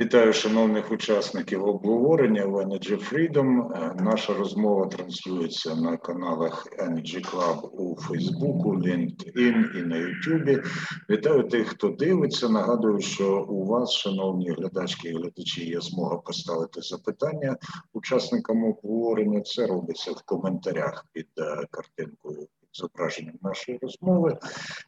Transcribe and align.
Вітаю 0.00 0.32
шановних 0.32 0.92
учасників 0.92 1.64
обговорення 1.64 2.44
в 2.44 2.56
Energy 2.56 3.12
Freedom. 3.12 3.70
Наша 4.02 4.34
розмова 4.34 4.86
транслюється 4.86 5.74
на 5.74 5.96
каналах 5.96 6.66
Energy 6.78 7.30
Club 7.30 7.60
у 7.60 8.00
Фейсбуку, 8.00 8.76
LinkedIn 8.76 9.78
і 9.78 9.82
на 9.82 9.96
YouTube. 9.96 10.64
Вітаю 11.10 11.42
тих, 11.42 11.68
хто 11.68 11.88
дивиться. 11.88 12.48
Нагадую, 12.48 13.00
що 13.00 13.46
у 13.48 13.66
вас, 13.66 13.92
шановні 13.92 14.50
глядачки 14.50 15.08
і 15.08 15.12
глядачі, 15.12 15.66
є 15.66 15.80
змога 15.80 16.16
поставити 16.16 16.80
запитання 16.82 17.56
учасникам 17.92 18.64
обговорення. 18.64 19.40
Це 19.40 19.66
робиться 19.66 20.12
в 20.12 20.22
коментарях 20.22 21.06
під 21.12 21.28
е, 21.38 21.66
картинкою 21.70 22.46
зображенням 22.76 23.34
нашої 23.42 23.78
розмови. 23.82 24.38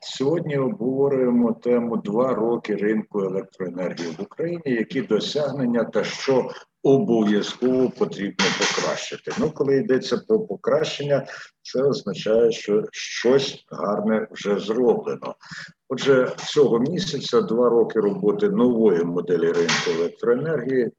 Сьогодні 0.01 0.59
обговорюємо 0.59 1.53
тему 1.53 1.97
два 1.97 2.35
роки 2.35 2.75
ринку 2.75 3.21
електроенергії 3.21 4.15
в 4.19 4.23
Україні, 4.23 4.63
які 4.65 5.03
досягнення 5.03 5.85
та 5.85 6.05
що 6.05 6.51
обов'язково 6.83 7.91
потрібно 7.91 8.45
покращити. 8.59 9.33
Ну, 9.39 9.51
коли 9.51 9.77
йдеться 9.77 10.19
про 10.29 10.41
покращення, 10.41 11.27
це 11.63 11.83
означає, 11.83 12.53
що 12.53 12.85
щось 12.93 13.65
гарне 13.71 14.27
вже 14.31 14.59
зроблено. 14.59 15.35
Отже, 15.89 16.33
цього 16.37 16.79
місяця 16.79 17.41
два 17.41 17.69
роки 17.69 18.01
роботи 18.01 18.49
нової 18.51 19.05
моделі 19.05 19.53
ринку 19.53 19.91
електроенергії 19.99 20.91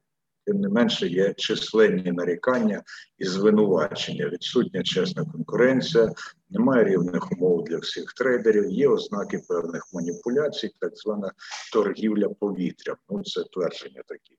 тим 0.50 0.60
не 0.60 0.68
менше 0.68 1.06
є 1.06 1.34
численні 1.36 2.12
нарікання 2.12 2.82
і 3.18 3.24
звинувачення. 3.24 4.28
Відсутня 4.28 4.82
чесна 4.82 5.24
конкуренція, 5.24 6.12
немає 6.50 6.84
рівних 6.84 7.32
умов 7.32 7.64
для 7.64 7.78
всіх 7.78 8.12
трейдерів. 8.12 8.70
Є 8.70 8.88
ознаки 8.88 9.40
певних 9.48 9.82
маніпуляцій, 9.92 10.70
так 10.80 10.96
звана 10.96 11.32
торгівля 11.72 12.28
повітрям. 12.28 12.96
Ну 13.10 13.22
це 13.22 13.44
твердження 13.52 14.02
такі. 14.06 14.38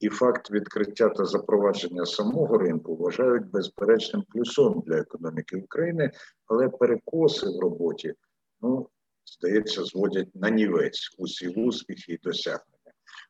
І 0.00 0.08
факт 0.08 0.50
відкриття 0.50 1.08
та 1.08 1.24
запровадження 1.24 2.06
самого 2.06 2.58
ринку 2.58 2.96
вважають 2.96 3.50
безперечним 3.50 4.22
плюсом 4.22 4.82
для 4.86 4.96
економіки 4.96 5.56
України, 5.56 6.10
але 6.46 6.68
перекоси 6.68 7.46
в 7.46 7.60
роботі, 7.60 8.14
ну 8.60 8.88
здається, 9.24 9.84
зводять 9.84 10.34
на 10.34 10.50
нівець 10.50 11.14
усі 11.18 11.48
успіхи 11.48 12.12
і 12.12 12.18
досягнення. 12.22 12.75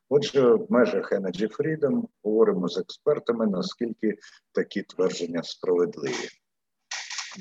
Отже, 0.09 0.53
в 0.53 0.71
межах 0.71 1.11
Energy 1.11 1.47
Freedom 1.57 2.03
говоримо 2.23 2.67
з 2.67 2.77
експертами, 2.77 3.47
наскільки 3.47 4.17
такі 4.51 4.83
твердження 4.83 5.43
справедливі. 5.43 6.29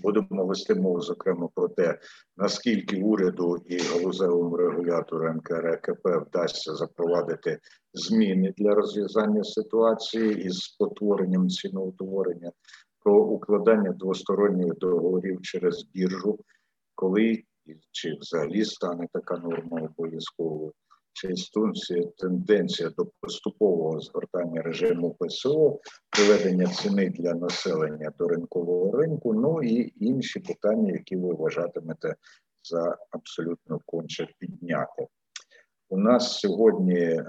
Будемо 0.03 0.47
вести 0.47 0.75
мову, 0.75 1.01
зокрема, 1.01 1.49
про 1.55 1.69
те, 1.69 1.99
наскільки 2.37 3.03
уряду 3.03 3.57
і 3.67 3.79
галузевому 3.79 4.57
регулятору 4.57 5.33
НКРКП 5.33 6.07
вдасться 6.07 6.75
запровадити 6.75 7.59
зміни 7.93 8.55
для 8.57 8.75
розв'язання 8.75 9.45
ситуації 9.45 10.45
із 10.45 10.59
спотворенням 10.59 11.49
ціноутворення, 11.49 12.53
про 13.05 13.25
укладання 13.25 13.93
двосторонніх 13.93 14.75
договорів 14.75 15.43
через 15.43 15.85
біржу, 15.95 16.39
коли 16.95 17.43
чи 17.91 18.15
взагалі 18.21 18.65
стане 18.65 19.07
така 19.13 19.37
норма 19.37 19.81
обов'язковою 19.81 20.73
чи 21.17 21.35
тенденція 22.19 22.91
до 22.91 23.07
поступового 23.21 24.01
згортання 24.01 24.63
режиму 24.63 25.17
ПСО, 25.19 25.81
приведення 26.11 26.67
ціни 26.67 27.11
для 27.11 27.35
населення 27.35 28.13
до 28.19 28.29
ринкового 28.29 28.97
ринку, 28.97 29.35
ну 29.35 29.63
і 29.63 29.93
інші 30.01 30.41
питання, 30.41 30.93
які 30.93 31.17
ви 31.17 31.35
вважатимете 31.35 32.15
за 32.63 32.97
абсолютно 33.11 33.81
конче 33.87 34.29
підняти. 34.39 35.07
У 35.89 35.99
нас 35.99 36.39
сьогодні 36.41 37.01
е, 37.01 37.25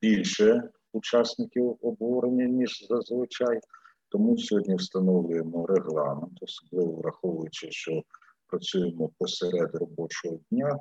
більше 0.00 0.70
учасників 0.92 1.76
обговорення, 1.80 2.44
ніж 2.44 2.86
зазвичай, 2.88 3.60
тому 4.08 4.38
сьогодні 4.38 4.74
встановлюємо 4.74 5.66
регламент, 5.66 6.42
особливо 6.42 6.92
враховуючи, 6.92 7.70
що 7.70 8.02
працюємо 8.46 9.10
посеред 9.18 9.74
робочого 9.74 10.38
дня. 10.50 10.78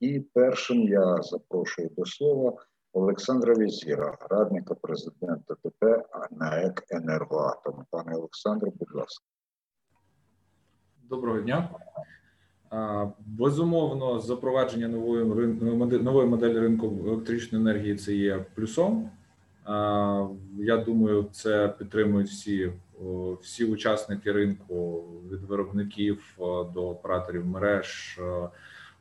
І 0.00 0.20
першим 0.20 0.88
я 0.88 1.22
запрошую 1.22 1.90
до 1.96 2.04
слова 2.04 2.52
Олександра 2.92 3.54
Візіра, 3.54 4.18
радника 4.30 4.74
президента 4.74 5.54
ТП 5.54 6.04
НАЕК 6.30 6.84
«Енергоатом». 6.90 7.84
Пане 7.90 8.16
Олександре, 8.16 8.70
будь 8.78 8.94
ласка. 8.94 9.24
Доброго 11.02 11.40
дня. 11.40 11.70
Безумовно, 13.18 14.20
запровадження 14.20 14.88
нової 14.88 15.24
нової 16.02 16.26
моделі 16.26 16.58
ринку 16.58 16.86
електричної 17.06 17.64
енергії 17.64 17.96
це 17.96 18.14
є 18.14 18.46
плюсом. 18.54 19.10
Я 20.58 20.84
думаю, 20.86 21.28
це 21.32 21.68
підтримують 21.68 22.28
всі 22.28 22.72
всі 23.42 23.64
учасники 23.64 24.32
ринку 24.32 25.04
від 25.30 25.42
виробників 25.42 26.36
до 26.74 26.88
операторів 26.88 27.46
мереж 27.46 28.20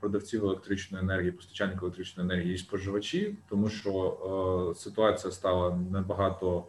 продавців 0.04 0.46
електричної 0.46 1.04
енергії, 1.04 1.32
постачальників 1.32 1.84
електричної 1.84 2.30
енергії 2.30 2.56
і 2.56 2.58
споживачі, 2.58 3.36
тому 3.50 3.70
що 3.70 4.72
е, 4.72 4.80
ситуація 4.80 5.32
стала 5.32 5.80
набагато 5.92 6.64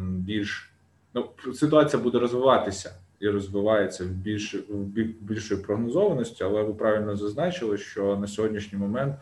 більш 0.00 0.70
ну 1.14 1.28
ситуація 1.54 2.02
буде 2.02 2.18
розвиватися 2.18 2.94
і 3.20 3.28
розвивається 3.28 4.04
в 4.04 4.08
більш 4.08 4.54
в 4.54 4.84
більшої 5.20 5.62
прогнозованості, 5.62 6.44
але 6.44 6.62
ви 6.62 6.74
правильно 6.74 7.16
зазначили, 7.16 7.78
що 7.78 8.16
на 8.16 8.26
сьогоднішній 8.26 8.78
момент 8.78 9.14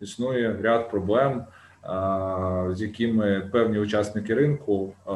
існує 0.00 0.56
ряд 0.62 0.90
проблем, 0.90 1.40
е, 1.40 1.44
з 2.74 2.82
якими 2.82 3.48
певні 3.52 3.78
учасники 3.78 4.34
ринку 4.34 4.92
е, 5.08 5.12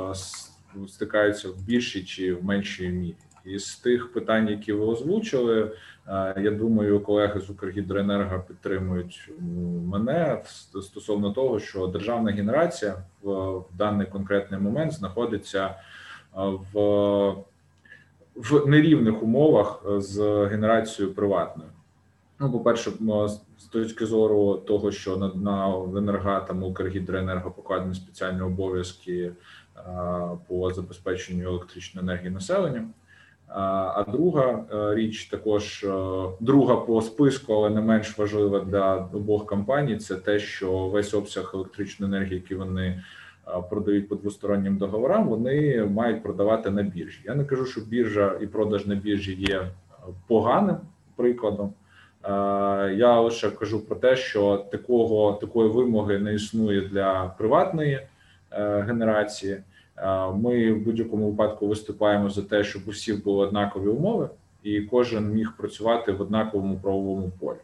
стикаються 0.88 1.48
в 1.48 1.62
більшій 1.62 2.04
чи 2.04 2.34
в 2.34 2.44
меншій 2.44 2.88
мірі. 2.88 3.14
Із 3.44 3.76
тих 3.76 4.12
питань, 4.12 4.48
які 4.48 4.72
ви 4.72 4.86
озвучили, 4.86 5.70
я 6.36 6.50
думаю, 6.50 7.00
колеги 7.00 7.40
з 7.40 7.50
Укргідроенерго 7.50 8.44
підтримують 8.48 9.30
мене 9.86 10.42
стосовно 10.82 11.30
того, 11.30 11.60
що 11.60 11.86
державна 11.86 12.32
генерація 12.32 12.96
в 13.22 13.62
даний 13.78 14.06
конкретний 14.06 14.60
момент 14.60 14.92
знаходиться 14.92 15.74
в 16.72 17.34
в 18.34 18.66
нерівних 18.66 19.22
умовах 19.22 19.82
з 19.98 20.46
генерацією 20.46 21.14
приватною. 21.14 21.70
Ну, 22.38 22.52
по 22.52 22.60
перше, 22.60 22.92
з 23.58 23.64
точки 23.64 24.06
зору 24.06 24.54
того, 24.66 24.92
що 24.92 25.16
на 25.16 25.28
на 25.34 25.68
енергатам 25.98 26.62
Укргідроенерго 26.62 27.50
покладені 27.50 27.94
спеціальні 27.94 28.40
обов'язки 28.40 29.32
по 30.48 30.72
забезпеченню 30.72 31.48
електричної 31.48 32.04
енергії 32.06 32.30
населення. 32.30 32.88
А 33.56 34.04
друга 34.08 34.64
е, 34.72 34.94
річ, 34.94 35.24
також 35.24 35.84
е, 35.84 35.88
друга 36.40 36.76
по 36.76 37.02
списку, 37.02 37.52
але 37.52 37.70
не 37.70 37.80
менш 37.80 38.18
важлива 38.18 38.60
для 38.60 39.08
обох 39.12 39.46
компаній, 39.46 39.96
це 39.96 40.14
те, 40.16 40.38
що 40.38 40.88
весь 40.88 41.14
обсяг 41.14 41.50
електричної 41.54 42.12
енергії, 42.12 42.34
який 42.34 42.56
вони 42.56 42.86
е, 42.86 43.02
продають 43.70 44.08
по 44.08 44.14
двостороннім 44.14 44.76
договорам, 44.76 45.28
вони 45.28 45.84
мають 45.84 46.22
продавати 46.22 46.70
на 46.70 46.82
біржі. 46.82 47.20
Я 47.24 47.34
не 47.34 47.44
кажу, 47.44 47.66
що 47.66 47.80
біржа 47.80 48.38
і 48.40 48.46
продаж 48.46 48.86
на 48.86 48.94
біржі 48.94 49.34
є 49.34 49.68
поганим 50.26 50.76
прикладом. 51.16 51.72
Я 52.96 53.20
лише 53.20 53.50
кажу 53.50 53.86
про 53.86 53.96
те, 53.96 54.16
що 54.16 54.66
такого 54.72 55.32
такої 55.32 55.70
вимоги 55.70 56.18
не 56.18 56.34
існує 56.34 56.80
для 56.80 57.34
приватної 57.38 58.00
генерації. 58.86 59.56
Ми 60.34 60.72
в 60.72 60.84
будь-якому 60.84 61.30
випадку 61.30 61.66
виступаємо 61.66 62.30
за 62.30 62.42
те, 62.42 62.64
щоб 62.64 62.82
у 62.88 62.92
були 63.24 63.46
однакові 63.46 63.88
умови, 63.88 64.28
і 64.62 64.80
кожен 64.80 65.32
міг 65.32 65.52
працювати 65.58 66.12
в 66.12 66.20
однаковому 66.20 66.76
правовому 66.76 67.32
полі. 67.40 67.58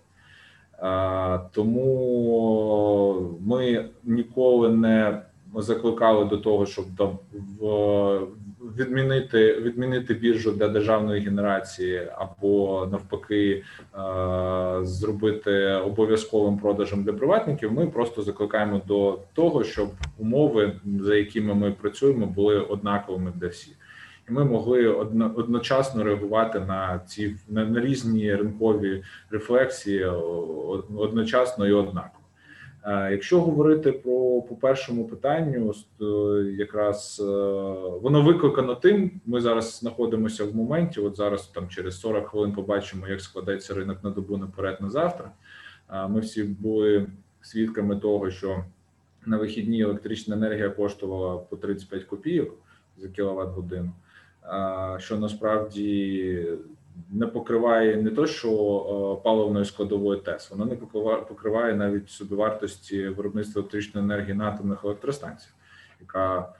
Тому 1.53 3.39
ми 3.47 3.89
ніколи 4.05 4.69
не 4.69 5.23
закликали 5.57 6.25
до 6.25 6.39
того, 6.39 6.67
щоб 6.67 6.85
відмінити 8.79 9.55
відмінити 9.61 10.15
біржу 10.15 10.53
для 10.53 10.69
державної 10.69 11.21
генерації, 11.21 12.09
або 12.17 12.87
навпаки 12.91 13.63
е, 13.95 14.85
зробити 14.85 15.65
обов'язковим 15.67 16.59
продажем 16.59 17.05
для 17.05 17.13
приватників. 17.13 17.73
Ми 17.73 17.87
просто 17.87 18.23
закликаємо 18.23 18.81
до 18.87 19.19
того, 19.35 19.65
щоб 19.65 19.89
умови, 20.19 20.73
за 21.01 21.17
якими 21.17 21.55
ми 21.55 21.73
працюємо, 21.73 22.27
були 22.27 22.61
однаковими 22.61 23.33
для 23.37 23.49
всіх. 23.49 23.75
Ми 24.29 24.45
могли 24.45 24.89
одночасно 24.89 26.05
реагувати 26.05 26.61
на 26.61 27.01
ці 27.07 27.37
на, 27.49 27.65
на 27.65 27.81
різні 27.81 28.35
ринкові 28.35 29.03
рефлексії 29.31 30.05
одночасно 30.97 31.69
і 31.69 31.73
однаково. 31.73 32.20
Якщо 32.87 33.41
говорити 33.41 33.93
про 33.93 34.43
по 34.43 34.57
першому 34.61 35.05
питанню, 35.05 35.73
якраз 36.59 37.23
воно 38.03 38.23
викликано 38.23 38.75
тим. 38.75 39.21
Ми 39.27 39.41
зараз 39.41 39.79
знаходимося 39.79 40.45
в 40.45 40.57
моменті. 40.57 41.01
От 41.01 41.17
зараз 41.17 41.47
там 41.47 41.69
через 41.69 42.01
40 42.01 42.29
хвилин 42.29 42.53
побачимо, 42.53 43.09
як 43.09 43.21
складеться 43.21 43.75
ринок 43.75 44.05
на 44.05 44.11
добу 44.11 44.37
наперед 44.37 44.79
на 44.81 44.91
завтра. 44.91 45.31
Ми 46.09 46.21
всі 46.21 46.45
були 46.45 47.07
свідками 47.41 47.97
того, 47.97 48.31
що 48.31 48.65
на 49.27 49.37
вихідні 49.37 49.83
електрична 49.83 50.37
енергія 50.37 50.71
коштувала 50.71 51.37
по 51.37 51.57
35 51.57 52.05
копійок 52.05 52.55
за 52.99 53.09
кіловат 53.09 53.49
годину, 53.49 53.91
що 54.99 55.19
насправді 55.19 56.47
не 57.11 57.27
покриває 57.27 57.97
не 57.97 58.11
то, 58.11 58.27
що 58.27 59.21
паливної 59.25 59.65
складової 59.65 60.21
ТЕС, 60.21 60.51
воно 60.51 60.65
не 60.65 60.77
покриває 61.29 61.75
навіть 61.75 62.11
собівартості 62.11 63.09
виробництва 63.09 63.61
електричної 63.61 64.05
енергії 64.05 64.35
на 64.35 64.49
атомних 64.49 64.85
електростанціях, 64.85 65.55
яка 66.01 66.53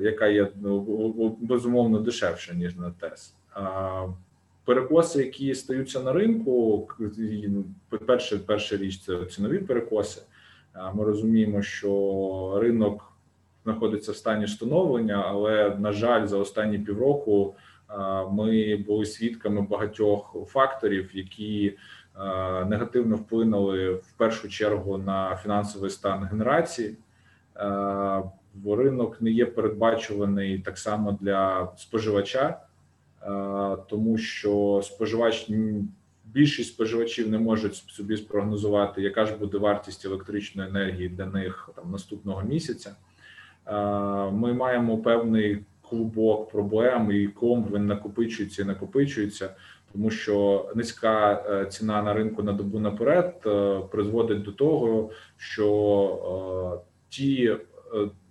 яка 0.00 0.26
є 0.26 0.48
ну, 0.56 1.36
безумовно 1.40 1.98
дешевша 1.98 2.54
ніж 2.54 2.76
на 2.76 2.90
ТЕС. 2.90 3.34
Перекоси, 4.64 5.24
які 5.24 5.54
стаються 5.54 6.00
на 6.00 6.12
ринку, 6.12 6.88
ну, 7.48 7.64
перше, 8.06 8.38
перша 8.38 8.76
річ 8.76 9.00
це 9.00 9.24
цінові 9.24 9.58
перекоси. 9.58 10.22
Ми 10.94 11.04
розуміємо, 11.04 11.62
що 11.62 12.58
ринок 12.62 13.12
знаходиться 13.64 14.12
в 14.12 14.16
стані 14.16 14.46
становлення, 14.46 15.24
але 15.26 15.76
на 15.78 15.92
жаль, 15.92 16.26
за 16.26 16.38
останні 16.38 16.78
півроку 16.78 17.54
ми 18.30 18.76
були 18.76 19.06
свідками 19.06 19.62
багатьох 19.62 20.36
факторів, 20.46 21.10
які 21.12 21.76
негативно 22.66 23.16
вплинули 23.16 23.90
в 23.90 24.12
першу 24.16 24.48
чергу 24.48 24.98
на 24.98 25.36
фінансовий 25.36 25.90
стан 25.90 26.24
генерації. 26.24 26.96
Ринок 28.66 29.22
не 29.22 29.30
є 29.30 29.46
передбачуваний 29.46 30.58
так 30.58 30.78
само 30.78 31.18
для 31.20 31.72
споживача, 31.76 32.60
тому 33.88 34.18
що 34.18 34.80
споживач 34.84 35.50
більшість 36.24 36.68
споживачів 36.68 37.30
не 37.30 37.38
можуть 37.38 37.74
собі 37.74 38.16
спрогнозувати, 38.16 39.02
яка 39.02 39.26
ж 39.26 39.36
буде 39.36 39.58
вартість 39.58 40.04
електричної 40.04 40.68
енергії 40.68 41.08
для 41.08 41.26
них 41.26 41.70
там 41.76 41.90
наступного 41.90 42.42
місяця. 42.42 42.94
Ми 44.32 44.52
маємо 44.52 44.98
певний 44.98 45.64
клубок 45.90 46.50
проблем, 46.50 47.12
і 47.12 47.26
ком 47.26 47.68
він 47.74 47.86
накопичується 47.86 48.62
і 48.62 48.64
накопичується, 48.64 49.50
тому 49.92 50.10
що 50.10 50.66
низька 50.74 51.44
е, 51.50 51.66
ціна 51.66 52.02
на 52.02 52.12
ринку 52.12 52.42
на 52.42 52.52
добу 52.52 52.78
наперед 52.78 53.34
е, 53.46 53.80
призводить 53.90 54.42
до 54.42 54.52
того, 54.52 55.10
що 55.36 56.80
е, 56.84 56.88
ті 57.08 57.56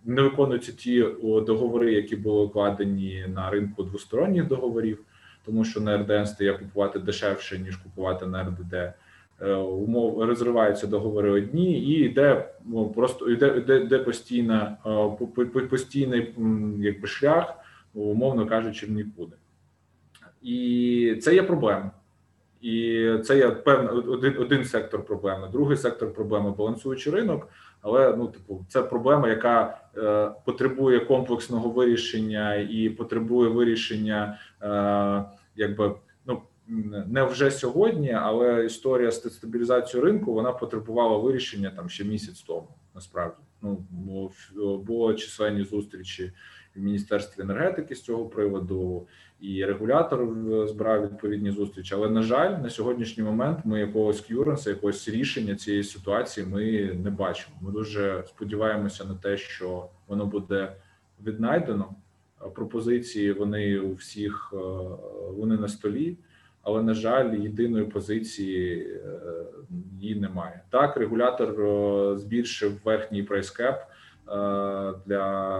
не 0.05 0.21
виконуються 0.21 0.71
ті 0.71 1.05
договори, 1.21 1.93
які 1.93 2.15
були 2.15 2.41
укладені 2.45 3.25
на 3.27 3.49
ринку 3.49 3.83
двосторонніх 3.83 4.47
договорів 4.47 4.99
тому 5.47 5.65
що 5.65 5.81
на 5.81 5.97
РДН 5.97 6.25
стає 6.25 6.53
купувати 6.53 6.99
дешевше 6.99 7.59
ніж 7.59 7.75
купувати 7.75 8.25
на 8.25 8.43
РДД. 8.43 8.93
Е, 9.41 9.53
умов 9.55 10.23
розриваються 10.23 10.87
договори 10.87 11.31
одні, 11.31 11.79
і 11.79 11.91
йде 11.91 12.49
ну, 12.65 12.89
просто 12.89 13.29
йде, 13.29 13.57
йде, 13.57 13.77
йде 13.79 13.99
постійна 13.99 14.77
е, 14.85 15.61
постійний 15.61 16.33
якби 16.79 17.07
шлях, 17.07 17.53
умовно 17.93 18.47
кажучи, 18.47 18.85
в 18.85 18.91
нікуди. 18.91 19.35
І 20.41 21.19
це 21.21 21.35
є 21.35 21.43
проблема. 21.43 21.91
І 22.61 23.09
це 23.25 23.37
є 23.37 23.49
певний 23.49 23.89
один 23.89 24.37
один 24.39 24.65
сектор 24.65 25.05
проблеми. 25.05 25.49
Другий 25.51 25.77
сектор 25.77 26.13
проблеми 26.13 26.53
балансуючий 26.57 27.13
ринок. 27.13 27.47
Але 27.81 28.15
ну, 28.17 28.27
типу, 28.27 28.65
це 28.69 28.81
проблема, 28.81 29.29
яка 29.29 29.77
е, 29.97 30.31
потребує 30.45 30.99
комплексного 30.99 31.69
вирішення 31.69 32.55
і 32.55 32.89
потребує 32.89 33.49
вирішення, 33.49 34.39
е, 34.61 35.37
якби 35.55 35.95
не 37.07 37.23
вже 37.23 37.51
сьогодні, 37.51 38.11
але 38.11 38.65
історія 38.65 39.11
з 39.11 39.33
стабілізацією 39.33 40.05
ринку 40.05 40.33
вона 40.33 40.51
потребувала 40.51 41.17
вирішення 41.17 41.69
там 41.75 41.89
ще 41.89 42.03
місяць 42.03 42.41
тому. 42.41 42.67
Насправді, 42.95 43.37
ну 43.61 43.83
було 44.77 45.13
численні 45.13 45.63
зустрічі 45.63 46.31
в 46.75 46.79
міністерстві 46.79 47.41
енергетики 47.41 47.95
з 47.95 48.01
цього 48.01 48.25
приводу, 48.25 49.07
і 49.39 49.65
регулятор 49.65 50.27
збирав 50.67 51.03
відповідні 51.03 51.51
зустрічі. 51.51 51.95
Але 51.95 52.09
на 52.09 52.21
жаль, 52.21 52.51
на 52.51 52.69
сьогоднішній 52.69 53.23
момент 53.23 53.59
ми 53.65 53.79
якогось 53.79 54.21
к'юренса, 54.21 54.69
якогось 54.69 55.09
рішення 55.09 55.55
цієї 55.55 55.83
ситуації 55.83 56.47
ми 56.47 56.93
не 57.03 57.09
бачимо. 57.09 57.55
Ми 57.61 57.71
дуже 57.71 58.23
сподіваємося 58.27 59.05
на 59.05 59.15
те, 59.15 59.37
що 59.37 59.89
воно 60.07 60.25
буде 60.25 60.75
віднайдено. 61.25 61.95
Пропозиції 62.55 63.31
вони 63.31 63.79
у 63.79 63.93
всіх 63.93 64.53
е, 64.53 64.57
вони 65.37 65.57
на 65.57 65.67
столі, 65.67 66.17
але 66.67 66.83
на 66.83 66.93
жаль, 66.93 67.35
єдиної 67.35 67.85
позиції 67.85 68.79
е, 68.79 69.19
її 69.99 70.15
немає. 70.15 70.61
Так, 70.69 70.97
регулятор 70.97 71.61
е, 71.61 72.17
збільшив 72.17 72.71
верхній 72.85 73.23
прайскеп 73.23 73.75
для 75.05 75.53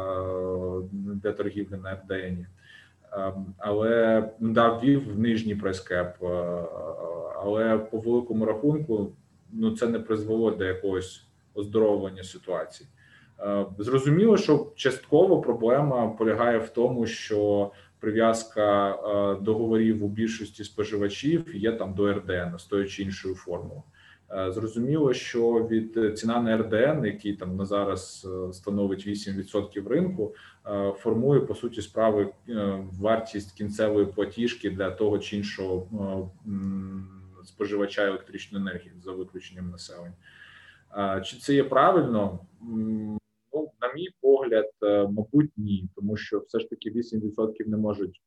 для 0.92 1.32
торгівлі 1.32 1.76
на. 1.84 2.02
Ем, 2.12 3.46
але 3.58 4.24
да, 4.40 4.70
ввів 4.70 5.20
нижній 5.20 5.56
прайскеп, 5.56 6.24
але 7.44 7.78
по 7.78 7.98
великому 7.98 8.46
рахунку 8.46 9.12
ну 9.52 9.76
це 9.76 9.88
не 9.88 10.00
призвело 10.00 10.52
до 10.52 10.66
якогось 10.66 11.28
оздоровлення 11.54 12.24
ситуації. 12.24 12.90
Е, 13.40 13.66
зрозуміло, 13.78 14.38
що 14.38 14.68
частково 14.76 15.42
проблема 15.42 16.08
полягає 16.08 16.58
в 16.58 16.70
тому, 16.70 17.06
що 17.06 17.72
прив'язка 18.00 18.92
е, 18.92 19.42
договорів 19.42 20.06
у 20.06 20.08
більшості 20.08 20.64
споживачів 20.64 21.56
є 21.56 21.72
там 21.72 21.94
до 21.94 22.14
РДН 22.14 22.58
з 22.58 22.64
тою 22.64 22.88
чи 22.88 23.04
іншою 23.04 23.36
формулою. 23.36 23.84
Е, 24.32 24.52
зрозуміло, 24.52 25.14
що 25.14 25.54
від 25.54 26.20
ціна 26.20 26.42
на 26.42 26.58
РДН, 26.58 27.06
який 27.06 27.34
там 27.34 27.56
на 27.56 27.66
зараз 27.66 28.28
становить 28.52 29.08
8% 29.08 29.88
ринку, 29.88 30.36
формує 30.96 31.42
по 31.42 31.56
суті 31.56 31.82
справи 31.82 32.30
вартість 33.00 33.58
кінцевої 33.58 34.06
платіжки 34.06 34.70
для 34.70 34.92
того 34.92 35.20
чи 35.20 35.38
іншого 35.38 35.88
споживача 37.46 38.08
електричної 38.08 38.62
енергії 38.62 38.92
за 39.04 39.12
виключенням 39.12 39.70
населення. 39.70 40.14
Чи 41.24 41.38
це 41.38 41.54
є 41.54 41.64
правильно? 41.64 42.40
Ну, 43.82 43.88
на 43.88 43.94
мій 43.94 44.10
погляд, 44.22 44.70
е, 44.84 45.08
мабуть, 45.08 45.52
ні, 45.58 45.90
тому 45.96 46.18
що 46.18 46.40
все 46.40 46.60
ж 46.60 46.70
таки 46.70 46.92
8% 46.92 47.68
не 47.68 47.78
можуть 47.78 48.22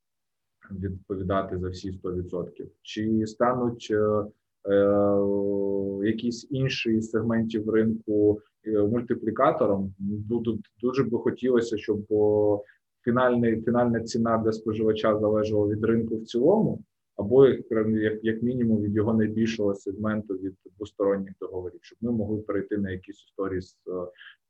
відповідати 0.70 1.58
за 1.58 1.68
всі 1.68 1.92
100%. 1.92 2.66
Чи 2.82 3.26
стануть 3.26 3.88
е, 3.90 4.24
е, 4.72 6.06
якісь 6.06 6.46
інші 6.50 7.02
сегментів 7.02 7.70
ринку 7.70 8.40
е, 8.66 8.82
мультиплікатором? 8.82 9.94
Тут 10.44 10.60
дуже 10.80 11.04
би 11.04 11.18
хотілося, 11.18 11.78
щоб 11.78 12.06
фінальний, 13.04 13.62
фінальна 13.62 14.00
ціна 14.00 14.38
для 14.38 14.52
споживача 14.52 15.18
залежала 15.18 15.66
від 15.68 15.84
ринку 15.84 16.16
в 16.16 16.24
цілому 16.24 16.82
або 17.20 17.46
як 17.46 18.18
як 18.22 18.42
мінімум 18.42 18.82
від 18.82 18.94
його 18.94 19.14
найбільшого 19.14 19.74
сегменту 19.74 20.34
від 20.34 20.54
двосторонніх 20.76 21.32
договорів, 21.40 21.80
щоб 21.82 21.98
ми 22.00 22.12
могли 22.12 22.38
перейти 22.38 22.78
на 22.78 22.90
якісь 22.90 23.24
історії 23.24 23.60
з 23.60 23.74
е, 23.74 23.90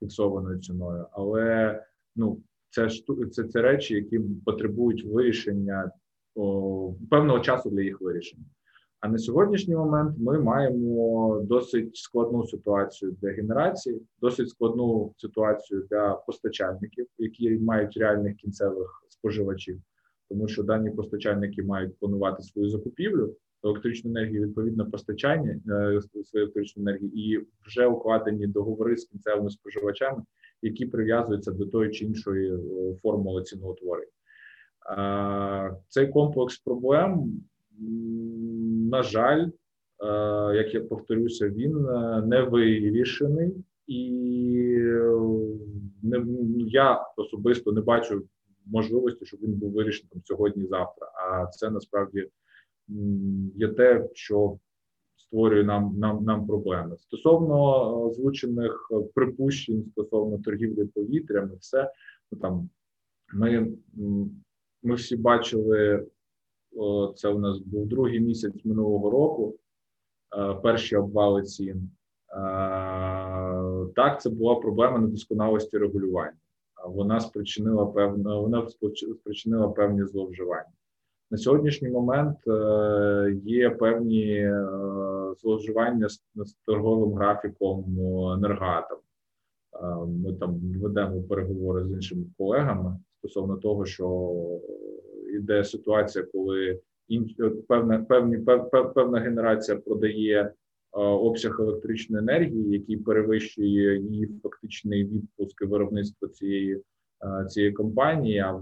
фіксованою 0.01 0.59
ціною. 0.59 1.07
Але 1.13 1.83
ну 2.17 2.43
це 2.71 2.89
це, 3.31 3.45
це 3.45 3.63
речі, 3.63 3.95
які 3.95 4.21
потребують 4.45 5.05
вирішення 5.05 5.91
о, 6.35 6.95
певного 7.11 7.41
часу 7.41 7.71
для 7.71 7.83
їх 7.83 8.01
вирішення. 8.01 8.45
А 9.01 9.09
на 9.09 9.19
сьогоднішній 9.19 9.77
момент 9.77 10.17
ми 10.19 10.41
маємо 10.41 11.41
досить 11.45 11.97
складну 11.97 12.47
ситуацію 12.47 13.17
для 13.23 13.31
генерації, 13.31 14.03
досить 14.21 14.49
складну 14.49 15.15
ситуацію 15.17 15.87
для 15.91 16.15
постачальників, 16.15 17.07
які 17.19 17.51
мають 17.51 17.97
реальних 17.97 18.37
кінцевих 18.37 19.05
споживачів 19.09 19.81
тому 20.31 20.49
що 20.49 20.63
дані 20.63 20.91
постачальники 20.91 21.63
мають 21.63 21.99
планувати 21.99 22.43
свою 22.43 22.69
закупівлю 22.69 23.35
електричної 23.65 24.17
енергії, 24.17 24.45
відповідно 24.45 24.91
постачання 24.91 25.51
е, 25.51 26.01
своєї 26.01 26.25
електричної 26.35 26.89
енергії, 26.89 27.11
і 27.15 27.47
вже 27.67 27.87
укладені 27.87 28.47
договори 28.47 28.97
з 28.97 29.05
кінцевими 29.05 29.51
споживачами, 29.51 30.23
які 30.63 30.87
прив'язуються 30.87 31.53
до 31.53 31.67
тої 31.67 31.91
чи 31.91 32.05
іншої 32.05 32.55
е, 32.55 32.59
формули 33.03 33.43
ціноутворення. 33.43 34.11
Цей 35.89 36.09
комплекс 36.09 36.59
проблем, 36.59 37.33
на 38.91 39.03
жаль, 39.03 39.47
е, 39.47 39.51
як 40.57 40.75
я 40.75 40.81
повторюся, 40.81 41.49
він 41.49 41.73
не 42.29 42.43
вирішений, 42.43 43.65
і 43.87 44.11
не 46.03 46.25
я 46.57 47.01
особисто 47.17 47.73
не 47.73 47.81
бачу 47.81 48.23
можливості, 48.67 49.27
щоб 49.27 49.41
він 49.41 49.53
був 49.53 49.73
вирішений 49.73 50.11
там 50.13 50.23
сьогодні-завтра. 50.25 51.07
А 51.07 51.47
це 51.47 51.71
насправді 51.71 52.29
є 53.55 53.69
те, 53.69 54.09
що 54.13 54.59
створює 55.17 55.65
нам 55.65 55.99
нам 55.99 56.25
нам 56.25 56.47
проблеми 56.47 56.97
стосовно 56.99 57.57
озвучених 58.03 58.91
припущень 59.15 59.85
стосовно 59.93 60.39
торгівлі 60.39 60.85
повітрями, 60.85 61.57
все 61.61 61.93
ну, 62.33 62.39
там 62.39 62.71
ми 63.35 63.73
ми 64.83 64.95
всі 64.95 65.17
бачили 65.17 66.07
це. 67.17 67.29
У 67.29 67.39
нас 67.39 67.59
був 67.59 67.87
другий 67.89 68.21
місяць 68.21 68.65
минулого 68.65 69.11
року. 69.11 69.57
Перші 70.63 70.97
обвали 70.97 71.43
цін. 71.43 71.91
Так, 73.95 74.21
це 74.21 74.31
була 74.31 74.55
проблема 74.55 74.99
недосконалості 74.99 75.79
регулювання. 75.79 76.37
Вона 76.85 77.21
спричинила 77.21 77.87
певне, 77.87 78.35
вона 78.35 78.67
спричинила 79.21 79.69
певні 79.69 80.05
зловживання. 80.05 80.73
На 81.31 81.39
сьогоднішній 81.39 81.89
момент 81.89 82.37
е, 82.49 83.37
є 83.45 83.71
певні 83.71 84.35
е, 84.35 84.65
зловживання 85.41 86.09
з 86.09 86.57
торговим 86.67 87.15
графіком 87.15 87.85
енергатом. 88.37 88.99
Е, 89.75 89.87
ми 90.25 90.33
там 90.33 90.61
ведемо 90.83 91.23
переговори 91.23 91.85
з 91.85 91.91
іншими 91.91 92.25
колегами 92.39 92.99
стосовно 93.19 93.57
того, 93.57 93.85
що 93.85 94.37
йде 95.35 95.65
ситуація, 95.65 96.25
коли 96.33 96.81
певна 97.69 97.99
певні 97.99 98.39
певна 98.95 99.21
генерація 99.21 99.79
продає 99.79 100.53
обсяг 100.93 101.61
електричної 101.61 102.23
енергії, 102.23 102.73
який 102.73 102.97
перевищує 102.97 103.99
її 103.99 104.29
фактичний 104.43 105.05
відпуск 105.05 105.63
і 105.63 105.67
виробництво 105.67 106.29
цієї 106.29 106.83
цієї 107.49 107.73
компанії, 107.73 108.39
а 108.39 108.61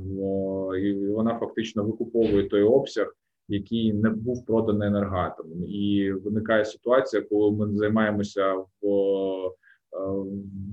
вона 1.10 1.38
фактично 1.40 1.84
викуповує 1.84 2.48
той 2.48 2.62
обсяг, 2.62 3.14
який 3.48 3.92
не 3.92 4.10
був 4.10 4.46
проданий 4.46 4.88
енергатомом. 4.88 5.64
І 5.64 6.12
виникає 6.12 6.64
ситуація, 6.64 7.22
коли 7.22 7.56
ми 7.56 7.76
займаємося 7.76 8.54
в 8.54 8.66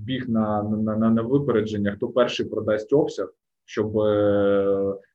біг 0.06 0.30
на 0.30 0.64
на, 0.64 0.96
на, 0.98 1.10
на 1.10 1.22
випередження, 1.22 1.92
хто 1.92 2.08
перший 2.08 2.46
продасть 2.46 2.94
обсяг, 2.94 3.34
щоб 3.66 3.92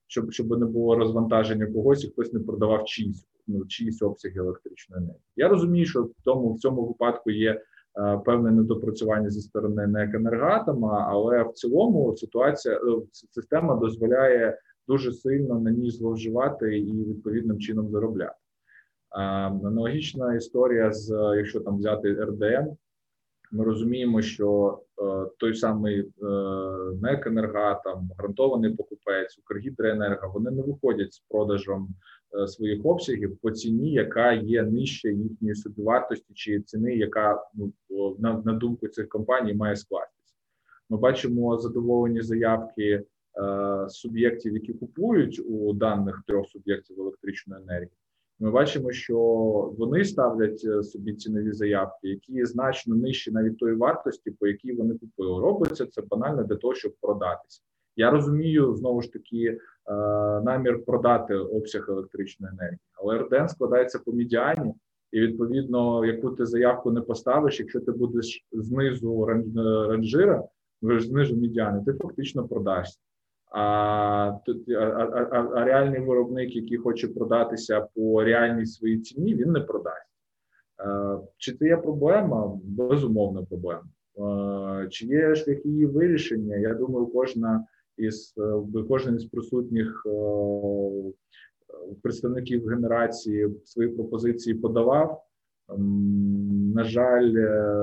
щоб 0.06 0.32
щоб 0.32 0.58
не 0.58 0.66
було 0.66 0.96
розвантаження 0.96 1.66
когось, 1.66 2.04
і 2.04 2.08
хтось 2.08 2.32
не 2.32 2.40
продавав 2.40 2.84
чиїсь 2.84 3.26
ну, 3.58 3.66
чиїсь 3.66 4.02
обсяги 4.02 4.36
електричної 4.36 5.02
енергії. 5.02 5.24
Я 5.36 5.48
розумію, 5.48 5.86
що 5.86 6.02
в 6.02 6.14
тому 6.24 6.52
в 6.52 6.58
цьому 6.58 6.86
випадку 6.86 7.30
є 7.30 7.60
Е, 7.98 8.20
певне 8.24 8.50
недопрацювання 8.50 9.30
зі 9.30 9.40
сторони 9.40 9.86
НЕК 9.86 10.14
«Енергатома», 10.14 11.06
але 11.10 11.42
в 11.42 11.52
цілому 11.52 12.16
ситуація 12.16 12.74
е, 12.74 12.80
система 13.12 13.74
дозволяє 13.74 14.58
дуже 14.88 15.12
сильно 15.12 15.60
на 15.60 15.70
ній 15.70 15.90
зловживати 15.90 16.78
і 16.78 17.04
відповідним 17.04 17.58
чином 17.58 17.90
заробляти. 17.90 18.34
Е, 19.12 19.20
аналогічна 19.20 20.34
історія 20.34 20.92
з 20.92 21.34
якщо 21.36 21.60
там 21.60 21.78
взяти 21.78 22.12
РДМ, 22.12 22.76
ми 23.52 23.64
розуміємо, 23.64 24.22
що 24.22 24.80
той 25.38 25.54
самий 25.54 26.12
НЕК 27.02 27.26
«Енергатом», 27.26 28.10
гарантований 28.18 28.76
покупець, 28.76 29.38
Укргідроенерго, 29.38 30.30
вони 30.34 30.50
не 30.50 30.62
виходять 30.62 31.12
з 31.12 31.18
продажем 31.18 31.88
Е, 31.88 32.19
своїх 32.46 32.86
обсягів 32.86 33.36
по 33.36 33.50
ціні, 33.50 33.92
яка 33.92 34.32
є 34.32 34.62
нижче 34.62 35.12
їхньої 35.12 35.54
собівартості, 35.54 36.34
чи 36.34 36.60
ціни, 36.60 36.94
яка 36.94 37.44
ну 37.54 37.72
на, 38.18 38.42
на 38.44 38.52
думку 38.52 38.88
цих 38.88 39.08
компаній 39.08 39.54
має 39.54 39.76
скластися. 39.76 40.34
Ми 40.88 40.96
бачимо 40.96 41.58
задоволені 41.58 42.22
заявки 42.22 42.84
е, 42.84 43.04
суб'єктів, 43.88 44.54
які 44.54 44.72
купують 44.72 45.42
у 45.48 45.72
даних 45.72 46.22
трьох 46.26 46.46
суб'єктів 46.46 47.00
електричної 47.00 47.62
енергії. 47.62 47.90
Ми 48.38 48.50
бачимо, 48.50 48.92
що 48.92 49.18
вони 49.78 50.04
ставлять 50.04 50.62
е, 50.64 50.82
собі 50.82 51.14
цінові 51.14 51.52
заявки, 51.52 52.08
які 52.08 52.44
значно 52.44 52.94
нижчі 52.94 53.30
навіть 53.30 53.58
тої 53.58 53.74
вартості, 53.74 54.30
по 54.30 54.46
якій 54.46 54.72
вони 54.72 54.94
купили. 54.94 55.40
Робиться 55.40 55.86
це 55.86 56.02
банально 56.02 56.42
для 56.42 56.56
того, 56.56 56.74
щоб 56.74 56.94
продатися. 57.00 57.62
Я 57.96 58.10
розумію 58.10 58.74
знову 58.74 59.02
ж 59.02 59.12
таки 59.12 59.46
е, 59.46 59.58
намір 60.40 60.84
продати 60.84 61.34
обсяг 61.34 61.86
електричної 61.88 62.52
енергії, 62.52 62.78
але 62.94 63.18
РДН 63.18 63.48
складається 63.48 63.98
по 63.98 64.12
медіані, 64.12 64.74
і 65.12 65.20
відповідно, 65.20 66.04
яку 66.04 66.30
ти 66.30 66.46
заявку 66.46 66.90
не 66.90 67.00
поставиш, 67.00 67.60
якщо 67.60 67.80
ти 67.80 67.92
будеш 67.92 68.46
знизу 68.52 69.24
ранжира, 69.88 70.44
знизу 70.82 71.36
медіани, 71.36 71.84
ти 71.84 71.92
фактично 71.92 72.48
продашся. 72.48 72.98
А, 73.50 73.60
а, 73.60 74.82
а, 75.32 75.48
а 75.54 75.64
реальний 75.64 76.00
виробник, 76.00 76.56
який 76.56 76.76
хоче 76.76 77.08
продатися 77.08 77.80
по 77.94 78.24
реальній 78.24 78.66
своїй 78.66 78.98
ціні, 78.98 79.34
він 79.34 79.52
не 79.52 79.60
продасть. 79.60 80.10
Е, 80.80 81.18
чи 81.36 81.52
це 81.52 81.66
є 81.66 81.76
проблема? 81.76 82.58
Безумовна 82.64 83.42
проблема. 83.42 83.84
Е, 84.82 84.88
чи 84.88 85.06
є 85.06 85.34
шляхи 85.34 85.68
її 85.68 85.86
вирішення? 85.86 86.56
Я 86.56 86.74
думаю, 86.74 87.06
кожна 87.06 87.64
із 88.00 88.34
е, 88.38 88.82
кожен 88.88 89.16
із 89.16 89.24
присутніх 89.24 90.06
е, 90.06 90.10
представників 92.02 92.66
генерації 92.66 93.48
свої 93.64 93.88
пропозиції 93.88 94.54
подавав. 94.54 95.22
Ем, 95.68 96.72
на 96.74 96.84
жаль, 96.84 97.34
е, 97.36 97.74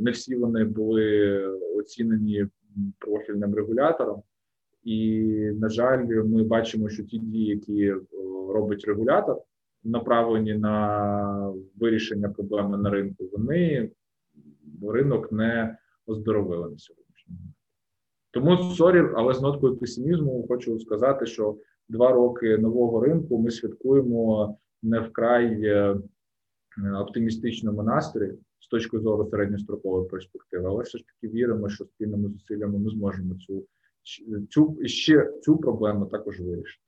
не 0.00 0.10
всі 0.10 0.36
вони 0.36 0.64
були 0.64 1.38
оцінені 1.76 2.46
профільним 2.98 3.54
регулятором, 3.54 4.22
і 4.84 5.20
на 5.60 5.68
жаль, 5.68 6.04
ми 6.06 6.42
бачимо, 6.42 6.88
що 6.88 7.04
ті 7.04 7.18
дії, 7.18 7.46
які 7.46 7.94
робить 8.48 8.84
регулятор, 8.84 9.36
направлені 9.84 10.54
на 10.54 11.52
вирішення 11.76 12.28
проблеми 12.28 12.78
на 12.78 12.90
ринку, 12.90 13.24
вони 13.32 13.90
ринок 14.82 15.32
не 15.32 15.78
оздоровили 16.06 16.70
на 16.70 16.78
сьогодні. 16.78 17.04
Тому 18.34 18.56
sorry, 18.56 19.04
але 19.14 19.34
з 19.34 19.40
ноткою 19.40 19.76
песимізму 19.76 20.46
хочу 20.48 20.80
сказати, 20.80 21.26
що 21.26 21.56
два 21.88 22.12
роки 22.12 22.58
нового 22.58 23.00
ринку 23.00 23.38
ми 23.38 23.50
святкуємо 23.50 24.58
не 24.82 25.00
вкрай 25.00 25.64
е, 25.64 25.96
оптимістичному 27.00 27.82
настрої 27.82 28.38
з 28.60 28.68
точки 28.68 28.98
зору 28.98 29.28
середньострокової 29.30 30.08
перспективи, 30.08 30.64
але 30.66 30.82
все 30.82 30.98
ж 30.98 31.04
таки 31.06 31.34
віримо, 31.34 31.68
що 31.68 31.84
спільними 31.84 32.28
зусиллями 32.28 32.78
ми 32.78 32.90
зможемо 32.90 33.34
цю 33.34 33.66
цю 34.50 34.78
ще 34.84 35.32
цю 35.42 35.56
проблему 35.56 36.06
також 36.06 36.40
вирішити. 36.40 36.84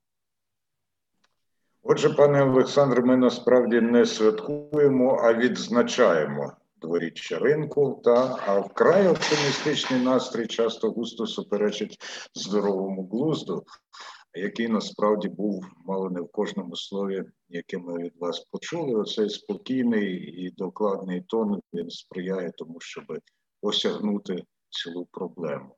Отже, 1.83 2.15
пане 2.15 2.43
Олександре, 2.43 3.03
ми 3.03 3.17
насправді 3.17 3.81
не 3.81 4.07
святкуємо, 4.07 5.21
а 5.23 5.35
відзначаємо 5.35 6.53
дворіччя 6.87 7.39
ринку, 7.39 8.01
та 8.05 8.39
а 8.47 8.61
вкрай 8.61 9.09
оптимістичний 9.09 10.01
настрій 10.01 10.47
часто 10.47 10.91
густо 10.91 11.27
суперечить 11.27 11.99
здоровому 12.35 13.09
глузду, 13.09 13.63
який 14.35 14.69
насправді 14.69 15.29
був 15.29 15.67
мало 15.85 16.11
не 16.11 16.21
в 16.21 16.29
кожному 16.29 16.77
слові, 16.77 17.25
яке 17.49 17.79
ми 17.79 17.99
від 17.99 18.13
вас 18.21 18.41
почули. 18.41 18.95
Оцей 18.95 19.31
спокійний 19.31 20.15
і 20.15 20.51
докладний 20.51 21.21
тон 21.21 21.61
він 21.75 21.91
сприяє 21.91 22.53
тому, 22.59 22.81
щоб 22.81 23.05
осягнути 23.63 24.45
цілу 24.71 25.07
проблему. 25.11 25.77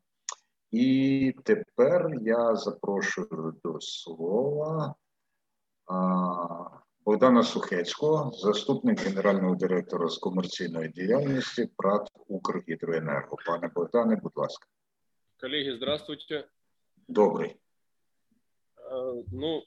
І 0.71 1.35
тепер 1.45 2.11
я 2.23 2.57
запрошую 2.57 3.55
до 3.65 3.81
слова. 3.81 4.95
Богдана 7.08 7.44
Сухецького, 7.44 8.32
заступник 8.34 9.00
генерального 9.00 9.56
директора 9.56 10.10
з 10.10 10.18
комерційної 10.18 10.90
діяльності 10.90 11.70
ПРАТ 11.78 12.10
Укргідроенерго. 12.28 13.38
Пане 13.46 13.68
Богдане, 13.76 14.16
будь 14.16 14.38
ласка. 14.38 14.68
Коллеги, 15.38 15.72
здравствуйте. 15.76 16.48
Добрый. 17.08 17.56
Ну, 19.32 19.64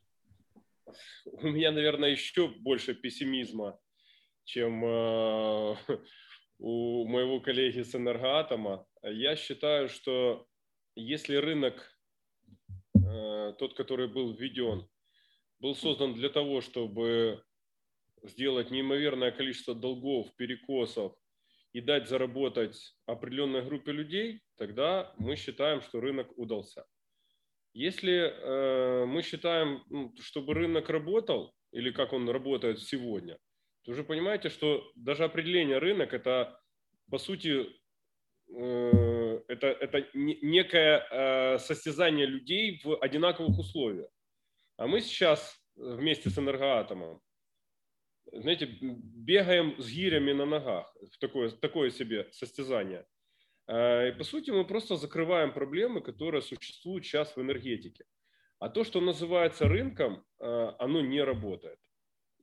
у 1.27 1.47
меня, 1.47 1.73
наверное, 1.73 2.11
еще 2.11 2.49
больше 2.49 2.95
пессимизма, 2.95 3.79
чем 4.45 4.83
у 6.59 7.07
моего 7.07 7.41
коллеги 7.41 7.83
с 7.83 7.95
Энергоатома. 7.95 8.87
Я 9.03 9.37
считаю, 9.37 9.89
что 9.89 10.47
если 10.95 11.37
рынок, 11.37 11.99
тот, 13.59 13.75
который 13.77 14.09
был 14.09 14.33
введен, 14.33 14.89
был 15.62 15.76
создан 15.76 16.14
для 16.16 16.30
того, 16.30 16.62
чтобы 16.62 17.44
сделать 18.24 18.72
неимоверное 18.72 19.32
количество 19.32 19.76
долгов, 19.76 20.36
перекосов 20.36 21.16
и 21.72 21.82
дать 21.82 22.10
заработать 22.10 22.96
определенной 23.06 23.64
группе 23.64 23.92
людей, 23.92 24.42
тогда 24.58 25.14
мы 25.18 25.36
считаем, 25.36 25.82
что 25.82 26.02
рынок 26.02 26.28
удался. 26.38 26.86
Если 27.74 28.14
э, 28.14 29.06
мы 29.06 29.22
считаем, 29.22 29.84
ну, 29.90 30.14
чтобы 30.20 30.56
рынок 30.56 30.90
работал, 30.90 31.54
или 31.72 31.92
как 31.92 32.12
он 32.12 32.30
работает 32.30 32.82
сегодня, 32.82 33.38
то 33.84 33.92
уже 33.92 34.04
понимаете, 34.04 34.50
что 34.50 34.92
даже 34.96 35.24
определение 35.24 35.78
рынок 35.78 36.14
это, 36.14 36.60
по 37.10 37.18
сути, 37.18 37.68
э, 38.54 39.42
это, 39.48 39.68
это 39.68 40.08
некое 40.14 41.08
э, 41.10 41.60
состязание 41.60 42.26
людей 42.26 42.82
в 42.84 42.98
одинаковых 42.98 43.58
условиях. 43.58 44.10
А 44.82 44.88
мы 44.88 45.02
сейчас 45.02 45.62
вместе 45.76 46.32
с 46.32 46.40
энергоатомом 46.40 47.22
знаете, 48.32 48.66
бегаем 48.82 49.80
с 49.80 49.88
гирями 49.88 50.32
на 50.32 50.46
ногах 50.46 50.92
в 51.12 51.20
такое, 51.20 51.52
такое 51.52 51.92
себе 51.92 52.28
состязание. 52.32 53.06
А, 53.68 54.08
и 54.08 54.12
по 54.12 54.24
сути 54.24 54.50
мы 54.50 54.66
просто 54.66 54.96
закрываем 54.96 55.54
проблемы, 55.54 56.02
которые 56.02 56.42
существуют 56.42 57.06
сейчас 57.06 57.36
в 57.36 57.42
энергетике. 57.42 58.06
А 58.58 58.70
то, 58.70 58.84
что 58.84 59.02
называется 59.02 59.68
рынком, 59.68 60.26
а, 60.40 60.76
оно 60.80 61.02
не 61.02 61.22
работает. 61.22 61.78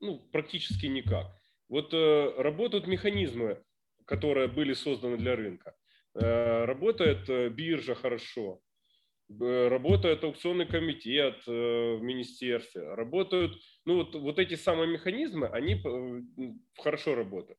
Ну, 0.00 0.21
практически 0.30 0.87
никак. 0.87 1.26
Вот 1.68 1.92
э, 1.92 2.35
работают 2.37 2.87
механизмы, 2.87 3.64
которые 4.04 4.47
были 4.47 4.75
созданы 4.75 5.16
для 5.16 5.35
рынка. 5.35 5.75
Э, 6.14 6.66
работает 6.66 7.28
э, 7.28 7.49
биржа 7.49 7.97
хорошо, 7.97 8.62
работает 9.28 10.25
аукционный 10.25 10.66
комитет 10.66 11.47
в 11.47 12.00
министерстве, 12.00 12.94
работают, 12.94 13.61
ну 13.85 13.97
вот, 13.97 14.14
вот 14.14 14.38
эти 14.38 14.54
самые 14.54 14.88
механизмы, 14.88 15.49
они 15.49 15.82
хорошо 16.78 17.14
работают. 17.14 17.58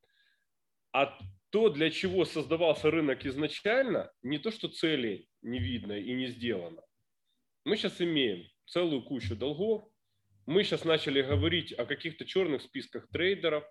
А 0.92 1.18
то, 1.52 1.70
для 1.70 1.90
чего 1.90 2.26
создавался 2.26 2.92
рынок 2.92 3.26
изначально, 3.26 4.12
не 4.22 4.40
то, 4.40 4.52
что 4.52 4.68
цели 4.68 5.28
не 5.42 5.60
видно 5.60 5.94
и 5.94 6.14
не 6.14 6.28
сделано. 6.28 6.82
Мы 7.66 7.78
сейчас 7.78 8.02
имеем 8.02 8.48
целую 8.66 9.04
кучу 9.04 9.36
долгов, 9.36 9.84
мы 10.46 10.64
сейчас 10.64 10.86
начали 10.86 11.22
говорить 11.22 11.72
о 11.74 11.86
каких-то 11.86 12.26
черных 12.26 12.64
списках 12.64 13.08
трейдеров, 13.10 13.64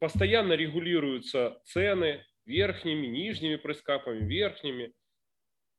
постоянно 0.00 0.54
регулируются 0.54 1.60
цены 1.64 2.24
верхними, 2.44 3.06
нижними 3.06 3.56
прескапами, 3.56 4.26
верхними, 4.26 4.84
э, 4.86 4.92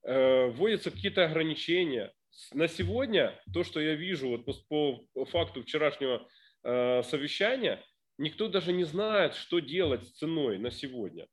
вводятся 0.07 0.91
какие-то 0.91 1.25
ограничения. 1.25 2.13
На 2.53 2.67
сегодня 2.67 3.39
то, 3.53 3.63
что 3.63 3.79
я 3.79 3.95
вижу 3.95 4.29
вот 4.29 4.45
по, 4.45 5.07
по 5.13 5.25
факту 5.25 5.63
вчерашнего 5.63 6.27
э, 6.63 7.03
совещания– 7.03 7.83
Никто 8.17 8.47
даже 8.47 8.71
не 8.71 8.85
знает, 8.85 9.35
что 9.35 9.59
делать 9.59 10.07
с 10.07 10.11
ценой 10.11 10.57
на 10.57 10.71
сегодня. 10.71 11.27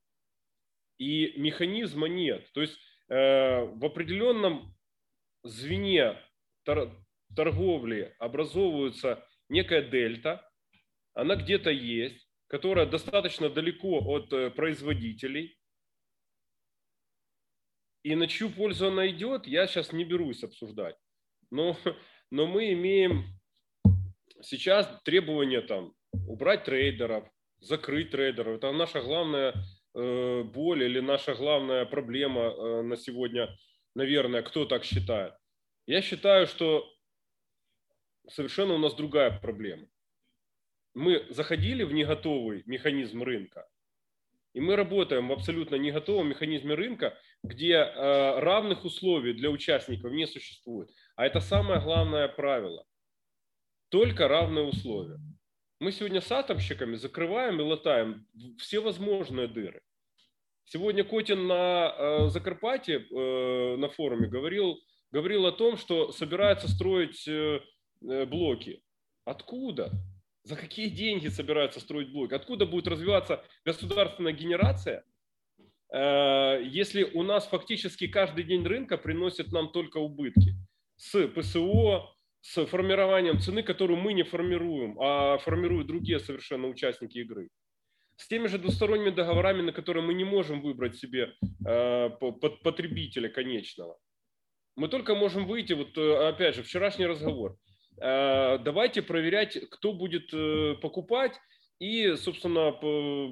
И 0.98 1.32
механизма 1.36 2.08
нет. 2.08 2.50
То 2.52 2.60
есть 2.60 2.76
э, 3.08 3.64
в 3.64 3.84
определенном 3.84 4.74
звене 5.44 6.18
тор- 6.64 6.92
торговли 7.36 8.14
образовывается 8.18 9.24
некая 9.48 9.82
дельта, 9.82 10.48
она 11.14 11.36
где-то 11.36 11.70
есть, 11.70 12.28
которая 12.48 12.86
достаточно 12.86 13.48
далеко 13.48 14.00
от 14.00 14.32
э, 14.32 14.50
производителей. 14.50 15.56
И 18.02 18.14
на 18.16 18.26
чью 18.26 18.50
пользу 18.50 18.88
она 18.88 19.08
идет, 19.08 19.46
я 19.46 19.66
сейчас 19.66 19.92
не 19.92 20.04
берусь 20.04 20.42
обсуждать. 20.42 20.96
Но, 21.50 21.76
но 22.30 22.46
мы 22.46 22.72
имеем 22.72 23.24
сейчас 24.42 24.88
требования 25.04 25.60
там 25.60 25.94
убрать 26.26 26.64
трейдеров, 26.64 27.28
закрыть 27.60 28.10
трейдеров. 28.10 28.56
Это 28.56 28.72
наша 28.72 29.00
главная 29.02 29.54
э, 29.94 30.42
боль 30.42 30.82
или 30.82 31.00
наша 31.00 31.34
главная 31.34 31.86
проблема 31.86 32.42
э, 32.42 32.82
на 32.82 32.96
сегодня, 32.96 33.56
наверное, 33.94 34.42
кто 34.42 34.64
так 34.64 34.84
считает. 34.84 35.34
Я 35.86 36.02
считаю, 36.02 36.46
что 36.46 36.88
совершенно 38.28 38.74
у 38.74 38.78
нас 38.78 38.94
другая 38.94 39.38
проблема. 39.38 39.86
Мы 40.94 41.24
заходили 41.30 41.84
в 41.84 41.92
неготовый 41.92 42.62
механизм 42.66 43.22
рынка, 43.22 43.66
и 44.54 44.60
мы 44.60 44.76
работаем 44.76 45.28
в 45.28 45.32
абсолютно 45.32 45.76
неготовом 45.76 46.28
механизме 46.28 46.74
рынка, 46.74 47.18
где 47.42 47.74
э, 47.74 48.38
равных 48.40 48.84
условий 48.84 49.32
для 49.32 49.50
участников 49.50 50.12
не 50.12 50.26
существует. 50.26 50.90
А 51.16 51.26
это 51.26 51.40
самое 51.40 51.80
главное 51.80 52.28
правило. 52.28 52.84
Только 53.88 54.28
равные 54.28 54.64
условия. 54.64 55.18
Мы 55.80 55.90
сегодня 55.90 56.20
с 56.20 56.30
атомщиками 56.30 56.94
закрываем 56.96 57.60
и 57.60 57.64
латаем 57.64 58.26
все 58.58 58.80
возможные 58.80 59.48
дыры. 59.48 59.82
Сегодня 60.64 61.02
Котин 61.02 61.46
на 61.46 61.94
э, 61.96 62.28
Закарпатье 62.28 62.98
э, 62.98 63.76
на 63.76 63.88
форуме 63.88 64.28
говорил, 64.28 64.78
говорил 65.10 65.46
о 65.46 65.52
том, 65.52 65.76
что 65.76 66.12
собирается 66.12 66.68
строить 66.68 67.26
э, 67.26 67.60
э, 68.02 68.26
блоки. 68.26 68.82
Откуда? 69.24 69.92
За 70.44 70.56
какие 70.56 70.88
деньги 70.88 71.28
собираются 71.28 71.78
строить 71.78 72.12
блоки? 72.12 72.34
Откуда 72.34 72.66
будет 72.66 72.88
развиваться 72.88 73.44
государственная 73.64 74.32
генерация, 74.32 75.04
э, 75.92 76.62
если 76.64 77.04
у 77.04 77.22
нас 77.22 77.46
фактически 77.46 78.08
каждый 78.08 78.42
день 78.44 78.66
рынка 78.66 78.98
приносит 78.98 79.52
нам 79.52 79.70
только 79.70 79.98
убытки? 79.98 80.56
С 80.96 81.28
ПСО, 81.28 82.12
с 82.40 82.66
формированием 82.66 83.38
цены, 83.38 83.62
которую 83.62 84.00
мы 84.00 84.12
не 84.14 84.24
формируем, 84.24 85.00
а 85.00 85.38
формируют 85.38 85.86
другие 85.86 86.18
совершенно 86.18 86.66
участники 86.66 87.18
игры. 87.18 87.48
С 88.16 88.26
теми 88.26 88.48
же 88.48 88.58
двусторонними 88.58 89.10
договорами, 89.10 89.62
на 89.62 89.72
которые 89.72 90.04
мы 90.04 90.12
не 90.14 90.24
можем 90.24 90.60
выбрать 90.60 90.96
себе 90.96 91.34
э, 91.66 92.10
потребителя 92.64 93.28
конечного. 93.28 93.98
Мы 94.76 94.88
только 94.88 95.14
можем 95.14 95.46
выйти, 95.46 95.72
вот 95.74 95.96
э, 95.96 96.28
опять 96.28 96.56
же, 96.56 96.62
вчерашний 96.62 97.06
разговор. 97.06 97.56
Э, 98.00 98.58
давайте 98.58 99.02
проверять, 99.02 99.58
кто 99.70 99.92
будет 99.92 100.30
покупать 100.80 101.38
и, 101.78 102.14
собственно, 102.16 102.72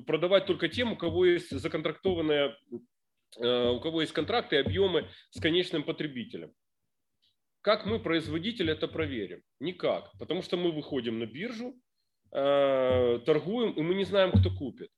продавать 0.04 0.46
только 0.46 0.68
тем, 0.68 0.92
у 0.92 0.96
кого 0.96 1.26
есть 1.26 1.50
законтрактованные, 1.50 2.56
у 3.38 3.80
кого 3.80 4.00
есть 4.00 4.12
контракты 4.12 4.56
и 4.56 4.58
объемы 4.58 5.08
с 5.30 5.40
конечным 5.40 5.84
потребителем. 5.84 6.52
Как 7.62 7.84
мы, 7.84 7.98
производитель, 7.98 8.70
это 8.70 8.88
проверим? 8.88 9.42
Никак, 9.60 10.10
потому 10.18 10.42
что 10.42 10.56
мы 10.56 10.72
выходим 10.72 11.18
на 11.18 11.26
биржу, 11.26 11.74
э, 12.32 13.20
торгуем, 13.26 13.72
и 13.72 13.82
мы 13.82 13.94
не 13.94 14.04
знаем, 14.04 14.32
кто 14.32 14.50
купит. 14.50 14.88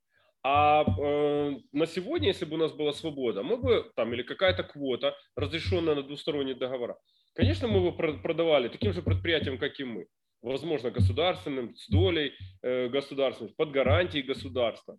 А 0.45 0.85
э, 0.85 1.57
на 1.73 1.87
сегодня, 1.87 2.29
если 2.29 2.45
бы 2.45 2.55
у 2.55 2.59
нас 2.59 2.73
была 2.73 2.93
свобода, 2.93 3.43
мы 3.43 3.57
бы 3.57 3.91
там 3.97 4.13
или 4.15 4.23
какая-то 4.23 4.63
квота, 4.63 5.17
разрешенная 5.35 5.97
на 5.97 6.03
двусторонние 6.03 6.55
договора, 6.55 6.99
конечно, 7.35 7.69
мы 7.69 7.91
бы 7.91 7.97
продавали 7.97 8.69
таким 8.69 8.93
же 8.93 9.03
предприятиям, 9.03 9.59
как 9.59 9.79
и 9.81 9.85
мы. 9.85 10.07
Возможно, 10.41 10.91
государственным, 10.91 11.75
с 11.77 11.89
долей 11.89 12.33
э, 12.63 12.89
государственных, 12.89 13.55
под 13.55 13.71
гарантией 13.71 14.25
государства. 14.25 14.99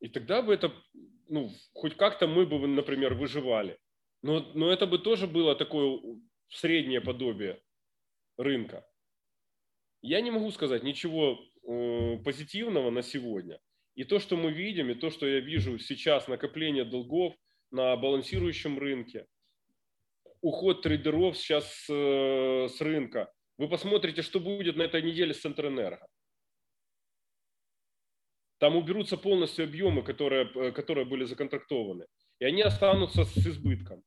И 0.00 0.08
тогда 0.08 0.42
бы 0.42 0.52
это, 0.52 0.72
ну, 1.28 1.50
хоть 1.72 1.96
как-то 1.96 2.26
мы 2.26 2.46
бы, 2.46 2.66
например, 2.66 3.14
выживали. 3.14 3.78
Но, 4.22 4.40
но 4.54 4.72
это 4.72 4.86
бы 4.86 4.98
тоже 4.98 5.26
было 5.26 5.54
такое 5.54 6.00
среднее 6.48 7.00
подобие 7.00 7.60
рынка. 8.36 8.84
Я 10.02 10.20
не 10.20 10.30
могу 10.30 10.50
сказать 10.50 10.82
ничего 10.82 11.38
э, 11.66 12.18
позитивного 12.24 12.90
на 12.90 13.02
сегодня. 13.02 13.60
И 13.94 14.04
то, 14.04 14.18
что 14.20 14.36
мы 14.36 14.52
видим, 14.52 14.90
и 14.90 14.94
то, 14.94 15.10
что 15.10 15.26
я 15.26 15.40
вижу 15.40 15.78
сейчас, 15.78 16.28
накопление 16.28 16.84
долгов 16.84 17.34
на 17.70 17.96
балансирующем 17.96 18.78
рынке, 18.78 19.26
уход 20.40 20.82
трейдеров 20.82 21.36
сейчас 21.36 21.86
э, 21.88 22.68
с 22.68 22.80
рынка. 22.80 23.32
Вы 23.58 23.68
посмотрите, 23.68 24.22
что 24.22 24.40
будет 24.40 24.76
на 24.76 24.82
этой 24.82 25.02
неделе 25.02 25.34
с 25.34 25.40
Центрэнерго. 25.40 26.06
Там 28.58 28.76
уберутся 28.76 29.16
полностью 29.16 29.64
объемы, 29.64 30.02
которые, 30.02 30.50
э, 30.54 30.72
которые 30.72 31.04
были 31.04 31.24
законтрактованы. 31.24 32.06
И 32.40 32.44
они 32.44 32.62
останутся 32.62 33.24
с 33.24 33.36
избытком. 33.36 34.02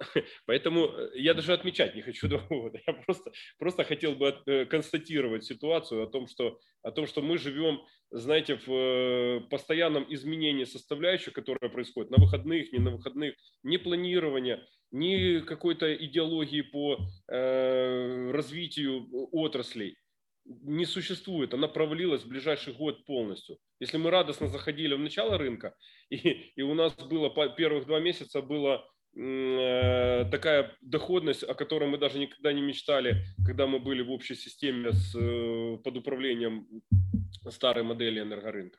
Поэтому 0.46 0.86
э, 0.86 1.10
я 1.14 1.34
даже 1.34 1.52
отмечать 1.52 1.94
не 1.94 2.02
хочу 2.02 2.28
другого. 2.28 2.72
Я 2.86 2.92
просто, 2.92 3.32
просто 3.58 3.84
хотел 3.84 4.14
бы 4.14 4.36
э, 4.46 4.64
констатировать 4.66 5.44
ситуацию 5.44 6.02
о 6.02 6.06
том, 6.06 6.26
что, 6.26 6.58
о 6.82 6.90
том, 6.90 7.06
что 7.06 7.22
мы 7.22 7.38
живем, 7.38 7.80
знаете, 8.10 8.56
в 8.66 8.72
э, 8.72 9.40
постоянном 9.50 10.06
изменении 10.12 10.64
составляющих, 10.64 11.32
которое 11.32 11.70
происходит 11.70 12.10
на 12.10 12.22
выходных, 12.22 12.72
не 12.72 12.78
на 12.78 12.90
выходных, 12.90 13.34
ни 13.62 13.76
планирования, 13.76 14.66
ни 14.90 15.40
какой-то 15.40 15.94
идеологии 15.94 16.62
по 16.62 16.98
э, 17.28 18.30
развитию 18.32 19.08
отраслей 19.32 19.96
не 20.46 20.84
существует, 20.84 21.54
она 21.54 21.68
провалилась 21.68 22.22
в 22.22 22.28
ближайший 22.28 22.72
год 22.72 23.04
полностью. 23.04 23.58
Если 23.80 23.96
мы 23.96 24.10
радостно 24.10 24.48
заходили 24.48 24.94
в 24.94 25.00
начало 25.00 25.38
рынка, 25.38 25.74
и, 26.10 26.16
и 26.54 26.62
у 26.62 26.74
нас 26.74 26.94
было 26.94 27.30
первых 27.54 27.86
два 27.86 28.00
месяца 28.00 28.42
было 28.42 28.88
такая 29.16 30.76
доходность, 30.82 31.42
о 31.42 31.54
которой 31.54 31.88
мы 31.88 31.96
даже 31.96 32.18
никогда 32.18 32.52
не 32.52 32.60
мечтали, 32.60 33.24
когда 33.46 33.66
мы 33.66 33.78
были 33.78 34.02
в 34.02 34.10
общей 34.10 34.34
системе 34.34 34.92
с, 34.92 35.14
э, 35.16 35.78
под 35.82 35.96
управлением 35.96 36.66
старой 37.48 37.82
модели 37.82 38.20
энергорынка, 38.20 38.78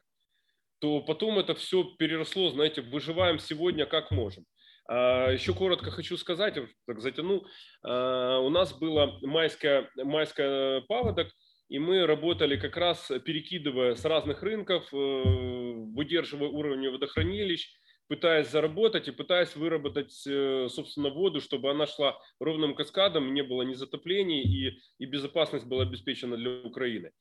то 0.79 1.01
потом 1.01 1.39
это 1.39 1.55
все 1.55 1.83
переросло, 1.97 2.49
знаете, 2.49 2.81
выживаем 2.81 3.39
сегодня 3.39 3.87
как 3.87 4.11
можем. 4.11 4.45
А 4.87 5.31
еще 5.31 5.55
коротко 5.55 5.89
хочу 5.89 6.17
сказать, 6.17 6.53
так 6.85 7.01
затяну, 7.01 7.43
а, 7.83 8.39
у 8.39 8.49
нас 8.49 8.77
было 8.77 9.17
майское, 9.21 9.89
майское 9.95 10.81
паводок, 10.81 11.29
и 11.67 11.79
мы 11.79 12.05
работали 12.05 12.57
как 12.57 12.77
раз 12.77 13.11
перекидывая 13.25 13.95
с 13.95 14.05
разных 14.05 14.43
рынков, 14.43 14.87
э, 14.93 14.97
выдерживая 14.97 16.47
уровни 16.47 16.87
водохранилищ, 16.87 17.67
пытаясь 18.07 18.49
заработать 18.49 19.07
и 19.07 19.11
пытаясь 19.11 19.55
выработать, 19.55 20.11
собственно, 20.11 21.09
воду, 21.09 21.41
чтобы 21.41 21.71
она 21.71 21.87
шла 21.87 22.17
ровным 22.39 22.75
каскадом, 22.75 23.33
не 23.33 23.43
было 23.43 23.63
ни 23.63 23.73
затоплений 23.73 24.41
и, 24.41 24.79
и 24.99 25.05
безопасность 25.05 25.65
была 25.65 25.83
обеспечена 25.83 26.37
для 26.37 26.61
Украины. 26.61 27.11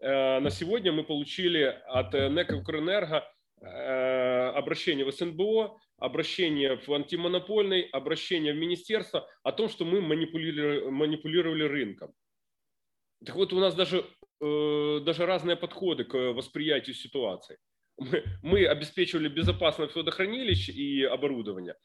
На 0.00 0.50
сегодня 0.50 0.92
мы 0.92 1.04
получили 1.04 1.62
от 1.86 2.12
НЭК 2.12 2.50
Укрэнерго 2.50 3.24
обращение 3.60 5.04
в 5.04 5.12
СНБО, 5.12 5.78
обращение 5.98 6.76
в 6.76 6.92
антимонопольный, 6.92 7.82
обращение 7.82 8.52
в 8.52 8.56
министерство 8.56 9.28
о 9.42 9.52
том, 9.52 9.68
что 9.68 9.84
мы 9.84 10.00
манипулировали, 10.00 10.90
манипулировали 10.90 11.64
рынком. 11.64 12.12
Так 13.24 13.36
вот, 13.36 13.52
у 13.52 13.60
нас 13.60 13.74
даже, 13.74 14.04
э, 14.40 15.00
даже 15.00 15.24
разные 15.24 15.56
подходы 15.56 16.04
к 16.04 16.14
восприятию 16.32 16.94
ситуации. 16.94 17.58
Мы, 17.96 18.24
мы 18.42 18.66
обеспечивали 18.66 19.28
безопасность 19.28 19.94
водохранилищ 19.94 20.68
и 20.68 21.04
оборудования, 21.04 21.76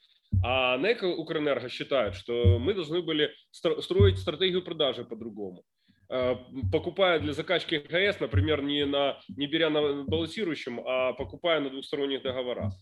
а 0.43 0.78
НЭК 0.78 1.04
Укрэнерго 1.04 1.69
считает, 1.69 2.15
что 2.15 2.60
мы 2.60 2.74
должны 2.74 3.02
были 3.02 3.32
строить 3.52 4.17
стратегию 4.17 4.63
продажи 4.63 5.04
по-другому. 5.04 5.63
Э, 6.10 6.36
покупая 6.72 7.19
для 7.19 7.34
закачки 7.34 7.78
ГАЭС, 7.78 8.19
например, 8.19 8.63
не, 8.63 8.86
на, 8.86 9.19
не 9.30 9.48
беря 9.48 9.69
на 9.69 10.04
балансирующем, 10.04 10.80
а 10.86 11.13
покупая 11.13 11.60
на 11.60 11.69
двухсторонних 11.69 12.24
договорах. 12.24 12.74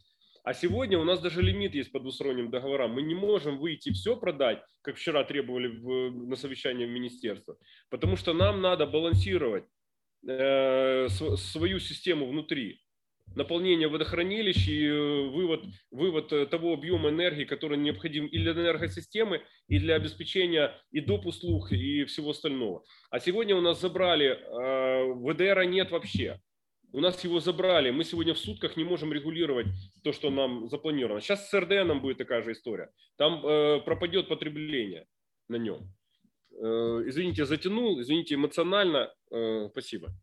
А 0.43 0.53
сегодня 0.53 0.97
у 0.97 1.03
нас 1.03 1.19
даже 1.19 1.41
лимит 1.41 1.75
есть 1.75 1.91
по 1.91 1.99
двусторонним 1.99 2.49
договорам. 2.49 2.91
Мы 2.91 3.01
не 3.01 3.15
можем 3.15 3.57
выйти 3.57 3.91
все 3.91 4.15
продать, 4.15 4.63
как 4.81 4.95
вчера 4.95 5.25
требовали 5.25 5.67
в, 5.67 6.29
на 6.29 6.37
совещании 6.37 6.85
в 6.85 6.89
министерство, 6.89 7.57
потому 7.89 8.15
что 8.15 8.33
нам 8.33 8.61
надо 8.61 8.85
балансировать 8.85 9.65
э, 10.25 11.09
свою 11.09 11.79
систему 11.79 12.29
внутри. 12.29 12.79
Наполнение 13.35 13.87
водохранилищ 13.87 14.67
и 14.67 14.87
э, 14.87 15.27
вывод, 15.29 15.63
вывод 15.91 16.33
э, 16.33 16.45
того 16.47 16.73
объема 16.73 17.09
энергии, 17.09 17.45
который 17.45 17.77
необходим 17.77 18.25
и 18.25 18.37
для 18.39 18.53
энергосистемы, 18.53 19.43
и 19.67 19.79
для 19.79 19.95
обеспечения 19.95 20.73
и 20.91 21.01
доп. 21.01 21.27
услуг, 21.27 21.71
и 21.71 22.05
всего 22.05 22.31
остального. 22.31 22.83
А 23.11 23.19
сегодня 23.19 23.55
у 23.55 23.61
нас 23.61 23.79
забрали, 23.79 24.27
э, 24.29 25.13
ВДР 25.13 25.65
нет 25.65 25.91
вообще. 25.91 26.39
У 26.93 26.99
нас 26.99 27.23
его 27.23 27.39
забрали. 27.39 27.91
Мы 27.91 28.05
сегодня 28.05 28.33
в 28.33 28.39
сутках 28.39 28.77
не 28.77 28.83
можем 28.83 29.13
регулировать 29.13 29.67
то, 30.03 30.13
что 30.13 30.29
нам 30.29 30.67
запланировано. 30.69 31.21
Сейчас 31.21 31.49
с 31.49 31.53
РДНом 31.53 32.01
будет 32.01 32.17
такая 32.17 32.41
же 32.41 32.53
история. 32.53 32.89
Там 33.17 33.41
пропадет 33.83 34.29
потребление 34.29 35.05
на 35.49 35.57
нем. 35.57 35.93
Извините, 36.49 37.45
затянул, 37.45 38.01
извините, 38.01 38.35
эмоционально. 38.35 39.13
Спасибо. 39.71 40.13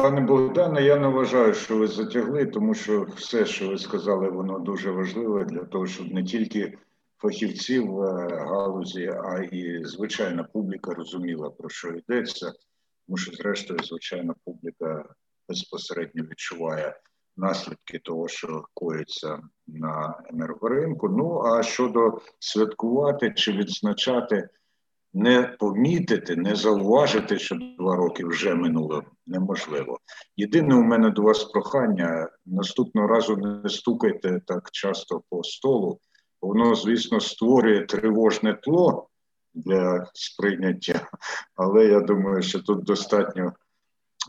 Пане 0.00 0.20
Богдане, 0.20 0.82
я 0.82 0.96
не 0.96 1.08
вважаю, 1.08 1.54
що 1.54 1.76
ви 1.76 1.86
затягли, 1.88 2.46
тому 2.46 2.74
що 2.74 3.06
все, 3.16 3.46
що 3.46 3.68
ви 3.68 3.78
сказали, 3.78 4.30
воно 4.30 4.58
дуже 4.58 4.90
важливе 4.90 5.44
для 5.44 5.64
того, 5.64 5.86
щоб 5.86 6.12
не 6.12 6.24
тільки 6.24 6.78
фахівці 7.18 7.78
в 7.78 8.00
галузі, 8.30 9.06
а 9.24 9.38
і 9.38 9.84
звичайна 9.84 10.44
публіка 10.44 10.94
розуміла, 10.94 11.50
про 11.50 11.68
що 11.68 11.88
йдеться. 11.88 12.52
Тому 13.06 13.16
що, 13.16 13.32
зрештою, 13.32 13.80
звичайна 13.82 14.34
публіка 14.44 15.04
безпосередньо 15.48 16.22
відчуває 16.22 17.00
наслідки 17.36 17.98
того, 17.98 18.28
що 18.28 18.64
коїться 18.74 19.38
на 19.66 20.22
енергоринку. 20.32 21.08
Ну 21.08 21.42
а 21.42 21.62
щодо 21.62 22.20
святкувати 22.38 23.32
чи 23.36 23.52
відзначати, 23.52 24.48
не 25.14 25.42
помітити, 25.42 26.36
не 26.36 26.56
зауважити, 26.56 27.38
що 27.38 27.58
два 27.78 27.96
роки 27.96 28.24
вже 28.24 28.54
минуло 28.54 29.02
неможливо. 29.26 29.98
Єдине 30.36 30.74
у 30.74 30.82
мене 30.82 31.10
до 31.10 31.22
вас 31.22 31.44
прохання 31.44 32.28
наступного 32.46 33.08
разу 33.08 33.36
не 33.36 33.68
стукайте 33.68 34.40
так 34.46 34.68
часто 34.72 35.22
по 35.30 35.42
столу, 35.44 35.98
воно, 36.42 36.74
звісно, 36.74 37.20
створює 37.20 37.80
тривожне 37.80 38.54
тло 38.62 39.08
для 39.54 40.06
сприйняття, 40.14 41.08
але 41.54 41.84
я 41.84 42.00
думаю, 42.00 42.42
що 42.42 42.60
тут 42.60 42.84
достатньо. 42.84 43.52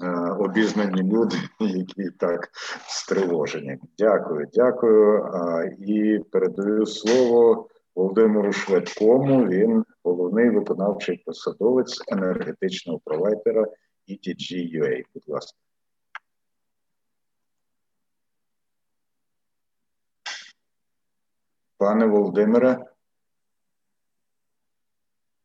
Е, 0.04 0.36
обізнані 0.40 1.04
люди, 1.04 1.36
які 1.60 2.10
так 2.10 2.50
стривожені. 2.88 3.78
Дякую, 3.98 4.48
дякую. 4.54 5.26
І 5.80 6.20
передаю 6.32 6.86
слово 6.86 7.68
Володимиру 7.96 8.54
Шведкому. 8.54 9.48
Він 9.48 9.86
головний 10.04 10.50
виконавчий 10.50 11.18
посадовець 11.18 12.02
енергетичного 12.08 13.00
провайдера 13.00 13.66
ETG.UA. 14.10 15.04
Будь 15.14 15.24
ласка. 15.28 15.58
Пане 21.78 22.06
Володимире, 22.06 22.86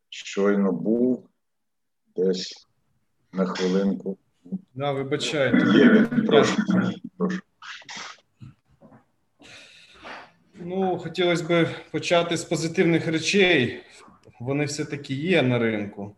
щойно 0.09 0.73
був 0.73 1.29
десь 2.17 2.67
на 3.33 3.47
хвилинку. 3.47 4.19
Да, 4.75 4.93
вибачайте. 4.93 5.67
Прошу. 6.27 6.57
прошу. 7.19 7.41
Ну, 10.69 10.99
хотілося 10.99 11.45
б 11.45 11.69
почати 11.91 12.37
з 12.37 12.45
позитивних 12.45 13.07
речей. 13.07 13.81
Вони 14.41 14.65
все-таки 14.65 15.15
є 15.15 15.43
на 15.43 15.59
ринку. 15.59 16.17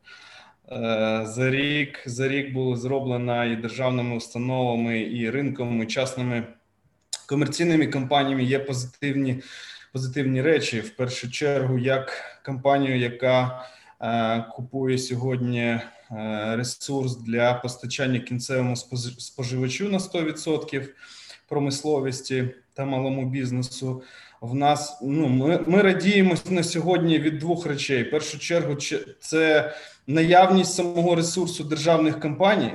Е, 0.73 1.23
за 1.27 1.51
рік 1.51 2.03
за 2.07 2.29
рік 2.29 2.53
було 2.53 2.77
зроблено 2.77 3.45
і 3.45 3.57
державними 3.57 4.17
установами, 4.17 5.01
і 5.01 5.31
ринком, 5.31 5.83
і 5.83 5.87
частними 5.87 6.45
комерційними 7.29 7.87
компаніями 7.87 8.45
є 8.45 8.59
позитивні 8.59 9.43
позитивні 9.93 10.43
речі. 10.43 10.81
В 10.81 10.97
першу 10.97 11.31
чергу, 11.31 11.79
як 11.79 12.13
компанію, 12.45 12.99
яка 12.99 13.65
е, 14.01 14.45
купує 14.53 14.99
сьогодні 14.99 15.81
Е, 16.11 16.57
ресурс 16.57 17.17
для 17.17 17.55
постачання 17.55 18.21
кінцевому 18.21 18.77
споживачу 18.77 19.89
на 19.89 19.99
100% 19.99 20.89
промисловості 21.49 22.49
та 22.75 22.85
малому 22.85 23.31
бізнесу. 23.31 24.03
В 24.41 24.55
нас 24.55 24.99
ну 25.03 25.29
ми 25.29 25.61
ми 25.67 25.83
радіємо 25.83 26.35
на 26.51 26.63
сьогодні 26.63 27.19
від 27.19 27.39
двох 27.39 27.67
речей: 27.67 28.03
в 28.03 28.11
першу 28.11 28.39
чергу, 28.39 28.77
це 29.21 29.73
наявність 30.07 30.75
самого 30.75 31.15
ресурсу 31.15 31.65
державних 31.65 32.21
компаній, 32.21 32.73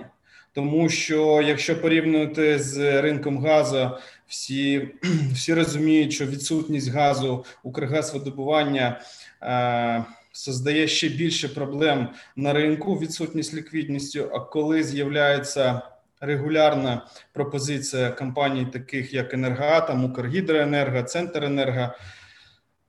тому 0.54 0.90
що 0.90 1.42
якщо 1.42 1.82
порівнювати 1.82 2.60
з 2.60 3.02
ринком 3.02 3.38
газу, 3.38 3.90
всі 4.28 4.90
всі 5.34 5.54
розуміють, 5.54 6.14
що 6.14 6.26
відсутність 6.26 6.92
газу 6.92 7.46
Укргазвидобування 7.64 9.02
е, 9.42 10.06
создає 10.32 10.88
ще 10.88 11.10
більше 11.10 11.50
проблем 11.50 12.10
на 12.36 12.54
ринку, 12.54 12.96
відсутність 12.96 13.54
ліквідністю. 13.54 14.30
А 14.34 14.40
коли 14.40 14.84
з'являється 14.84 15.82
регулярна 16.26 17.06
пропозиція 17.34 18.10
компаній, 18.10 18.66
таких 18.66 19.14
як 19.14 19.34
Енергоатом, 19.34 20.06
Укргідроенерго, 20.06 21.04
Центренерго, 21.04 21.94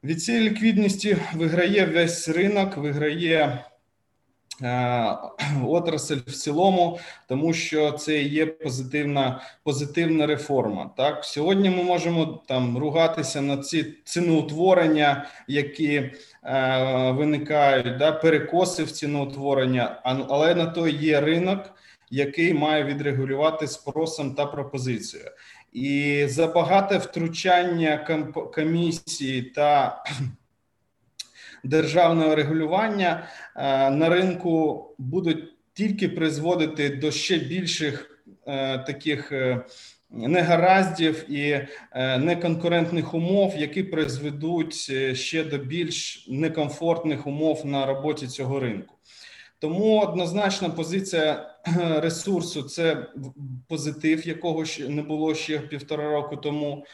від 0.05 0.23
цієї 0.23 0.51
ліквідності 0.51 1.17
виграє 1.35 1.87
весь 1.87 2.29
ринок, 2.29 2.77
виграє 2.77 3.65
Е, 4.63 5.17
отрасль 5.67 6.17
в 6.27 6.33
цілому, 6.33 6.99
тому 7.29 7.53
що 7.53 7.93
це 7.93 8.23
є 8.23 8.47
позитивна 8.47 9.41
позитивна 9.65 10.27
реформа. 10.27 10.91
Так? 10.97 11.25
Сьогодні 11.25 11.71
ми 11.71 11.83
можемо 11.83 12.43
там 12.47 12.79
ругатися 12.79 13.41
на 13.41 13.57
ці 13.57 13.95
ціноутворення, 14.05 15.27
які 15.49 15.95
е, 15.95 16.13
виникають, 17.11 17.97
да, 17.97 18.13
перекоси 18.13 18.85
в 18.85 18.91
ціноутворення, 18.91 20.01
але 20.29 20.55
на 20.55 20.67
то 20.67 20.89
є 20.89 21.21
ринок, 21.21 21.61
який 22.15 22.55
має 22.55 22.85
відрегулювати 22.85 23.67
спросом 23.67 24.35
та 24.35 24.47
пропозицією. 24.47 25.31
І 25.73 26.25
забагате 26.29 26.99
втручання 26.99 27.99
комісії 28.55 29.43
та 29.43 30.05
державного 31.65 32.35
регулювання 32.35 33.27
е, 33.57 33.91
на 33.91 34.09
ринку 34.09 34.87
будуть 34.99 35.55
тільки 35.73 36.09
призводити 36.09 36.89
до 36.89 37.11
ще 37.11 37.39
більших 37.39 38.23
е, 38.47 38.79
таких 38.79 39.33
е, 39.33 39.65
негараздів 40.11 41.31
і 41.31 41.67
неконкурентних 42.19 43.15
умов, 43.15 43.55
які 43.57 43.83
призведуть 43.83 44.75
ще 45.17 45.45
до 45.45 45.59
більш 45.59 46.27
некомфортних 46.29 47.27
умов 47.27 47.67
на 47.67 47.87
роботі 47.87 48.27
цього 48.27 48.61
ринку. 48.61 48.94
Тому 49.59 50.01
однозначна 50.01 50.69
позиція 50.69 51.51
ресурсу 52.03 52.63
це 52.63 53.07
позитив, 53.69 54.29
якого 54.29 54.65
не 54.89 55.03
було 55.03 55.35
ще 55.35 55.59
півтора 55.59 56.11
року 56.11 56.37
тому. 56.37 56.85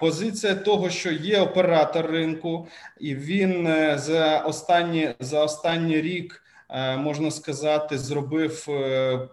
Позиція 0.00 0.54
того, 0.54 0.90
що 0.90 1.12
є 1.12 1.40
оператор 1.40 2.06
ринку, 2.06 2.68
і 3.00 3.14
він 3.14 3.66
е, 3.66 3.98
за 3.98 4.38
останні 4.38 5.14
за 5.20 5.44
останній 5.44 6.00
рік 6.00 6.42
е, 6.70 6.96
можна 6.96 7.30
сказати, 7.30 7.98
зробив 7.98 8.66
е, 8.68 9.28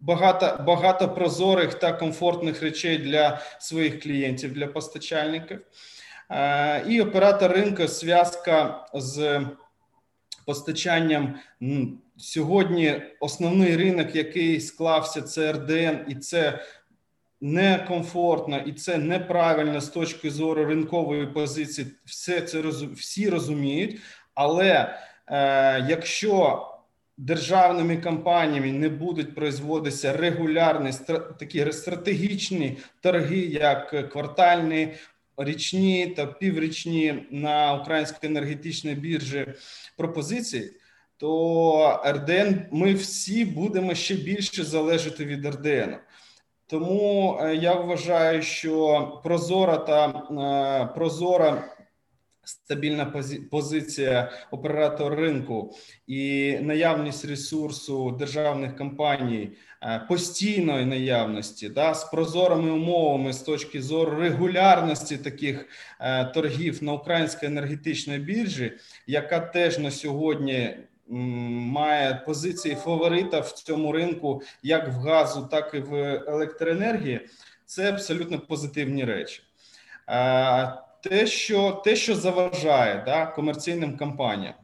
багато 0.00 0.64
багато 0.64 1.08
прозорих 1.08 1.74
та 1.74 1.92
комфортних 1.92 2.62
речей 2.62 2.98
для 2.98 3.40
своїх 3.58 4.02
клієнтів, 4.02 4.52
для 4.52 4.66
постачальників. 4.66 5.60
І 6.88 7.00
оператор 7.00 7.52
ринку 7.52 7.86
зв'язка 7.86 8.86
з 8.94 9.40
постачанням 10.48 11.34
сьогодні. 12.16 13.02
Основний 13.20 13.76
ринок, 13.76 14.14
який 14.16 14.60
склався, 14.60 15.22
це 15.22 15.52
РДН, 15.52 15.96
і 16.08 16.14
це 16.14 16.60
некомфортно, 17.40 18.58
і 18.58 18.72
це 18.72 18.98
неправильно 18.98 19.80
з 19.80 19.88
точки 19.88 20.30
зору 20.30 20.64
ринкової 20.64 21.26
позиції. 21.26 21.86
Все 22.04 22.40
це 22.40 22.62
всі 22.94 23.30
розуміють, 23.30 24.00
але 24.34 24.98
е, 25.26 25.86
якщо 25.88 26.66
державними 27.16 27.96
компаніями 27.96 28.72
не 28.72 28.88
будуть 28.88 29.34
производитися 29.34 30.12
регулярні 30.12 30.90
такі 31.38 31.72
стратегічні 31.72 32.78
торги, 33.00 33.38
як 33.38 34.10
квартальні, 34.12 34.94
річні 35.38 36.06
та 36.06 36.26
піврічні 36.26 37.26
на 37.30 37.74
українській 37.74 38.26
енергетичній 38.26 38.94
біржі 38.94 39.46
пропозиції, 39.96 40.70
то 41.16 42.02
РДН 42.06 42.54
ми 42.70 42.94
всі 42.94 43.44
будемо 43.44 43.94
ще 43.94 44.14
більше 44.14 44.64
залежати 44.64 45.24
від 45.24 45.46
РДН. 45.46 45.94
Тому 46.66 47.38
е, 47.40 47.54
я 47.54 47.74
вважаю, 47.74 48.42
що 48.42 49.20
прозора 49.24 49.76
та 49.76 50.06
е, 50.08 50.94
прозора 50.94 51.74
стабільна 52.44 53.12
позиція 53.50 54.30
оператора 54.50 55.16
ринку 55.16 55.74
і 56.06 56.52
наявність 56.60 57.24
ресурсу 57.24 58.10
державних 58.10 58.76
компаній 58.76 59.50
постійної 60.08 60.84
наявності, 60.84 61.68
да, 61.68 61.94
з 61.94 62.04
прозорими 62.04 62.70
умовами 62.70 63.32
з 63.32 63.42
точки 63.42 63.82
зору 63.82 64.20
регулярності 64.20 65.16
таких 65.16 65.66
е, 66.00 66.24
торгів 66.24 66.82
на 66.82 66.92
українській 66.92 67.46
енергетичній 67.46 68.18
біржі, 68.18 68.72
яка 69.06 69.40
теж 69.40 69.78
на 69.78 69.90
сьогодні. 69.90 70.76
Має 71.10 72.22
позиції 72.26 72.74
фаворита 72.74 73.40
в 73.40 73.52
цьому 73.52 73.92
ринку, 73.92 74.42
як 74.62 74.88
в 74.88 74.92
газу, 74.92 75.48
так 75.50 75.70
і 75.74 75.78
в 75.78 75.94
електроенергії. 76.26 77.20
Це 77.64 77.92
абсолютно 77.92 78.40
позитивні 78.40 79.04
речі. 79.04 79.42
Е, 80.08 80.72
те, 81.02 81.26
що 81.26 81.82
те, 81.84 81.96
що 81.96 82.14
заважає 82.14 83.02
да, 83.06 83.26
комерційним 83.26 83.96
компаніям. 83.96 84.54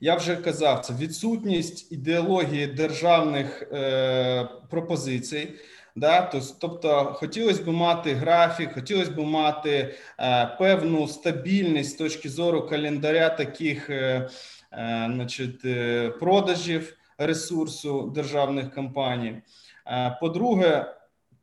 Я 0.00 0.14
вже 0.14 0.36
казав, 0.36 0.80
це 0.80 0.94
відсутність 0.94 1.92
ідеології 1.92 2.66
державних 2.66 3.62
е, 3.72 4.48
пропозицій. 4.70 5.48
Да, 5.96 6.30
Тобто, 6.58 7.04
хотілося 7.04 7.62
б 7.62 7.68
мати 7.68 8.14
графік, 8.14 8.72
хотілося 8.72 9.10
б 9.10 9.18
мати 9.18 9.94
е, 10.20 10.46
певну 10.58 11.08
стабільність 11.08 11.90
з 11.90 11.94
точки 11.94 12.28
зору 12.28 12.66
календаря 12.66 13.28
таких 13.28 13.90
е, 13.90 14.28
е, 14.72 15.10
значить, 15.14 15.64
е, 15.64 16.08
продажів 16.08 16.96
ресурсу 17.18 18.12
державних 18.14 18.74
компаній. 18.74 19.42
Е, 19.86 20.18
по-друге, 20.20 20.86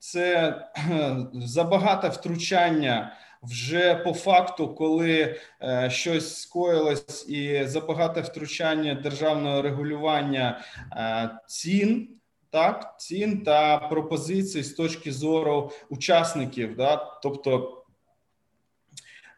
це 0.02 0.56
забагато 1.34 2.10
втручання 2.10 3.18
вже 3.44 3.96
по 3.96 4.14
факту, 4.14 4.76
коли 4.76 5.40
е, 5.64 5.90
щось 5.90 6.42
скоїлось 6.42 7.30
і 7.30 7.66
забагато 7.66 8.22
втручання 8.22 8.96
державного 8.96 9.62
регулювання 9.62 10.62
е, 10.96 11.30
цін. 11.48 12.10
Так, 12.50 12.96
цін 13.00 13.44
та 13.44 13.78
пропозицій 13.78 14.64
з 14.64 14.74
точки 14.74 15.12
зору 15.12 15.72
учасників, 15.90 16.76
да, 16.76 16.96
тобто 17.24 17.84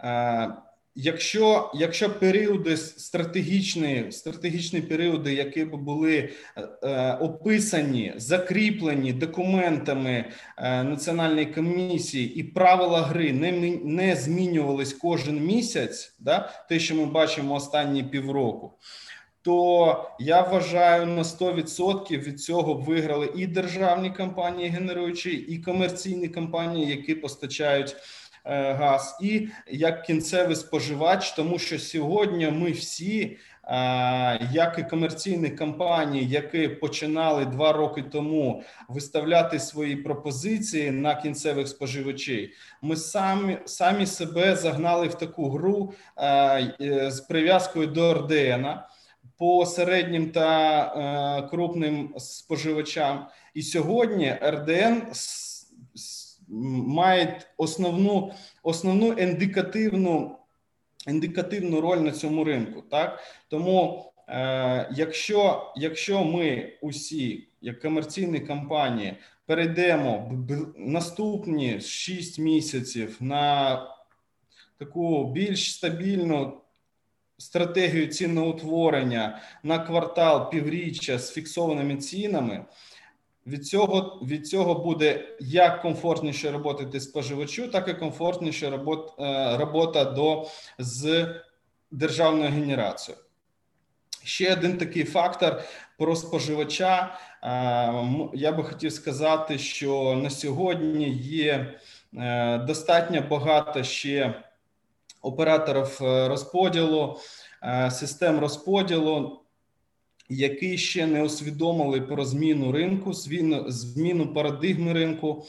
е, 0.03 0.49
Якщо 0.95 1.71
якщо 1.73 2.19
періоди 2.19 2.77
стратегічні 2.77 4.11
стратегічні 4.11 4.81
періоди, 4.81 5.33
які 5.33 5.65
б 5.65 5.75
були 5.75 6.29
е, 6.83 7.13
описані, 7.13 8.13
закріплені 8.17 9.13
документами 9.13 10.25
е, 10.57 10.83
національної 10.83 11.45
комісії, 11.45 12.35
і 12.35 12.43
правила 12.43 13.01
гри 13.01 13.33
не 13.33 13.51
не 13.83 14.15
змінювались 14.15 14.93
кожен 14.93 15.45
місяць, 15.45 16.15
да, 16.19 16.49
те, 16.69 16.79
що 16.79 16.95
ми 16.95 17.05
бачимо 17.05 17.55
останні 17.55 18.03
півроку, 18.03 18.73
то 19.41 20.11
я 20.19 20.41
вважаю 20.41 21.05
на 21.05 21.23
100% 21.23 22.17
від 22.17 22.41
цього 22.41 22.73
виграли 22.73 23.33
і 23.35 23.47
державні 23.47 24.11
компанії, 24.11 24.69
генеруючі, 24.69 25.31
і 25.31 25.57
комерційні 25.57 26.27
компанії, 26.27 26.89
які 26.89 27.15
постачають. 27.15 27.95
Е, 28.45 28.73
газ, 28.73 29.17
і 29.21 29.47
як 29.67 30.03
кінцевий 30.03 30.55
споживач, 30.55 31.31
тому 31.31 31.59
що 31.59 31.79
сьогодні 31.79 32.47
ми 32.47 32.71
всі, 32.71 33.37
е, 33.67 34.49
як 34.51 34.79
і 34.79 34.83
комерційні 34.83 35.49
компанії, 35.49 36.27
які 36.29 36.67
починали 36.67 37.45
два 37.45 37.73
роки 37.73 38.01
тому 38.01 38.63
виставляти 38.89 39.59
свої 39.59 39.95
пропозиції 39.95 40.91
на 40.91 41.15
кінцевих 41.15 41.67
споживачей, 41.67 42.53
ми 42.81 42.95
самі 42.95 43.57
самі 43.65 44.05
себе 44.05 44.55
загнали 44.55 45.07
в 45.07 45.15
таку 45.15 45.49
гру 45.49 45.93
е, 46.19 47.11
з 47.11 47.19
прив'язкою 47.19 47.87
до 47.87 48.13
РДН 48.13 48.65
по 49.37 49.65
середнім 49.65 50.31
та 50.31 51.47
крупним 51.49 52.13
споживачам. 52.17 53.27
І 53.53 53.61
сьогодні 53.61 54.35
РДН 54.43 55.01
мають 56.53 57.47
основну 57.57 58.31
основну 58.63 59.13
індикативну 59.13 60.37
індикативну 61.07 61.81
роль 61.81 61.97
на 61.97 62.11
цьому 62.11 62.43
ринку. 62.43 62.81
Так 62.81 63.19
тому, 63.47 64.05
е, 64.27 64.89
якщо 64.91 65.73
якщо 65.75 66.23
ми 66.23 66.73
усі, 66.81 67.47
як 67.61 67.79
комерційні 67.79 68.39
компанії, 68.39 69.17
перейдемо 69.45 70.31
наступні 70.77 71.81
6 71.81 72.39
місяців 72.39 73.17
на 73.19 73.77
таку 74.79 75.31
більш 75.31 75.73
стабільну. 75.73 76.59
Стратегію 77.37 78.07
ціноутворення 78.07 79.41
на 79.63 79.79
квартал 79.79 80.51
півріччя 80.51 81.19
з 81.19 81.33
фіксованими 81.33 81.97
цінами, 81.97 82.65
від 83.47 83.67
цього 83.67 84.19
від 84.27 84.47
цього 84.47 84.75
буде 84.75 85.37
як 85.39 85.81
комфортніше 85.81 86.51
роботи 86.51 86.99
споживачу, 86.99 87.67
так 87.67 87.87
і 87.87 87.93
комфортніше 87.93 88.69
робот, 88.69 89.13
е, 89.19 89.57
робота 89.57 90.03
до 90.03 90.47
з 90.79 91.27
державною 91.91 92.51
генерацією. 92.51 93.23
Ще 94.23 94.53
один 94.53 94.77
такий 94.77 95.03
фактор 95.03 95.63
про 95.97 96.15
споживача. 96.15 97.17
Е, 97.43 98.29
я 98.33 98.51
би 98.51 98.63
хотів 98.63 98.91
сказати, 98.91 99.57
що 99.57 100.19
на 100.23 100.29
сьогодні 100.29 101.09
є 101.19 101.79
е, 102.17 102.57
достатньо 102.57 103.21
багато 103.29 103.83
ще 103.83 104.43
операторів 105.21 105.97
розподілу, 106.01 107.19
систем 107.89 108.39
розподілу 108.39 109.42
які 110.35 110.77
ще 110.77 111.07
не 111.07 111.23
усвідомили 111.23 112.01
про 112.01 112.25
зміну 112.25 112.71
ринку, 112.71 113.13
зміну 113.67 114.33
парадигми 114.33 114.93
ринку, 114.93 115.45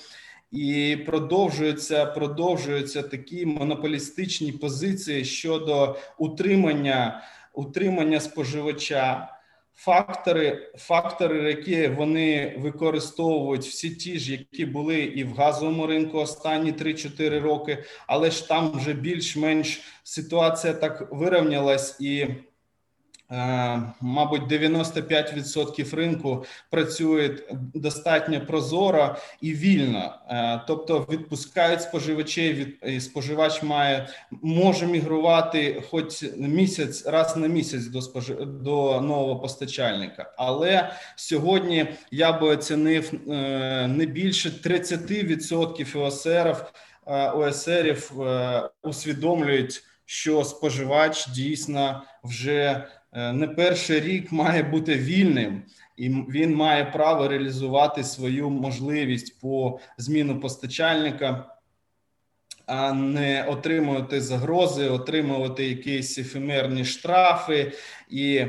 і 0.53 0.97
продовжуються 1.07 2.07
продовжуються 2.07 3.03
такі 3.03 3.47
монополістичні 3.47 4.53
позиції 4.53 5.25
щодо 5.25 5.97
утримання 6.19 7.23
утримання 7.55 8.21
споживача. 8.21 9.31
Фактори, 9.77 10.73
фактори, 10.77 11.43
які 11.43 11.89
вони 11.89 12.55
використовують 12.59 13.65
всі 13.65 13.91
ті 13.91 14.19
ж, 14.19 14.33
які 14.33 14.67
були 14.67 15.01
і 15.01 15.25
в 15.25 15.35
газовому 15.35 15.87
ринку 15.87 16.19
останні 16.19 16.73
3-4 16.73 17.41
роки, 17.41 17.85
але 18.07 18.31
ж 18.31 18.49
там 18.49 18.73
вже 18.73 18.93
більш-менш 18.93 19.81
ситуація 20.05 20.73
так 20.73 21.09
вирівнялась 21.13 22.01
і. 22.01 22.27
Е, 23.31 23.83
мабуть, 24.01 24.43
95% 24.43 25.97
ринку 25.97 26.45
працює 26.71 27.39
достатньо 27.75 28.47
прозоро 28.47 29.17
і 29.41 29.55
вільно, 29.55 30.15
е, 30.29 30.61
тобто 30.67 31.07
відпускають 31.11 31.83
споживачей. 31.83 32.53
Від 32.53 33.03
споживач 33.03 33.63
має 33.63 34.09
може 34.31 34.87
мігрувати 34.87 35.83
хоч 35.91 36.23
місяць, 36.37 37.07
раз 37.07 37.37
на 37.37 37.47
місяць 37.49 37.87
до 37.87 38.03
спожив, 38.03 38.47
до 38.47 39.01
нового 39.01 39.41
постачальника. 39.41 40.33
Але 40.37 40.93
сьогодні 41.17 41.87
я 42.11 42.33
би 42.33 42.49
оцінив 42.49 43.13
е, 43.29 43.87
не 43.87 44.07
більше 44.07 44.49
30% 44.49 45.99
ОСРів, 45.99 46.65
ОСРів 47.35 48.13
усвідомлюють 48.83 49.83
що 50.07 50.45
споживач 50.45 51.29
дійсно 51.29 52.03
вже 52.25 52.87
не 53.15 53.49
перший 53.49 54.01
рік 54.01 54.33
має 54.33 54.63
бути 54.63 54.95
вільним, 54.95 55.63
і 55.97 56.09
він 56.09 56.55
має 56.55 56.85
право 56.85 57.29
реалізувати 57.29 58.05
свою 58.05 58.51
можливість 58.51 59.41
по 59.41 59.81
зміну 59.99 60.41
постачальника 60.41 61.54
а 62.67 62.93
не 62.93 63.45
отримувати 63.49 64.21
загрози, 64.21 64.89
отримувати 64.89 65.69
якісь 65.69 66.19
ефемерні 66.19 66.85
штрафи 66.85 67.73
і 68.11 68.47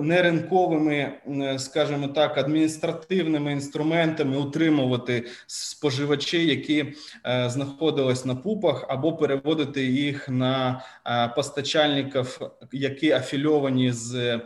неринковими, 0.00 1.12
скажімо 1.58 2.08
так, 2.08 2.38
адміністративними 2.38 3.52
інструментами 3.52 4.36
утримувати 4.36 5.24
споживачі, 5.46 6.46
які 6.46 6.94
е, 7.26 7.50
знаходились 7.50 8.24
на 8.24 8.34
пупах, 8.34 8.84
або 8.88 9.16
переводити 9.16 9.84
їх 9.84 10.28
на 10.28 10.82
е, 11.06 11.28
постачальників, 11.28 12.40
які 12.72 13.10
афільовані 13.10 13.92
з 13.92 14.14
е, 14.14 14.40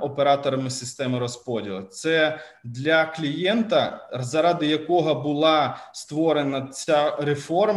операторами 0.00 0.70
системи 0.70 1.18
розподілу. 1.18 1.82
Це 1.82 2.38
для 2.64 3.04
клієнта, 3.04 4.08
заради 4.20 4.66
якого 4.66 5.14
була 5.14 5.76
створена 5.92 6.68
ця 6.72 7.16
реформа 7.16 7.75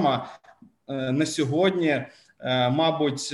на 0.88 1.26
сьогодні, 1.26 2.04
мабуть 2.72 3.34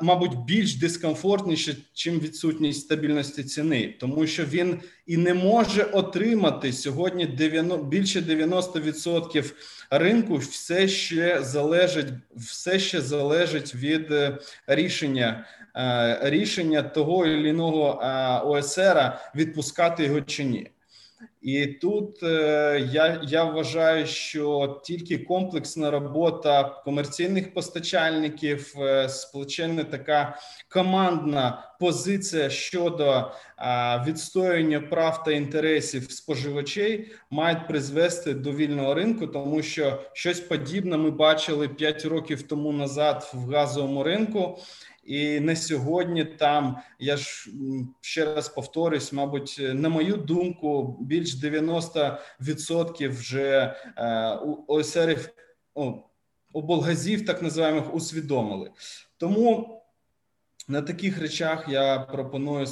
мабуть, 0.00 0.38
більш 0.44 0.74
дискомфортніше, 0.74 1.76
чим 1.92 2.20
відсутність 2.20 2.80
стабільності 2.80 3.44
ціни, 3.44 3.94
тому 4.00 4.26
що 4.26 4.44
він 4.44 4.80
і 5.06 5.16
не 5.16 5.34
може 5.34 5.82
отримати 5.82 6.72
сьогодні 6.72 7.26
90, 7.26 7.84
більше 7.84 8.20
90% 8.20 9.52
ринку. 9.90 10.36
Все 10.36 10.88
ще 10.88 11.42
залежить, 11.42 12.08
все 12.36 12.78
ще 12.78 13.00
залежить 13.00 13.74
від 13.74 14.12
е, 14.12 14.38
рішення. 14.66 15.46
Е, 15.76 16.18
рішення 16.22 16.82
того 16.82 17.26
чи 17.26 17.32
іншого 17.32 18.02
е, 18.02 18.38
ОСР 18.38 19.12
відпускати 19.34 20.04
його 20.04 20.20
чи 20.20 20.44
ні. 20.44 20.70
І 21.42 21.66
тут 21.66 22.22
е, 22.22 22.88
я 22.92 23.20
я 23.24 23.44
вважаю, 23.44 24.06
що 24.06 24.80
тільки 24.84 25.18
комплексна 25.18 25.90
робота 25.90 26.62
комерційних 26.84 27.54
постачальників, 27.54 28.74
е, 28.78 29.08
сплочена 29.08 29.84
така 29.84 30.38
командна 30.68 31.70
позиція 31.80 32.50
щодо 32.50 33.32
е, 33.58 34.04
відстоювання 34.06 34.80
прав 34.80 35.24
та 35.24 35.32
інтересів 35.32 36.10
споживачей 36.10 37.12
мають 37.30 37.68
призвести 37.68 38.34
до 38.34 38.52
вільного 38.52 38.94
ринку, 38.94 39.26
тому 39.26 39.62
що 39.62 40.02
щось 40.12 40.40
подібне 40.40 40.96
ми 40.96 41.10
бачили 41.10 41.68
5 41.68 42.04
років 42.04 42.42
тому 42.42 42.72
назад 42.72 43.30
в 43.34 43.50
газовому 43.50 44.02
ринку. 44.02 44.58
І 45.02 45.40
на 45.40 45.56
сьогодні 45.56 46.24
там 46.24 46.78
я 46.98 47.16
ж 47.16 47.50
ще 48.00 48.34
раз 48.34 48.48
повторюсь, 48.48 49.12
мабуть, 49.12 49.60
на 49.60 49.88
мою 49.88 50.16
думку, 50.16 50.96
більш 51.00 51.34
90% 51.34 53.08
вже 53.08 53.76
е, 53.96 54.38
ОСРів 54.66 55.30
облгазів, 56.52 57.26
так 57.26 57.42
називаємо, 57.42 57.90
усвідомили. 57.92 58.70
Тому 59.16 59.76
на 60.68 60.82
таких 60.82 61.18
речах 61.18 61.68
я 61.68 61.98
пропоную 61.98 62.66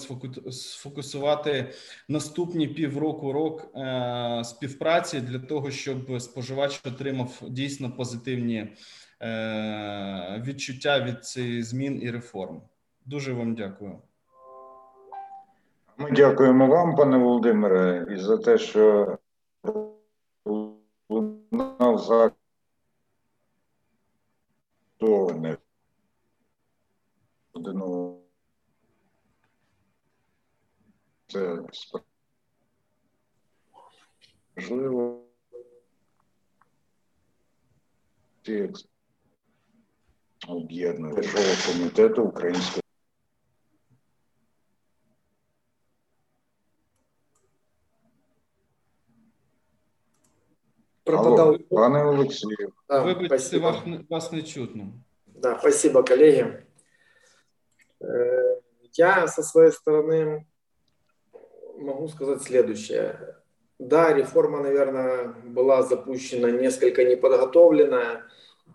сфокусувати 0.51 1.73
наступні 2.09 2.69
півроку 2.69 3.33
рок 3.33 3.71
е, 3.75 4.43
співпраці 4.45 5.21
для 5.21 5.39
того, 5.39 5.71
щоб 5.71 6.23
споживач 6.23 6.81
отримав 6.85 7.43
дійсно 7.49 7.93
позитивні. 7.93 8.69
Е, 9.23 10.43
відчуття 10.47 11.01
від 11.01 11.25
цих 11.25 11.65
змін 11.65 12.03
і 12.03 12.11
реформ. 12.11 12.63
Дуже 13.05 13.33
вам 13.33 13.55
дякую. 13.55 14.03
Ми 15.97 16.11
дякуємо 16.11 16.67
вам, 16.67 16.97
пане 16.97 17.17
Володимире, 17.17 18.07
і 18.11 18.17
за 18.17 18.39
те, 18.39 18.59
що 18.59 19.19
лунав 21.09 21.99
за 21.99 22.31
це 31.27 31.59
важливо. 34.57 35.25
об'єднання 40.48 41.14
Державного 41.16 41.56
комітету 41.68 42.24
української. 42.24 42.84
Пропадал. 51.04 51.48
Алло, 51.48 51.60
пане 51.70 52.04
Олексію. 52.04 52.72
Да, 52.90 53.02
Вибачте, 53.02 53.60
вас, 53.60 53.78
вас 54.10 54.32
не 54.32 54.42
чутно. 54.42 54.88
Да, 55.26 55.60
спасибо, 55.60 56.04
коллеги. 56.04 56.66
Э, 58.02 58.62
я 58.94 59.28
со 59.28 59.44
своей 59.44 59.72
стороны 59.72 60.46
могу 61.78 62.08
сказать 62.08 62.42
следующее. 62.42 63.36
Да, 63.80 64.14
реформа, 64.14 64.62
наверное, 64.62 65.34
была 65.44 65.84
запущена 65.84 66.52
несколько 66.52 67.04
неподготовленная, 67.04 68.24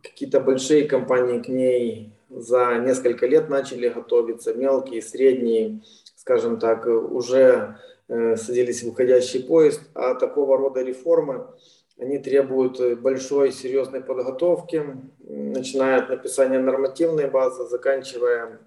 какие-то 0.04 0.40
большие 0.40 0.88
компании 0.88 1.40
к 1.40 1.48
ней 1.48 2.14
за 2.30 2.78
несколько 2.78 3.26
лет 3.26 3.50
начали 3.50 3.90
готовиться, 3.90 4.54
мелкие, 4.54 5.02
средние, 5.02 5.82
скажем 6.16 6.60
так, 6.60 6.86
уже 6.86 7.78
э, 8.08 8.36
садились 8.36 8.84
в 8.84 8.88
выходящий 8.88 9.42
поезд, 9.42 9.82
а 9.94 10.16
такого 10.16 10.58
рода 10.58 10.84
реформы, 10.84 11.48
они 11.98 12.18
требуют 12.18 13.00
большой 13.00 13.52
серьезной 13.52 14.02
подготовки, 14.02 14.84
начиная 15.20 16.00
от 16.00 16.10
написания 16.10 16.60
нормативной 16.60 17.30
базы, 17.30 17.66
заканчивая 17.68 18.60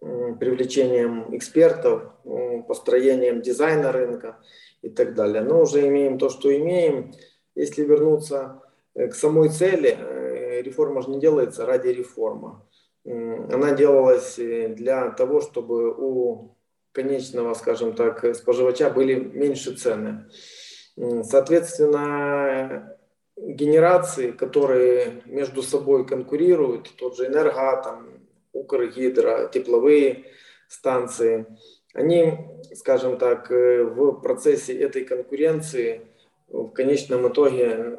привлечением 0.00 1.36
экспертов, 1.36 2.02
построением 2.66 3.42
дизайна 3.42 3.92
рынка 3.92 4.38
и 4.82 4.88
так 4.88 5.14
далее. 5.14 5.42
Но 5.42 5.62
уже 5.62 5.86
имеем 5.88 6.18
то, 6.18 6.30
что 6.30 6.56
имеем. 6.56 7.12
Если 7.56 7.82
вернуться 7.84 8.62
э, 8.94 9.08
к 9.08 9.14
самой 9.14 9.48
цели, 9.48 9.96
э, 9.98 10.39
реформа 10.62 11.02
же 11.02 11.10
не 11.10 11.20
делается 11.20 11.66
ради 11.66 11.88
реформы. 11.88 12.60
Она 13.04 13.72
делалась 13.72 14.38
э, 14.38 14.68
для 14.68 15.10
того, 15.10 15.40
чтобы 15.40 15.94
у 15.96 16.56
конечного, 16.92 17.54
скажем 17.54 17.94
так, 17.94 18.34
споживача 18.34 18.90
были 18.90 19.14
меньше 19.14 19.74
цены. 19.74 20.26
Соответственно, 21.22 22.96
генерации, 23.36 24.32
которые 24.32 25.22
между 25.24 25.62
собой 25.62 26.06
конкурируют, 26.06 26.90
тот 26.96 27.16
же 27.16 27.26
Энергатом, 27.26 28.20
Укргидро, 28.52 29.48
тепловые 29.52 30.24
станции, 30.68 31.46
они, 31.94 32.38
скажем 32.74 33.18
так, 33.18 33.50
э, 33.50 33.84
в 33.84 34.20
процессе 34.20 34.78
этой 34.78 35.04
конкуренции 35.04 36.02
в 36.48 36.70
конечном 36.70 37.28
итоге 37.28 37.98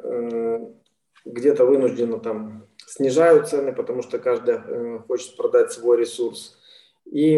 где-то 1.24 1.64
вынужденно 1.64 2.18
там 2.18 2.68
снижают 2.86 3.48
цены, 3.48 3.72
потому 3.72 4.02
что 4.02 4.18
каждый 4.18 4.56
э, 4.56 4.98
хочет 5.06 5.36
продать 5.36 5.72
свой 5.72 5.98
ресурс. 5.98 6.58
И 7.04 7.32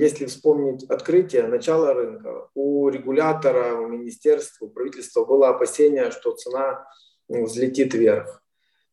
если 0.00 0.26
вспомнить 0.26 0.84
открытие, 0.84 1.46
начало 1.46 1.94
рынка, 1.94 2.48
у 2.54 2.88
регулятора, 2.88 3.76
у 3.76 3.86
министерства, 3.86 4.66
у 4.66 4.70
правительства 4.70 5.24
было 5.24 5.48
опасение, 5.48 6.10
что 6.10 6.32
цена 6.32 6.86
взлетит 7.28 7.94
вверх. 7.94 8.42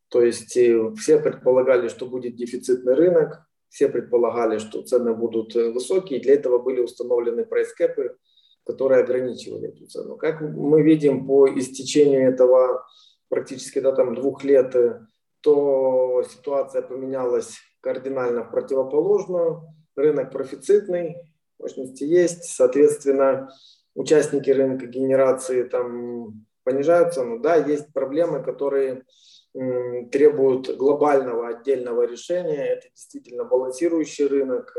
То 0.08 0.22
есть 0.22 0.56
э, 0.56 0.92
все 0.96 1.18
предполагали, 1.20 1.88
что 1.88 2.06
будет 2.06 2.36
дефицитный 2.36 2.94
рынок, 2.94 3.40
все 3.68 3.88
предполагали, 3.88 4.58
что 4.58 4.82
цены 4.82 5.14
будут 5.14 5.54
э, 5.54 5.70
высокие, 5.70 6.20
для 6.20 6.34
этого 6.34 6.58
были 6.58 6.80
установлены 6.80 7.44
прайс-кэпы, 7.44 8.16
которые 8.64 9.02
ограничивали 9.02 9.68
эту 9.68 9.86
цену. 9.86 10.16
Как 10.16 10.40
мы 10.40 10.82
видим 10.82 11.26
по 11.26 11.48
истечению 11.48 12.28
этого 12.28 12.84
практически 13.30 13.78
до 13.78 13.92
там, 13.92 14.14
двух 14.14 14.44
лет, 14.44 14.74
э, 14.74 15.00
то 15.40 16.22
ситуация 16.28 16.82
поменялась 16.82 17.58
кардинально 17.80 18.44
в 18.44 18.50
противоположную. 18.50 19.62
Рынок 19.96 20.30
профицитный, 20.30 21.16
мощности 21.58 22.04
есть, 22.04 22.44
соответственно, 22.44 23.48
участники 23.94 24.50
рынка 24.50 24.86
генерации 24.86 25.62
там 25.62 26.44
понижаются. 26.64 27.24
Но 27.24 27.38
да, 27.38 27.56
есть 27.56 27.92
проблемы, 27.94 28.42
которые 28.42 29.04
требуют 29.52 30.76
глобального 30.76 31.48
отдельного 31.48 32.06
решения. 32.06 32.66
Это 32.66 32.88
действительно 32.90 33.44
балансирующий 33.44 34.26
рынок 34.26 34.74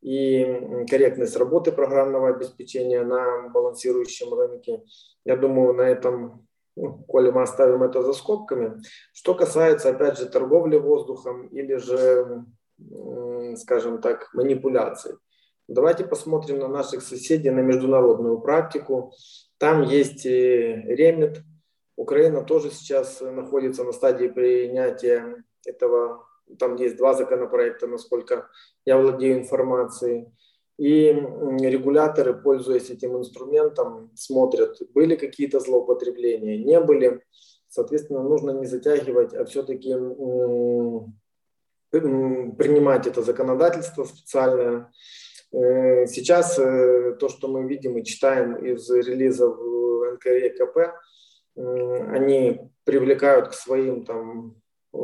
и 0.00 0.86
корректность 0.88 1.36
работы 1.36 1.72
программного 1.72 2.30
обеспечения 2.30 3.02
на 3.02 3.48
балансирующем 3.48 4.32
рынке. 4.32 4.82
Я 5.24 5.36
думаю, 5.36 5.74
на 5.74 5.82
этом 5.82 6.46
ну, 6.76 7.04
коли 7.08 7.30
мы 7.30 7.42
оставим 7.42 7.82
это 7.82 8.02
за 8.02 8.12
скобками. 8.12 8.80
Что 9.12 9.34
касается, 9.34 9.90
опять 9.90 10.18
же, 10.18 10.26
торговли 10.26 10.76
воздухом 10.76 11.48
или 11.48 11.76
же, 11.76 12.44
скажем 13.56 14.00
так, 14.00 14.30
манипуляций. 14.32 15.14
Давайте 15.68 16.04
посмотрим 16.04 16.58
на 16.58 16.68
наших 16.68 17.02
соседей, 17.02 17.50
на 17.50 17.60
международную 17.60 18.40
практику. 18.40 19.12
Там 19.58 19.82
есть 19.82 20.24
ремит. 20.24 21.42
Украина 21.96 22.42
тоже 22.42 22.70
сейчас 22.70 23.20
находится 23.20 23.84
на 23.84 23.92
стадии 23.92 24.26
принятия 24.26 25.44
этого. 25.64 26.26
Там 26.58 26.76
есть 26.76 26.96
два 26.96 27.14
законопроекта, 27.14 27.86
насколько 27.86 28.48
я 28.84 28.98
владею 28.98 29.38
информацией. 29.38 30.26
И 30.80 31.12
регуляторы, 31.12 32.32
пользуясь 32.32 32.88
этим 32.88 33.18
инструментом, 33.18 34.10
смотрят, 34.14 34.78
были 34.94 35.14
какие-то 35.14 35.60
злоупотребления, 35.60 36.56
не 36.56 36.80
были. 36.80 37.22
Соответственно, 37.68 38.22
нужно 38.22 38.52
не 38.52 38.64
затягивать, 38.64 39.34
а 39.34 39.44
все-таки 39.44 39.94
принимать 41.90 43.06
это 43.06 43.20
законодательство 43.20 44.04
специальное. 44.04 44.90
Э, 45.52 46.06
сейчас 46.06 46.58
э, 46.58 47.14
то, 47.20 47.28
что 47.28 47.48
мы 47.48 47.68
видим 47.68 47.98
и 47.98 48.04
читаем 48.04 48.54
из 48.54 48.88
релизов 48.88 49.58
НКРЕ 50.14 50.48
КП, 50.50 50.94
они 51.56 52.70
привлекают 52.84 53.48
к 53.48 53.52
своим 53.52 54.06
там, 54.06 54.56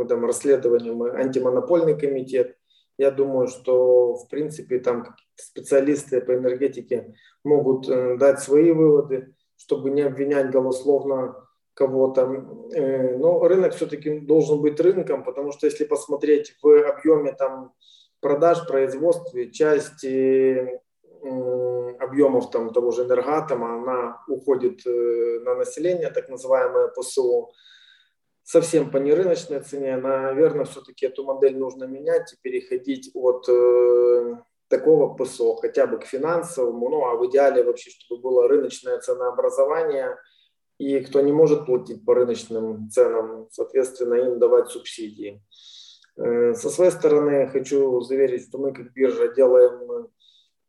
там, 0.09 0.25
расследованиям 0.25 1.03
антимонопольный 1.03 1.99
комитет. 1.99 2.57
Я 2.97 3.11
думаю, 3.11 3.49
что 3.49 4.15
в 4.15 4.27
принципе 4.31 4.79
там 4.79 5.05
специалисты 5.37 6.21
по 6.21 6.35
энергетике 6.35 7.15
могут 7.45 7.89
э, 7.89 8.17
дать 8.17 8.41
свои 8.41 8.73
выводы, 8.73 9.35
чтобы 9.57 9.91
не 9.91 10.03
обвинять 10.03 10.51
голословно 10.51 11.47
кого-то. 11.75 12.23
Э, 12.75 13.17
но 13.17 13.47
рынок 13.47 13.75
все-таки 13.75 14.21
должен 14.21 14.61
быть 14.61 14.81
рынком, 14.81 15.25
потому 15.25 15.53
что 15.53 15.67
если 15.67 15.85
посмотреть 15.85 16.57
в 16.63 16.89
объеме 16.89 17.33
там 17.33 17.73
продаж, 18.21 18.67
производстве, 18.67 19.51
части 19.51 20.81
объемов 21.99 22.51
там 22.51 22.73
того 22.73 22.93
же 22.93 23.05
энергоатома, 23.05 23.77
она 23.77 24.23
уходит 24.29 24.87
э, 24.87 25.41
на 25.45 25.55
население, 25.55 26.11
так 26.11 26.29
называемое 26.29 26.89
ПСО, 26.89 27.49
совсем 28.43 28.91
по 28.91 28.99
нерыночной 28.99 29.61
цене. 29.61 29.97
Наверное, 29.97 30.65
все-таки 30.65 31.07
эту 31.07 31.25
модель 31.25 31.59
нужно 31.59 31.85
менять 31.85 32.33
и 32.33 32.37
переходить 32.41 33.11
от 33.15 33.49
такого 34.69 35.15
ПСО, 35.15 35.57
хотя 35.57 35.87
бы 35.87 35.99
к 35.99 36.05
финансовому, 36.05 36.89
ну 36.89 37.05
а 37.05 37.17
в 37.17 37.27
идеале 37.27 37.63
вообще, 37.63 37.91
чтобы 37.91 38.23
было 38.23 38.49
рыночное 38.49 38.99
ценообразование, 38.99 40.17
и 40.79 41.01
кто 41.01 41.21
не 41.21 41.33
может 41.33 41.67
платить 41.67 42.05
по 42.05 42.15
рыночным 42.15 42.91
ценам, 42.91 43.49
соответственно, 43.51 44.15
им 44.15 44.39
давать 44.39 44.69
субсидии. 44.69 45.43
Э, 46.19 46.55
со 46.55 46.71
своей 46.71 46.91
стороны 46.91 47.49
хочу 47.49 48.01
заверить, 48.03 48.49
что 48.49 48.59
мы 48.59 48.73
как 48.73 48.93
биржа 48.93 49.29
делаем 49.29 50.09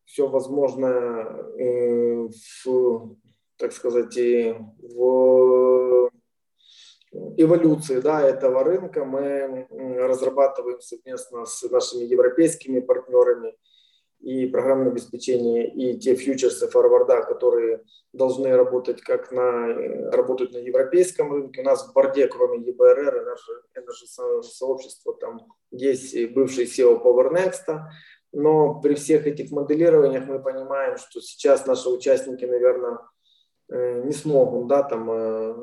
все 0.05 0.27
возможное 0.27 1.25
э, 1.59 2.27
в, 2.65 3.15
так 3.57 3.73
сказать, 3.73 4.15
в 4.15 6.09
эволюции 7.37 7.99
да, 7.99 8.21
этого 8.21 8.63
рынка. 8.63 9.03
Мы 9.03 9.67
разрабатываем 9.69 10.79
совместно 10.79 11.45
с 11.45 11.69
нашими 11.69 12.03
европейскими 12.03 12.79
партнерами 12.79 13.55
и 14.27 14.45
программное 14.45 14.91
обеспечение, 14.91 15.73
и 15.73 15.97
те 15.97 16.13
фьючерсы 16.13 16.67
форварда, 16.67 17.21
которые 17.21 17.81
должны 18.11 18.53
работать 18.57 18.99
как 18.99 19.31
на, 19.31 19.73
работают 20.11 20.51
на 20.51 20.57
европейском 20.57 21.31
рынке. 21.31 21.61
У 21.61 21.63
нас 21.63 21.87
в 21.87 21.93
борде, 21.93 22.27
кроме 22.27 22.57
ЕБРР 22.57 23.21
и 23.21 23.25
наше 23.25 23.51
энерджи-сообщество, 23.73 25.13
там 25.13 25.47
есть 25.71 26.13
бывший 26.33 26.65
SEO 26.65 27.01
PowerNext, 27.01 27.79
но 28.33 28.81
при 28.81 28.95
всех 28.95 29.27
этих 29.27 29.49
моделированиях 29.51 30.25
мы 30.25 30.43
понимаем, 30.43 30.97
что 30.97 31.21
сейчас 31.21 31.65
наши 31.65 31.87
участники, 31.87 32.43
наверное, 32.43 32.97
э, 33.71 34.03
не 34.03 34.11
смогут 34.11 34.67
да, 34.67 34.83
там, 34.83 35.09
э, 35.09 35.55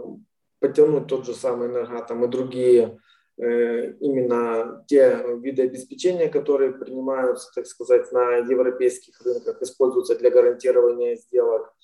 потянуть 0.60 1.06
тот 1.06 1.26
же 1.26 1.34
самый 1.34 1.68
энергатом 1.68 2.24
и 2.24 2.28
другие 2.28 2.98
Э, 2.98 2.98
именно 3.37 4.85
те 4.87 5.24
виды 5.41 5.62
обеспечения, 5.64 6.28
которые 6.28 6.72
принимаются, 6.72 7.51
так 7.55 7.66
сказать, 7.66 8.12
на 8.12 8.37
европейских 8.37 9.20
рынках, 9.22 9.61
используются 9.61 10.16
для 10.16 10.30
гарантирования 10.30 11.16
сделок. 11.16 11.74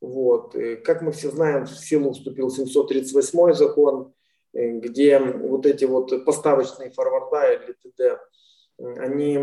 Вот. 0.00 0.54
И, 0.54 0.76
как 0.76 1.02
мы 1.02 1.12
все 1.12 1.30
знаем, 1.30 1.66
в 1.66 1.70
силу 1.70 2.12
вступил 2.12 2.50
738 2.50 3.54
закон, 3.54 4.12
э, 4.52 4.78
где 4.78 5.18
вот 5.18 5.66
эти 5.66 5.84
вот 5.84 6.24
поставочные 6.24 6.90
форварда 6.90 7.54
или 7.54 7.72
ТД, 7.72 8.20
они 8.78 9.38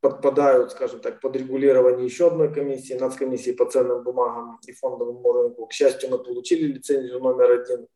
подпадают, 0.00 0.70
скажем 0.72 1.00
так, 1.00 1.20
под 1.20 1.34
регулирование 1.36 2.04
еще 2.04 2.28
одной 2.28 2.52
комиссии, 2.52 2.94
нацкомиссии 2.94 3.52
по 3.52 3.64
ценным 3.64 4.02
бумагам 4.04 4.60
и 4.66 4.72
фондовому 4.72 5.32
рынку. 5.32 5.66
К 5.66 5.72
счастью, 5.72 6.10
мы 6.10 6.18
получили 6.18 6.72
лицензию 6.72 7.20
номер 7.20 7.62
один, 7.62 7.86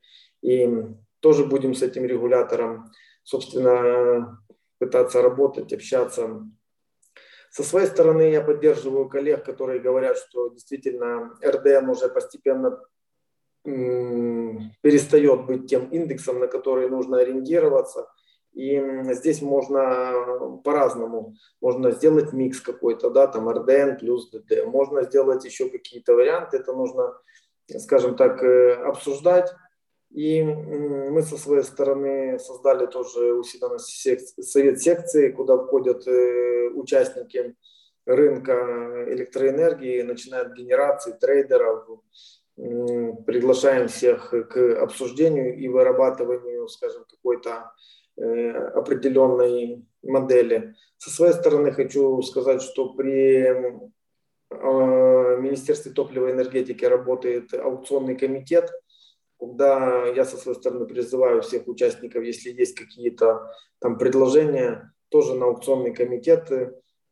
и 0.42 0.66
тоже 1.20 1.44
будем 1.44 1.74
с 1.74 1.82
этим 1.82 2.04
регулятором, 2.04 2.90
собственно, 3.22 4.42
пытаться 4.78 5.22
работать, 5.22 5.72
общаться. 5.72 6.46
Со 7.50 7.62
своей 7.62 7.86
стороны 7.86 8.30
я 8.30 8.42
поддерживаю 8.42 9.08
коллег, 9.08 9.44
которые 9.44 9.80
говорят, 9.80 10.16
что 10.16 10.48
действительно 10.48 11.36
РДН 11.44 11.88
уже 11.88 12.08
постепенно 12.08 12.80
перестает 13.62 15.46
быть 15.46 15.68
тем 15.68 15.90
индексом, 15.90 16.40
на 16.40 16.46
который 16.46 16.88
нужно 16.88 17.18
ориентироваться. 17.18 18.08
И 18.52 18.82
здесь 19.12 19.42
можно 19.42 20.60
по-разному. 20.64 21.34
Можно 21.60 21.92
сделать 21.92 22.32
микс 22.32 22.60
какой-то, 22.60 23.10
да, 23.10 23.26
там 23.26 23.48
РДН 23.48 23.98
плюс 23.98 24.30
ДД. 24.30 24.66
Можно 24.66 25.02
сделать 25.04 25.44
еще 25.44 25.68
какие-то 25.68 26.14
варианты. 26.14 26.56
Это 26.56 26.72
нужно, 26.72 27.14
скажем 27.78 28.16
так, 28.16 28.42
э, 28.42 28.74
обсуждать 28.74 29.52
и 30.10 30.42
мы 30.42 31.22
со 31.22 31.36
своей 31.36 31.62
стороны 31.62 32.38
создали 32.40 32.86
тоже 32.86 33.32
у 33.32 33.44
себя 33.44 33.68
на 33.68 33.78
совет 33.78 34.80
секции, 34.80 35.30
куда 35.30 35.56
входят 35.56 36.06
э, 36.08 36.68
участники 36.74 37.54
рынка 38.06 39.04
электроэнергии, 39.08 40.02
начиная 40.02 40.42
от 40.42 40.54
генерации, 40.54 41.12
трейдеров. 41.12 41.86
Приглашаем 42.56 43.86
всех 43.86 44.30
к 44.30 44.82
обсуждению 44.82 45.56
и 45.56 45.68
вырабатыванию, 45.68 46.66
скажем, 46.68 47.04
какой-то 47.08 47.72
э, 48.16 48.50
определенной 48.50 49.86
модели. 50.02 50.74
Со 50.98 51.10
своей 51.10 51.34
стороны 51.34 51.70
хочу 51.70 52.20
сказать, 52.22 52.62
что 52.62 52.94
при 52.94 53.44
э, 53.44 53.78
Министерстве 55.40 55.92
топлива 55.92 56.28
и 56.28 56.32
энергетики 56.32 56.84
работает 56.84 57.54
аукционный 57.54 58.16
комитет– 58.16 58.72
когда 59.40 60.06
я 60.06 60.24
со 60.24 60.36
своей 60.36 60.58
стороны 60.58 60.86
призываю 60.86 61.40
всех 61.40 61.66
участников, 61.66 62.22
если 62.22 62.50
есть 62.50 62.78
какие-то 62.78 63.50
там 63.80 63.96
предложения, 63.96 64.92
тоже 65.08 65.34
на 65.34 65.46
аукционный 65.46 65.94
комитет 65.94 66.50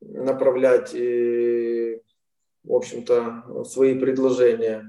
направлять, 0.01 0.95
и, 0.95 2.01
в 2.63 2.75
общем-то, 2.75 3.65
свои 3.65 3.99
предложения. 3.99 4.85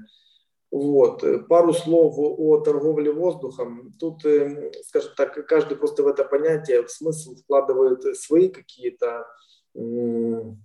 Вот. 0.70 1.24
Пару 1.48 1.72
слов 1.72 2.14
о 2.16 2.58
торговле 2.60 3.10
воздухом. 3.10 3.94
Тут, 3.98 4.24
э, 4.24 4.70
скажем 4.84 5.12
так, 5.16 5.34
каждый 5.48 5.76
просто 5.76 6.04
в 6.04 6.06
это 6.06 6.24
понятие 6.24 6.84
в 6.84 6.90
смысл 6.90 7.34
вкладывает 7.34 8.16
свои 8.16 8.50
какие-то 8.50 9.26
ну, 9.74 10.56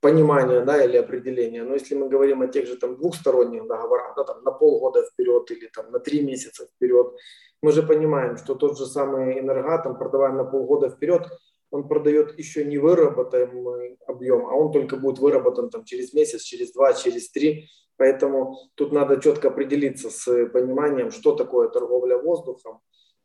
понимание 0.00 0.64
да, 0.64 0.84
или 0.84 0.96
определение. 0.96 1.62
Но 1.62 1.74
если 1.74 1.94
мы 1.94 2.08
говорим 2.08 2.42
о 2.42 2.48
тех 2.48 2.66
же 2.66 2.76
там, 2.76 2.96
двухсторонних 2.96 3.66
договорах, 3.66 4.14
да, 4.16 4.24
там, 4.24 4.42
на 4.42 4.52
полгода 4.52 5.02
вперед 5.02 5.50
или 5.50 5.68
там, 5.68 5.90
на 5.90 6.00
три 6.00 6.22
месяца 6.22 6.66
вперед, 6.66 7.14
мы 7.62 7.72
же 7.72 7.82
понимаем, 7.82 8.36
что 8.36 8.54
тот 8.54 8.78
же 8.78 8.86
самый 8.86 9.38
энергатом, 9.38 9.98
продавая 9.98 10.32
на 10.32 10.44
полгода 10.44 10.88
вперед, 10.88 11.28
он 11.70 11.86
продает 11.86 12.36
еще 12.38 12.64
не 12.64 12.78
выработаемый 12.78 13.98
объем, 14.06 14.46
а 14.46 14.54
он 14.54 14.72
только 14.72 14.96
будет 14.96 15.18
выработан 15.18 15.70
там, 15.70 15.84
через 15.84 16.12
месяц, 16.12 16.42
через 16.42 16.72
два, 16.72 16.92
через 16.94 17.30
три. 17.30 17.68
Поэтому 17.96 18.56
тут 18.74 18.92
надо 18.92 19.20
четко 19.20 19.48
определиться 19.48 20.10
с 20.10 20.46
пониманием, 20.46 21.10
что 21.10 21.32
такое 21.32 21.68
торговля 21.68 22.16
воздухом. 22.16 22.80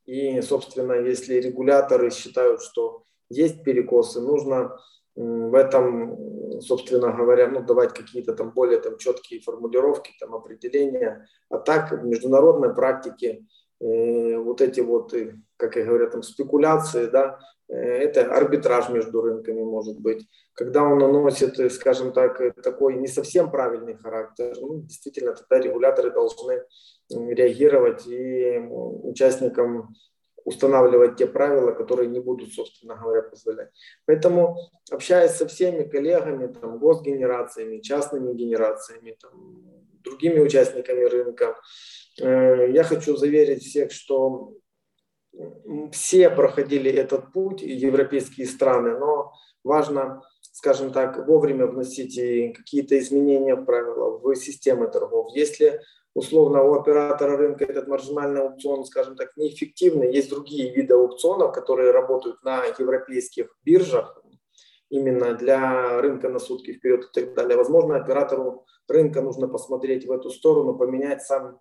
И, 0.05 0.41
собственно, 0.41 0.93
если 0.93 1.35
регуляторы 1.35 2.11
считают, 2.11 2.61
что 2.61 3.03
есть 3.29 3.63
перекосы, 3.63 4.19
нужно 4.19 4.77
в 5.15 5.55
этом, 5.55 6.61
собственно 6.61 7.11
говоря, 7.11 7.47
ну, 7.47 7.61
давать 7.61 7.93
какие-то 7.93 8.33
там 8.33 8.51
более 8.51 8.79
там, 8.79 8.97
четкие 8.97 9.41
формулировки, 9.41 10.11
там, 10.19 10.35
определения. 10.35 11.27
А 11.49 11.57
так 11.57 11.91
в 11.91 12.05
международной 12.05 12.73
практике 12.73 13.45
э, 13.79 14.37
вот 14.37 14.61
эти 14.61 14.81
вот, 14.81 15.13
как 15.57 15.75
я 15.77 15.85
говорю, 15.85 16.09
там, 16.09 16.23
спекуляции, 16.23 17.05
да, 17.05 17.39
это 17.67 18.31
арбитраж 18.31 18.89
между 18.89 19.21
рынками 19.21 19.63
может 19.63 19.99
быть, 19.99 20.27
когда 20.53 20.83
он 20.83 20.99
наносит, 20.99 21.71
скажем 21.73 22.13
так, 22.13 22.39
такой 22.61 22.95
не 22.95 23.07
совсем 23.07 23.49
правильный 23.49 23.95
характер, 23.95 24.55
ну, 24.61 24.81
действительно, 24.81 25.33
тогда 25.33 25.59
регуляторы 25.65 26.11
должны 26.11 26.63
реагировать 27.09 28.05
и 28.07 28.59
участникам 28.69 29.95
устанавливать 30.45 31.17
те 31.17 31.27
правила, 31.27 31.71
которые 31.71 32.07
не 32.07 32.19
будут, 32.19 32.53
собственно 32.53 32.95
говоря, 32.95 33.23
позволять. 33.23 33.69
Поэтому, 34.05 34.57
общаясь 34.91 35.31
со 35.31 35.47
всеми 35.47 35.83
коллегами, 35.83 36.53
там, 36.53 36.77
госгенерациями, 36.77 37.81
частными 37.81 38.33
генерациями, 38.33 39.17
там, 39.19 39.63
другими 40.03 40.39
участниками 40.39 41.03
рынка, 41.03 41.59
э, 42.21 42.71
я 42.71 42.83
хочу 42.83 43.17
заверить 43.17 43.63
всех, 43.63 43.91
что 43.91 44.53
все 45.91 46.29
проходили 46.29 46.91
этот 46.91 47.33
путь, 47.33 47.61
европейские 47.61 48.47
страны, 48.47 48.97
но 48.97 49.33
важно, 49.63 50.21
скажем 50.41 50.91
так, 50.91 51.27
вовремя 51.27 51.65
вносить 51.65 52.15
какие-то 52.55 52.97
изменения 52.99 53.55
в 53.55 53.65
правила, 53.65 54.19
в 54.19 54.35
системы 54.35 54.87
торгов. 54.87 55.35
Если 55.35 55.81
условно 56.15 56.63
у 56.63 56.73
оператора 56.73 57.37
рынка 57.37 57.65
этот 57.65 57.87
маржинальный 57.87 58.41
аукцион, 58.41 58.83
скажем 58.85 59.15
так, 59.15 59.37
неэффективный, 59.37 60.11
есть 60.11 60.31
другие 60.31 60.73
виды 60.73 60.95
аукционов, 60.95 61.53
которые 61.53 61.91
работают 61.91 62.43
на 62.43 62.65
европейских 62.65 63.55
биржах, 63.63 64.19
именно 64.89 65.35
для 65.35 66.01
рынка 66.01 66.29
на 66.29 66.39
сутки 66.39 66.73
вперед 66.73 67.05
и 67.05 67.21
так 67.21 67.35
далее. 67.35 67.57
Возможно, 67.57 67.97
оператору 67.97 68.65
рынка 68.87 69.21
нужно 69.21 69.47
посмотреть 69.47 70.07
в 70.07 70.11
эту 70.11 70.31
сторону, 70.31 70.75
поменять 70.75 71.21
сам 71.21 71.59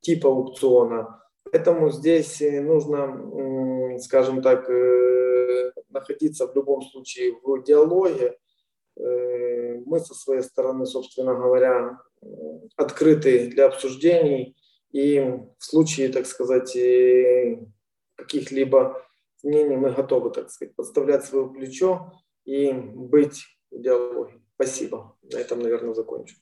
тип 0.00 0.24
аукциона, 0.24 1.20
Поэтому 1.50 1.90
здесь 1.90 2.42
э, 2.42 2.60
нужно, 2.60 3.98
скажем 4.00 4.42
так, 4.42 4.68
э, 4.68 5.72
находиться 5.90 6.46
в 6.46 6.54
любом 6.54 6.82
случае 6.82 7.36
в 7.42 7.62
диалоге. 7.62 8.36
Э, 8.98 9.78
мы 9.86 10.00
со 10.00 10.14
своей 10.14 10.42
стороны, 10.42 10.86
собственно 10.86 11.34
говоря, 11.34 12.00
открыты 12.75 13.47
для 13.47 13.65
обсуждений 13.65 14.55
и 14.91 15.19
в 15.57 15.63
случае, 15.63 16.09
так 16.09 16.25
сказать, 16.25 16.77
каких-либо 18.15 19.01
мнений 19.43 19.77
мы 19.77 19.91
готовы, 19.91 20.31
так 20.31 20.49
сказать, 20.49 20.75
подставлять 20.75 21.25
свое 21.25 21.47
плечо 21.49 22.11
и 22.45 22.71
быть 22.73 23.45
в 23.71 23.81
диалоге. 23.81 24.41
Спасибо. 24.55 25.17
На 25.23 25.37
этом, 25.37 25.59
наверное, 25.59 25.93
закончу. 25.93 26.35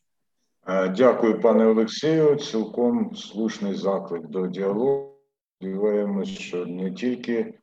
Дякую, 0.98 1.42
пане 1.42 1.66
Олексію. 1.66 2.36
Цілком 2.36 3.16
слушний 3.16 3.76
заклик 3.76 4.28
до 4.28 4.48
діалогу. 4.48 5.16
Сподіваємось, 5.58 6.30
що 6.30 6.66
не 6.66 6.92
тільки 6.92 7.54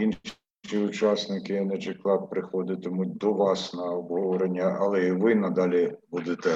інші 0.00 0.86
учасники 0.86 1.60
Energy 1.60 2.02
Club 2.02 2.28
приходитимуть 2.28 3.16
до 3.16 3.32
вас 3.32 3.74
на 3.74 3.84
обговорення, 3.84 4.78
але 4.80 5.06
і 5.06 5.12
ви 5.12 5.34
надалі 5.34 5.96
будете 6.10 6.50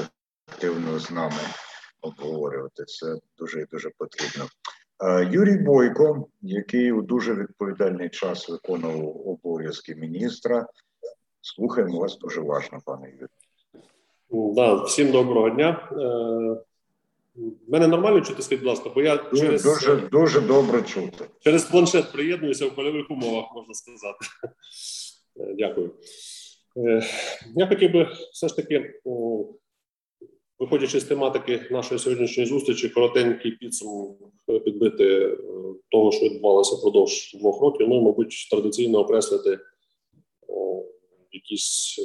активно 0.57 0.99
з 0.99 1.11
нами 1.11 1.39
обговорювати. 2.01 2.85
Це 2.85 3.15
дуже 3.37 3.61
і 3.61 3.65
дуже 3.71 3.89
потрібно. 3.97 4.45
Юрій 5.31 5.57
Бойко, 5.57 6.27
який 6.41 6.91
у 6.91 7.01
дуже 7.01 7.33
відповідальний 7.33 8.09
час 8.09 8.49
виконував 8.49 9.27
обов'язки 9.27 9.95
міністра. 9.95 10.67
Слухаємо 11.41 11.99
вас 11.99 12.17
дуже 12.17 12.41
важно, 12.41 12.79
пане 12.85 13.09
Юрій. 13.09 14.53
Да, 14.55 14.83
всім 14.83 15.11
доброго 15.11 15.49
дня. 15.49 15.89
Е, 15.91 17.41
мене 17.67 17.87
нормально 17.87 18.21
чути, 18.21 18.41
скажіть, 18.41 18.63
будь 18.63 18.69
ласка, 18.69 18.89
бо 18.95 19.01
я 19.01 19.17
через 19.17 19.63
дуже 19.63 19.95
дуже 19.95 20.41
добре 20.41 20.81
чути. 20.81 21.25
Через 21.39 21.63
планшет 21.63 22.11
приєднуюся 22.11 22.65
в 22.65 22.75
польових 22.75 23.11
умовах, 23.11 23.45
можна 23.55 23.73
сказати. 23.73 24.25
Е, 25.39 25.55
дякую. 25.57 25.91
Е, 26.77 27.03
я 27.55 27.67
хотів 27.67 27.91
би 27.91 28.07
все 28.31 28.47
ж 28.47 28.55
таки, 28.55 28.93
виходячи 30.59 30.99
з 30.99 31.03
тематики 31.03 31.67
нашої 31.71 31.99
сьогоднішньої 31.99 32.49
зустрічі, 32.49 32.89
коротенький 32.89 33.51
підсумок 33.51 34.17
підбити 34.65 35.37
того, 35.91 36.11
що 36.11 36.25
відбувалося 36.25 36.75
впродовж 36.75 37.33
двох 37.33 37.61
років. 37.61 37.89
Ну, 37.89 38.01
мабуть, 38.01 38.47
традиційно 38.51 38.99
окреслити 38.99 39.59
якісь 41.31 41.99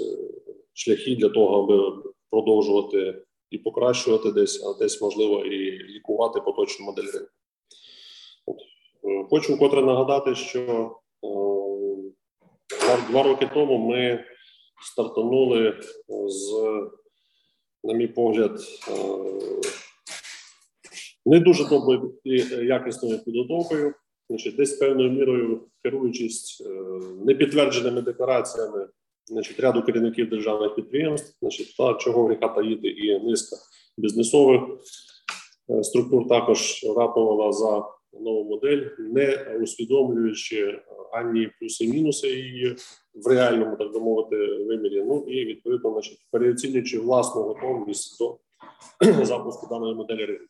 шляхи 0.73 1.17
для 1.17 1.29
того, 1.29 1.63
аби 1.63 2.03
продовжувати 2.31 3.23
і 3.51 3.59
покращувати 3.59 4.33
десь, 4.33 4.65
а 4.65 4.79
десь 4.79 5.03
можливо 5.03 5.45
і 5.45 5.71
лікувати 5.71 6.41
поточну 6.41 6.87
модель 6.87 7.03
ринку. 7.03 7.31
Е, 9.05 9.27
хочу 9.31 9.55
вкотре 9.55 9.83
нагадати, 9.83 10.35
що 10.35 10.93
два 13.11 13.23
роки 13.23 13.51
тому 13.55 13.79
ми 13.79 14.25
стартанули 14.83 15.81
з, 16.27 16.55
на 17.85 17.95
мій 17.95 18.07
погляд, 18.07 18.61
е, 18.89 18.93
не 21.27 21.41
дуже 21.41 21.69
доброю 21.69 22.15
і 22.25 22.37
якісною 22.67 23.19
підготовкою, 23.25 23.95
значить, 24.29 24.57
десь 24.57 24.73
певною 24.73 25.11
мірою 25.11 25.61
керуючись 25.83 26.63
е, 26.67 26.71
непідтвердженими 27.25 28.03
деклараціями 28.03 28.89
значить, 29.27 29.61
ряду 29.61 29.83
керівників 29.83 30.31
державних 30.31 30.75
підприємств, 30.75 31.37
значить, 31.43 31.77
та 31.77 31.95
чого 31.95 32.27
гріха 32.27 32.49
таїти 32.49 32.89
і 32.89 33.21
низка 33.21 33.57
бізнесових 33.99 34.63
е, 35.71 35.85
структур 35.85 36.29
також 36.29 36.85
ратувала 36.97 37.53
за 37.53 37.85
нову 38.21 38.45
модель, 38.45 38.87
не 38.99 39.57
усвідомлюючи 39.63 40.83
ані 41.13 41.51
плюси-мінуси 41.61 42.29
її 42.29 42.77
в 43.15 43.27
реальному, 43.27 43.77
так 43.77 43.93
би 43.93 44.01
мовити, 44.01 44.37
вимірі. 44.47 45.03
Ну 45.03 45.25
і 45.29 45.45
відповідно, 45.45 45.93
значить, 45.93 46.19
переоцінюючи 46.31 46.99
власну 46.99 47.43
готовність 47.43 48.19
до 48.19 48.39
запуску 49.25 49.67
даної 49.67 49.95
моделі 49.95 50.25
ринку. 50.25 50.47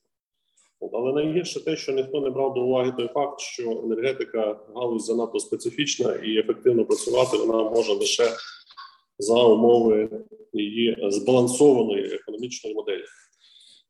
Але 0.92 1.12
найгірше 1.12 1.64
те, 1.64 1.76
що 1.76 1.92
ніхто 1.92 2.20
не 2.20 2.30
брав 2.30 2.54
до 2.54 2.60
уваги 2.60 2.92
той 2.96 3.08
факт, 3.08 3.40
що 3.40 3.70
енергетика 3.84 4.60
галузь 4.74 5.04
занадто 5.04 5.38
специфічна 5.38 6.14
і 6.14 6.38
ефективно 6.38 6.84
працювати 6.84 7.36
вона 7.36 7.70
може 7.70 7.92
лише 7.92 8.24
за 9.18 9.42
умови 9.42 10.08
її 10.52 10.96
збалансованої 11.10 12.14
економічної 12.14 12.76
моделі. 12.76 13.04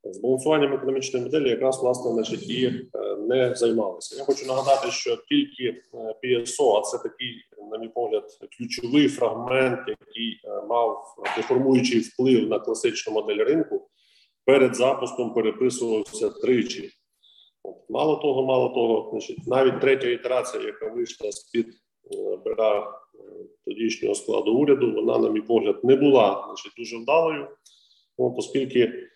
Збалансуванням 0.05 0.73
економічної 0.73 1.25
моделі 1.25 1.49
якраз 1.49 1.83
власне 1.83 2.13
значить, 2.13 2.51
і 2.51 2.67
е, 2.67 2.83
не 3.17 3.55
займалися. 3.55 4.17
Я 4.19 4.25
хочу 4.25 4.47
нагадати, 4.47 4.91
що 4.91 5.17
тільки 5.17 5.65
е, 5.65 6.15
PSO, 6.25 6.79
а 6.79 6.81
це 6.81 6.99
такий, 6.99 7.35
на 7.71 7.79
мій 7.79 7.89
погляд, 7.89 8.25
ключовий 8.59 9.09
фрагмент, 9.09 9.79
який 9.89 10.41
е, 10.45 10.63
мав 10.69 11.15
деформуючий 11.37 12.01
вплив 12.01 12.49
на 12.49 12.59
класичну 12.59 13.13
модель 13.13 13.45
ринку, 13.45 13.89
перед 14.45 14.77
запуском 14.77 15.35
переписувався 15.35 16.31
тричі. 16.31 16.91
Мало 17.89 18.17
того, 18.17 18.47
мало 18.47 18.69
того, 18.69 19.11
значить, 19.11 19.47
навіть 19.47 19.81
третя 19.81 20.09
ітерація, 20.09 20.63
яка 20.63 20.89
вийшла 20.89 21.33
з 21.33 21.51
під 21.51 21.67
бера 22.45 23.01
тодішнього 23.65 24.15
складу 24.15 24.55
уряду, 24.55 24.93
вона, 24.93 25.19
на 25.19 25.31
мій 25.31 25.41
погляд, 25.41 25.85
не 25.85 25.97
була 25.97 26.45
значить, 26.47 26.73
дуже 26.79 26.97
вдалою, 26.97 27.49
оскільки 28.17 28.81
е, 28.81 29.12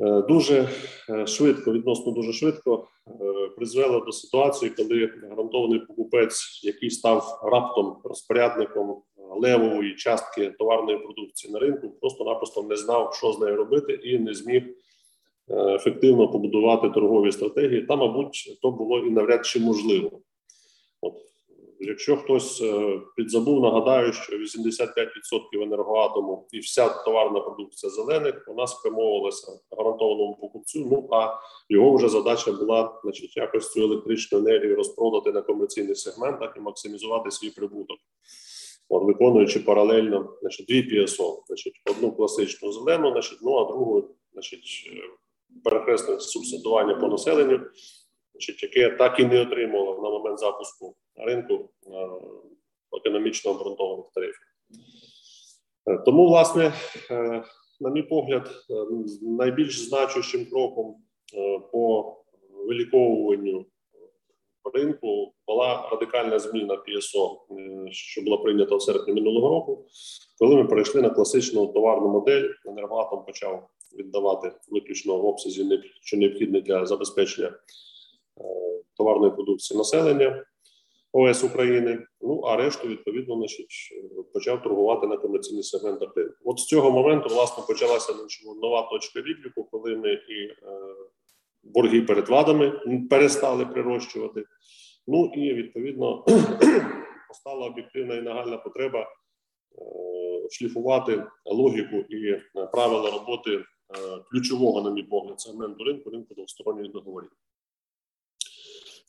дуже 0.00 0.68
е, 1.10 1.26
швидко, 1.26 1.72
відносно 1.72 2.12
дуже 2.12 2.32
швидко, 2.32 2.88
е, 3.08 3.12
призвела 3.56 4.00
до 4.00 4.12
ситуації, 4.12 4.70
коли 4.70 5.12
гарантований 5.30 5.78
покупець, 5.80 6.60
який 6.64 6.90
став 6.90 7.40
раптом 7.44 7.96
розпорядником 8.04 9.02
левової 9.16 9.94
частки 9.94 10.50
товарної 10.50 10.98
продукції 10.98 11.52
на 11.52 11.58
ринку, 11.58 11.90
просто-напросто 12.00 12.62
не 12.62 12.76
знав, 12.76 13.14
що 13.14 13.32
з 13.32 13.40
нею 13.40 13.56
робити, 13.56 13.92
і 13.92 14.18
не 14.18 14.34
зміг. 14.34 14.62
Ефективно 15.50 16.28
побудувати 16.28 16.90
торгові 16.90 17.32
стратегії, 17.32 17.82
та, 17.82 17.96
мабуть, 17.96 18.58
то 18.62 18.70
було 18.70 18.98
і 18.98 19.10
навряд 19.10 19.46
чи 19.46 19.60
можливо. 19.60 20.10
От 21.00 21.14
Якщо 21.82 22.16
хтось 22.16 22.62
е, 22.62 23.00
підзабув, 23.16 23.60
нагадаю, 23.60 24.12
що 24.12 24.36
85% 24.36 25.62
енергоатому 25.62 26.48
і 26.52 26.58
вся 26.58 26.88
товарна 26.88 27.40
продукція 27.40 27.90
зелених 27.90 28.48
нас 28.56 28.70
спрямовувалася 28.70 29.52
гарантованому 29.70 30.38
покупцю. 30.40 30.88
Ну 30.90 31.08
а 31.12 31.34
його 31.68 31.96
вже 31.96 32.08
задача 32.08 32.52
була, 32.52 33.00
значить, 33.02 33.36
якось 33.36 33.72
цю 33.72 33.82
електричну 33.82 34.38
енергію 34.38 34.76
розпродати 34.76 35.32
на 35.32 35.42
комерційних 35.42 35.98
сегментах 35.98 36.54
і 36.56 36.60
максимізувати 36.60 37.30
свій 37.30 37.50
прибуток, 37.50 37.98
От, 38.88 39.04
виконуючи 39.04 39.60
паралельно 39.60 40.36
значить, 40.40 40.66
дві 40.66 40.82
PSO, 40.82 41.42
значить, 41.46 41.74
одну 41.90 42.12
класичну 42.12 42.72
зелену, 42.72 43.12
значить, 43.12 43.38
ну 43.42 43.56
а 43.56 43.64
другу, 43.64 44.04
значить, 44.32 44.90
е, 44.92 45.00
перехресне 45.64 46.20
субсидування 46.20 46.94
по 46.94 47.08
населенню 47.08 47.60
значить, 48.40 48.62
яке 48.62 48.96
так 48.96 49.20
і 49.20 49.24
не 49.24 49.40
отримало 49.40 50.02
на 50.02 50.10
момент 50.10 50.38
запуску 50.38 50.94
ринку 51.16 51.70
е, 51.86 52.08
економічно 52.98 53.50
обґрунтованих 53.50 54.06
тарифів. 54.14 54.46
Е, 55.86 55.98
тому, 56.04 56.26
власне, 56.26 56.72
е, 57.10 57.44
на 57.80 57.90
мій 57.90 58.02
погляд, 58.02 58.50
найбільш 59.22 59.80
значущим 59.80 60.46
кроком 60.50 60.96
по 61.72 62.16
виліковуванню 62.68 63.66
ринку 64.74 65.32
була 65.46 65.88
радикальна 65.92 66.38
зміна 66.38 66.76
ПСО, 66.76 67.46
що 67.90 68.22
була 68.22 68.36
прийнята 68.36 68.76
в 68.76 68.82
серпні 68.82 69.14
минулого 69.14 69.48
року, 69.48 69.86
коли 70.38 70.56
ми 70.56 70.64
перейшли 70.64 71.02
на 71.02 71.10
класичну 71.10 71.66
товарну 71.66 72.08
модель. 72.08 72.48
Енергоатом 72.66 73.24
почав 73.24 73.68
віддавати 73.98 74.52
виключно 74.68 75.18
в 75.18 75.26
обсязі, 75.26 75.80
що 76.02 76.16
необхідне 76.16 76.60
для 76.60 76.86
забезпечення 76.86 77.52
товарної 78.96 79.32
продукції 79.32 79.78
населення. 79.78 80.44
ОС 81.12 81.44
України. 81.44 82.06
Ну 82.20 82.40
а 82.40 82.56
решту 82.56 82.88
відповідно 82.88 83.36
значить, 83.36 83.92
почав 84.32 84.62
торгувати 84.62 85.06
на 85.06 85.16
комерційний 85.16 85.62
сегмент 85.62 86.02
ринку. 86.02 86.34
От 86.44 86.58
з 86.58 86.66
цього 86.66 86.90
моменту 86.90 87.34
власне 87.34 87.64
почалася 87.66 88.12
значить, 88.12 88.46
нова 88.62 88.88
точка 88.90 89.20
відліку, 89.20 89.64
коли 89.64 89.96
ми 89.96 90.12
і 90.12 90.44
е, 90.44 90.54
борги 91.62 92.02
перед 92.02 92.28
владами 92.28 92.80
перестали 93.10 93.66
прирощувати. 93.66 94.44
Ну 95.06 95.32
і 95.34 95.54
відповідно 95.54 96.24
постала 97.28 97.66
об'єктивна 97.66 98.14
і 98.14 98.22
нагальна 98.22 98.56
потреба 98.56 99.00
е, 99.00 99.06
шліфувати 100.50 101.24
логіку 101.44 101.96
і 101.96 102.26
е, 102.26 102.42
правила 102.72 103.10
роботи 103.10 103.50
е, 103.54 103.64
ключового, 104.30 104.82
на 104.82 104.90
мій 104.90 105.02
погляд, 105.02 105.40
сегменту 105.40 105.84
ринку 105.84 106.10
ринку 106.10 106.34
двосторонніх 106.34 106.92
договорів. 106.92 107.30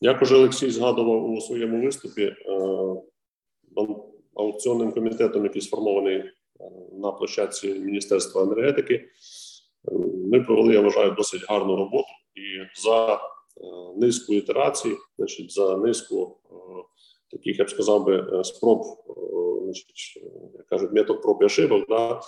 Як 0.04 0.22
уже 0.22 0.36
Олексій 0.36 0.72
згадував 0.72 1.32
у 1.32 1.42
своєму 1.42 1.86
виступі, 1.86 2.24
е, 2.24 2.36
аукціонним 4.36 4.92
комітетом, 4.92 5.44
який 5.44 5.62
сформований 5.62 6.18
е, 6.18 6.32
на 6.94 7.12
площадці 7.12 7.74
Міністерства 7.74 8.42
енергетики, 8.44 8.94
е, 8.94 9.06
ми 10.32 10.42
провели, 10.42 10.74
я 10.74 10.82
вважаю, 10.82 11.12
досить 11.12 11.46
гарну 11.50 11.76
роботу 11.76 12.08
і 12.36 12.80
за 12.82 13.20
низку 13.98 14.34
ітерацій, 14.34 14.98
значить, 15.18 15.52
за 15.52 15.78
низку 15.78 16.38
таких, 17.32 17.60
я 17.60 17.66
б 17.66 17.70
сказав 17.70 18.06
би, 18.06 18.44
спроб, 18.44 18.82
значить, 19.64 20.24
як 20.54 20.68
кажуть, 20.68 20.92
метод 20.92 21.22
проб 21.22 21.38
і 21.42 21.46
ошибок, 21.46 21.86
да, 21.90 22.22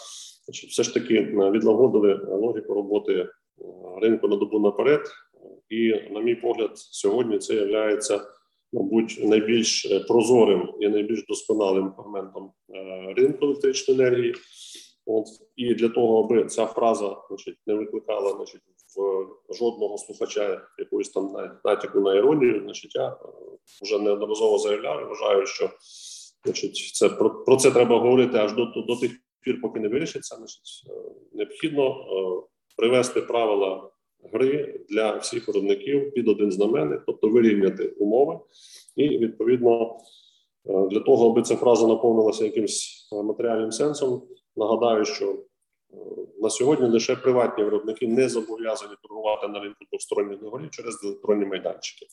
значить, 0.45 0.69
все 0.69 0.83
ж 0.83 0.93
таки 0.93 1.21
відлагодили 1.51 2.27
логіку 2.29 2.73
роботи 2.73 3.29
ринку 4.01 4.27
на 4.27 4.35
добу 4.35 4.59
наперед. 4.59 5.01
І, 5.73 6.11
на 6.11 6.19
мій 6.19 6.35
погляд, 6.35 6.71
сьогодні 6.75 7.37
це 7.37 7.53
є, 7.53 7.99
мабуть, 8.73 9.19
найбільш 9.23 9.85
е, 9.85 9.99
прозорим 9.99 10.73
і 10.79 10.89
найбільш 10.89 11.25
досконалим 11.27 11.93
фрагментом 11.95 12.51
е, 12.69 13.13
ринку 13.17 13.45
електричної 13.45 13.99
енергії. 13.99 14.35
От 15.05 15.25
і 15.55 15.73
для 15.73 15.89
того, 15.89 16.23
аби 16.23 16.45
ця 16.45 16.65
фраза 16.65 17.17
значить, 17.29 17.57
не 17.67 17.73
викликала 17.73 18.35
значить, 18.35 18.61
в 18.97 19.53
жодного 19.53 19.97
слухача 19.97 20.61
якоїсь 20.77 21.09
там 21.09 21.35
натяку 21.65 21.99
на 21.99 22.15
іронію, 22.15 22.61
значить, 22.63 22.95
я 22.95 23.07
е, 23.07 23.15
вже 23.81 23.99
неодноразово 23.99 24.57
заявляв. 24.57 25.01
і 25.01 25.05
Вважаю, 25.05 25.45
що 25.45 25.69
значить, 26.45 26.75
це 26.75 27.09
про, 27.09 27.43
про 27.43 27.55
це 27.55 27.71
треба 27.71 27.99
говорити 27.99 28.37
аж 28.37 28.53
до 28.53 28.65
до 28.65 28.95
тих 28.95 29.11
пір, 29.41 29.61
поки 29.61 29.79
не 29.79 29.87
вирішиться. 29.87 30.35
Значить, 30.35 30.83
необхідно 31.33 31.95
привести 32.77 33.21
правила 33.21 33.92
гри 34.33 34.79
для 34.89 35.17
всіх 35.17 35.47
виробників 35.47 36.13
під 36.13 36.27
один 36.27 36.51
знаменник, 36.51 37.03
тобто 37.05 37.29
вирівняти 37.29 37.87
умови, 37.87 38.39
і 38.95 39.17
відповідно 39.17 39.97
е, 40.65 40.87
для 40.91 40.99
того, 40.99 41.29
аби 41.29 41.41
ця 41.41 41.55
фраза 41.55 41.87
наповнилася 41.87 42.45
якимось 42.45 43.09
е, 43.13 43.23
матеріальним 43.23 43.71
сенсом. 43.71 44.23
Нагадаю, 44.55 45.05
що 45.05 45.31
е, 45.31 45.35
на 46.41 46.49
сьогодні 46.49 46.87
лише 46.89 47.15
приватні 47.15 47.63
виробники 47.63 48.07
не 48.07 48.29
зобов'язані 48.29 48.93
торгувати 49.01 49.47
на 49.47 49.59
ринку 49.59 49.85
двосторонніх 49.91 50.39
договорів 50.39 50.69
через 50.69 51.03
електронні 51.03 51.45
майданчики. 51.45 52.05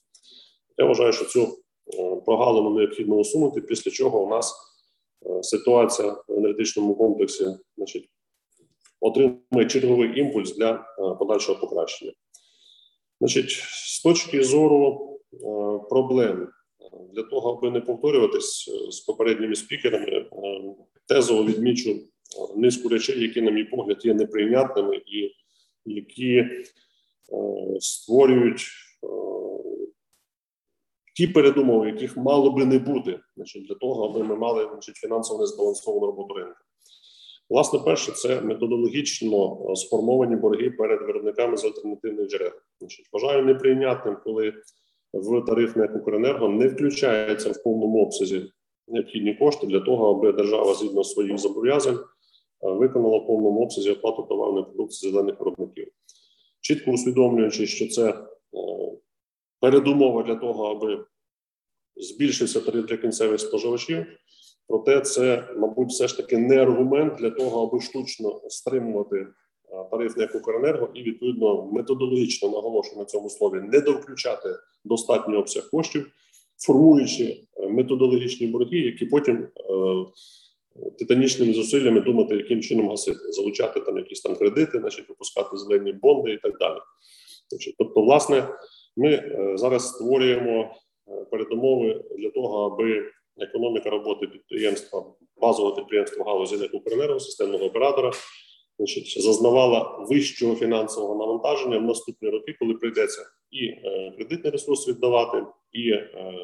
Я 0.78 0.86
вважаю, 0.86 1.12
що 1.12 1.24
цю 1.24 1.58
прогалину 2.26 2.70
необхідно 2.70 3.16
усунути, 3.16 3.60
після 3.60 3.90
чого 3.90 4.24
у 4.24 4.28
нас 4.28 4.54
ситуація 5.42 6.16
в 6.28 6.32
енергетичному 6.32 6.94
комплексі, 6.94 7.46
значить, 7.76 8.08
отримує 9.00 9.66
черговий 9.68 10.20
імпульс 10.20 10.56
для 10.56 10.72
е, 10.74 11.14
подальшого 11.18 11.60
покращення. 11.60 12.12
Значить, 13.20 13.50
з 13.68 14.02
точки 14.02 14.44
зору 14.44 15.10
е, 15.32 15.38
проблем, 15.88 16.48
для 17.12 17.22
того, 17.22 17.50
аби 17.50 17.70
не 17.70 17.80
повторюватись 17.80 18.68
е, 18.68 18.90
з 18.90 19.00
попередніми 19.00 19.54
спікерами, 19.54 20.26
тезово 21.08 21.44
відмічу 21.44 22.00
низку 22.56 22.88
речей, 22.88 23.22
які, 23.22 23.40
на 23.40 23.50
мій 23.50 23.64
погляд, 23.64 24.04
є 24.04 24.14
неприйнятними 24.14 24.96
і 24.96 25.32
які 25.86 26.44
створюють 27.80 28.66
ті 31.16 31.26
передумови, 31.26 31.86
яких 31.86 32.16
мало 32.16 32.50
би 32.50 32.64
не 32.64 32.78
бути, 32.78 33.20
значить, 33.36 33.66
для 33.66 33.74
того, 33.74 34.04
аби 34.04 34.24
ми 34.24 34.36
мали 34.36 34.68
значить, 34.72 34.96
фінансово 34.96 35.40
незбалансовану 35.40 36.06
роботу 36.06 36.34
ринку. 36.34 36.60
Власне, 37.50 37.78
перше, 37.78 38.12
це 38.12 38.40
методологічно 38.40 39.66
е, 39.70 39.76
сформовані 39.76 40.36
борги 40.36 40.70
перед 40.70 41.00
виробниками 41.00 41.56
з 41.56 41.64
альтернативних 41.64 42.28
джерел. 42.28 42.52
Значить, 42.80 43.06
Вважаю 43.12 43.44
неприйнятним, 43.44 44.16
коли 44.24 44.54
в 45.12 45.44
тарифне 45.44 45.86
Укренерго 45.86 46.48
не 46.48 46.68
включається 46.68 47.50
в 47.50 47.62
повному 47.62 48.02
обсязі 48.02 48.52
необхідні 48.88 49.34
кошти 49.34 49.66
для 49.66 49.80
того, 49.80 50.10
аби 50.10 50.32
держава 50.32 50.74
згідно 50.74 51.04
своїх 51.04 51.38
зобов'язань 51.38 51.98
е, 51.98 52.00
виконала 52.60 53.18
в 53.18 53.26
повному 53.26 53.62
обсязі 53.62 53.90
оплату 53.90 54.22
товарної 54.22 54.64
продукції 54.64 55.12
зелених 55.12 55.40
виробників, 55.40 55.88
чітко 56.60 56.90
усвідомлюючи, 56.90 57.66
що 57.66 57.88
це 57.88 58.10
е, 58.10 58.16
передумова 59.60 60.22
для 60.22 60.34
того, 60.34 60.64
аби 60.64 61.04
збільшився 61.96 62.60
тариф 62.60 62.86
для 62.86 62.96
кінцевих 62.96 63.40
споживачів. 63.40 64.06
Проте 64.70 65.00
це, 65.00 65.44
мабуть, 65.56 65.88
все 65.88 66.08
ж 66.08 66.16
таки 66.16 66.38
не 66.38 66.62
аргумент 66.62 67.14
для 67.14 67.30
того, 67.30 67.62
аби 67.62 67.80
штучно 67.80 68.40
стримувати 68.48 69.26
тариф 69.90 70.14
як 70.16 70.34
Укренерго 70.34 70.88
і 70.94 71.02
відповідно 71.02 71.68
методологічно 71.72 72.48
наголошую 72.48 72.98
на 72.98 73.04
цьому 73.04 73.30
слові 73.30 73.60
не 73.60 73.80
довключати 73.80 74.48
достатній 74.84 75.36
обсяг 75.36 75.70
коштів, 75.70 76.10
формуючи 76.66 77.40
е, 77.56 77.68
методологічні 77.68 78.46
борги, 78.46 78.78
які 78.78 79.06
потім 79.06 79.36
е, 79.36 79.48
титанічними 80.98 81.52
зусиллями 81.52 82.00
думати, 82.00 82.36
яким 82.36 82.60
чином 82.60 82.88
гасити, 82.88 83.32
залучати 83.32 83.80
там 83.80 83.96
якісь 83.96 84.20
там 84.20 84.36
кредити, 84.36 84.78
значить 84.78 85.08
випускати 85.08 85.56
зелені 85.56 85.92
бонди 85.92 86.32
і 86.32 86.38
так 86.38 86.58
далі. 86.58 86.78
Тобто, 87.78 88.02
власне, 88.02 88.48
ми 88.96 89.10
е, 89.10 89.52
зараз 89.54 89.88
створюємо 89.88 90.74
передумови 91.30 92.04
для 92.18 92.30
того, 92.30 92.66
аби 92.66 93.12
економіка 93.40 93.90
роботи 93.90 94.26
підприємства, 94.26 95.04
базового 95.40 95.76
підприємства 95.76 96.24
галузі 96.24 96.56
НЕК 96.56 96.74
«Укренерго», 96.74 97.20
системного 97.20 97.64
оператора, 97.64 98.12
значить, 98.78 99.22
зазнавала 99.22 100.06
вищого 100.08 100.54
фінансового 100.54 101.14
навантаження 101.14 101.78
в 101.78 101.82
наступні 101.82 102.28
роки, 102.30 102.56
коли 102.58 102.74
прийдеться 102.74 103.22
і 103.50 103.66
е, 103.66 104.12
кредитний 104.16 104.52
ресурс 104.52 104.88
віддавати, 104.88 105.46
і 105.72 105.90
е, 105.90 106.34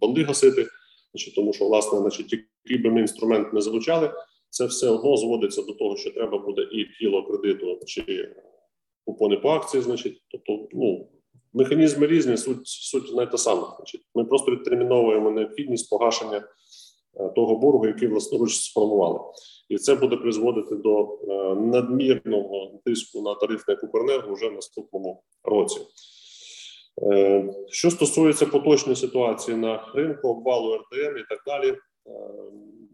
бонди 0.00 0.22
гасити. 0.22 0.66
Значить, 1.12 1.34
тому 1.34 1.52
що, 1.52 1.64
власне, 1.64 1.98
значить, 1.98 2.32
який 2.32 2.82
би 2.84 2.90
ми 2.90 3.00
інструмент 3.00 3.52
не 3.52 3.60
залучали, 3.60 4.12
це 4.50 4.66
все 4.66 4.88
одно 4.88 5.16
зводиться 5.16 5.62
до 5.62 5.72
того, 5.72 5.96
що 5.96 6.10
треба 6.10 6.38
буде 6.38 6.62
і 6.62 6.84
кіло 6.84 7.22
кредиту 7.22 7.80
чи 7.86 8.34
купони 9.04 9.36
по 9.36 9.48
акції, 9.48 9.82
значить, 9.82 10.22
тобто, 10.30 10.68
ну 10.72 11.08
Механізми 11.52 12.06
різні, 12.06 12.36
суть 12.36 12.66
суть 12.66 13.16
не 13.16 13.26
та 13.26 13.38
сама. 13.38 13.74
Значить, 13.76 14.00
Ми 14.14 14.24
просто 14.24 14.52
відтерміновуємо 14.52 15.30
необхідність 15.30 15.90
погашення 15.90 16.36
е, 17.16 17.28
того 17.28 17.56
боргу, 17.56 17.86
який 17.86 18.08
власноруч 18.08 18.54
сформували, 18.54 19.20
і 19.68 19.78
це 19.78 19.94
буде 19.94 20.16
призводити 20.16 20.76
до 20.76 21.02
е, 21.02 21.54
надмірного 21.54 22.80
тиску 22.84 23.22
на 23.22 23.34
тарифне 23.34 23.76
Укренерго 23.82 24.34
вже 24.34 24.48
в 24.48 24.52
наступному 24.52 25.22
році. 25.44 25.80
Е, 27.02 27.54
що 27.68 27.90
стосується 27.90 28.46
поточної 28.46 28.96
ситуації 28.96 29.56
на 29.56 29.92
ринку, 29.94 30.28
обвалу 30.28 30.74
РТМ 30.74 31.18
і 31.18 31.24
так 31.28 31.42
далі, 31.46 31.76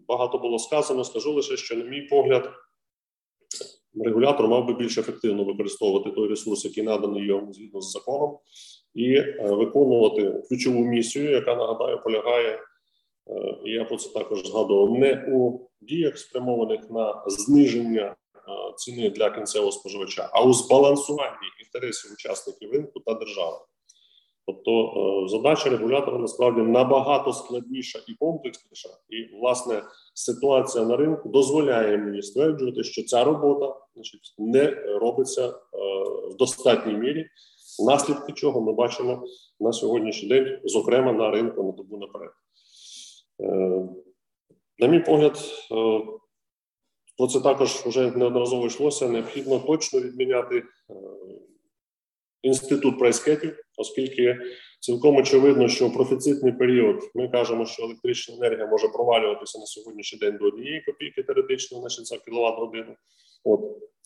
багато 0.09 0.39
було 0.39 0.59
сказано. 0.59 1.05
Скажу 1.05 1.33
лише, 1.33 1.57
що, 1.57 1.77
на 1.77 1.85
мій 1.85 2.01
погляд, 2.01 2.51
регулятор 4.05 4.49
мав 4.49 4.67
би 4.67 4.75
більш 4.75 4.99
ефективно 4.99 5.45
використовувати 5.45 6.11
той 6.11 6.29
ресурс, 6.29 6.65
який 6.65 6.85
наданий 6.85 7.25
йому 7.25 7.53
згідно 7.53 7.81
з 7.81 7.93
законом, 7.93 8.39
і 8.95 9.15
е, 9.15 9.37
виконувати 9.41 10.43
ключову 10.49 10.85
місію, 10.85 11.31
яка 11.31 11.57
нагадаю 11.57 12.03
полягає. 12.03 12.53
Е, 12.53 13.57
я 13.65 13.85
про 13.85 13.97
це 13.97 14.09
також 14.09 14.47
згадував 14.47 14.99
не 14.99 15.25
у 15.33 15.69
діях, 15.81 16.19
спрямованих 16.19 16.91
на 16.91 17.25
зниження 17.27 18.05
е, 18.05 18.15
ціни 18.77 19.11
для 19.11 19.31
кінцевого 19.31 19.73
споживача, 19.73 20.31
а 20.33 20.45
у 20.45 20.53
збалансуванні 20.53 21.47
інтересів 21.65 22.13
учасників 22.13 22.73
ринку 22.73 23.01
та 23.01 23.15
держави. 23.15 23.57
Тобто 24.47 24.71
е, 24.73 25.29
задача 25.29 25.71
регулятора 25.71 26.19
насправді 26.19 26.61
набагато 26.61 27.33
складніша 27.33 27.99
і 28.09 28.15
комплексніша, 28.15 28.89
і 29.09 29.37
власне 29.41 29.83
ситуація 30.15 30.85
на 30.85 30.97
ринку 30.97 31.29
дозволяє 31.29 31.99
мені 31.99 32.23
стверджувати, 32.23 32.85
що 32.85 33.03
ця 33.03 33.25
робота 33.25 33.77
значить, 33.95 34.35
не 34.39 34.71
робиться 35.01 35.49
е, 35.49 35.53
в 36.31 36.37
достатній 36.37 36.95
мірі, 36.95 37.27
Наслідки 37.79 38.33
чого 38.33 38.61
ми 38.61 38.73
бачимо 38.73 39.27
на 39.61 39.73
сьогоднішній 39.73 40.29
день, 40.29 40.59
зокрема 40.65 41.13
на 41.13 41.31
ринку 41.31 41.63
на 41.63 41.73
добу 41.73 41.97
наперед. 41.97 42.31
На 44.79 44.89
мій 44.89 45.01
погляд, 45.01 45.39
про 47.19 47.27
це 47.27 47.41
також 47.41 47.71
вже 47.71 48.11
неодноразово 48.11 48.67
йшлося. 48.67 49.09
Необхідно 49.09 49.59
точно 49.59 50.01
відміняти 50.01 50.63
інститут 52.43 52.99
прайскетів, 52.99 53.57
оскільки 53.77 54.39
цілком 54.81 55.17
очевидно, 55.17 55.69
що 55.69 55.89
в 55.89 55.95
профіцитний 55.95 56.53
період 56.53 57.11
ми 57.15 57.29
кажемо, 57.29 57.67
що 57.67 57.83
електрична 57.83 58.35
енергія 58.37 58.67
може 58.67 58.89
провалюватися 58.89 59.59
на 59.59 59.67
сьогоднішній 59.67 60.19
день 60.19 60.37
до 60.37 60.45
однієї 60.45 60.81
копійки 60.81 61.23
теоретично, 61.23 61.81
значить 61.81 62.07
за 62.07 62.19
кіловат 62.19 62.59
годину. 62.59 62.97
От 63.45 63.61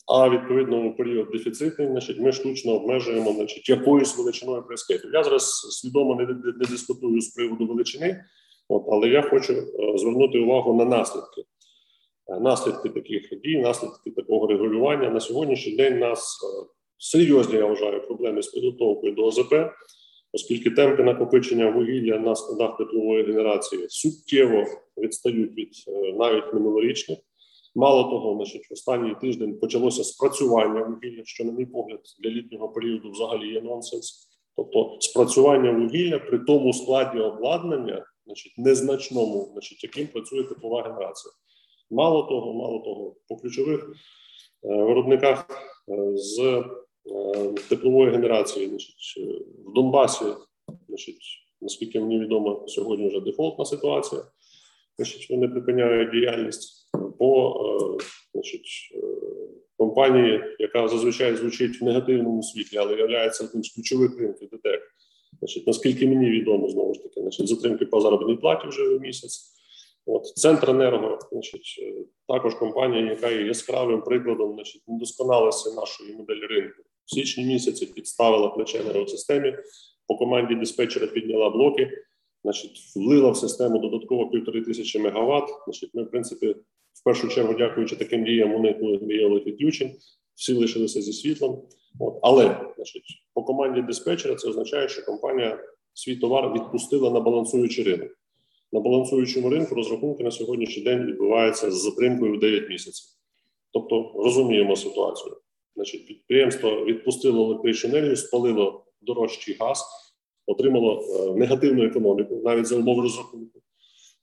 а 0.06 0.28
відповідно 0.28 0.86
у 0.86 0.96
період 0.96 1.28
дефіцитний, 1.32 1.88
значить, 1.88 2.20
ми 2.20 2.32
штучно 2.32 2.72
обмежуємо 2.72 3.32
значить, 3.32 3.68
якоюсь 3.68 4.18
величиною 4.18 4.62
прескетів. 4.62 5.10
Я 5.14 5.24
зараз 5.24 5.50
свідомо 5.80 6.14
не, 6.14 6.26
не, 6.26 6.66
дискутую 6.70 7.20
з 7.20 7.28
приводу 7.28 7.66
величини, 7.66 8.24
от, 8.68 8.84
але 8.92 9.08
я 9.08 9.22
хочу 9.22 9.52
е, 9.52 9.98
звернути 9.98 10.38
увагу 10.38 10.74
на 10.74 10.84
наслідки. 10.84 11.42
Е, 12.28 12.40
наслідки 12.40 12.88
таких 12.88 13.40
дій, 13.44 13.58
наслідки 13.58 14.10
такого 14.10 14.46
регулювання 14.46 15.10
на 15.10 15.20
сьогоднішній 15.20 15.76
день 15.76 15.98
нас 15.98 16.38
е, 16.44 16.66
серйозні, 17.00 17.54
я 17.54 17.66
вважаю, 17.66 18.06
проблеми 18.06 18.42
з 18.42 18.48
підготовкою 18.48 19.12
до 19.12 19.24
ОЗП, 19.26 19.54
оскільки 20.32 20.70
темпи 20.70 21.02
накопичення 21.02 21.70
вугілля 21.70 22.18
на 22.18 22.34
складах 22.34 22.76
теплової 22.76 23.24
генерації 23.24 23.86
суттєво 23.88 24.64
відстають 24.98 25.58
від 25.58 25.68
навіть 26.18 26.54
минулорічних. 26.54 27.18
Мало 27.74 28.04
того, 28.04 28.36
значить, 28.36 28.70
в 28.70 28.72
останній 28.72 29.14
тиждень 29.20 29.58
почалося 29.58 30.04
спрацювання 30.04 30.84
вугілля, 30.84 31.22
що, 31.24 31.44
на 31.44 31.52
мій 31.52 31.66
погляд, 31.66 32.00
для 32.20 32.30
літнього 32.30 32.68
періоду 32.68 33.10
взагалі 33.10 33.52
є 33.52 33.60
нонсенс. 33.60 34.28
Тобто, 34.56 34.96
спрацювання 35.00 35.72
вугілля 35.72 36.18
при 36.18 36.38
тому 36.38 36.72
складі 36.72 37.18
обладнання, 37.18 38.06
значить, 38.26 38.52
незначному, 38.58 39.48
значить, 39.52 39.84
яким 39.84 40.06
працює 40.06 40.44
теплова 40.44 40.82
генерація. 40.82 41.32
Мало 41.90 42.22
того, 42.22 42.54
мало 42.54 42.78
того, 42.78 43.16
по 43.28 43.36
ключових 43.36 43.92
е, 44.64 44.68
виробниках 44.68 45.46
е, 45.88 46.16
з 46.16 46.38
е, 46.40 46.64
теплової 47.68 48.10
генерації, 48.10 48.68
значить, 48.68 49.20
в 49.66 49.72
Донбасі, 49.74 50.24
значить, 50.88 51.22
наскільки 51.60 52.00
мені 52.00 52.18
відомо, 52.18 52.64
сьогодні 52.68 53.08
вже 53.08 53.20
дефолтна 53.20 53.64
ситуація, 53.64 54.22
значить, 54.98 55.30
вони 55.30 55.48
припиняють 55.48 56.10
діяльність 56.10 56.90
по 57.18 57.60
е, 58.00 58.04
значить, 58.34 58.92
е, 58.94 58.98
компанії, 59.76 60.42
яка 60.58 60.88
зазвичай 60.88 61.36
звучить 61.36 61.80
в 61.80 61.84
негативному 61.84 62.42
світлі, 62.42 62.76
але 62.76 62.96
є 62.96 63.30
одним 63.40 63.64
з 63.64 63.74
ключових 63.74 64.18
ринків 64.18 64.48
ДТЕК. 64.52 64.82
Значить, 65.38 65.66
Наскільки 65.66 66.08
мені 66.08 66.30
відомо, 66.30 66.68
знову 66.68 66.94
ж 66.94 67.02
таки, 67.02 67.20
значить, 67.20 67.48
затримки 67.48 67.86
по 67.86 68.00
заробітній 68.00 68.36
платі 68.36 68.68
вже 68.68 68.88
в 68.88 69.00
місяць. 69.00 69.50
От 70.06 70.26
Центренерго, 70.26 71.18
значить, 71.32 71.80
е, 71.82 72.04
також 72.28 72.54
компанія, 72.54 73.10
яка 73.10 73.30
є 73.30 73.46
яскравим 73.46 74.02
прикладом 74.02 74.54
значить, 74.54 74.82
недосконалості 74.88 75.74
нашої 75.76 76.16
моделі 76.16 76.46
ринку. 76.46 76.82
В 77.10 77.14
січні 77.14 77.44
місяці 77.44 77.86
підставила 77.86 78.48
плече 78.48 78.80
енергосистемі, 78.80 79.54
по 80.06 80.16
команді 80.16 80.54
диспетчера 80.54 81.06
підняла 81.06 81.50
блоки, 81.50 81.90
значить, 82.44 82.92
влила 82.96 83.30
в 83.30 83.36
систему 83.36 83.78
додатково 83.78 84.30
півтори 84.30 84.62
тисячі 84.62 84.98
мегаватт. 84.98 85.48
Значить, 85.64 85.90
ми, 85.94 86.02
в 86.02 86.10
принципі, 86.10 86.46
в 86.94 87.04
першу 87.04 87.28
чергу, 87.28 87.54
дякуючи 87.54 87.96
таким 87.96 88.24
діям, 88.24 88.54
уникли 88.54 88.96
виявили 88.96 89.40
відключень, 89.40 89.90
всі 90.34 90.54
лишилися 90.54 91.02
зі 91.02 91.12
світлом. 91.12 91.62
От. 92.00 92.18
Але 92.22 92.72
значить, 92.76 93.04
по 93.34 93.42
команді 93.42 93.82
диспетчера 93.82 94.34
це 94.34 94.48
означає, 94.48 94.88
що 94.88 95.04
компанія 95.04 95.64
свій 95.94 96.16
товар 96.16 96.52
відпустила 96.52 97.10
на 97.10 97.20
балансуючий 97.20 97.84
ринок. 97.84 98.08
На 98.72 98.80
балансуючому 98.80 99.50
ринку 99.50 99.74
розрахунки 99.74 100.24
на 100.24 100.30
сьогоднішній 100.30 100.82
день 100.82 101.06
відбуваються 101.06 101.70
з 101.70 101.82
затримкою 101.82 102.36
в 102.36 102.38
9 102.38 102.68
місяців. 102.68 103.06
Тобто 103.72 104.12
розуміємо 104.16 104.76
ситуацію. 104.76 105.36
Значить, 105.80 106.06
Підприємство 106.06 106.84
відпустило 106.84 107.44
електричну 107.44 108.16
спалило 108.16 108.84
дорожчий 109.00 109.56
газ, 109.60 109.84
отримало 110.46 111.02
е, 111.02 111.38
негативну 111.38 111.84
економіку 111.84 112.40
навіть 112.44 112.66
за 112.66 112.76
умови 112.76 113.02
розрахунку. 113.02 113.60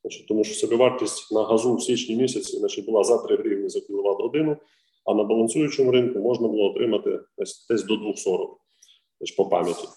Значить, 0.01 0.27
Тому 0.27 0.43
що 0.43 0.53
собівартість 0.53 1.31
на 1.31 1.43
газу 1.43 1.75
в 1.75 1.83
січні 1.83 2.15
місяці 2.15 2.57
значить, 2.57 2.85
була 2.85 3.03
за 3.03 3.17
3 3.17 3.37
гривні 3.37 3.69
за 3.69 3.81
кіловат 3.81 4.21
годину, 4.21 4.57
а 5.05 5.13
на 5.13 5.23
балансуючому 5.23 5.91
ринку 5.91 6.19
можна 6.19 6.47
було 6.47 6.71
отримати 6.71 7.19
десь, 7.37 7.67
десь 7.69 7.83
до 7.83 7.93
2,40 7.93 8.47
значить, 9.19 9.37
по 9.37 9.45
пам'яті. 9.45 9.87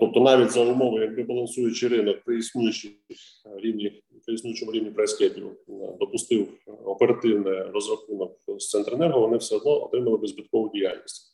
Тобто, 0.00 0.20
навіть 0.20 0.50
за 0.50 0.64
умови, 0.64 1.00
якби 1.00 1.22
балансуючий 1.22 1.88
ринок 1.88 2.16
при 2.24 2.38
існуючій 2.38 2.96
рівні, 3.56 4.02
існуючому 4.32 4.72
рівні 4.72 4.90
прайскетів 4.90 5.46
е, 5.46 5.72
допустив 6.00 6.48
оперативний 6.84 7.62
розрахунок 7.62 8.38
з 8.58 8.68
Центренерго, 8.68 9.20
вони 9.20 9.36
все 9.36 9.56
одно 9.56 9.84
отримали 9.84 10.18
безбиткову 10.18 10.70
діяльність. 10.74 11.32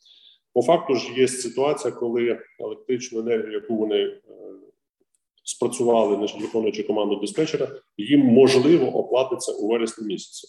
По 0.53 0.61
факту 0.61 0.95
ж 0.95 1.13
є 1.17 1.27
ситуація, 1.27 1.93
коли 1.93 2.39
електричну 2.59 3.19
енергію, 3.19 3.53
яку 3.53 3.75
вони 3.75 3.97
е, 3.97 4.21
спрацювали, 5.43 6.15
значить, 6.15 6.41
виконуючи 6.41 6.83
команду 6.83 7.15
диспетчера, 7.15 7.67
їм 7.97 8.19
можливо 8.19 8.87
оплатиться 8.87 9.51
у 9.51 9.67
вересні 9.67 10.07
місяці. 10.07 10.47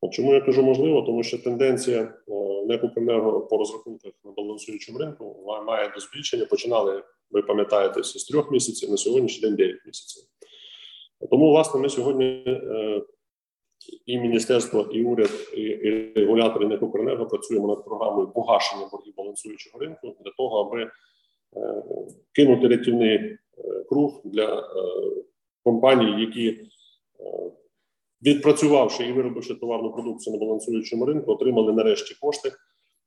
От 0.00 0.12
чому 0.12 0.34
я 0.34 0.40
кажу 0.40 0.62
можливо, 0.62 1.02
тому 1.02 1.22
що 1.22 1.38
тенденція 1.38 2.00
е, 2.00 2.32
некупенерго 2.66 3.40
по 3.40 3.58
розрахунках 3.58 4.12
на 4.24 4.30
балансуючому 4.30 4.98
ринку 4.98 5.44
має 5.66 5.92
до 5.94 6.00
збільшення. 6.00 6.46
Починали, 6.46 7.02
ви 7.30 7.42
пам'ятаєте, 7.42 8.02
з 8.02 8.24
трьох 8.24 8.50
місяців 8.50 8.90
на 8.90 8.96
сьогоднішній 8.96 9.48
день 9.48 9.56
9 9.56 9.76
місяців. 9.86 10.31
Тому, 11.30 11.50
власне, 11.50 11.80
ми 11.80 11.88
сьогодні 11.88 12.44
е, 12.46 13.02
і 14.06 14.18
міністерство, 14.18 14.80
і 14.80 15.04
уряд, 15.04 15.30
і 15.56 15.74
регулятори 16.16 16.66
Некукренерго 16.66 17.26
працюємо 17.26 17.68
над 17.68 17.84
програмою 17.84 18.28
погашення 18.28 18.88
боргів 18.92 19.14
балансуючого 19.16 19.78
ринку 19.78 20.16
для 20.24 20.30
того, 20.36 20.60
аби 20.60 20.82
е, 20.82 21.82
кинути 22.32 22.68
рятівний 22.68 23.38
круг 23.88 24.20
для 24.24 24.58
е, 24.58 24.64
компаній, 25.64 26.20
які 26.20 26.48
е, 26.48 26.60
відпрацювавши 28.22 29.04
і 29.06 29.12
виробивши 29.12 29.54
товарну 29.54 29.92
продукцію 29.92 30.36
на 30.36 30.40
балансуючому 30.40 31.04
ринку, 31.04 31.32
отримали 31.32 31.72
нарешті 31.72 32.16
кошти 32.20 32.52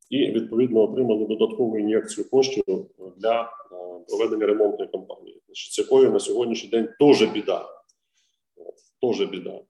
і 0.10 0.32
відповідно 0.32 0.82
отримали 0.82 1.26
додаткову 1.26 1.78
ін'єкцію 1.78 2.30
коштів 2.30 2.64
для 3.18 3.42
е, 3.42 3.48
проведення 4.08 4.46
ремонтної 4.46 4.92
кампанії. 4.92 5.42
З 5.54 5.80
якою 5.80 6.12
на 6.12 6.20
сьогоднішній 6.20 6.70
день 6.70 6.90
теж 7.00 7.24
біда. 7.24 7.75
Теж 9.14 9.28
біда. 9.28 9.62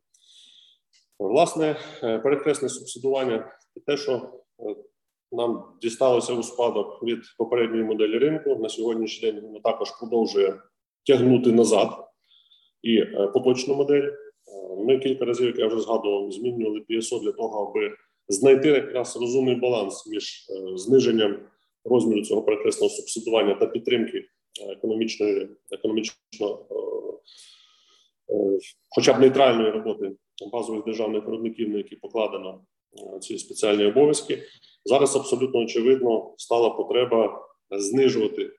Власне, 1.19 1.75
перехресне 2.01 2.69
субсидування 2.69 3.51
те, 3.86 3.97
що 3.97 4.31
нам 5.31 5.63
дісталося 5.81 6.33
у 6.33 6.43
спадок 6.43 7.03
від 7.03 7.19
попередньої 7.38 7.83
моделі 7.83 8.17
ринку. 8.17 8.55
На 8.55 8.69
сьогоднішній 8.69 9.31
день 9.31 9.41
воно 9.41 9.59
також 9.59 9.91
продовжує 9.91 10.59
тягнути 11.05 11.51
назад 11.51 11.89
і 12.81 12.97
е, 12.97 13.27
поточну 13.33 13.75
модель. 13.75 14.03
Е, 14.03 14.15
ми 14.77 14.99
кілька 14.99 15.25
разів, 15.25 15.47
як 15.47 15.59
я 15.59 15.67
вже 15.67 15.79
згадував, 15.79 16.31
змінювали 16.31 16.86
PSO 16.89 17.21
для 17.21 17.31
того, 17.31 17.69
аби 17.69 17.95
знайти 18.27 18.69
якраз 18.69 19.17
розумний 19.17 19.55
баланс 19.55 20.07
між 20.07 20.47
е, 20.49 20.77
зниженням 20.77 21.39
розміру 21.86 22.21
цього 22.21 22.41
перекресного 22.41 22.89
субсидування 22.89 23.55
та 23.55 23.65
підтримки 23.65 24.25
економічної, 24.77 25.49
економічно, 25.71 26.15
хоча 28.89 29.13
б 29.13 29.19
нейтральної 29.19 29.71
роботи 29.71 30.11
базових 30.51 30.86
державних 30.86 31.26
виробників, 31.26 31.69
на 31.69 31.78
які 31.78 31.95
покладено 31.95 32.61
ці 33.21 33.38
спеціальні 33.38 33.86
обов'язки. 33.86 34.43
Зараз 34.86 35.15
абсолютно 35.15 35.59
очевидно 35.59 36.34
стала 36.38 36.69
потреба 36.69 37.47
знижувати 37.71 38.51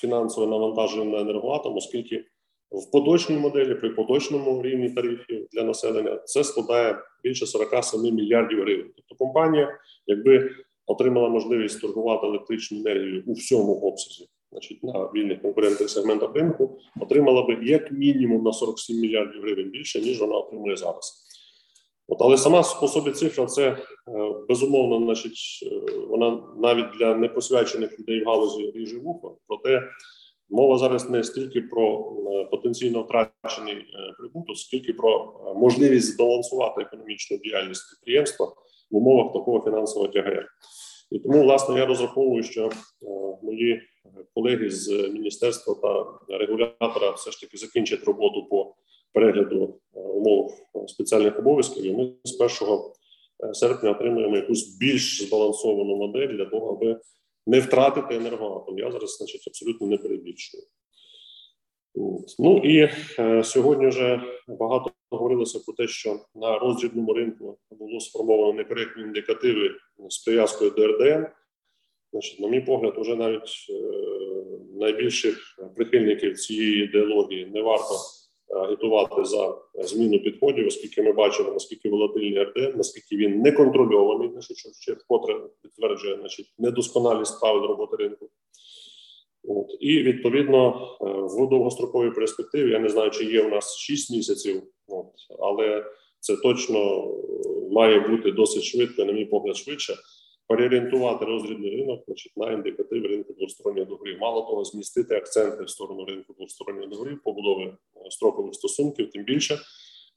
фінансове 0.00 0.46
навантаження 0.46 1.04
на 1.04 1.20
енергоатом, 1.20 1.76
оскільки 1.76 2.24
в 2.70 2.90
поточній 2.90 3.36
моделі 3.36 3.74
при 3.74 3.90
поточному 3.90 4.62
рівні 4.62 4.90
тарифів 4.90 5.46
для 5.52 5.62
населення 5.62 6.16
це 6.24 6.44
складає 6.44 6.98
більше 7.22 7.46
47 7.46 8.14
мільярдів 8.14 8.60
гривень. 8.60 8.90
Тобто 8.96 9.24
компанія, 9.24 9.78
якби 10.06 10.50
отримала 10.86 11.28
можливість 11.28 11.80
торгувати 11.80 12.26
електричну 12.26 12.78
енергію 12.78 13.22
у 13.26 13.32
всьому 13.32 13.74
обсязі, 13.74 14.28
значить 14.54 14.82
на 14.84 15.10
вільних 15.14 15.42
конкурентних 15.42 15.90
сегментах 15.90 16.34
ринку, 16.34 16.78
отримала 17.00 17.42
би 17.42 17.58
як 17.62 17.92
мінімум 17.92 18.44
на 18.44 18.52
47 18.52 18.96
мільярдів 18.96 19.42
гривень 19.42 19.70
більше 19.70 20.00
ніж 20.00 20.20
вона 20.20 20.34
отримує 20.34 20.76
зараз. 20.76 21.24
От, 22.08 22.18
Але 22.22 22.38
сама 22.38 22.62
по 22.80 22.88
собі 22.88 23.10
цифра 23.10 23.46
це 23.46 23.68
е, 23.68 23.76
безумовно, 24.48 25.04
значить, 25.04 25.38
е, 25.62 25.90
вона 26.08 26.42
навіть 26.58 26.86
для 26.98 27.14
непосвячених 27.14 28.00
людей 28.00 28.24
в 28.24 28.26
галузі 28.26 28.70
ріже 28.70 28.98
вухо. 28.98 29.36
Проте 29.46 29.82
мова 30.48 30.78
зараз 30.78 31.10
не 31.10 31.24
стільки 31.24 31.62
про 31.62 32.12
е, 32.32 32.44
потенційно 32.44 33.02
втрачений 33.02 33.84
прибуток, 34.18 34.58
скільки 34.58 34.92
про 34.92 35.34
можливість 35.56 36.14
збалансувати 36.14 36.82
економічну 36.82 37.38
діяльність 37.38 37.90
підприємства 37.90 38.46
в 38.90 38.96
умовах 38.96 39.32
такого 39.32 39.60
фінансового 39.64 40.12
тягаря. 40.12 40.46
І 41.10 41.18
тому, 41.18 41.42
власне, 41.42 41.78
я 41.78 41.86
розраховую, 41.86 42.42
що 42.42 42.70
мої 43.42 43.82
колеги 44.34 44.70
з 44.70 44.88
міністерства 44.90 45.74
та 45.74 46.36
регулятора 46.38 47.10
все 47.10 47.30
ж 47.30 47.40
таки 47.40 47.56
закінчать 47.56 48.04
роботу 48.04 48.46
по 48.50 48.74
перегляду 49.12 49.80
умов 49.92 50.52
спеціальних 50.86 51.38
обов'язків. 51.38 51.84
І 51.84 51.92
ми 51.92 52.12
з 52.24 52.40
1 52.40 53.54
серпня 53.54 53.90
отримуємо 53.90 54.36
якусь 54.36 54.76
більш 54.76 55.22
збалансовану 55.22 55.96
модель 55.96 56.28
для 56.28 56.44
того, 56.44 56.72
аби 56.72 57.00
не 57.46 57.60
втратити 57.60 58.14
енергоатом. 58.14 58.78
Я 58.78 58.90
зараз, 58.92 59.16
значить, 59.16 59.48
абсолютно 59.48 59.86
не 59.86 59.96
перебільшую. 59.96 60.62
Ну 62.38 62.58
і 62.64 62.90
е, 63.18 63.44
сьогодні 63.44 63.86
вже 63.86 64.22
багато 64.48 64.90
говорилося 65.10 65.58
про 65.58 65.74
те, 65.74 65.88
що 65.88 66.20
на 66.34 66.58
роздрібному 66.58 67.12
ринку 67.12 67.58
було 67.70 68.00
сформовано 68.00 68.52
некоректні 68.52 69.02
індикативи 69.02 69.70
з 70.08 70.24
прив'язкою 70.24 70.70
до 70.70 70.86
РДН. 70.86 71.26
Значить, 72.14 72.40
на 72.40 72.48
мій 72.48 72.60
погляд, 72.60 72.94
вже 72.96 73.16
навіть 73.16 73.66
е, 73.70 73.74
найбільших 74.80 75.58
прихильників 75.76 76.38
цієї 76.38 76.84
ідеології 76.84 77.46
не 77.46 77.62
варто 77.62 77.94
агітувати 78.48 79.24
за 79.24 79.58
зміну 79.74 80.18
підходів, 80.18 80.66
оскільки 80.66 81.02
ми 81.02 81.12
бачимо, 81.12 81.52
наскільки 81.52 81.88
волатильний 81.88 82.42
РДН, 82.42 82.76
наскільки 82.76 83.16
він 83.16 83.40
не 83.40 83.52
контрольований, 83.52 84.30
значить, 84.32 84.56
що 84.56 84.68
ще 84.80 84.92
вкотре 84.92 85.40
підтверджує 85.62 86.16
значить, 86.20 86.46
недосконалість 86.58 87.40
правил 87.40 87.62
роботи 87.62 87.96
ринку. 87.96 88.30
От. 89.48 89.66
І 89.80 90.02
відповідно 90.02 90.68
е, 91.00 91.04
в 91.06 91.48
довгостроковій 91.50 92.10
перспективі 92.10 92.70
я 92.70 92.78
не 92.78 92.88
знаю, 92.88 93.10
чи 93.10 93.24
є 93.24 93.42
у 93.42 93.48
нас 93.48 93.76
6 93.76 94.10
місяців, 94.10 94.62
от, 94.88 95.06
але 95.38 95.84
це 96.20 96.36
точно 96.36 97.08
має 97.70 98.00
бути 98.00 98.32
досить 98.32 98.64
швидко, 98.64 99.04
на 99.04 99.12
мій 99.12 99.24
погляд, 99.24 99.56
швидше. 99.56 99.94
Переорієнтувати 100.48 101.24
розрібний 101.24 101.70
ринок 101.70 102.02
значить, 102.06 102.32
на 102.36 102.52
індикатив 102.52 103.06
ринку 103.06 103.32
двосторонньої 103.32 103.86
договорів. 103.86 104.18
Мало 104.20 104.40
того, 104.40 104.64
змістити 104.64 105.16
акценти 105.16 105.64
в 105.64 105.70
сторону 105.70 106.04
ринку 106.04 106.34
двосторонньої 106.38 106.88
договорів, 106.88 107.22
побудови 107.24 107.64
е, 107.64 108.10
строкових 108.10 108.54
стосунків, 108.54 109.10
тим 109.10 109.24
більше 109.24 109.58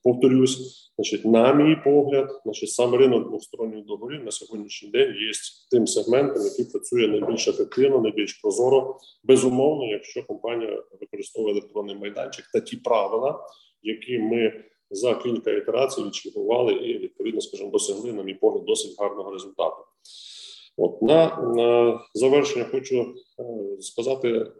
повторюсь, 0.03 0.91
значить, 0.95 1.25
на 1.25 1.53
мій 1.53 1.75
погляд, 1.83 2.41
значить, 2.43 2.69
сам 2.69 2.95
ринок 2.95 3.27
двосторонніх 3.27 3.85
договорів 3.85 4.23
на 4.23 4.31
сьогоднішній 4.31 4.89
день 4.89 5.09
є 5.09 5.31
тим 5.71 5.87
сегментом, 5.87 6.43
який 6.43 6.65
працює 6.65 7.07
найбільш 7.07 7.47
ефективно, 7.47 8.01
найбільш 8.01 8.33
прозоро, 8.33 8.99
безумовно, 9.23 9.85
якщо 9.85 10.23
компанія 10.23 10.83
використовує 11.01 11.53
електронний 11.53 11.95
майданчик 11.95 12.45
та 12.53 12.59
ті 12.59 12.77
правила, 12.77 13.39
які 13.83 14.19
ми 14.19 14.63
за 14.89 15.15
кілька 15.15 15.51
ітерацій 15.51 16.03
відчергували 16.03 16.73
і 16.73 16.97
відповідно, 16.97 17.41
скажімо, 17.41 17.71
досягли, 17.71 18.13
на 18.13 18.23
мій 18.23 18.33
погляд, 18.33 18.65
досить 18.65 18.95
гарного 18.99 19.31
результату. 19.31 19.77
От 20.77 21.01
на, 21.01 21.37
на 21.55 21.99
завершення 22.13 22.65
хочу 22.65 23.15
е, 23.39 23.43
сказати 23.81 24.51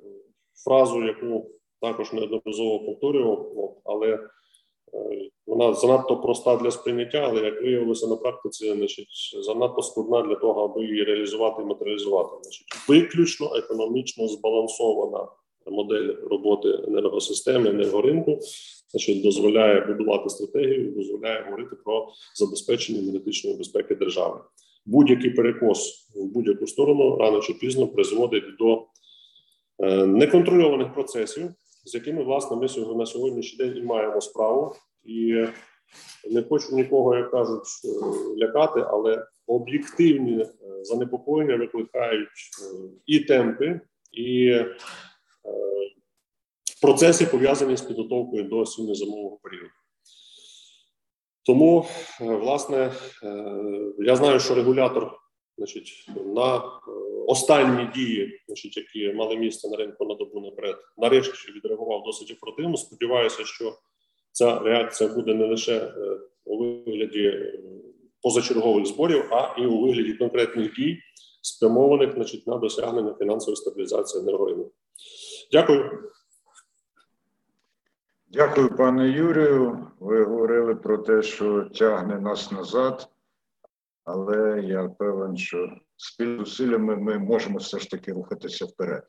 фразу, 0.65 1.03
яку 1.03 1.51
також 1.81 2.13
неодноразово 2.13 2.85
повторював, 2.85 3.81
але 3.83 4.19
Е, 4.93 5.29
вона 5.47 5.73
занадто 5.73 6.17
проста 6.17 6.55
для 6.55 6.71
сприйняття, 6.71 7.17
але 7.17 7.41
як 7.41 7.61
виявилося 7.61 8.07
на 8.07 8.15
практиці, 8.15 8.73
значить 8.73 9.35
занадто 9.41 9.81
складна 9.81 10.21
для 10.21 10.35
того, 10.35 10.63
аби 10.63 10.85
її 10.85 11.03
реалізувати 11.03 11.61
і 11.61 11.65
матеріалізувати. 11.65 12.29
Значить, 12.41 12.67
виключно 12.89 13.55
економічно 13.55 14.27
збалансована 14.27 15.27
модель 15.65 16.15
роботи 16.23 16.69
енергосистеми, 16.87 17.69
енергоринку, 17.69 18.39
значить, 18.91 19.23
дозволяє 19.23 19.85
будувати 19.85 20.29
стратегію, 20.29 20.91
дозволяє 20.91 21.43
говорити 21.43 21.75
про 21.85 22.09
забезпечення 22.35 22.99
енергетичної 22.99 23.57
безпеки 23.57 23.95
держави. 23.95 24.39
Будь-який 24.85 25.29
перекос 25.29 26.09
в 26.15 26.25
будь-яку 26.25 26.67
сторону 26.67 27.17
рано 27.17 27.41
чи 27.41 27.53
пізно 27.53 27.87
призводить 27.87 28.57
до 28.59 28.87
е, 29.79 30.05
неконтрольованих 30.05 30.93
процесів 30.93 31.49
з 31.87 31.95
якими 31.95 32.23
власне 32.23 32.57
ми 32.57 32.67
сьогодні 32.67 32.97
на 32.97 33.05
сьогоднішній 33.05 33.57
день 33.57 33.77
і 33.77 33.81
маємо 33.81 34.21
справу, 34.21 34.75
і 35.03 35.45
не 36.31 36.43
хочу 36.43 36.75
нікого, 36.75 37.15
як 37.15 37.31
кажуть, 37.31 37.63
е, 37.85 37.89
лякати, 38.37 38.83
але 38.87 39.25
об'єктивні 39.47 40.41
е, 40.41 40.47
занепокоєння 40.81 41.55
викликають 41.55 42.29
і 43.05 43.19
темпи, 43.19 43.79
і 44.11 44.55
процеси 46.81 47.25
пов'язані 47.25 47.77
з 47.77 47.81
підготовкою 47.81 48.43
до 48.43 48.57
осінньо-зимового 48.57 49.39
періоду. 49.43 49.69
Тому, 51.45 51.85
власне, 52.19 52.91
я 53.99 54.15
знаю, 54.15 54.39
що 54.39 54.55
регулятор 54.55 55.11
значить, 55.57 56.09
на 56.25 56.61
останні 57.27 57.89
дії, 57.95 58.39
значить, 58.47 58.77
які 58.77 59.13
мали 59.13 59.37
місце 59.37 59.69
на 59.69 59.77
ринку 59.77 60.05
на 60.05 60.15
добу 60.15 60.39
наперед, 60.39 60.75
нарешті 60.97 61.51
відреагував 61.51 62.03
досить 62.05 62.37
оперативно. 62.41 62.77
Сподіваюся, 62.77 63.45
що 63.45 63.73
ця 64.31 64.59
реакція 64.59 65.09
буде 65.09 65.33
не 65.33 65.45
лише 65.45 65.77
е, 65.77 66.19
у 66.45 66.57
вигляді 66.57 67.23
е, 67.23 67.59
позачергових 68.21 68.85
зборів, 68.85 69.23
а 69.31 69.55
і 69.61 69.65
у 69.65 69.81
вигляді 69.81 70.13
конкретних 70.13 70.73
дій, 70.73 70.97
спрямованих 71.41 72.13
значить, 72.13 72.47
на 72.47 72.57
досягнення 72.57 73.15
фінансової 73.19 73.55
стабілізації 73.55 74.23
енергоринку. 74.23 74.71
Дякую. 75.51 76.11
Дякую, 78.29 78.75
пане 78.75 79.09
Юрію. 79.09 79.87
Ви 79.99 80.23
говорили 80.23 80.75
про 80.75 80.97
те, 80.97 81.21
що 81.21 81.63
тягне 81.63 82.19
нас 82.19 82.51
назад, 82.51 83.09
але 84.03 84.61
я 84.61 84.87
певен, 84.87 85.37
що 85.37 85.69
спільними 85.97 86.45
зусиллями 86.45 86.95
ми 86.95 87.19
можемо 87.19 87.57
все 87.57 87.79
ж 87.79 87.89
таки 87.89 88.13
рухатися 88.13 88.65
вперед. 88.65 89.03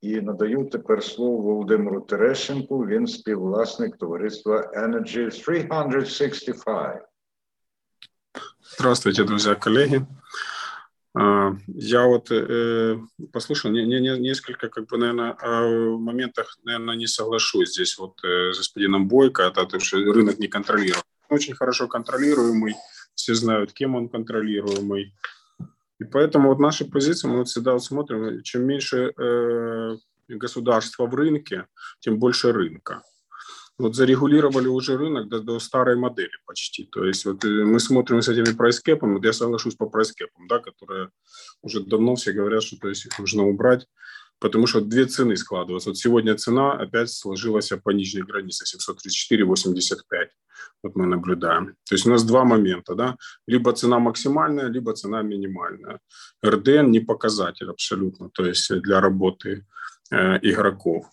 І 0.00 0.20
надаю 0.20 0.64
тепер 0.64 1.04
слово 1.04 1.36
Володимиру 1.36 2.00
Терещенку. 2.00 2.86
Він 2.86 3.06
співвласник 3.06 3.96
товариства 3.96 4.70
Energy 4.76 5.44
365. 5.44 7.02
Здравствуйте, 8.76 9.24
друзья, 9.24 9.54
коллеги. 9.54 10.06
Я 11.66 12.06
вот 12.06 12.30
э, 12.30 12.98
послушал 13.32 13.72
не, 13.72 13.84
не, 13.84 14.00
не, 14.00 14.18
несколько, 14.18 14.68
как 14.68 14.86
бы, 14.86 14.98
наверное, 14.98 15.34
в 15.34 15.98
моментах, 15.98 16.58
наверное, 16.62 16.94
не 16.94 17.06
соглашусь 17.06 17.72
здесь 17.72 17.98
вот 17.98 18.22
э, 18.22 18.52
с 18.52 18.58
господином 18.58 19.08
Бойко, 19.08 19.42
это 19.42 19.66
то, 19.66 19.80
что 19.80 19.96
рынок 19.96 20.38
не 20.38 20.46
контролируем. 20.46 21.02
Очень 21.28 21.54
хорошо 21.54 21.88
контролируемый, 21.88 22.76
все 23.14 23.34
знают, 23.34 23.72
кем 23.72 23.96
он 23.96 24.08
контролируемый. 24.08 25.14
И 25.98 26.04
поэтому 26.04 26.50
вот 26.50 26.60
наша 26.60 26.84
позиция, 26.84 27.30
мы 27.30 27.38
вот 27.38 27.48
всегда 27.48 27.72
вот 27.72 27.82
смотрим, 27.82 28.42
чем 28.42 28.62
меньше 28.64 29.12
э, 29.18 29.96
государства 30.28 31.06
в 31.06 31.14
рынке, 31.14 31.66
тем 32.00 32.18
больше 32.18 32.52
рынка. 32.52 33.02
Вот 33.78 33.94
зарегулировали 33.94 34.66
уже 34.66 34.96
рынок 34.96 35.28
до, 35.28 35.40
до 35.40 35.60
старой 35.60 35.96
модели 35.96 36.32
почти. 36.46 36.84
То 36.84 37.04
есть 37.04 37.24
вот 37.24 37.44
э, 37.44 37.48
мы 37.48 37.78
смотрим 37.78 38.22
с 38.22 38.28
этими 38.28 38.56
прайскепами, 38.56 39.14
вот 39.14 39.24
я 39.24 39.32
соглашусь 39.32 39.76
по 39.76 39.86
прайскепам, 39.86 40.48
да, 40.48 40.58
которые 40.58 41.10
уже 41.62 41.84
давно 41.84 42.16
все 42.16 42.32
говорят, 42.32 42.62
что 42.62 42.76
то 42.76 42.88
есть 42.88 43.06
их 43.06 43.18
нужно 43.18 43.46
убрать 43.46 43.86
потому 44.40 44.66
что 44.66 44.80
две 44.80 45.06
цены 45.06 45.36
складываются. 45.36 45.90
Вот 45.90 45.98
сегодня 45.98 46.36
цена 46.36 46.72
опять 46.72 47.10
сложилась 47.10 47.72
по 47.82 47.90
нижней 47.90 48.22
границе 48.22 48.64
734,85. 48.78 50.28
Вот 50.82 50.96
мы 50.96 51.06
наблюдаем. 51.06 51.74
То 51.88 51.94
есть 51.94 52.06
у 52.06 52.10
нас 52.10 52.24
два 52.24 52.44
момента, 52.44 52.94
да, 52.94 53.16
либо 53.46 53.72
цена 53.72 53.98
максимальная, 53.98 54.68
либо 54.68 54.94
цена 54.94 55.22
минимальная. 55.22 56.00
РДН 56.44 56.90
не 56.90 57.00
показатель 57.00 57.68
абсолютно, 57.68 58.30
то 58.30 58.44
есть 58.44 58.72
для 58.82 59.00
работы 59.00 59.66
э, 60.10 60.38
игроков. 60.42 61.06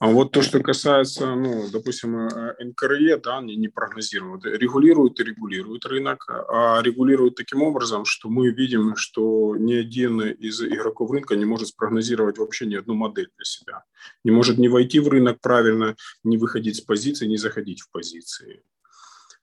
А 0.00 0.08
вот 0.08 0.32
то, 0.32 0.42
что 0.42 0.60
касается, 0.60 1.34
ну, 1.34 1.70
допустим, 1.70 2.26
э, 2.26 2.64
НКРЕ, 2.64 3.16
да, 3.18 3.38
они 3.38 3.56
не 3.56 3.68
прогнозируют, 3.68 4.44
регулируют 4.44 5.20
и 5.20 5.24
регулируют 5.24 5.86
рынок, 5.86 6.26
а 6.28 6.82
регулируют 6.82 7.36
таким 7.36 7.62
образом, 7.62 8.04
что 8.04 8.28
мы 8.28 8.50
видим, 8.50 8.96
что 8.96 9.56
ни 9.56 9.72
один 9.72 10.20
из 10.20 10.60
игроков 10.60 11.12
рынка 11.12 11.36
не 11.36 11.44
может 11.44 11.68
спрогнозировать 11.68 12.38
вообще 12.38 12.66
ни 12.66 12.74
одну 12.74 12.94
модель 12.94 13.30
для 13.36 13.44
себя. 13.44 13.84
Не 14.24 14.32
может 14.32 14.58
не 14.58 14.68
войти 14.68 14.98
в 14.98 15.08
рынок 15.08 15.40
правильно, 15.40 15.94
не 16.24 16.38
выходить 16.38 16.76
с 16.76 16.80
позиции, 16.80 17.26
не 17.26 17.36
заходить 17.36 17.80
в 17.80 17.90
позиции. 17.90 18.62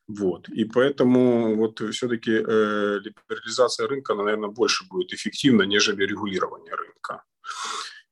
Вот. 0.07 0.49
И 0.49 0.65
поэтому 0.65 1.55
вот 1.55 1.79
все-таки 1.93 2.31
э, 2.31 2.99
либерализация 2.99 3.87
рынка, 3.87 4.13
наверное, 4.15 4.49
больше 4.49 4.85
будет 4.89 5.13
эффективна, 5.13 5.63
нежели 5.63 6.03
регулирование 6.03 6.75
рынка. 6.75 7.23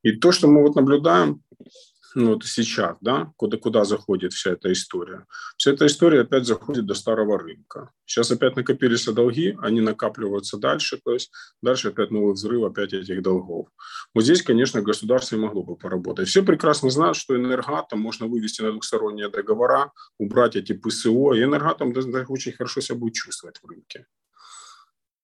И 0.04 0.14
то, 0.14 0.32
что 0.32 0.48
мы 0.48 0.62
вот 0.62 0.76
наблюдаем, 0.76 1.44
ну, 2.16 2.34
вот 2.34 2.46
сейчас, 2.46 2.98
да, 3.02 3.32
куда, 3.36 3.58
куда 3.58 3.86
заходит 3.86 4.34
вся 4.34 4.52
эта 4.52 4.72
история. 4.72 5.26
Вся 5.58 5.72
эта 5.72 5.86
история 5.86 6.22
опять 6.22 6.46
заходит 6.46 6.86
до 6.86 6.94
старого 6.94 7.38
рынка. 7.38 7.92
Сейчас 8.06 8.32
опять 8.32 8.56
накопились 8.56 9.06
долги, 9.06 9.58
они 9.62 9.82
накапливаются 9.82 10.58
дальше, 10.58 11.00
то 11.04 11.14
есть 11.14 11.32
дальше 11.62 11.90
опять 11.90 12.12
новый 12.12 12.34
взрыв 12.34 12.64
опять 12.64 12.94
этих 12.94 13.22
долгов. 13.22 13.68
Вот 14.14 14.24
здесь, 14.24 14.42
конечно, 14.42 14.82
государство 14.82 15.36
и 15.36 15.40
могло 15.40 15.64
бы 15.64 15.76
поработать. 15.76 16.28
Все 16.28 16.44
прекрасно 16.44 16.90
знают, 16.90 17.18
что 17.18 17.36
энергатом 17.36 18.00
можно 18.00 18.28
вывести 18.28 18.62
на 18.62 18.72
двухсторонние 18.72 19.30
договора, 19.30 19.92
убрать 20.18 20.56
эти 20.56 20.74
ПСО, 20.74 21.34
и 21.34 21.44
энергатом 21.44 21.94
очень 22.28 22.54
хорошо 22.54 22.82
себя 22.82 22.98
будет 22.98 23.14
чувствовать 23.14 23.58
в 23.62 23.68
рынке. 23.68 24.06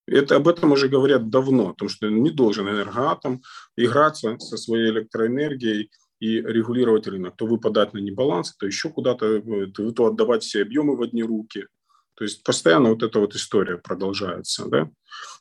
Это, 0.07 0.35
об 0.35 0.47
этом 0.47 0.71
уже 0.71 0.87
говорят 0.87 1.29
давно, 1.29 1.69
о 1.69 1.73
том, 1.73 1.89
что 1.89 2.09
не 2.09 2.29
должен 2.29 2.69
энергоатом 2.69 3.41
играться 3.75 4.37
со 4.37 4.55
своей 4.55 4.91
электроэнергией 4.91 5.89
и 6.25 6.41
регулировать 6.41 7.07
рынок. 7.07 7.35
То 7.35 7.45
выпадать 7.45 7.93
на 7.93 7.99
небаланс, 7.99 8.55
то 8.55 8.65
еще 8.65 8.89
куда-то, 8.89 9.41
то, 9.73 9.91
то 9.91 10.05
отдавать 10.07 10.43
все 10.43 10.61
объемы 10.61 10.95
в 10.95 11.01
одни 11.01 11.23
руки. 11.23 11.67
То 12.15 12.23
есть 12.23 12.43
постоянно 12.43 12.89
вот 12.89 13.03
эта 13.03 13.19
вот 13.19 13.35
история 13.35 13.77
продолжается. 13.77 14.65
Да? 14.67 14.89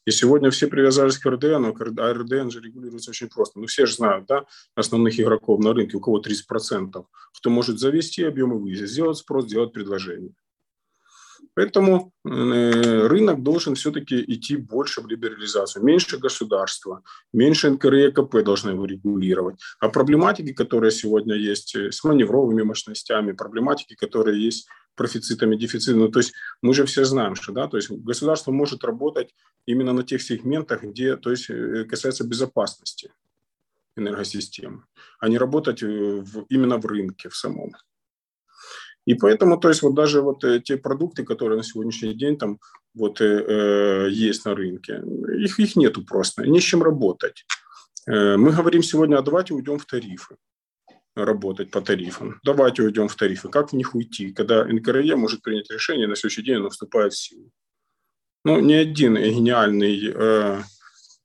И 0.05 0.11
сегодня 0.11 0.51
все 0.51 0.67
привязались 0.67 1.19
к 1.19 1.27
РДН, 1.27 1.67
а 1.67 2.13
РДН 2.13 2.51
же 2.51 2.61
регулируется 2.61 3.11
очень 3.11 3.29
просто. 3.29 3.61
Ну, 3.61 3.67
все 3.67 3.87
же 3.87 3.95
знают, 3.95 4.27
да, 4.27 4.45
основных 4.75 5.19
игроков 5.19 5.61
на 5.61 5.73
рынке, 5.73 5.97
у 5.97 6.01
кого 6.01 6.21
30%, 6.21 7.05
кто 7.39 7.51
может 7.51 7.79
завести 7.79 8.25
объемы 8.25 8.59
вывести, 8.59 8.87
сделать 8.87 9.19
спрос, 9.19 9.47
сделать 9.47 9.73
предложение. 9.73 10.33
Поэтому 11.55 12.13
э, 12.25 13.07
рынок 13.07 13.43
должен 13.43 13.77
все-таки 13.77 14.23
идти 14.27 14.57
больше 14.57 15.01
в 15.01 15.07
либерализацию. 15.07 15.85
Меньше 15.85 16.19
государства, 16.19 17.03
меньше 17.33 17.71
НКР 17.71 17.95
и 17.95 18.11
КП 18.11 18.43
должны 18.43 18.71
его 18.71 18.85
регулировать. 18.85 19.61
А 19.79 19.89
проблематики, 19.89 20.53
которые 20.53 20.91
сегодня 20.91 21.37
есть 21.37 21.77
э, 21.77 21.93
с 21.93 22.03
маневровыми 22.03 22.63
мощностями, 22.63 23.33
проблематики, 23.33 23.95
которые 23.95 24.45
есть 24.45 24.67
профицитами, 24.97 25.57
дефицитами. 25.57 26.03
Ну, 26.03 26.09
то 26.09 26.19
есть 26.19 26.33
мы 26.61 26.75
же 26.75 26.85
все 26.87 27.05
знаем, 27.05 27.37
что 27.37 27.53
да, 27.53 27.69
то 27.69 27.77
есть 27.77 27.91
государство 27.91 28.51
может 28.51 28.85
работать 28.85 29.35
именно 29.67 29.93
на 29.93 30.03
тех 30.03 30.23
сегментах, 30.23 30.83
где 30.83 31.17
то 31.17 31.31
есть, 31.31 31.51
э, 31.51 31.85
касается 31.85 32.25
безопасности 32.25 33.13
энергосистемы, 33.97 34.83
а 35.21 35.29
не 35.29 35.39
работать 35.39 35.83
в, 35.83 36.47
именно 36.49 36.79
в 36.79 36.87
рынке 36.87 37.29
в 37.29 37.37
самом. 37.37 37.71
И 39.07 39.15
поэтому, 39.15 39.59
то 39.59 39.69
есть 39.69 39.83
вот 39.83 39.95
даже 39.95 40.23
вот 40.23 40.45
э, 40.45 40.61
те 40.61 40.77
продукты, 40.77 41.25
которые 41.25 41.59
на 41.59 41.63
сегодняшний 41.63 42.15
день 42.15 42.39
там 42.39 42.59
вот 42.95 43.21
э, 43.21 43.25
э, 43.25 44.09
есть 44.11 44.45
на 44.45 44.55
рынке, 44.55 45.03
их, 45.39 45.61
их 45.61 45.77
нету 45.77 46.05
просто, 46.05 46.47
не 46.47 46.61
с 46.61 46.65
чем 46.65 46.83
работать. 46.83 47.45
Э, 48.07 48.37
мы 48.37 48.53
говорим 48.53 48.83
сегодня, 48.83 49.17
а 49.17 49.23
давайте 49.23 49.55
уйдем 49.55 49.79
в 49.79 49.85
тарифы 49.85 50.37
работать 51.17 51.71
по 51.71 51.81
тарифам. 51.81 52.41
Давайте 52.43 52.83
уйдем 52.83 53.09
в 53.09 53.15
тарифы. 53.15 53.49
Как 53.49 53.71
в 53.71 53.73
них 53.75 53.95
уйти, 53.95 54.33
когда 54.33 54.65
НКРЕ 54.65 55.17
может 55.17 55.43
принять 55.43 55.71
решение, 55.71 56.09
на 56.09 56.17
следующий 56.17 56.43
день 56.43 56.57
оно 56.57 56.71
вступает 56.71 57.13
в 57.13 57.19
силу? 57.19 57.51
Ну, 58.45 58.61
ни 58.61 58.75
один 58.75 59.17
гениальный 59.17 60.13
э, 60.13 60.61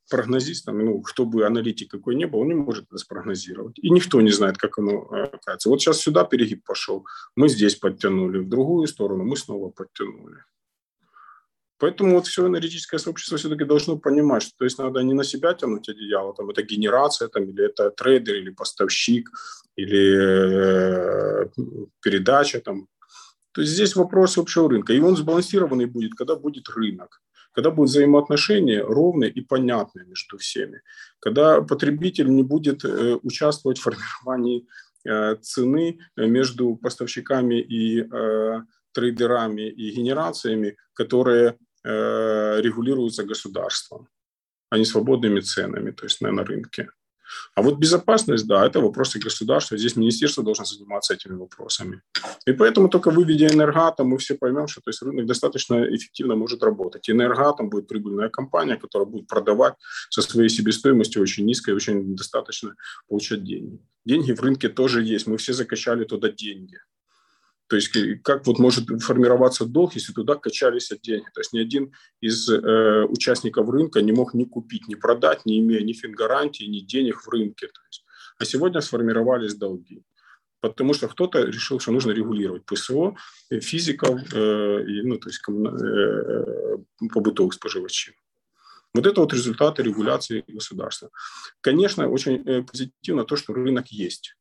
прогнозист, 0.10 0.66
там, 0.66 0.84
ну, 0.84 1.02
кто 1.02 1.26
бы 1.26 1.46
аналитик 1.46 1.92
какой 1.92 2.16
не 2.16 2.26
был, 2.26 2.40
он 2.40 2.48
не 2.48 2.56
может 2.56 2.86
это 2.86 2.98
спрогнозировать. 2.98 3.80
И 3.80 3.90
никто 3.90 4.22
не 4.22 4.32
знает, 4.32 4.58
как 4.58 4.78
оно 4.80 5.02
окажется. 5.02 5.70
Вот 5.70 5.82
сейчас 5.82 6.00
сюда 6.00 6.24
перегиб 6.24 6.66
пошел, 6.66 7.06
мы 7.36 7.50
здесь 7.50 7.76
подтянули, 7.76 8.40
в 8.40 8.50
другую 8.50 8.88
сторону 8.88 9.24
мы 9.24 9.38
снова 9.38 9.70
подтянули. 9.70 10.44
Поэтому 11.80 12.16
вот 12.16 12.28
все 12.28 12.46
энергетическое 12.46 13.00
сообщество 13.00 13.38
все-таки 13.38 13.64
должно 13.64 13.98
понимать, 13.98 14.44
что 14.44 14.52
то 14.58 14.66
есть 14.66 14.78
надо 14.78 15.02
не 15.02 15.14
на 15.14 15.24
себя 15.24 15.54
тянуть 15.54 15.88
одеяло, 15.88 16.34
там 16.34 16.50
это 16.50 16.62
генерация, 16.62 17.30
там, 17.30 17.46
или 17.46 17.66
это 17.66 17.90
трейдер, 17.90 18.36
или 18.36 18.50
поставщик, 18.50 19.30
или 19.78 21.46
э, 21.46 21.50
передача. 22.02 22.60
Там. 22.60 22.88
То 23.54 23.62
есть 23.62 23.74
здесь 23.74 23.96
вопрос 23.96 24.38
общего 24.38 24.70
рынка. 24.70 24.92
И 24.92 25.00
он 25.00 25.16
сбалансированный 25.16 25.86
будет, 25.86 26.16
когда 26.16 26.36
будет 26.36 26.68
рынок 26.68 27.22
когда 27.52 27.72
будут 27.72 27.90
взаимоотношения 27.90 28.82
ровные 28.82 29.30
и 29.32 29.42
понятные 29.42 30.06
между 30.06 30.38
всеми, 30.38 30.82
когда 31.20 31.62
потребитель 31.62 32.30
не 32.30 32.44
будет 32.44 32.86
э, 32.86 33.18
участвовать 33.24 33.80
в 33.80 33.82
формировании 33.82 34.68
э, 35.06 35.36
цены 35.42 36.00
между 36.16 36.76
поставщиками 36.76 37.60
и 37.62 38.02
э, 38.02 38.62
трейдерами 38.92 39.70
и 39.70 39.92
генерациями, 39.92 40.76
которые 40.94 41.58
регулируются 41.82 43.24
государством, 43.24 44.10
а 44.70 44.78
не 44.78 44.84
свободными 44.84 45.40
ценами, 45.40 45.92
то 45.92 46.04
есть 46.04 46.20
на, 46.20 46.44
рынке. 46.44 46.90
А 47.56 47.62
вот 47.62 47.78
безопасность, 47.78 48.48
да, 48.48 48.66
это 48.66 48.80
вопросы 48.80 49.20
государства. 49.20 49.78
Здесь 49.78 49.96
министерство 49.96 50.44
должно 50.44 50.66
заниматься 50.66 51.14
этими 51.14 51.34
вопросами. 51.34 52.02
И 52.46 52.54
поэтому 52.54 52.90
только 52.90 53.12
выведя 53.12 53.48
энергатом, 53.48 54.08
мы 54.08 54.18
все 54.18 54.36
поймем, 54.36 54.68
что 54.68 54.82
то 54.82 54.90
есть, 54.90 55.02
рынок 55.02 55.26
достаточно 55.26 55.84
эффективно 55.84 56.36
может 56.36 56.64
работать. 56.64 57.10
И 57.10 57.12
энергатом 57.12 57.70
будет 57.70 57.88
прибыльная 57.88 58.30
компания, 58.30 58.78
которая 58.78 59.08
будет 59.08 59.28
продавать 59.28 59.76
со 60.10 60.22
своей 60.22 60.50
себестоимостью 60.50 61.22
очень 61.22 61.46
низкой, 61.46 61.74
очень 61.74 62.16
достаточно 62.16 62.76
получать 63.08 63.44
деньги. 63.44 63.80
Деньги 64.06 64.32
в 64.32 64.42
рынке 64.42 64.70
тоже 64.70 65.04
есть. 65.04 65.28
Мы 65.28 65.38
все 65.38 65.54
закачали 65.54 66.06
туда 66.06 66.30
деньги. 66.30 66.80
То 67.70 67.76
есть 67.76 67.92
как 68.24 68.48
вот 68.48 68.58
может 68.58 68.90
формироваться 69.04 69.64
долг, 69.66 69.94
если 69.94 70.12
туда 70.12 70.36
качались 70.36 70.92
деньги? 71.04 71.28
То 71.34 71.42
есть 71.42 71.54
ни 71.54 71.60
один 71.60 71.94
из 72.20 72.50
э, 72.50 73.06
участников 73.06 73.70
рынка 73.70 74.02
не 74.02 74.12
мог 74.12 74.34
ни 74.34 74.46
купить, 74.46 74.88
ни 74.88 74.96
продать, 74.96 75.46
не 75.46 75.60
имея 75.60 75.82
ни 75.82 75.94
фингарантии, 75.94 76.64
ни 76.64 76.80
денег 76.80 77.22
в 77.22 77.30
рынке. 77.30 77.68
То 77.68 77.82
есть. 77.88 78.04
А 78.40 78.46
сегодня 78.46 78.82
сформировались 78.82 79.54
долги. 79.54 80.02
Потому 80.62 80.94
что 80.96 81.08
кто-то 81.08 81.44
решил, 81.44 81.80
что 81.80 81.92
нужно 81.92 82.12
регулировать 82.12 82.66
ПСО, 82.66 83.16
э, 83.52 83.60
физиков, 83.60 84.20
э, 84.34 84.86
и, 84.88 85.04
ну, 85.04 85.20
то 85.20 85.30
есть 85.30 85.40
коммуна... 85.40 85.78
э, 85.78 86.78
побытовых 87.14 87.54
споживачей. 87.54 88.16
Вот 88.96 89.06
это 89.06 89.22
вот 89.22 89.32
результаты 89.32 89.84
регуляции 89.84 90.44
государства. 90.48 91.12
Конечно, 91.62 92.10
очень 92.10 92.44
э, 92.48 92.64
позитивно 92.64 93.26
то, 93.26 93.36
что 93.36 93.54
рынок 93.54 93.90
есть 93.90 94.36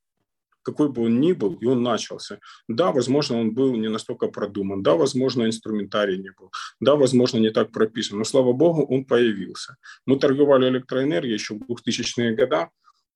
какой 0.69 0.89
бы 0.89 1.03
он 1.03 1.21
ни 1.21 1.33
был, 1.33 1.55
и 1.55 1.67
он 1.67 1.83
начался. 1.83 2.39
Да, 2.69 2.93
возможно, 2.93 3.41
он 3.41 3.55
был 3.55 3.77
не 3.77 3.89
настолько 3.89 4.29
продуман, 4.29 4.83
да, 4.83 4.95
возможно, 4.95 5.45
инструментарий 5.45 6.19
не 6.19 6.31
был, 6.39 6.51
да, 6.81 6.95
возможно, 6.95 7.39
не 7.39 7.51
так 7.51 7.73
прописан, 7.73 8.19
но, 8.19 8.25
слава 8.25 8.53
богу, 8.53 8.85
он 8.85 9.05
появился. 9.05 9.77
Мы 10.07 10.19
торговали 10.19 10.69
электроэнергией 10.69 11.35
еще 11.35 11.55
в 11.55 11.63
2000-е 11.63 12.35
годы, 12.37 12.69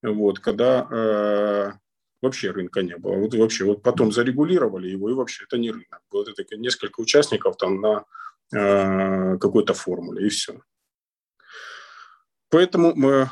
вот, 0.03 0.39
когда 0.39 0.87
э, 0.91 1.73
вообще 2.23 2.51
рынка 2.51 2.83
не 2.83 2.97
было. 2.97 3.17
Вот 3.17 3.35
вообще, 3.35 3.65
вот 3.65 3.83
потом 3.83 4.13
зарегулировали 4.13 4.89
его, 4.89 5.11
и 5.11 5.15
вообще 5.15 5.45
это 5.45 5.59
не 5.59 5.71
рынок. 5.71 6.01
Было 6.11 6.25
это 6.25 6.57
несколько 6.57 7.01
участников 7.01 7.57
там 7.57 7.81
на 7.81 8.05
э, 8.55 9.39
какой-то 9.39 9.75
формуле, 9.75 10.27
и 10.27 10.31
все. 10.31 10.61
Поэтому 12.49 12.95
мы 12.95 13.31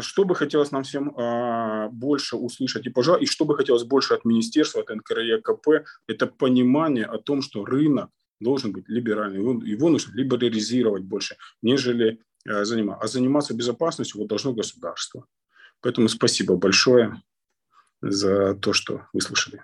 что 0.00 0.24
бы 0.24 0.34
хотелось 0.34 0.72
нам 0.72 0.82
всем 0.82 1.14
а, 1.16 1.88
больше 1.88 2.36
услышать 2.36 2.86
и, 2.86 2.90
пожалуй, 2.90 3.22
и 3.22 3.26
что 3.26 3.44
бы 3.44 3.56
хотелось 3.56 3.84
больше 3.84 4.14
от 4.14 4.24
министерства, 4.24 4.82
от 4.82 4.90
НКРЕ, 4.90 5.40
КП, 5.40 5.86
это 6.06 6.26
понимание 6.26 7.06
о 7.06 7.18
том, 7.18 7.40
что 7.40 7.64
рынок 7.64 8.10
должен 8.40 8.72
быть 8.72 8.88
либеральный, 8.88 9.38
его, 9.38 9.52
его 9.64 9.88
нужно 9.88 10.14
либерализировать 10.14 11.04
больше, 11.04 11.36
нежели 11.62 12.20
а, 12.46 12.64
заниматься. 12.64 13.04
А 13.04 13.08
заниматься 13.08 13.54
безопасностью 13.54 14.20
вот 14.20 14.28
должно 14.28 14.52
государство. 14.52 15.24
Поэтому 15.80 16.08
спасибо 16.08 16.56
большое 16.56 17.22
за 18.02 18.54
то, 18.54 18.72
что 18.72 19.06
выслушали. 19.12 19.62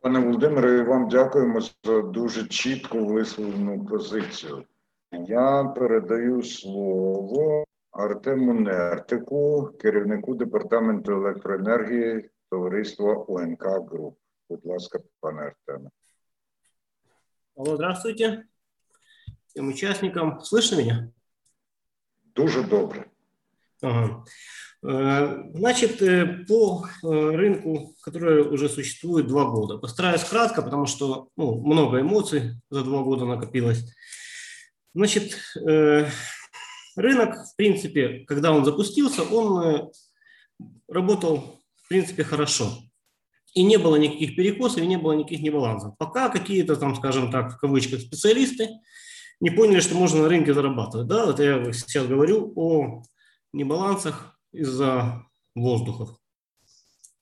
Пане 0.00 0.20
Володимире, 0.20 0.82
вам 0.82 1.08
дякуємо 1.08 1.60
за 1.84 2.02
дуже 2.02 2.46
чітко 2.46 3.04
висловлену 3.04 3.86
позицію. 3.86 4.64
Я 5.12 5.64
передаю 5.64 6.42
слово 6.42 7.64
Артему 7.90 8.54
Нертику, 8.54 9.70
керівнику 9.80 10.34
департаменту 10.34 11.12
електроенергії 11.12 12.30
товариства 12.50 13.24
ОНК 13.28 13.64
Груп. 13.90 14.18
Будь 14.48 14.64
ласка, 14.66 15.00
пане 15.20 15.40
Артеме. 15.42 15.90
Алло, 17.56 17.76
здравствуйте. 17.76 18.44
Всем 19.46 19.68
участникам. 19.68 20.40
Слышно 20.40 20.76
меня? 20.76 21.10
Дуже 22.34 22.62
добре. 22.62 23.06
Ага. 23.82 24.24
Э, 24.82 25.42
значит, 25.54 26.02
э, 26.02 26.44
по 26.46 26.86
э, 26.86 27.06
рынку, 27.06 27.94
который 28.02 28.42
уже 28.42 28.68
существует 28.68 29.26
два 29.26 29.46
года. 29.46 29.78
Постараюсь 29.78 30.22
кратко, 30.22 30.62
потому 30.62 30.86
что 30.86 31.28
ну, 31.36 31.60
много 31.60 32.00
эмоций 32.00 32.60
за 32.70 32.84
два 32.84 33.02
года 33.02 33.24
накопилось. 33.24 33.84
Значит, 34.94 35.38
Рынок, 36.95 37.35
в 37.35 37.55
принципе, 37.55 38.25
когда 38.27 38.51
он 38.51 38.65
запустился, 38.65 39.23
он 39.23 39.63
э, 39.63 39.91
работал, 40.87 41.61
в 41.83 41.87
принципе, 41.87 42.23
хорошо. 42.23 42.69
И 43.53 43.63
не 43.63 43.77
было 43.77 43.95
никаких 43.95 44.35
перекосов, 44.35 44.81
и 44.81 44.87
не 44.87 44.97
было 44.97 45.13
никаких 45.13 45.41
небалансов. 45.41 45.97
Пока 45.97 46.29
какие-то 46.29 46.75
там, 46.75 46.95
скажем 46.95 47.31
так, 47.31 47.53
в 47.53 47.57
кавычках, 47.57 48.01
специалисты 48.01 48.69
не 49.39 49.49
поняли, 49.49 49.79
что 49.79 49.95
можно 49.95 50.21
на 50.21 50.29
рынке 50.29 50.53
зарабатывать. 50.53 51.07
Да, 51.07 51.29
это 51.29 51.43
я 51.43 51.73
сейчас 51.73 52.07
говорю 52.07 52.53
о 52.55 53.03
небалансах 53.53 54.37
из-за 54.51 55.25
воздухов, 55.55 56.17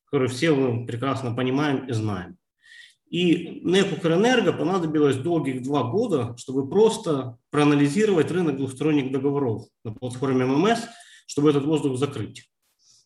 которые 0.06 0.30
все 0.30 0.52
мы 0.52 0.86
прекрасно 0.86 1.34
понимаем 1.34 1.88
и 1.88 1.94
знаем. 1.94 2.39
И 3.10 3.62
НЭК 3.64 3.98
«Укрэнерго» 3.98 4.54
понадобилось 4.54 5.18
долгих 5.18 5.64
два 5.64 5.84
года, 5.84 6.36
чтобы 6.38 6.70
просто 6.70 7.38
проанализировать 7.50 8.30
рынок 8.30 8.58
двухсторонних 8.58 9.12
договоров 9.12 9.66
на 9.84 9.94
платформе 9.94 10.46
ММС, 10.46 10.80
чтобы 11.26 11.50
этот 11.50 11.66
воздух 11.66 11.98
закрыть. 11.98 12.50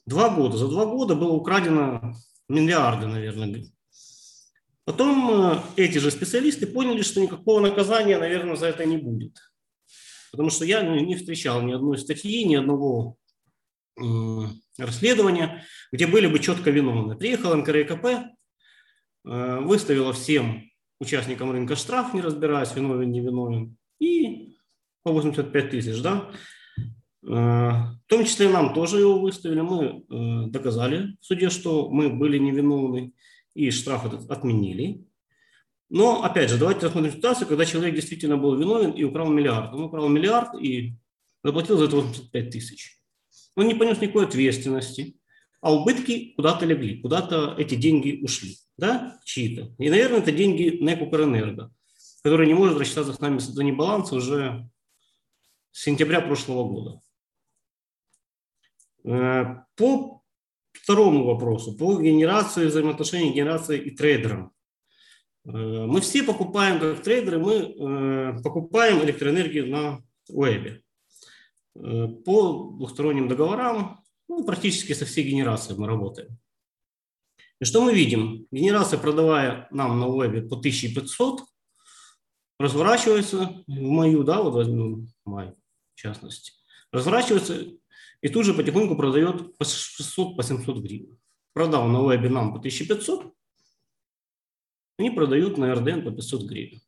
Два 0.05 0.29
года. 0.29 0.57
За 0.57 0.67
два 0.67 0.85
года 0.85 1.15
было 1.15 1.31
украдено 1.31 2.13
миллиарды, 2.49 3.07
наверное. 3.07 3.65
Потом 4.85 5.31
э, 5.31 5.59
эти 5.77 5.99
же 5.99 6.11
специалисты 6.11 6.67
поняли, 6.67 7.01
что 7.01 7.21
никакого 7.21 7.61
наказания, 7.61 8.17
наверное, 8.17 8.57
за 8.57 8.67
это 8.67 8.85
не 8.85 8.97
будет. 8.97 9.37
потому 10.31 10.49
что 10.49 10.65
я 10.65 10.81
не 10.81 11.15
встречал 11.15 11.61
ни 11.61 11.71
одной 11.71 11.97
статьи, 11.97 12.43
ни 12.43 12.55
одного 12.55 13.15
расследования, 14.77 15.63
где 15.91 16.07
были 16.07 16.27
бы 16.27 16.39
четко 16.39 16.71
виновны. 16.71 17.15
Приехал 17.15 17.55
НКРКП, 17.55 18.33
выставила 19.23 20.11
всем 20.11 20.63
участникам 20.99 21.51
рынка 21.51 21.75
штраф, 21.75 22.13
не 22.13 22.21
разбираясь, 22.21 22.75
виновен, 22.75 23.11
не 23.11 23.21
виновен, 23.21 23.77
и 23.99 24.57
по 25.03 25.11
85 25.11 25.69
тысяч, 25.69 26.01
да. 26.01 26.31
Э, 27.25 27.29
в 27.29 28.07
том 28.07 28.25
числе 28.25 28.49
нам 28.49 28.73
тоже 28.73 28.99
его 28.99 29.19
выставили. 29.19 29.61
Мы 29.61 29.85
э, 29.85 30.47
доказали 30.49 31.17
в 31.21 31.25
суде, 31.25 31.49
что 31.49 31.89
мы 31.89 32.09
были 32.09 32.37
невиновны, 32.37 33.13
и 33.53 33.71
штраф 33.71 34.05
этот 34.05 34.29
отменили. 34.29 35.05
Но, 35.89 36.23
опять 36.23 36.49
же, 36.49 36.57
давайте 36.57 36.87
рассмотрим 36.87 37.11
ситуацию, 37.11 37.47
когда 37.47 37.65
человек 37.65 37.95
действительно 37.95 38.37
был 38.37 38.55
виновен 38.55 38.91
и 38.91 39.03
украл 39.03 39.29
миллиард. 39.29 39.73
Он 39.73 39.83
украл 39.83 40.09
миллиард 40.09 40.59
и 40.59 40.95
заплатил 41.43 41.77
за 41.77 41.85
это 41.85 41.97
85 41.97 42.49
тысяч. 42.49 42.99
Он 43.55 43.67
не 43.67 43.75
понес 43.75 44.01
никакой 44.01 44.25
ответственности, 44.25 45.15
а 45.61 45.73
убытки 45.73 46.33
куда-то 46.35 46.65
легли, 46.65 46.99
куда-то 46.99 47.55
эти 47.57 47.75
деньги 47.75 48.19
ушли, 48.23 48.57
да, 48.77 49.19
чьи-то. 49.23 49.73
И, 49.77 49.89
наверное, 49.89 50.19
это 50.19 50.31
деньги 50.31 50.77
НЭК 50.81 51.01
Укрэнерго, 51.01 51.71
который 52.23 52.47
не 52.47 52.53
может 52.53 52.79
рассчитаться 52.79 53.13
с 53.13 53.19
нами 53.19 53.39
за 53.39 53.63
небаланс 53.63 54.11
уже 54.11 54.69
с 55.71 55.83
сентября 55.83 56.21
прошлого 56.21 56.67
года. 56.67 57.01
Э, 59.05 59.63
по 59.75 60.23
второму 60.71 61.25
вопросу, 61.25 61.77
по 61.77 62.01
генерации 62.01 62.65
взаимоотношений 62.65 63.33
генерации 63.33 63.79
и 63.79 63.91
трейдерам. 63.91 64.51
Э, 65.45 65.49
мы 65.51 66.01
все 66.01 66.23
покупаем, 66.23 66.79
как 66.79 67.03
трейдеры, 67.03 67.39
мы 67.39 67.53
э, 67.53 68.43
покупаем 68.43 69.03
электроэнергию 69.03 69.69
на 69.69 70.01
вебе. 70.29 70.81
По 71.73 72.71
двухсторонним 72.77 73.27
договорам 73.27 74.03
ну, 74.27 74.43
практически 74.45 74.93
со 74.93 75.05
всей 75.05 75.27
генерацией 75.27 75.77
мы 75.77 75.87
работаем. 75.87 76.37
И 77.59 77.65
что 77.65 77.81
мы 77.81 77.93
видим? 77.93 78.47
Генерация, 78.51 78.99
продавая 78.99 79.67
нам 79.71 79.99
на 79.99 80.07
вебе 80.07 80.41
по 80.41 80.55
1500, 80.55 81.41
разворачивается 82.59 83.63
в 83.67 83.81
мою, 83.81 84.23
да, 84.23 84.41
вот 84.41 84.53
возьмем 84.53 85.07
май 85.25 85.53
в 85.93 85.99
частности, 85.99 86.53
разворачивается 86.91 87.65
и 88.21 88.29
тут 88.29 88.45
же 88.45 88.53
потихоньку 88.53 88.95
продает 88.95 89.57
по 89.57 89.65
600, 89.65 90.37
по 90.37 90.43
700 90.43 90.77
гривен. 90.77 91.19
Продал 91.53 91.87
на 91.87 92.01
вебе 92.01 92.29
нам 92.29 92.53
по 92.53 92.59
1500, 92.59 93.33
они 94.97 95.11
продают 95.11 95.57
на 95.57 95.73
РДН 95.73 96.01
по 96.01 96.11
500 96.11 96.43
гривен. 96.43 96.81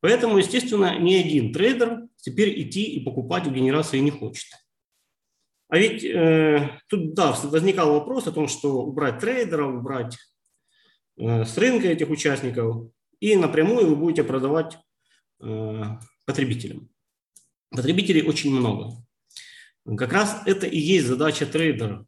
Поэтому, 0.00 0.36
естественно, 0.36 0.98
ни 0.98 1.14
один 1.14 1.52
трейдер 1.52 2.08
теперь 2.16 2.60
идти 2.60 2.82
и 2.82 3.00
покупать 3.02 3.46
у 3.46 3.50
генерации 3.50 4.00
не 4.00 4.10
хочет. 4.10 4.46
А 5.74 5.76
ведь 5.76 6.04
э, 6.04 6.78
тут, 6.86 7.14
да, 7.14 7.32
возникал 7.32 7.94
вопрос 7.94 8.28
о 8.28 8.30
том, 8.30 8.46
что 8.46 8.84
убрать 8.84 9.18
трейдеров, 9.18 9.74
убрать 9.74 10.16
э, 11.16 11.44
с 11.44 11.58
рынка 11.58 11.88
этих 11.88 12.10
участников, 12.10 12.92
и 13.18 13.34
напрямую 13.34 13.88
вы 13.88 13.96
будете 13.96 14.22
продавать 14.22 14.78
э, 15.42 15.82
потребителям. 16.26 16.88
Потребителей 17.70 18.22
очень 18.22 18.54
много. 18.54 18.92
Как 19.96 20.12
раз 20.12 20.42
это 20.46 20.68
и 20.68 20.78
есть 20.78 21.08
задача 21.08 21.44
трейдера. 21.44 22.06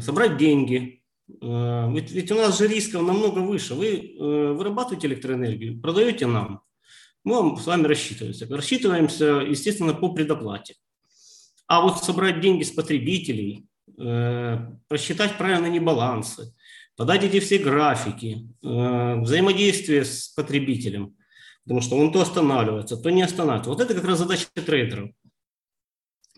Собрать 0.00 0.38
деньги. 0.38 1.02
Э, 1.42 1.92
ведь, 1.92 2.12
ведь 2.12 2.32
у 2.32 2.34
нас 2.34 2.56
же 2.56 2.66
рисков 2.66 3.02
намного 3.02 3.40
выше. 3.40 3.74
Вы 3.74 3.88
э, 3.88 4.52
вырабатываете 4.54 5.08
электроэнергию, 5.08 5.82
продаете 5.82 6.26
нам. 6.26 6.62
Мы 7.24 7.34
вам 7.34 7.58
с 7.58 7.66
вами 7.66 7.86
рассчитываемся. 7.86 8.48
Рассчитываемся, 8.48 9.26
естественно, 9.46 9.92
по 9.92 10.14
предоплате. 10.14 10.76
А 11.66 11.80
вот 11.80 12.04
собрать 12.04 12.40
деньги 12.40 12.62
с 12.62 12.70
потребителей, 12.70 13.66
э, 13.98 14.58
просчитать 14.88 15.38
правильно 15.38 15.66
небалансы, 15.66 16.54
подать 16.96 17.24
эти 17.24 17.40
все 17.40 17.58
графики, 17.58 18.48
э, 18.62 19.20
взаимодействие 19.20 20.04
с 20.04 20.28
потребителем, 20.28 21.16
потому 21.64 21.80
что 21.80 21.96
он 21.96 22.12
то 22.12 22.20
останавливается, 22.20 22.96
то 22.96 23.10
не 23.10 23.22
останавливается. 23.22 23.70
Вот 23.70 23.80
это 23.80 23.94
как 23.94 24.04
раз 24.04 24.18
задача 24.18 24.46
трейдеров. 24.54 25.10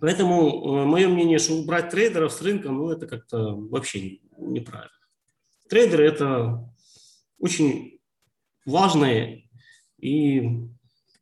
Поэтому 0.01 0.83
э, 0.83 0.85
мое 0.85 1.09
мнение, 1.09 1.39
что 1.39 1.55
убрать 1.55 1.91
трейдеров 1.91 2.33
с 2.33 2.43
рынка, 2.43 2.70
ну 2.70 2.91
это 2.91 3.07
как-то 3.07 3.55
вообще 3.55 4.20
неправильно. 4.37 4.91
Трейдеры– 5.68 6.05
это 6.07 6.68
очень 7.39 7.99
важное 8.64 9.43
и 9.99 10.68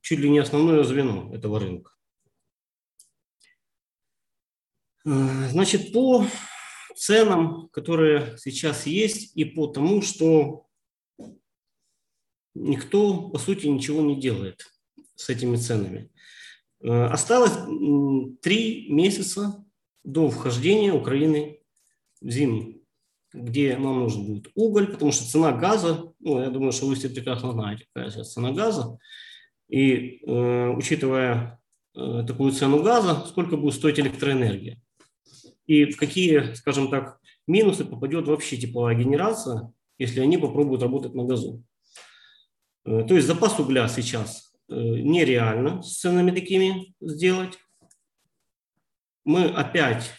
чуть 0.01 0.19
ли 0.19 0.29
не 0.29 0.41
основное 0.41 0.85
звено 0.85 1.33
этого 1.33 1.61
рынка. 1.61 1.93
Э, 1.93 1.95
значит, 5.05 5.93
по 5.93 6.27
ценам, 6.97 7.69
которые 7.69 8.37
сейчас 8.39 8.87
есть, 8.87 9.37
и 9.37 9.45
по 9.45 9.67
тому, 9.67 10.03
что 10.03 10.67
никто, 12.55 13.29
по 13.29 13.39
сути, 13.39 13.67
ничего 13.67 14.01
не 14.01 14.19
делает 14.19 14.73
с 15.15 15.29
этими 15.29 15.57
ценами. 15.57 16.11
Э, 16.83 17.07
осталось 17.07 17.53
три 18.41 18.91
месяца 18.91 19.65
до 20.05 20.31
вхождения 20.31 20.93
Украины 20.93 21.61
в 22.21 22.31
зиму, 22.31 22.75
где 23.33 23.77
нам 23.77 24.01
нужен 24.01 24.25
будет 24.27 24.51
уголь, 24.55 24.87
потому 24.87 25.13
что 25.13 25.29
цена 25.29 25.53
газа, 25.53 26.13
ну, 26.21 26.41
я 26.41 26.51
думаю, 26.51 26.73
что 26.73 26.87
вы 26.87 26.95
все 26.95 27.09
прекрасно 27.09 27.53
знаете, 27.53 27.87
какая 27.93 28.11
сейчас 28.11 28.33
цена 28.33 28.53
газа, 28.53 28.99
и 29.69 30.21
э, 30.25 30.69
учитывая 30.71 31.61
э, 31.95 32.25
такую 32.27 32.53
цену 32.53 32.83
газа, 32.83 33.25
сколько 33.27 33.57
будет 33.57 33.75
стоить 33.75 33.99
электроэнергия 33.99 34.81
и 35.67 35.87
в 35.87 35.97
какие, 35.97 36.55
скажем 36.55 36.91
так, 36.91 37.19
минусы 37.47 37.85
попадет 37.85 38.27
вообще 38.27 38.57
тепловая 38.57 38.97
генерация, 38.97 39.73
если 39.99 40.21
они 40.21 40.39
попробуют 40.39 40.83
работать 40.83 41.15
на 41.15 41.25
газу. 41.25 41.63
Э, 42.85 43.05
то 43.07 43.15
есть 43.15 43.27
запас 43.27 43.59
угля 43.59 43.89
сейчас 43.89 44.55
э, 44.69 44.75
нереально 44.75 45.83
с 45.83 45.99
ценами 46.01 46.31
такими 46.31 46.95
сделать. 47.01 47.59
Мы 49.25 49.47
опять 49.47 50.11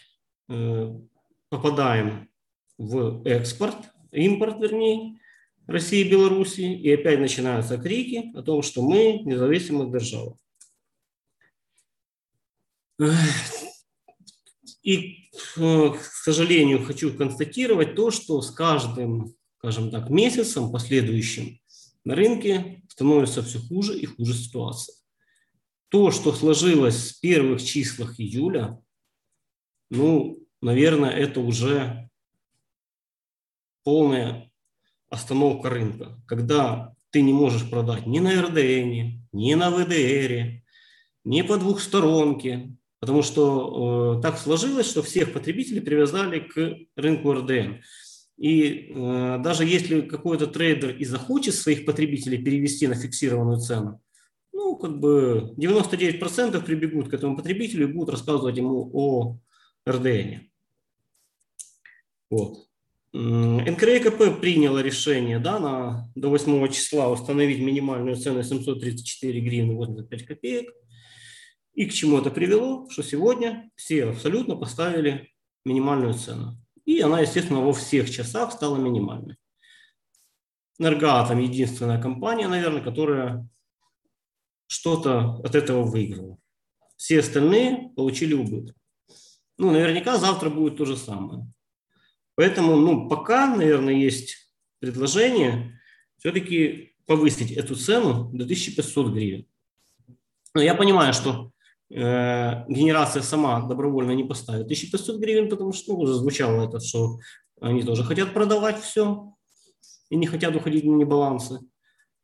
э, 0.50 0.92
попадаем 1.50 2.30
в 2.78 3.24
экспорт, 3.26 3.76
импорт, 4.12 4.60
вернее, 4.60 5.20
России 5.68 6.06
и 6.06 6.10
Беларуси, 6.10 6.62
и 6.62 6.92
опять 6.92 7.20
начинаются 7.20 7.78
крики 7.78 8.32
о 8.36 8.42
том, 8.42 8.62
что 8.62 8.82
мы 8.82 9.20
независимая 9.24 9.88
держава. 9.90 10.38
И, 14.86 15.32
э, 15.58 15.90
к 15.90 16.00
сожалению, 16.00 16.86
хочу 16.86 17.12
констатировать 17.12 17.96
то, 17.96 18.12
что 18.12 18.42
с 18.42 18.52
каждым, 18.52 19.36
скажем 19.58 19.90
так, 19.90 20.12
месяцем 20.12 20.72
последующим 20.72 21.60
на 22.04 22.14
рынке 22.14 22.84
становится 22.88 23.42
все 23.42 23.58
хуже 23.58 24.00
и 24.00 24.06
хуже 24.06 24.36
ситуация. 24.36 24.96
То, 25.90 26.12
что 26.12 26.34
сложилось 26.34 27.14
в 27.14 27.20
первых 27.20 27.64
числах 27.64 28.20
июля, 28.20 28.80
ну, 29.90 30.38
наверное, 30.62 31.10
это 31.10 31.40
уже 31.40 32.08
полная 33.84 34.52
остановка 35.10 35.72
рынка, 35.72 36.22
когда 36.28 36.94
ты 37.10 37.24
не 37.24 37.34
можешь 37.34 37.68
продать 37.68 38.06
ни 38.06 38.20
на 38.20 38.40
РДН, 38.40 39.26
ни 39.32 39.54
на 39.56 39.72
ВДР, 39.72 40.62
ни 41.24 41.42
по 41.42 41.58
двухсторонке, 41.58 42.78
Потому 43.06 43.22
что 43.22 44.18
э, 44.18 44.22
так 44.24 44.40
сложилось, 44.40 44.90
что 44.90 45.04
всех 45.04 45.32
потребителей 45.32 45.80
привязали 45.80 46.40
к 46.40 46.76
рынку 46.96 47.34
РДН. 47.34 47.76
И 48.36 48.90
э, 48.90 49.38
даже 49.44 49.64
если 49.64 50.02
какой-то 50.02 50.48
трейдер 50.48 50.90
и 50.98 51.06
захочет 51.06 51.54
своих 51.54 51.86
потребителей 51.86 52.44
перевести 52.44 52.88
на 52.88 52.96
фиксированную 52.96 53.60
цену, 53.60 54.02
ну, 54.54 54.76
как 54.76 55.00
бы 55.00 55.54
99% 55.56 56.66
прибегут 56.66 57.10
к 57.10 57.14
этому 57.14 57.38
потребителю 57.38 57.88
и 57.88 57.94
будут 57.94 58.10
рассказывать 58.10 58.58
ему 58.58 58.90
о 58.92 59.38
РДН. 59.88 60.48
Вот. 62.32 62.66
НКРКП 63.14 64.42
приняло 64.42 64.80
решение 64.80 65.38
да, 65.38 65.60
на, 65.60 66.12
до 66.16 66.30
8 66.30 66.72
числа 66.72 67.12
установить 67.12 67.60
минимальную 67.60 68.16
цену 68.16 68.42
734 68.42 69.42
гривны 69.42 69.76
85 69.76 70.26
копеек. 70.26 70.74
И 71.76 71.86
к 71.86 71.94
чему 71.94 72.18
это 72.18 72.32
привело? 72.32 72.90
Что 72.90 73.04
сегодня 73.04 73.70
все 73.76 74.06
абсолютно 74.06 74.56
поставили 74.56 75.30
минимальную 75.66 76.14
цену. 76.14 76.58
И 76.86 77.02
она, 77.02 77.20
естественно, 77.20 77.60
во 77.60 77.74
всех 77.74 78.10
часах 78.10 78.54
стала 78.54 78.78
минимальной. 78.78 79.36
Энергоатом 80.80 81.40
единственная 81.40 82.02
компания, 82.02 82.48
наверное, 82.48 82.82
которая 82.82 83.48
что-то 84.68 85.36
от 85.44 85.54
этого 85.56 85.84
выиграла. 85.84 86.38
Все 86.96 87.20
остальные 87.20 87.90
получили 87.96 88.34
убыток. 88.34 88.76
Ну, 89.58 89.72
наверняка 89.72 90.18
завтра 90.18 90.50
будет 90.50 90.78
то 90.78 90.86
же 90.86 90.96
самое. 90.96 91.46
Поэтому, 92.36 92.76
ну, 92.76 93.10
пока, 93.10 93.54
наверное, 93.54 93.94
есть 93.94 94.52
предложение 94.80 95.80
все-таки 96.18 96.96
повысить 97.06 97.52
эту 97.52 97.76
цену 97.76 98.30
до 98.34 98.44
1500 98.44 99.14
гривен. 99.14 99.48
Но 100.54 100.62
я 100.62 100.76
понимаю, 100.76 101.14
что 101.14 101.52
генерация 101.90 103.22
сама 103.22 103.62
добровольно 103.62 104.12
не 104.12 104.24
поставит 104.24 104.66
1500 104.66 105.20
гривен, 105.20 105.50
потому 105.50 105.72
что 105.72 105.94
ну, 105.94 106.00
уже 106.00 106.16
звучало 106.16 106.68
это, 106.68 106.80
что 106.80 107.20
они 107.62 107.84
тоже 107.84 108.04
хотят 108.04 108.34
продавать 108.34 108.82
все 108.82 109.34
и 110.10 110.16
не 110.16 110.28
хотят 110.28 110.56
уходить 110.56 110.84
на 110.84 110.96
небалансы. 110.96 111.60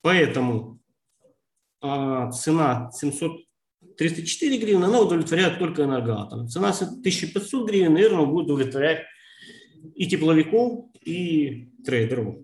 Поэтому 0.01 0.79
э, 1.81 2.29
цена 2.33 2.91
734 2.91 4.57
гривны, 4.57 4.85
она 4.85 4.99
удовлетворяет 4.99 5.59
только 5.59 5.83
энергоатом. 5.83 6.47
Цена 6.47 6.69
1500 6.69 7.67
гривен, 7.67 7.93
наверное, 7.93 8.25
будет 8.25 8.45
удовлетворять 8.45 9.03
и 9.95 10.07
тепловиков, 10.07 10.89
и 11.01 11.71
трейдеров. 11.85 12.37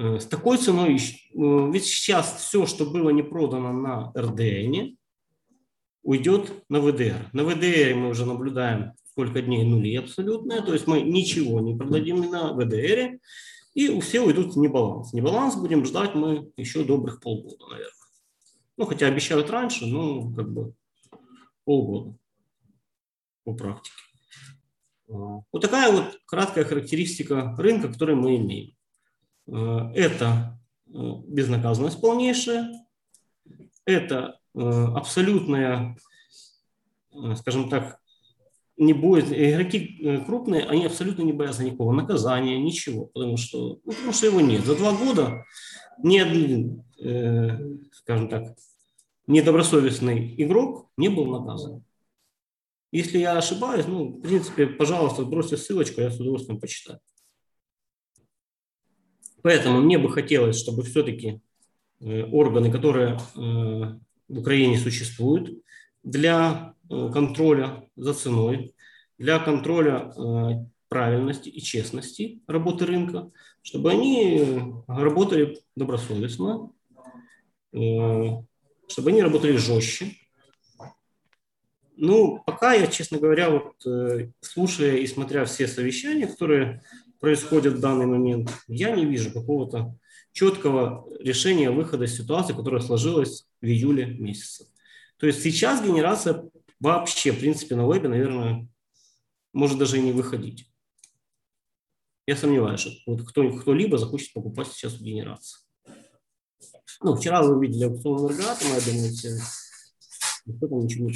Э, 0.00 0.18
с 0.18 0.24
такой 0.24 0.56
ценой, 0.56 0.96
э, 0.96 1.00
ведь 1.34 1.84
сейчас 1.84 2.34
все, 2.36 2.64
что 2.64 2.86
было 2.86 3.10
не 3.10 3.22
продано 3.22 3.70
на 3.74 4.10
РДН, 4.16 4.96
уйдет 6.02 6.64
на 6.70 6.80
ВДР. 6.80 7.28
На 7.34 7.44
ВДР 7.44 7.94
мы 7.96 8.08
уже 8.08 8.24
наблюдаем 8.24 8.92
сколько 9.10 9.42
дней 9.42 9.62
нули 9.62 9.94
абсолютные, 9.96 10.62
то 10.62 10.72
есть 10.72 10.86
мы 10.86 11.02
ничего 11.02 11.60
не 11.60 11.76
продадим 11.76 12.30
на 12.30 12.54
ВДР, 12.54 13.18
и 13.74 14.00
все 14.00 14.22
уйдут 14.22 14.54
в 14.54 14.58
небаланс. 14.58 15.12
Небаланс 15.12 15.56
будем 15.56 15.84
ждать 15.84 16.14
мы 16.14 16.50
еще 16.56 16.82
добрых 16.82 17.20
полгода, 17.20 17.66
наверное. 17.66 17.92
Ну, 18.78 18.86
хотя 18.86 19.06
обещают 19.06 19.50
раньше, 19.50 19.84
но 19.84 20.32
как 20.32 20.50
бы 20.50 20.72
полгода 21.64 22.16
по 23.44 23.52
практике. 23.52 23.96
А, 25.10 25.42
вот 25.52 25.60
такая 25.60 25.92
вот 25.92 26.20
краткая 26.24 26.64
характеристика 26.64 27.54
рынка, 27.58 27.88
который 27.88 28.14
мы 28.14 28.36
имеем. 28.36 28.74
А, 29.50 29.92
это 29.94 30.58
э, 30.86 30.92
безнаказанность 31.26 32.00
полнейшая, 32.00 32.72
это 33.84 34.38
э, 34.54 34.60
абсолютная, 34.60 35.96
э, 37.12 37.34
скажем 37.36 37.68
так, 37.68 37.98
не 38.76 38.94
будет, 38.94 39.26
игроки 39.30 40.22
крупные, 40.24 40.64
они 40.64 40.86
абсолютно 40.86 41.22
не 41.22 41.34
боятся 41.34 41.64
никакого 41.64 41.92
наказания, 41.92 42.58
ничего, 42.58 43.06
потому 43.06 43.36
что, 43.36 43.78
ну, 43.84 43.92
потому 43.92 44.12
что 44.12 44.26
его 44.26 44.40
нет. 44.40 44.64
За 44.64 44.74
два 44.74 44.92
года 44.92 45.44
ни 46.02 46.18
один, 46.18 46.82
э, 46.98 47.58
скажем 47.92 48.28
так, 48.28 48.56
недобросовестный 49.26 50.34
игрок 50.38 50.88
не 50.96 51.08
был 51.08 51.26
наказан. 51.26 51.84
Если 52.90 53.18
я 53.18 53.36
ошибаюсь, 53.36 53.86
ну, 53.86 54.08
в 54.08 54.22
принципе, 54.22 54.66
пожалуйста, 54.66 55.24
бросьте 55.24 55.56
ссылочку, 55.56 56.00
я 56.00 56.10
с 56.10 56.18
удовольствием 56.18 56.58
почитаю. 56.58 57.00
Поэтому 59.42 59.80
мне 59.80 59.98
бы 59.98 60.10
хотелось, 60.10 60.58
чтобы 60.58 60.82
все-таки 60.82 61.40
э, 62.00 62.24
органы, 62.24 62.70
которые 62.70 63.14
э, 63.14 63.18
в 63.36 64.38
Украине 64.38 64.78
существуют, 64.78 65.62
для 66.02 66.74
э, 66.88 67.10
контроля 67.12 67.84
за 67.96 68.14
ценой, 68.14 68.74
для 69.18 69.38
контроля 69.38 70.66
правильности 70.88 71.50
и 71.50 71.60
честности 71.60 72.40
работы 72.46 72.86
рынка, 72.86 73.30
чтобы 73.62 73.90
они 73.90 74.72
работали 74.88 75.58
добросовестно, 75.76 76.72
чтобы 77.70 79.10
они 79.10 79.22
работали 79.22 79.56
жестче, 79.56 80.16
ну, 81.96 82.42
пока 82.46 82.72
я, 82.72 82.86
честно 82.86 83.18
говоря, 83.18 83.50
вот 83.50 83.74
слушая 84.40 84.96
и 84.96 85.06
смотря 85.06 85.44
все 85.44 85.68
совещания, 85.68 86.26
которые 86.26 86.82
происходят 87.20 87.74
в 87.74 87.80
данный 87.80 88.06
момент, 88.06 88.50
я 88.66 88.94
не 88.94 89.04
вижу 89.04 89.32
какого-то 89.32 89.96
четкого 90.32 91.06
решения 91.20 91.70
выхода 91.70 92.04
из 92.04 92.16
ситуации, 92.16 92.54
которая 92.54 92.80
сложилась 92.80 93.46
в 93.60 93.66
июле 93.66 94.06
месяце. 94.06 94.66
То 95.18 95.26
есть 95.26 95.42
сейчас 95.42 95.84
генерация 95.84 96.50
вообще, 96.80 97.32
в 97.32 97.40
принципе, 97.40 97.76
на 97.76 97.86
вебе, 97.86 98.08
наверное, 98.08 98.68
может 99.52 99.78
даже 99.78 99.98
и 99.98 100.02
не 100.02 100.12
выходить. 100.12 100.66
Я 102.26 102.36
сомневаюсь, 102.36 102.80
что 102.80 102.90
вот 103.06 103.28
кто, 103.28 103.50
кто-либо 103.58 103.98
захочет 103.98 104.32
покупать 104.32 104.68
сейчас 104.68 105.00
у 105.00 105.04
генерации. 105.04 105.58
Ну, 107.02 107.16
вчера 107.16 107.42
вы 107.42 107.56
увидели 107.56 107.84
аукцион 107.84 108.26
энергоатома, 108.26 108.74
я 108.74 108.80
думаю, 108.80 109.10
никто 110.46 110.68
там 110.68 110.80
ничего 110.80 111.08
не 111.08 111.14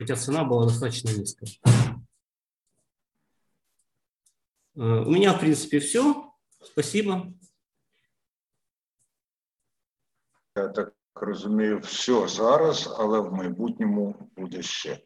хотя 0.00 0.16
цена 0.16 0.44
была 0.44 0.66
достаточно 0.66 1.10
низкая. 1.10 1.50
Э, 4.76 4.80
у 4.80 5.10
меня, 5.10 5.34
в 5.34 5.40
принципе, 5.40 5.78
все. 5.78 6.32
Спасибо. 6.62 7.26
Я 10.56 10.68
так 10.68 10.94
розумію, 11.14 11.78
все 11.78 12.28
зараз, 12.28 12.94
але 12.98 13.20
в 13.20 13.32
майбутньому 13.32 14.30
буде 14.36 14.62
ще. 14.62 15.00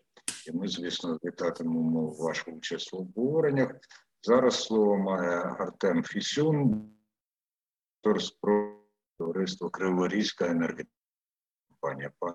І 0.46 0.52
ми, 0.52 0.68
звісно, 0.68 1.18
вітатимемо 1.24 2.10
вашу 2.10 2.50
участь 2.50 2.92
в 2.92 2.96
обговореннях. 2.96 3.74
Зараз 4.22 4.64
слово 4.64 4.96
має 4.96 5.36
Артем 5.38 6.04
Фісюн, 6.04 6.90
товариство 9.18 9.70
Криворізька 9.70 10.46
енергетична 10.46 10.92
компанія. 11.68 12.12
Пан 12.18 12.34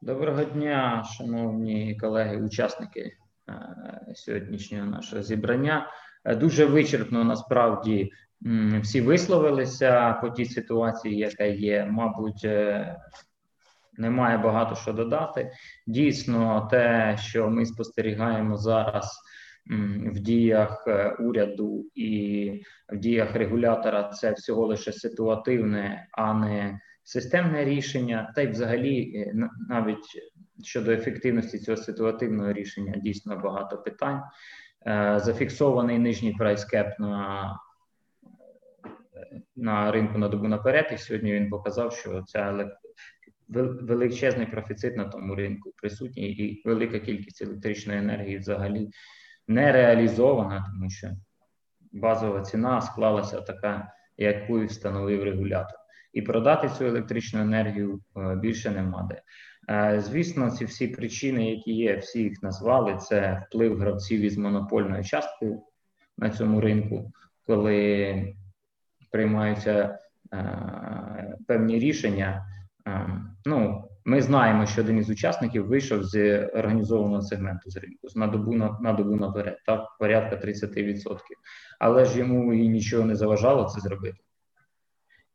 Доброго 0.00 0.44
дня, 0.44 1.04
шановні 1.04 1.98
колеги, 2.00 2.42
учасники 2.42 3.16
сьогоднішнього 4.14 4.86
нашого 4.86 5.22
зібрання. 5.22 5.86
Е, 6.24 6.36
дуже 6.36 6.66
вичерпно 6.66 7.24
насправді 7.24 8.12
всі 8.82 9.00
висловилися 9.00 10.12
по 10.12 10.30
тій 10.30 10.44
ситуації, 10.44 11.16
яка 11.16 11.44
є. 11.44 11.88
Мабуть, 11.90 12.44
е, 12.44 12.96
немає 13.98 14.38
багато 14.38 14.74
що 14.74 14.92
додати. 14.92 15.50
Дійсно, 15.86 16.68
те, 16.70 17.16
що 17.20 17.50
ми 17.50 17.66
спостерігаємо 17.66 18.56
зараз 18.56 19.20
в 20.06 20.18
діях 20.20 20.88
уряду 21.18 21.86
і 21.94 22.50
в 22.92 22.98
діях 22.98 23.34
регулятора, 23.34 24.08
це 24.08 24.32
всього 24.32 24.66
лише 24.66 24.92
ситуативне, 24.92 26.06
а 26.12 26.34
не 26.34 26.80
системне 27.10 27.64
рішення, 27.64 28.32
та 28.34 28.42
й 28.42 28.46
взагалі 28.46 29.12
е, 29.16 29.48
навіть 29.68 30.06
щодо 30.64 30.90
ефективності 30.90 31.58
цього 31.58 31.76
ситуативного 31.76 32.52
рішення 32.52 32.92
дійсно 32.96 33.36
багато 33.36 33.78
питань. 33.78 34.22
Е, 34.86 35.20
зафіксований 35.22 35.98
нижній 35.98 36.32
прайскеп 36.32 36.98
на 36.98 37.58
на 39.56 39.92
ринку 39.92 40.18
на 40.18 40.28
добу 40.28 40.48
наперед, 40.48 40.90
і 40.92 40.98
сьогодні 40.98 41.32
він 41.32 41.50
показав, 41.50 41.92
що 41.92 42.22
ця 42.22 42.70
величезний 43.48 44.46
профіцит 44.46 44.96
на 44.96 45.04
тому 45.04 45.34
ринку 45.34 45.72
присутній, 45.76 46.30
і 46.30 46.62
велика 46.68 46.98
кількість 46.98 47.42
електричної 47.42 47.98
енергії 47.98 48.38
взагалі 48.38 48.90
не 49.48 49.72
реалізована, 49.72 50.66
тому 50.72 50.90
що 50.90 51.08
базова 51.92 52.40
ціна 52.40 52.80
склалася 52.80 53.40
така, 53.40 53.92
яку 54.16 54.64
встановив 54.64 55.24
регулятор 55.24 55.79
і 56.12 56.22
продати 56.22 56.68
цю 56.68 56.84
електричну 56.84 57.40
енергію 57.40 58.00
е, 58.16 58.36
більше 58.36 58.70
нема 58.70 59.08
де. 59.10 59.22
Е, 59.68 60.00
звісно, 60.00 60.50
ці 60.50 60.64
всі 60.64 60.88
причини, 60.88 61.50
які 61.50 61.72
є, 61.72 61.96
всі 61.96 62.22
їх 62.22 62.42
назвали. 62.42 62.96
Це 62.96 63.46
вплив 63.46 63.78
гравців 63.78 64.20
із 64.20 64.38
монопольною 64.38 65.04
часткою 65.04 65.62
на 66.18 66.30
цьому 66.30 66.60
ринку, 66.60 67.12
коли 67.46 68.34
приймаються 69.10 69.98
е, 70.34 71.36
певні 71.46 71.78
рішення. 71.78 72.46
Ну, 73.44 73.84
ми 74.04 74.22
знаємо, 74.22 74.66
що 74.66 74.80
один 74.80 74.98
із 74.98 75.10
учасників 75.10 75.66
вийшов 75.66 76.04
з 76.04 76.46
організованого 76.46 77.22
сегменту 77.22 77.70
з 77.70 77.76
ринку 77.76 78.08
на 78.14 78.26
добу 78.26 78.52
на, 78.54 78.78
на 78.80 78.92
добу 78.92 79.16
наперед, 79.16 79.58
так 79.66 79.86
порядка 79.98 80.36
30%. 80.36 81.18
Але 81.78 82.04
ж 82.04 82.18
йому 82.18 82.54
і 82.54 82.68
нічого 82.68 83.04
не 83.04 83.16
заважало 83.16 83.64
це 83.64 83.80
зробити 83.80 84.18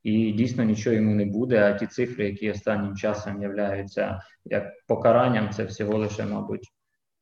і 0.05 0.31
дійсно 0.31 0.63
нічого 0.63 0.95
йому 0.95 1.15
не 1.15 1.25
буде. 1.25 1.63
А 1.63 1.73
ті 1.73 1.87
цифри, 1.87 2.25
які 2.25 2.51
останнім 2.51 2.95
часом 2.95 3.41
являються 3.41 4.21
як 4.45 4.63
покаранням, 4.87 5.49
це 5.49 5.63
всього 5.63 5.97
лише, 5.97 6.25
мабуть, 6.25 6.73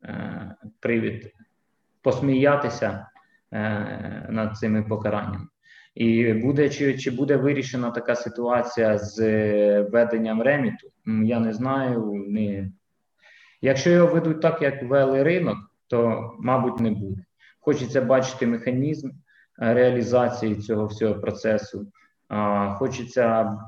е, 0.03 0.55
привід 0.79 1.33
посміятися 2.01 3.07
е, 3.53 4.27
над 4.29 4.57
цими 4.57 4.83
покараннями. 4.83 5.47
І 5.95 6.33
буде 6.33 6.69
чи 6.69 6.97
чи 6.97 7.11
буде 7.11 7.35
вирішена 7.35 7.91
така 7.91 8.15
ситуація 8.15 8.97
з 8.97 9.19
веденням 9.81 10.41
реміту? 10.41 10.87
Я 11.05 11.39
не 11.39 11.53
знаю. 11.53 12.25
Не... 12.27 12.71
Якщо 13.61 13.89
його 13.89 14.13
ведуть 14.13 14.41
так, 14.41 14.61
як 14.61 14.83
вели 14.83 15.23
ринок, 15.23 15.57
то 15.87 16.31
мабуть 16.39 16.79
не 16.79 16.91
буде. 16.91 17.21
Хочеться 17.59 18.01
бачити 18.01 18.47
механізм 18.47 19.09
реалізації 19.57 20.55
цього 20.55 20.85
всього 20.85 21.15
процесу. 21.15 21.87
Хочеться 22.75 23.41
в 23.41 23.59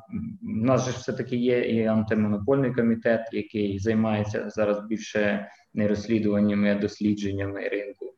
нас 0.42 0.86
же 0.86 0.92
все 0.92 1.14
таки 1.14 1.36
є 1.36 1.60
і 1.60 1.86
антимонопольний 1.86 2.74
комітет, 2.74 3.30
який 3.32 3.80
займається 3.80 4.50
зараз 4.50 4.80
більше 4.88 5.50
не 5.74 5.88
розслідуваннями, 5.88 6.72
а 6.72 6.76
дослідженнями 6.76 7.68
ринку. 7.68 8.14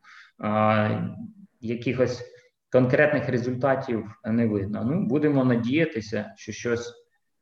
Якихось 1.60 2.24
конкретних 2.72 3.28
результатів 3.28 4.04
не 4.24 4.46
видно. 4.46 4.84
Ну 4.84 5.06
будемо 5.06 5.44
надіятися, 5.44 6.32
що 6.36 6.52
щось 6.52 6.92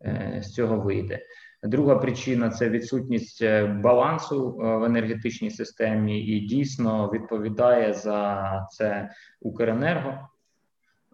е, 0.05 0.41
з 0.45 0.53
цього 0.53 0.77
вийде. 0.77 1.21
Друга 1.63 1.97
причина 1.97 2.51
це 2.51 2.69
відсутність 2.69 3.43
е, 3.43 3.67
балансу 3.67 4.53
в 4.53 4.85
енергетичній 4.85 5.51
системі, 5.51 6.21
і 6.21 6.41
дійсно 6.41 7.11
відповідає 7.15 7.95
за 7.95 8.67
це 8.71 9.11
Укренерго. 9.41 10.29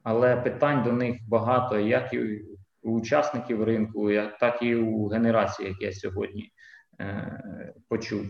Але 0.03 0.37
питань 0.37 0.85
до 0.85 0.93
них 0.93 1.17
багато, 1.29 1.79
як 1.79 2.13
і 2.15 2.43
у 2.83 2.91
учасників 2.91 3.65
ринку, 3.65 4.11
так 4.41 4.63
і 4.63 4.75
у 4.75 5.07
генерації, 5.07 5.69
як 5.69 5.83
я 5.83 5.93
сьогодні 5.93 6.53
почув. 7.89 8.27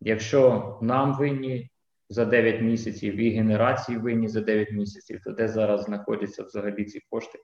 Якщо 0.00 0.78
нам 0.82 1.14
винні 1.14 1.70
за 2.08 2.24
9 2.24 2.62
місяців 2.62 3.16
і 3.16 3.30
генерації 3.30 3.98
винні 3.98 4.28
за 4.28 4.40
9 4.40 4.72
місяців, 4.72 5.20
то 5.24 5.32
де 5.32 5.48
зараз 5.48 5.82
знаходяться 5.82 6.42
взагалі 6.42 6.84
ці 6.84 7.00
кошти? 7.10 7.38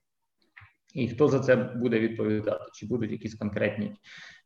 І 0.94 1.08
хто 1.08 1.28
за 1.28 1.40
це 1.40 1.56
буде 1.56 1.98
відповідати? 1.98 2.64
Чи 2.74 2.86
будуть 2.86 3.10
якісь 3.10 3.34
конкретні 3.34 3.96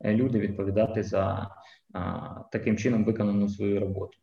е, 0.00 0.14
люди 0.14 0.38
відповідати 0.38 1.02
за 1.02 1.50
а, 1.94 2.20
таким 2.52 2.76
чином 2.76 3.04
виконану 3.04 3.48
свою 3.48 3.80
роботу? 3.80 4.18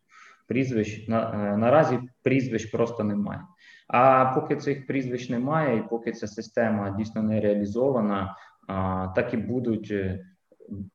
Прізвищ 0.47 1.07
на, 1.07 1.53
е, 1.53 1.57
наразі 1.57 1.99
прізвищ 2.23 2.71
просто 2.71 3.03
немає. 3.03 3.41
А 3.87 4.25
поки 4.25 4.55
цих 4.55 4.87
прізвищ 4.87 5.29
немає, 5.29 5.77
і 5.77 5.89
поки 5.89 6.11
ця 6.11 6.27
система 6.27 6.95
дійсно 6.97 7.23
не 7.23 7.41
реалізована, 7.41 8.35
так 9.15 9.33
і 9.33 9.37
будуть 9.37 9.91
е, 9.91 10.25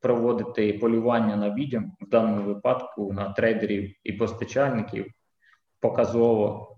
проводити 0.01 0.73
полювання 0.73 1.37
на 1.37 1.55
відьом, 1.55 1.93
в 2.01 2.09
даному 2.09 2.47
випадку 2.47 3.13
на 3.13 3.33
трейдерів 3.33 3.95
і 4.05 4.13
постачальників 4.13 5.07
показово. 5.81 6.77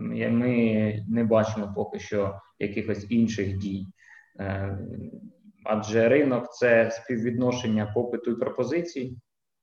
Ми 0.00 1.04
не 1.08 1.24
бачимо 1.24 1.72
поки 1.74 1.98
що 1.98 2.40
якихось 2.58 3.06
інших 3.10 3.58
дій. 3.58 3.86
Е, 4.40 4.78
адже 5.64 6.08
ринок 6.08 6.52
це 6.52 6.90
співвідношення 6.90 7.92
попиту 7.94 8.30
і 8.30 8.36
пропозицій. 8.36 9.16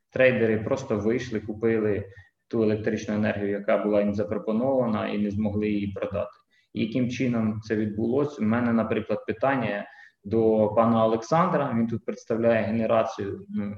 Трейдери 0.10 0.58
просто 0.58 0.98
вийшли, 1.00 1.40
купили 1.40 2.06
ту 2.48 2.64
електричну 2.64 3.16
енергію, 3.16 3.50
яка 3.50 3.78
була 3.78 4.02
їм 4.02 4.14
запропонована, 4.14 5.08
і 5.08 5.18
не 5.18 5.32
змогли 5.32 5.70
її 5.70 5.92
продати. 5.92 6.32
Яким 6.74 7.10
чином 7.10 7.62
це 7.62 7.76
відбулося? 7.76 8.42
У 8.42 8.46
мене, 8.46 8.74
наприклад, 8.74 9.26
питання 9.26 9.86
до 10.24 10.74
пана 10.76 11.06
Олександра. 11.06 11.74
Він 11.76 11.88
тут 11.88 12.06
представляє 12.06 12.64
генерацію. 12.64 13.46
Ну, 13.50 13.76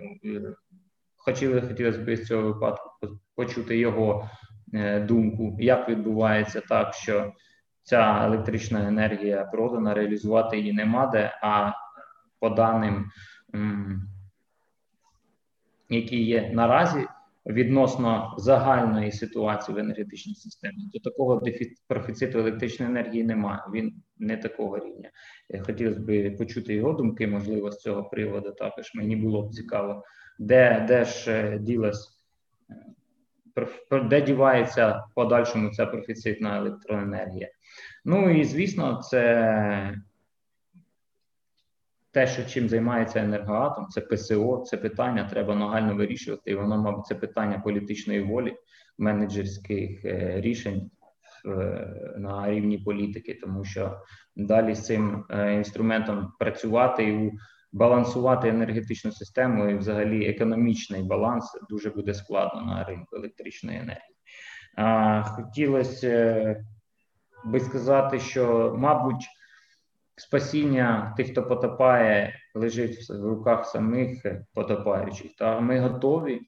хотіли, 1.18 1.62
хотілося 1.62 2.00
б 2.00 2.16
з 2.16 2.28
цього 2.28 2.44
випадку 2.44 2.90
почути 3.36 3.78
його 3.78 4.30
е, 4.74 5.00
думку, 5.00 5.58
як 5.60 5.90
відбувається 5.90 6.62
так, 6.62 6.94
що 6.94 7.34
ця 7.84 8.26
електрична 8.26 8.88
енергія 8.88 9.44
продана, 9.46 9.94
реалізувати 9.94 10.58
її 10.58 10.74
нема 10.74 11.08
де, 11.08 11.40
а 11.42 11.72
по 12.40 12.50
даним, 12.50 13.06
які 15.90 16.24
є 16.24 16.52
наразі, 16.54 17.08
відносно 17.50 18.36
загальної 18.38 19.12
ситуації 19.12 19.76
в 19.76 19.80
енергетичній 19.80 20.36
системі, 20.36 20.90
то 20.94 21.00
такого 21.00 21.42
профіциту 21.88 22.40
електричної 22.40 22.92
енергії 22.92 23.24
немає. 23.24 23.60
Він 23.74 23.94
не 24.18 24.38
такого 24.38 24.78
рівня. 24.78 25.10
Хотілося 25.66 26.00
б 26.00 26.38
почути 26.38 26.74
його 26.74 26.94
думки, 26.94 27.28
можливо, 27.28 27.72
з 27.72 27.78
цього 27.78 28.04
приводу. 28.04 28.52
Також 28.52 28.92
мені 28.96 29.16
було 29.16 29.48
б 29.48 29.54
цікаво, 29.54 30.04
де 30.40 30.86
де 30.88 31.06
ж 31.06 31.32
е, 31.32 31.60
ділась, 31.60 32.10
е, 33.92 34.00
де 34.04 34.22
дівається 34.22 34.90
в 34.90 35.16
подальшому 35.16 35.70
ця 35.70 35.86
профіцитна 35.86 36.58
електроенергія. 36.58 37.50
Ну 38.06 38.30
і 38.30 38.44
звісно, 38.44 39.02
це 39.04 40.02
те, 42.12 42.28
що 42.28 42.46
чим 42.46 42.70
займається 42.70 43.20
енергоатом, 43.20 43.88
це 43.88 44.02
ПСО, 44.02 44.64
це 44.68 44.78
питання 44.78 45.30
треба 45.30 45.56
нагально 45.56 45.96
вирішувати. 45.96 46.52
І 46.52 46.56
воно, 46.56 46.82
мабуть, 46.82 47.06
це 47.06 47.16
питання 47.16 47.60
політичної 47.60 48.22
волі, 48.22 48.56
менеджерських 48.98 50.06
е, 50.06 50.42
рішень 50.42 50.92
е, 51.46 51.50
на 52.18 52.52
рівні 52.52 52.78
політики, 52.78 53.40
тому 53.42 53.64
що 53.64 54.02
далі 54.36 54.76
з 54.76 54.86
цим 54.86 55.26
е, 55.30 55.54
інструментом 55.54 56.34
працювати 56.40 57.04
і 57.04 57.32
балансувати 57.72 58.50
енергетичну 58.50 59.12
систему 59.12 59.70
і, 59.70 59.76
взагалі, 59.76 60.30
економічний 60.30 61.04
баланс 61.04 61.60
дуже 61.70 61.90
буде 61.90 62.14
складно 62.14 62.62
на 62.62 62.84
ринку 62.84 63.16
електричної 63.16 63.78
енергії. 63.78 64.16
Хотілося 65.24 66.56
би 67.46 67.60
сказати, 67.60 68.20
що, 68.20 68.76
мабуть 68.78 69.28
спасіння 70.20 71.14
тих, 71.18 71.32
хто 71.32 71.44
потопає, 71.44 72.34
лежить 72.56 73.10
в 73.10 73.26
руках 73.26 73.66
самих 73.66 74.26
потопаючих. 74.54 75.36
Та 75.36 75.60
ми 75.60 75.80
готові 75.80 76.42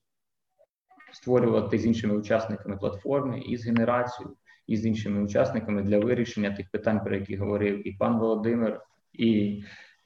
створювати 1.13 1.77
з 1.77 1.85
іншими 1.85 2.15
учасниками 2.15 2.77
платформи 2.77 3.39
і 3.39 3.57
з 3.57 3.65
генерацією, 3.65 4.35
і 4.67 4.77
з 4.77 4.85
іншими 4.85 5.23
учасниками 5.23 5.81
для 5.81 5.99
вирішення 5.99 6.51
тих 6.51 6.71
питань, 6.71 7.03
про 7.03 7.15
які 7.15 7.35
говорив 7.35 7.87
і 7.87 7.91
пан 7.91 8.19
Володимир, 8.19 8.81
і, 9.13 9.63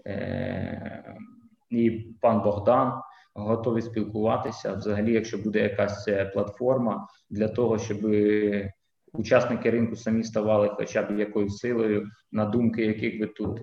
е, 0.07 1.15
і 1.69 1.91
пан 2.21 2.41
Богдан. 2.43 3.01
Готові 3.37 3.81
спілкуватися 3.81 4.73
взагалі, 4.73 5.13
якщо 5.13 5.37
буде 5.37 5.59
якась 5.59 6.09
платформа 6.33 7.07
для 7.29 7.47
того, 7.47 7.77
щоб 7.77 7.97
учасники 9.17 9.71
ринку 9.71 9.95
самі 9.95 10.23
ставали 10.23 10.69
хоча 10.77 11.03
б 11.03 11.19
якоюсь 11.19 11.57
силою, 11.57 12.09
на 12.31 12.45
думки 12.45 12.85
яких 12.85 13.19
ви 13.19 13.27
тут 13.27 13.61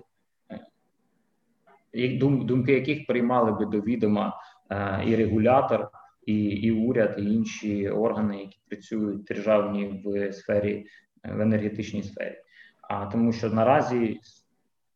е, 1.93 2.17
думки 2.19 2.73
яких 2.73 3.07
приймали 3.07 3.51
би 3.51 3.65
до 3.65 3.81
відома 3.81 4.33
е, 4.71 5.03
і 5.05 5.15
регулятор, 5.15 5.89
і 6.25 6.43
і 6.43 6.71
уряд, 6.71 7.15
і 7.19 7.33
інші 7.33 7.89
органи, 7.89 8.39
які 8.39 8.59
працюють 8.69 9.23
державні 9.23 10.01
в 10.05 10.33
сфері 10.33 10.85
в 11.23 11.41
енергетичній 11.41 12.03
сфері. 12.03 12.37
А 12.81 13.05
тому, 13.05 13.31
що 13.31 13.49
наразі 13.49 14.19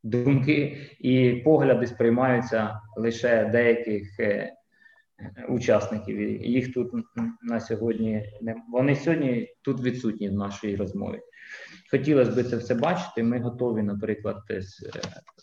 думки 0.04 0.78
і 1.00 1.32
погляди 1.32 1.88
сприймаються 1.88 2.80
лише 2.98 3.46
деяких 3.46 4.20
е, 4.20 4.54
учасників. 5.50 6.20
Їх 6.46 6.74
тут 6.74 6.92
на 7.42 7.60
сьогодні 7.60 8.24
не 8.42 8.56
вони 8.72 8.96
сьогодні 8.96 9.50
тут 9.62 9.82
відсутні 9.82 10.30
в 10.30 10.34
нашій 10.34 10.76
розмові. 10.76 11.20
Хотілося 11.92 12.32
б 12.32 12.44
це 12.44 12.58
все 12.58 12.76
бачити. 12.76 13.24
Ми 13.24 13.40
готові, 13.40 13.84
наприклад, 13.84 14.38
е, 14.50 14.62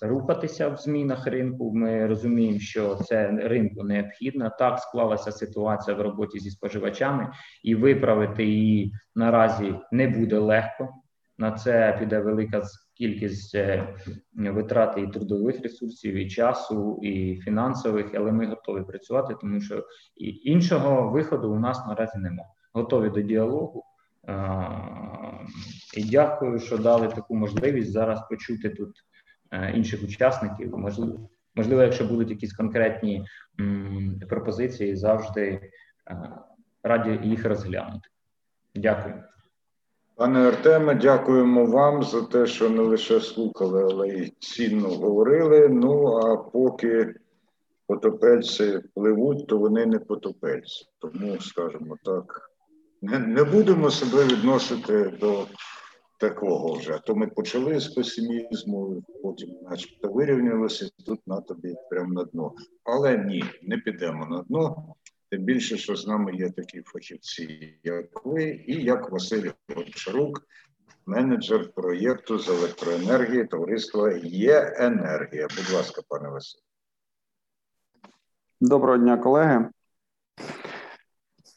рухатися 0.02 0.68
в 0.68 0.76
змінах 0.76 1.26
ринку. 1.26 1.72
Ми 1.74 2.06
розуміємо, 2.06 2.58
що 2.58 2.94
це 2.94 3.30
ринку 3.30 3.84
необхідно. 3.84 4.50
Так 4.58 4.78
склалася 4.78 5.32
ситуація 5.32 5.96
в 5.96 6.00
роботі 6.00 6.38
зі 6.38 6.50
споживачами, 6.50 7.32
і 7.62 7.74
виправити 7.74 8.44
її 8.44 8.92
наразі 9.14 9.74
не 9.92 10.08
буде 10.08 10.38
легко. 10.38 10.88
На 11.38 11.52
це 11.52 11.96
піде 12.00 12.20
велика 12.20 12.62
кількість 12.94 13.54
е, 13.54 13.94
витрати 14.34 15.00
і 15.00 15.06
трудових 15.06 15.62
ресурсів, 15.62 16.14
і 16.14 16.30
часу, 16.30 16.98
і 17.02 17.40
фінансових, 17.40 18.06
але 18.14 18.32
ми 18.32 18.46
готові 18.46 18.84
працювати, 18.84 19.34
тому 19.40 19.60
що 19.60 19.86
іншого 20.44 21.10
виходу 21.10 21.52
у 21.52 21.58
нас 21.58 21.86
наразі 21.86 22.18
немає. 22.18 22.48
Готові 22.72 23.10
до 23.10 23.20
діалогу. 23.20 23.84
І 25.96 26.04
дякую, 26.04 26.58
що 26.58 26.78
дали 26.78 27.08
таку 27.08 27.34
можливість 27.34 27.92
зараз 27.92 28.28
почути 28.28 28.70
тут 28.70 28.96
е, 29.50 29.72
інших 29.76 30.02
учасників. 30.02 30.78
Можливо, 30.78 31.30
можливо, 31.54 31.82
якщо 31.82 32.04
будуть 32.04 32.30
якісь 32.30 32.52
конкретні 32.52 33.26
пропозиції, 34.28 34.96
завжди 34.96 35.70
е, 36.10 36.30
раді 36.82 37.20
їх 37.28 37.44
розглянути. 37.44 38.08
Дякую. 38.74 39.22
Пане 40.16 40.48
Артеме, 40.48 40.94
дякуємо 40.94 41.66
вам 41.66 42.02
за 42.02 42.22
те, 42.22 42.46
що 42.46 42.70
не 42.70 42.82
лише 42.82 43.20
слухали, 43.20 43.82
але 43.82 44.08
й 44.08 44.32
цінно 44.38 44.88
говорили. 44.88 45.68
Ну 45.68 46.06
а 46.06 46.36
поки 46.36 47.14
потопельці 47.86 48.80
пливуть, 48.94 49.46
то 49.46 49.58
вони 49.58 49.86
не 49.86 49.98
потопельці. 49.98 50.86
Тому, 50.98 51.40
скажімо 51.40 51.96
так, 52.04 52.50
не, 53.02 53.18
не 53.18 53.44
будемо 53.44 53.90
себе 53.90 54.24
відносити 54.24 55.12
до 55.20 55.46
такого 56.20 56.74
вже. 56.74 57.00
То 57.06 57.14
ми 57.14 57.26
почали 57.26 57.80
з 57.80 57.88
песимізму, 57.88 59.02
потім, 59.22 59.50
начебто, 59.70 60.08
вирівнялося 60.08 60.88
тут 61.06 61.20
на 61.26 61.40
тобі 61.40 61.74
прямо 61.90 62.12
на 62.12 62.24
дно. 62.24 62.52
Але 62.84 63.18
ні, 63.18 63.44
не 63.62 63.78
підемо 63.78 64.26
на 64.26 64.42
дно. 64.42 64.94
Тим 65.34 65.42
більше, 65.42 65.76
що 65.76 65.96
з 65.96 66.06
нами 66.06 66.34
є 66.34 66.50
такі 66.50 66.82
фахівці, 66.82 67.78
як 67.82 68.24
ви, 68.24 68.44
і 68.66 68.84
як 68.84 69.10
Василь 69.10 69.50
Гончарук, 69.76 70.42
менеджер 71.06 71.72
проєкту 71.72 72.38
з 72.38 72.48
електроенергії 72.48 73.44
товариства 73.44 74.12
є 74.22 74.74
енергія. 74.76 75.48
Будь 75.56 75.74
ласка, 75.74 76.02
пане 76.08 76.28
Василь. 76.28 76.60
Доброго 78.60 78.98
дня, 78.98 79.16
колеги. 79.16 79.68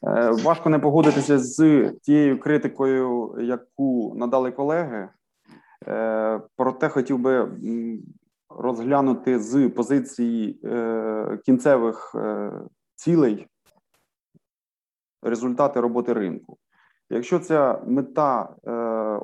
Е, 0.06 0.30
важко 0.30 0.70
не 0.70 0.78
погодитися 0.78 1.38
з 1.38 1.90
тією 2.02 2.40
критикою, 2.40 3.36
яку 3.40 4.14
надали 4.16 4.52
колеги. 4.52 5.08
Е, 5.88 6.40
проте 6.56 6.88
хотів 6.88 7.18
би 7.18 7.48
розглянути 8.48 9.38
з 9.38 9.68
позиції 9.68 10.60
е, 10.64 11.38
кінцевих 11.44 12.16
цілей 12.96 13.46
результати 15.22 15.80
роботи 15.80 16.12
ринку. 16.12 16.58
Якщо 17.10 17.38
ця 17.38 17.82
мета 17.86 18.56
е, 18.66 18.72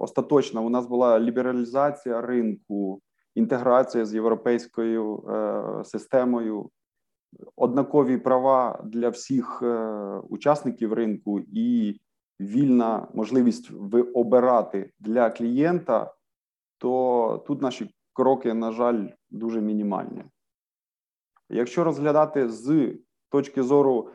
остаточна, 0.00 0.60
у 0.60 0.70
нас 0.70 0.86
була 0.86 1.20
лібералізація 1.20 2.20
ринку, 2.20 3.00
інтеграція 3.34 4.04
з 4.04 4.14
європейською 4.14 5.16
е, 5.28 5.84
системою, 5.84 6.70
однакові 7.56 8.18
права 8.18 8.80
для 8.84 9.08
всіх 9.08 9.62
е, 9.62 9.76
учасників 10.28 10.92
ринку 10.92 11.40
і 11.40 12.00
вільна 12.40 13.08
можливість 13.14 13.70
обирати 14.14 14.90
для 15.00 15.30
клієнта, 15.30 16.14
то 16.78 17.44
тут 17.46 17.62
наші 17.62 17.94
кроки, 18.12 18.54
на 18.54 18.72
жаль, 18.72 19.08
дуже 19.30 19.60
мінімальні. 19.60 20.24
Якщо 21.50 21.84
розглядати 21.84 22.48
з 22.48 22.94
точки 23.30 23.62
зору 23.62 24.10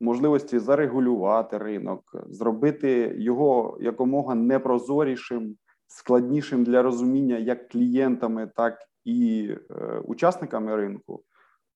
можливості 0.00 0.58
зарегулювати 0.58 1.58
ринок, 1.58 2.16
зробити 2.26 3.14
його 3.18 3.78
якомога 3.80 4.34
непрозорішим, 4.34 5.56
складнішим 5.86 6.64
для 6.64 6.82
розуміння 6.82 7.36
як 7.36 7.68
клієнтами, 7.68 8.50
так 8.56 8.78
і 9.04 9.50
е, 9.70 9.98
учасниками 9.98 10.76
ринку, 10.76 11.22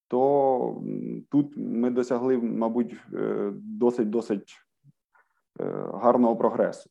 то 0.08 0.82
тут 1.30 1.52
ми 1.56 1.90
досягли, 1.90 2.36
мабуть, 2.38 2.96
е, 3.14 3.52
досить 3.54 4.10
досить 4.10 4.56
е, 5.60 5.64
гарного 5.94 6.36
прогресу. 6.36 6.90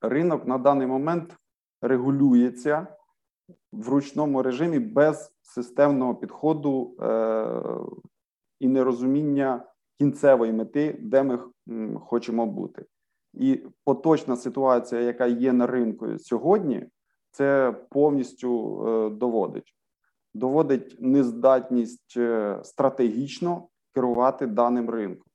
Ринок 0.00 0.46
на 0.46 0.58
даний 0.58 0.86
момент 0.86 1.36
регулюється 1.82 2.86
в 3.72 3.88
ручному 3.88 4.42
режимі 4.42 4.78
без 4.78 5.32
системного 5.42 6.14
підходу 6.14 6.96
е, 7.00 7.62
і 8.60 8.68
нерозуміння 8.68 9.64
кінцевої 9.98 10.52
мети, 10.52 10.98
де 11.00 11.22
ми 11.22 11.38
хочемо 12.00 12.46
бути. 12.46 12.84
І 13.34 13.62
поточна 13.84 14.36
ситуація, 14.36 15.00
яка 15.00 15.26
є 15.26 15.52
на 15.52 15.66
ринку 15.66 16.18
сьогодні, 16.18 16.86
це 17.30 17.74
повністю 17.90 18.82
е, 18.86 19.10
доводить. 19.10 19.74
Доводить 20.34 20.96
нездатність 21.00 22.14
е, 22.16 22.58
стратегічно 22.62 23.68
керувати 23.94 24.46
даним 24.46 24.90
ринком. 24.90 25.26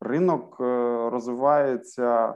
Ринок 0.00 0.56
е, 0.60 0.64
розвивається 1.10 2.34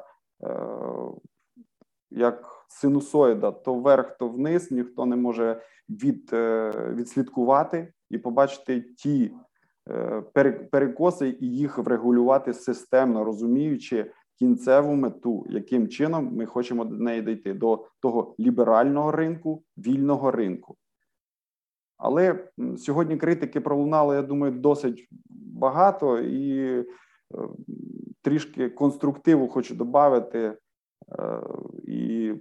як 2.11 2.67
синусоїда 2.69 3.53
то 3.53 3.75
вверх, 3.75 4.17
то 4.19 4.29
вниз. 4.29 4.71
Ніхто 4.71 5.07
не 5.07 5.17
може 5.17 5.63
від, 5.89 6.31
відслідкувати 6.73 7.93
і 8.11 8.19
побачити 8.19 8.81
ті 8.81 9.35
перекоси 10.71 11.37
і 11.41 11.47
їх 11.47 11.79
врегулювати 11.79 12.55
системно, 12.55 13.25
розуміючи 13.25 14.13
кінцеву 14.39 14.95
мету, 14.95 15.47
яким 15.49 15.89
чином 15.89 16.37
ми 16.37 16.47
хочемо 16.47 16.85
до 16.85 16.97
неї 16.97 17.23
дійти 17.23 17.55
до 17.55 17.87
того 18.01 18.35
ліберального 18.41 19.13
ринку, 19.13 19.63
вільного 19.77 20.31
ринку. 20.31 20.77
Але 21.97 22.49
сьогодні 22.77 23.17
критики 23.17 23.61
пролунали, 23.61 24.17
я 24.17 24.23
думаю, 24.23 24.53
досить 24.53 25.09
багато 25.55 26.19
і 26.19 26.61
е, 26.61 26.85
трішки 28.23 28.71
конструктиву 28.71 29.49
хочу 29.49 29.75
додати 29.75 30.39
е, 30.39 30.57
і, 31.85 32.33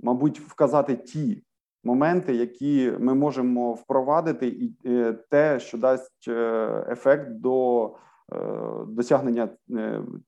мабуть, 0.00 0.40
вказати 0.40 0.96
ті 0.96 1.42
моменти, 1.84 2.34
які 2.34 2.92
ми 2.98 3.14
можемо 3.14 3.72
впровадити, 3.72 4.48
і 4.48 4.74
е, 4.86 5.12
те, 5.12 5.60
що 5.60 5.78
дасть 5.78 6.28
е, 6.28 6.84
ефект 6.88 7.30
до 7.30 7.86
е, 7.86 8.36
досягнення 8.88 9.48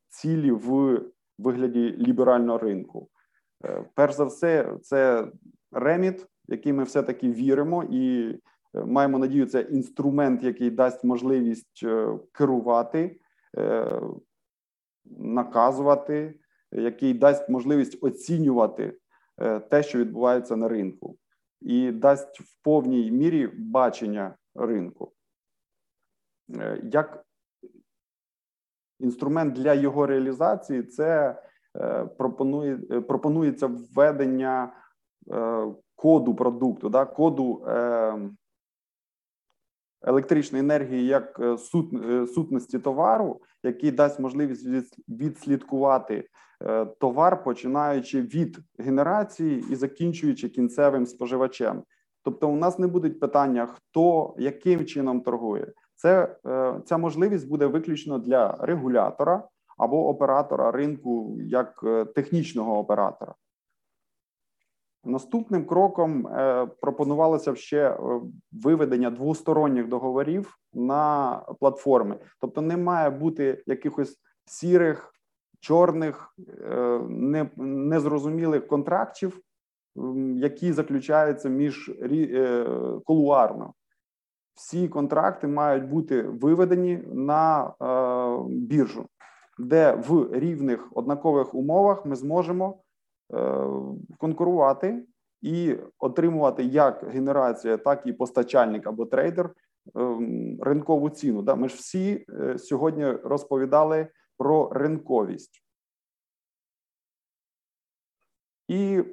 цілі 0.09 0.51
в 0.51 1.01
вигляді 1.39 1.97
ліберального 1.99 2.59
ринку. 2.59 3.09
Перш 3.95 4.15
за 4.15 4.25
все, 4.25 4.75
це 4.83 5.29
реміт, 5.73 6.27
який 6.49 6.73
ми 6.73 6.85
все 6.85 7.03
таки 7.03 7.31
віримо, 7.31 7.85
і 7.91 8.35
маємо 8.75 9.19
надію, 9.19 9.47
це 9.47 9.61
інструмент, 9.61 10.43
який 10.43 10.71
дасть 10.71 11.05
можливість 11.05 11.87
керувати, 12.33 13.21
наказувати, 15.05 16.39
який 16.73 17.15
дасть 17.15 17.49
можливість 17.49 17.99
оцінювати 18.05 18.99
те, 19.71 19.83
що 19.83 19.99
відбувається 19.99 20.57
на 20.57 20.69
ринку 20.69 21.17
і 21.65 21.93
дасть 21.93 22.41
в 22.41 22.63
повній 22.63 23.11
мірі 23.11 23.47
бачення 23.47 24.35
ринку. 24.55 25.13
Е, 26.61 26.81
як 26.93 27.25
інструмент 29.01 29.55
для 29.55 29.75
його 29.75 30.07
реалізації, 30.07 30.83
це 30.83 31.43
е, 31.77 32.05
пропонує, 32.05 32.81
е, 32.91 33.01
пропонується 33.01 33.67
введення 33.67 34.73
коду 35.95 36.35
продукту, 36.35 36.89
да, 36.89 37.05
коду 37.05 37.65
електричної 40.05 40.65
енергії 40.65 41.07
як 41.07 41.41
сут, 41.59 41.91
сутності 42.35 42.79
товару, 42.79 43.41
який 43.63 43.91
дасть 43.91 44.21
можливість 44.21 44.67
відслідкувати 45.09 46.29
Е, 46.67 46.85
товар, 46.85 47.45
починаючи 47.45 48.23
від 48.23 48.59
генерації 48.79 49.65
і 49.71 49.75
закінчуючи 49.75 50.49
кінцевим 50.49 51.07
споживачем. 51.07 51.83
Тобто, 52.25 52.49
у 52.49 52.57
нас 52.57 52.79
не 52.79 52.87
будуть 52.87 53.21
питання, 53.21 53.67
хто 53.67 54.35
яким 54.39 54.87
чином 54.87 55.21
торгує. 55.21 55.73
Це 55.95 56.37
е, 56.47 56.81
ця 56.85 56.99
можливість 56.99 57.49
буде 57.49 57.67
виключно 57.67 58.19
для 58.19 58.57
регулятора 58.61 59.49
або 59.79 60.09
оператора 60.09 60.71
ринку 60.71 61.39
як 61.41 61.81
е, 61.85 62.05
технічного 62.05 62.79
оператора. 62.79 63.35
Наступним 65.05 65.67
кроком 65.67 66.29
пропонувалося 66.81 67.55
ще 67.55 67.99
виведення 68.53 69.11
двосторонніх 69.11 69.89
договорів 69.89 70.59
на 70.75 71.37
платформи, 71.61 72.19
тобто 72.41 72.61
не 72.61 72.77
має 72.77 73.11
бути 73.11 73.63
якихось 73.67 74.19
сірих 74.45 75.13
чорних 75.63 76.35
е, 76.61 77.01
незрозумілих 77.57 78.67
контрактів, 78.67 79.41
які 80.37 80.73
заключаються 80.73 81.49
між 81.49 81.89
е, 81.89 82.67
колуарно. 83.05 83.75
Всі 84.55 84.89
контракти 84.89 85.47
мають 85.47 85.89
бути 85.89 86.23
виведені 86.23 86.97
на 87.13 87.67
е, 87.67 88.49
біржу, 88.49 89.07
де 89.59 89.95
в 90.09 90.39
рівних 90.39 90.89
однакових 90.93 91.55
умовах 91.55 92.07
ми 92.07 92.17
зможемо 92.17 92.81
конкурувати 94.19 95.07
і 95.41 95.77
отримувати 95.99 96.65
як 96.65 97.05
генерація, 97.09 97.77
так 97.77 98.03
і 98.07 98.13
постачальник 98.13 98.87
або 98.87 99.07
трейдер 99.07 99.55
ринкову 100.61 101.11
ціну. 101.11 101.57
Ми 101.57 101.69
ж 101.69 101.77
всі 101.77 102.27
сьогодні 102.59 103.11
розповідали 103.11 104.09
про 104.39 104.69
ринковість. 104.73 105.65
І 108.69 109.05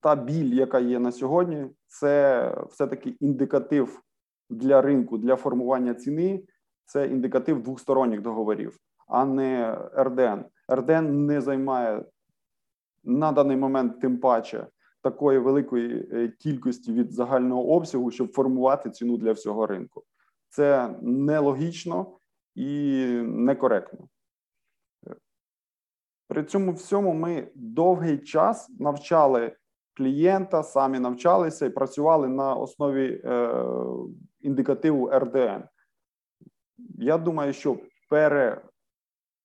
та 0.00 0.16
біль, 0.16 0.54
яка 0.54 0.78
є 0.78 0.98
на 0.98 1.12
сьогодні, 1.12 1.66
це 1.86 2.64
все-таки 2.70 3.10
індикатив 3.20 4.02
для 4.50 4.82
ринку, 4.82 5.18
для 5.18 5.36
формування 5.36 5.94
ціни. 5.94 6.44
Це 6.84 7.06
індикатив 7.06 7.62
двосторонніх 7.62 8.22
договорів, 8.22 8.76
а 9.08 9.24
не 9.24 9.78
РДН. 9.98 10.44
РДН 10.72 11.26
не 11.26 11.40
займає 11.40 12.04
на 13.04 13.32
даний 13.32 13.56
момент, 13.56 14.00
тим 14.00 14.18
паче, 14.18 14.66
такої 15.02 15.38
великої 15.38 16.08
е, 16.12 16.28
кількості 16.28 16.92
від 16.92 17.12
загального 17.12 17.68
обсягу, 17.68 18.10
щоб 18.10 18.32
формувати 18.32 18.90
ціну 18.90 19.16
для 19.16 19.32
всього 19.32 19.66
ринку. 19.66 20.02
Це 20.48 20.94
нелогічно 21.02 22.18
і 22.54 23.04
некоректно. 23.24 24.08
При 26.28 26.44
цьому 26.44 26.72
всьому 26.72 27.12
ми 27.12 27.48
довгий 27.54 28.18
час 28.18 28.70
навчали 28.78 29.56
клієнта, 29.96 30.62
самі 30.62 30.98
навчалися 30.98 31.66
і 31.66 31.70
працювали 31.70 32.28
на 32.28 32.54
основі 32.54 33.22
е, 33.24 33.64
індикативу 34.40 35.10
РДН. 35.10 35.64
Я 36.98 37.18
думаю, 37.18 37.52
що 37.52 37.76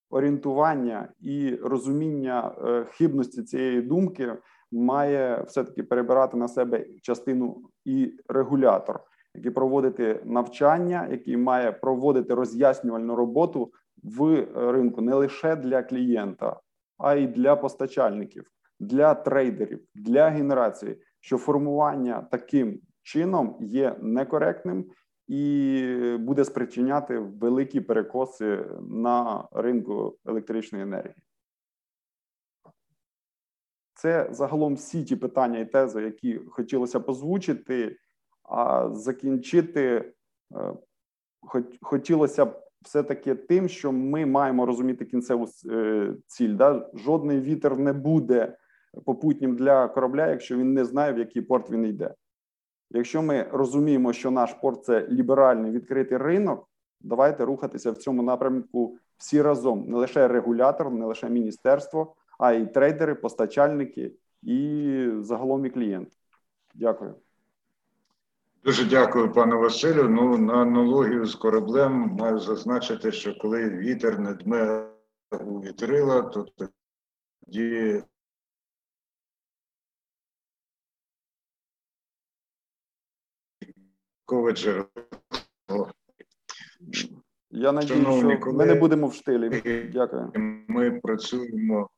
переорієнтування 0.10 1.08
і 1.20 1.56
розуміння 1.56 2.56
е, 2.66 2.86
хибності 2.92 3.44
цієї 3.44 3.82
думки 3.82 4.34
має 4.72 5.44
все-таки 5.48 5.84
перебирати 5.84 6.38
на 6.38 6.48
себе 6.48 6.86
частину 7.02 7.62
і 7.86 8.14
регулятор, 8.30 9.00
який 9.36 9.52
проводити 9.52 10.22
навчання, 10.26 11.08
який 11.12 11.38
має 11.38 11.72
проводити 11.72 12.34
роз'яснювальну 12.34 13.16
роботу 13.16 13.72
в 14.04 14.48
ринку 14.56 15.02
не 15.02 15.14
лише 15.14 15.56
для 15.56 15.84
клієнта 15.84 16.60
а 16.98 17.16
й 17.16 17.28
для 17.28 17.56
постачальників, 17.56 18.52
для 18.80 19.14
трейдерів, 19.14 19.80
для 19.96 20.30
генерації, 20.30 20.98
що 21.20 21.38
формування 21.38 22.28
таким 22.32 22.80
чином 23.04 23.58
є 23.62 23.96
некоректним 24.02 24.86
і 25.28 26.18
буде 26.20 26.45
спричиняти 26.45 27.20
великі 27.20 27.82
перекоси 27.82 28.66
на 28.90 29.48
ринку 29.52 30.18
електричної 30.26 30.84
енергії. 30.84 31.16
Це 33.94 34.30
загалом 34.32 34.76
всі 34.76 35.04
ті 35.04 35.16
питання 35.16 35.60
і 35.60 35.66
тези, 35.66 36.02
які 36.02 36.38
хотілося 36.38 36.99
б 36.99 37.10
озвучити, 37.10 37.98
а 38.44 38.90
закінчити 38.94 40.14
е, 40.56 40.74
хотілося 41.82 42.45
б 42.45 42.64
все-таки 42.82 43.36
тим, 43.36 43.70
що 43.70 43.91
ми 43.91 44.26
маємо 44.26 44.66
розуміти 44.66 45.06
кінцеву 45.06 45.48
е, 45.72 46.14
ціль. 46.28 46.56
Да? 46.56 46.90
Жодний 46.94 47.40
вітер 47.40 47.78
не 47.78 47.94
буде 47.94 48.58
попутнім 49.06 49.56
для 49.56 49.88
корабля, 49.88 50.28
якщо 50.28 50.58
він 50.58 50.74
не 50.74 50.86
знає, 50.86 51.14
в 51.14 51.20
який 51.20 51.41
порт 51.41 51.72
він 51.72 51.86
йде. 51.86 52.14
Якщо 52.89 53.22
ми 53.22 53.43
розуміємо, 53.51 54.14
що 54.14 54.31
наш 54.31 54.53
порт 54.53 54.85
це 54.85 55.07
ліберальний 55.07 55.72
відкритий 55.72 56.18
ринок, 56.18 56.69
давайте 57.01 57.45
рухатися 57.45 57.91
в 57.91 57.97
цьому 57.97 58.23
напрямку 58.23 58.97
всі 59.18 59.41
разом, 59.41 59.85
не 59.88 59.97
лише 59.97 60.27
регулятор, 60.27 60.91
не 60.91 61.05
лише 61.05 61.30
міністерство, 61.30 62.15
а 62.39 62.53
й 62.53 62.65
трейдери, 62.65 63.15
постачальники 63.15 64.11
і 64.43 65.09
загалом 65.19 65.65
і 65.65 65.69
клієнти. 65.69 66.11
Дякую. 66.76 67.15
Дуже 68.64 68.85
дякую, 68.85 69.31
пане 69.31 69.55
Василю. 69.55 70.09
Ну, 70.09 70.38
на 70.38 70.53
аналогію 70.53 71.26
з 71.26 71.35
кораблем 71.35 72.15
маю 72.19 72.39
зазначити, 72.39 73.11
що 73.11 73.38
коли 73.38 73.69
вітер 73.69 74.19
не 74.19 74.34
дме 74.34 74.88
у 75.45 75.59
вітрила, 75.59 76.22
то 76.22 76.45
тоді 77.45 78.03
джерело. 84.32 85.91
Я 87.49 87.72
надію, 87.72 88.02
що 88.02 88.12
колеги, 88.12 88.52
ми 88.54 88.66
не 88.66 88.76
будемо 88.76 89.08
в 89.08 89.14
штилі. 89.14 89.62
Дякую. 89.94 90.32
Ми 90.68 90.99
працюємо. 90.99 91.90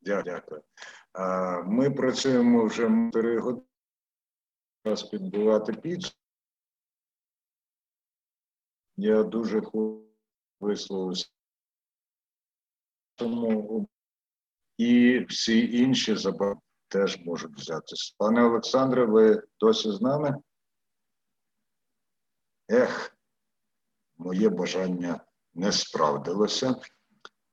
Дякую. 0.00 0.62
Ми 1.64 1.90
працюємо 1.90 2.64
вже 2.64 2.82
4 2.82 3.38
години 3.38 3.66
час 4.84 5.02
підбивати 5.02 5.72
підсумки. 5.72 6.18
Я 8.96 9.22
дуже 9.22 9.60
хочу 9.60 10.04
висловився 10.60 11.30
тому 13.14 13.88
і 14.76 15.18
всі 15.18 15.78
інші 15.78 16.16
забави 16.16 16.60
теж 16.94 17.18
можуть 17.26 17.56
взятися. 17.56 18.14
Пане 18.18 18.42
Олександре, 18.42 19.04
ви 19.04 19.42
досі 19.60 19.92
з 19.92 20.00
нами? 20.00 20.36
Ех, 22.70 23.16
моє 24.18 24.48
бажання 24.48 25.20
не 25.54 25.72
справдилося. 25.72 26.76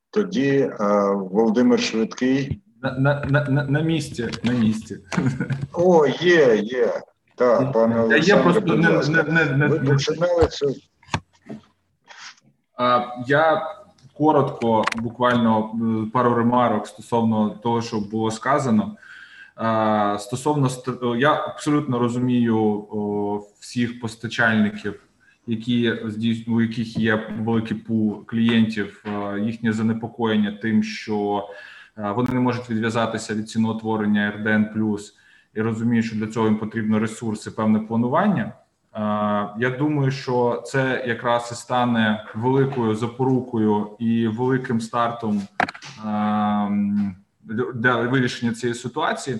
Тоді 0.09 0.73
а, 0.79 1.11
Володимир 1.11 1.79
Швидкий. 1.79 2.61
На 2.81 2.91
на, 2.91 3.25
на, 3.25 3.63
на 3.63 3.81
місці. 3.81 4.29
на 4.43 4.51
місці. 4.51 4.97
О, 5.73 6.07
є, 6.07 6.55
є. 6.55 7.01
Так, 7.35 7.73
пане 7.73 8.01
Олександре, 8.01 8.59
будь 8.59 8.85
ласка. 8.85 9.23
Не, 9.23 9.45
не, 9.45 9.57
не, 9.57 9.67
ви 9.67 9.79
починали 9.79 10.47
це. 10.47 10.67
Я 13.27 13.67
коротко, 14.17 14.83
буквально 14.95 15.71
е, 16.05 16.11
пару 16.13 16.33
ремарок 16.35 16.87
стосовно 16.87 17.49
того, 17.49 17.81
що 17.81 17.99
було 17.99 18.31
сказано. 18.31 18.97
Стосовно 20.19 20.69
я 21.17 21.33
абсолютно 21.33 21.99
розумію 21.99 22.85
всіх 23.59 23.99
постачальників, 23.99 25.03
які 25.47 25.91
у 26.47 26.61
яких 26.61 26.97
є 26.97 27.35
великий 27.39 27.77
пул 27.77 28.25
клієнтів, 28.25 29.05
їхнє 29.41 29.73
занепокоєння 29.73 30.51
тим, 30.61 30.83
що 30.83 31.47
вони 32.15 32.29
не 32.33 32.39
можуть 32.39 32.69
відв'язатися 32.69 33.35
від 33.35 33.49
ціноутворення 33.49 34.31
РДН+, 34.31 34.69
і 35.53 35.61
розумію, 35.61 36.03
що 36.03 36.15
для 36.15 36.27
цього 36.27 36.45
їм 36.45 36.57
потрібно 36.57 36.99
ресурси, 36.99 37.51
певне 37.51 37.79
планування. 37.79 38.53
Я 39.59 39.75
думаю, 39.79 40.11
що 40.11 40.63
це 40.65 41.03
якраз 41.07 41.49
і 41.51 41.55
стане 41.55 42.25
великою 42.35 42.95
запорукою 42.95 43.87
і 43.99 44.27
великим 44.27 44.81
стартом 44.81 45.41
для 47.75 47.95
вирішення 47.95 48.53
цієї 48.53 48.75
ситуації, 48.75 49.39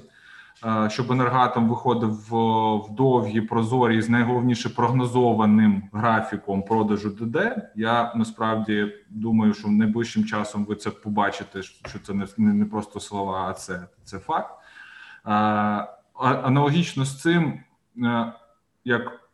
щоб 0.88 1.11
енергатом 1.11 1.69
виходив 1.69 2.09
в 2.29 2.95
довгі 2.95 3.41
прозорі 3.41 4.01
з 4.01 4.09
найголовніше 4.09 4.69
прогнозованим 4.69 5.83
графіком 5.93 6.63
продажу 6.63 7.09
ДД. 7.09 7.38
Я 7.75 8.13
насправді 8.15 8.93
думаю, 9.09 9.53
що 9.53 9.67
найближчим 9.67 10.25
часом 10.25 10.65
ви 10.65 10.75
це 10.75 10.89
побачите, 10.89 11.61
що 11.61 11.99
це 11.99 12.13
не 12.38 12.65
просто 12.65 12.99
слова, 12.99 13.47
а 13.49 13.53
це, 13.53 13.88
це 14.03 14.19
факт. 14.19 14.53
Аналогічно 16.13 17.05
з 17.05 17.21
цим, 17.21 17.59
е, 18.03 18.33
як 18.85 19.29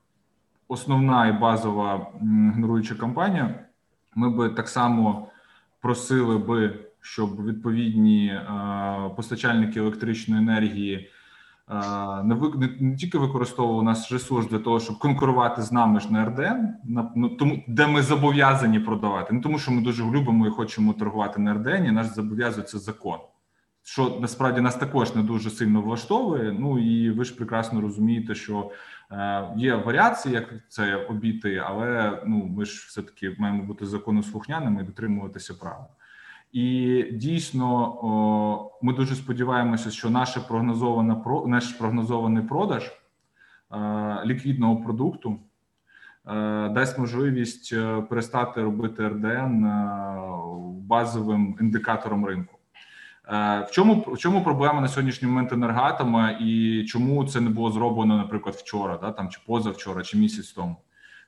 основна 0.67 1.27
і 1.27 1.31
базова 1.31 2.07
генеруюча 2.53 2.95
компанія, 2.95 3.55
ми 4.15 4.29
би 4.29 4.49
так 4.49 4.69
само 4.69 5.27
просили 5.81 6.37
би, 6.37 6.79
щоб 7.01 7.45
відповідні 7.45 8.27
е, 8.27 8.45
постачальники 9.15 9.79
електричної 9.79 10.41
енергії 10.41 10.95
е, 10.95 11.16
не 12.23 12.35
не, 12.79 12.95
тільки 12.95 13.17
використовували 13.17 13.83
наш 13.83 14.11
ресурс 14.11 14.47
для 14.47 14.59
того, 14.59 14.79
щоб 14.79 14.99
конкурувати 14.99 15.61
з 15.61 15.71
нами 15.71 15.99
ж 15.99 16.13
на 16.13 16.25
РДН, 16.25 16.67
на 16.83 17.11
ну, 17.15 17.29
тому 17.29 17.63
де 17.67 17.87
ми 17.87 18.01
зобов'язані 18.01 18.79
продавати, 18.79 19.33
не 19.33 19.41
тому, 19.41 19.59
що 19.59 19.71
ми 19.71 19.81
дуже 19.81 20.03
любимо 20.03 20.47
і 20.47 20.49
хочемо 20.49 20.93
торгувати 20.93 21.41
на 21.41 21.53
РДН, 21.53 21.85
і 21.85 21.91
нас 21.91 22.15
зобов'язує 22.15 22.67
це 22.67 22.79
закон 22.79 23.17
що 23.87 24.17
насправді 24.21 24.61
нас 24.61 24.75
також 24.75 25.15
не 25.15 25.23
дуже 25.23 25.49
сильно 25.49 25.81
влаштовує. 25.81 26.51
Ну 26.59 26.79
і 26.79 27.11
ви 27.11 27.25
ж 27.25 27.35
прекрасно 27.35 27.81
розумієте, 27.81 28.35
що 28.35 28.71
е, 29.11 29.47
є 29.57 29.75
варіації, 29.75 30.35
як 30.35 30.53
це 30.69 30.95
обійти, 30.95 31.63
але 31.65 32.21
ну 32.25 32.45
ми 32.45 32.65
ж 32.65 32.85
все 32.87 33.01
таки 33.01 33.35
маємо 33.39 33.63
бути 33.63 33.85
законослухняними 33.85 34.81
і 34.81 34.85
дотримуватися 34.85 35.53
права. 35.53 35.87
І 36.57 37.03
дійсно 37.11 38.71
ми 38.81 38.93
дуже 38.93 39.15
сподіваємося, 39.15 39.91
що 39.91 40.09
наша 40.09 40.39
прогнозована 40.39 41.23
наш 41.45 41.67
прогнозований 41.73 42.43
продаж 42.43 42.91
е, 43.71 44.21
ліквідного 44.25 44.77
продукту 44.77 45.39
е, 46.27 46.69
дасть 46.69 46.99
можливість 46.99 47.73
е, 47.73 48.01
перестати 48.01 48.61
робити 48.61 49.07
РДН 49.07 49.65
базовим 50.87 51.57
індикатором 51.61 52.25
ринку. 52.25 52.53
В 53.27 53.67
чому 53.71 54.05
в 54.07 54.17
чому 54.17 54.43
проблема 54.43 54.81
на 54.81 54.87
сьогоднішній 54.87 55.27
момент 55.27 55.53
енергатома 55.53 56.31
і 56.41 56.83
чому 56.87 57.25
це 57.25 57.41
не 57.41 57.49
було 57.49 57.71
зроблено, 57.71 58.17
наприклад, 58.17 58.55
вчора, 58.55 58.97
да 59.01 59.11
там 59.11 59.29
чи 59.29 59.39
позавчора, 59.45 60.03
чи 60.03 60.17
місяць 60.17 60.51
тому? 60.51 60.75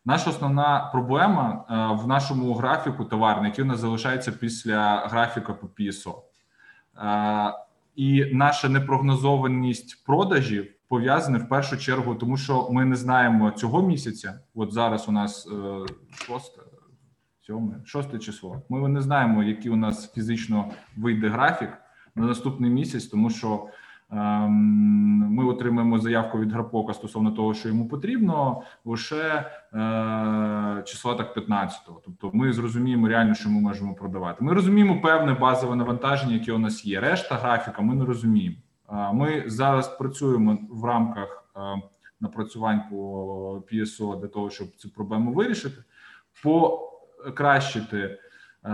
Наша 0.09 0.29
основна 0.29 0.89
проблема 0.91 1.65
е, 1.69 2.03
в 2.03 2.07
нашому 2.07 2.53
графіку 2.53 3.05
товарний, 3.05 3.49
який 3.49 3.65
у 3.65 3.67
нас 3.67 3.79
залишається 3.79 4.31
після 4.31 5.07
графіка 5.07 5.53
по 5.53 5.67
PSO. 5.67 6.13
Е, 6.97 7.53
і 7.95 8.25
наша 8.33 8.69
непрогнозованість 8.69 10.05
продажів 10.05 10.67
пов'язана 10.87 11.37
в 11.37 11.49
першу 11.49 11.77
чергу, 11.77 12.15
тому 12.15 12.37
що 12.37 12.67
ми 12.71 12.85
не 12.85 12.95
знаємо 12.95 13.51
цього 13.51 13.81
місяця. 13.81 14.39
От 14.55 14.73
зараз 14.73 15.09
у 15.09 15.11
нас 15.11 15.47
шосте, 16.11 16.61
сьоме, 17.47 17.75
шосте 17.85 18.19
число. 18.19 18.61
Ми 18.69 18.89
не 18.89 19.01
знаємо, 19.01 19.43
який 19.43 19.71
у 19.71 19.75
нас 19.75 20.13
фізично 20.13 20.71
вийде 20.97 21.29
графік 21.29 21.69
на 22.15 22.25
наступний 22.25 22.71
місяць, 22.71 23.05
тому 23.05 23.29
що 23.29 23.67
ми 24.09 25.45
отримаємо 25.45 25.99
заявку 25.99 26.39
від 26.39 26.51
Грапока 26.51 26.93
стосовно 26.93 27.31
того, 27.31 27.53
що 27.53 27.67
йому 27.67 27.87
потрібно, 27.87 28.61
лише 28.85 29.51
е, 29.73 30.83
числа 30.85 31.15
так 31.15 31.37
15-го. 31.37 32.01
Тобто, 32.05 32.31
ми 32.33 32.53
зрозуміємо 32.53 33.07
реально, 33.07 33.33
що 33.33 33.49
ми 33.49 33.61
можемо 33.61 33.95
продавати. 33.95 34.43
Ми 34.43 34.53
розуміємо 34.53 35.01
певне 35.01 35.33
базове 35.33 35.75
навантаження, 35.75 36.33
яке 36.33 36.51
у 36.53 36.57
нас 36.57 36.85
є. 36.85 36.99
Решта 36.99 37.35
графіка, 37.35 37.81
ми 37.81 37.95
не 37.95 38.05
розуміємо. 38.05 38.55
Е, 38.91 39.13
ми 39.13 39.43
зараз 39.47 39.97
працюємо 39.97 40.57
в 40.69 40.85
рамках 40.85 41.43
е, 41.55 41.59
напрацювань 42.19 42.81
по 42.91 43.63
PSO 43.71 44.21
для 44.21 44.27
того, 44.27 44.49
щоб 44.49 44.75
цю 44.75 44.89
проблему 44.89 45.33
вирішити, 45.33 45.83
покращити. 46.43 48.19
Е, 48.65 48.69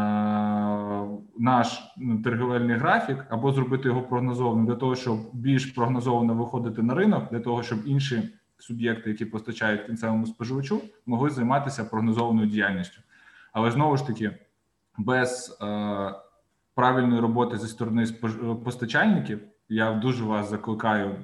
наш 1.38 1.96
торговельний 2.24 2.76
графік 2.76 3.26
або 3.30 3.52
зробити 3.52 3.88
його 3.88 4.02
прогнозованим 4.02 4.66
для 4.66 4.76
того, 4.76 4.96
щоб 4.96 5.20
більш 5.34 5.66
прогнозовано 5.66 6.34
виходити 6.34 6.84
на 6.84 6.94
ринок, 6.94 7.32
для 7.32 7.40
того, 7.40 7.64
щоб 7.64 7.80
інші 7.86 8.30
суб'єкти, 8.58 9.10
які 9.10 9.26
постачають 9.26 9.82
кінцевому 9.82 10.26
споживачу, 10.26 10.82
могли 11.06 11.30
займатися 11.30 11.86
прогнозованою 11.86 12.48
діяльністю. 12.48 13.02
Але 13.54 13.72
знову 13.72 13.98
ж 13.98 14.08
таки, 14.08 14.32
без 14.98 15.58
е, 15.62 16.14
правильної 16.76 17.22
роботи 17.22 17.58
зі 17.58 17.68
сторони 17.68 18.06
постачальників 18.64 19.40
Я 19.70 19.94
дуже 19.94 20.24
вас 20.24 20.50
закликаю, 20.50 21.16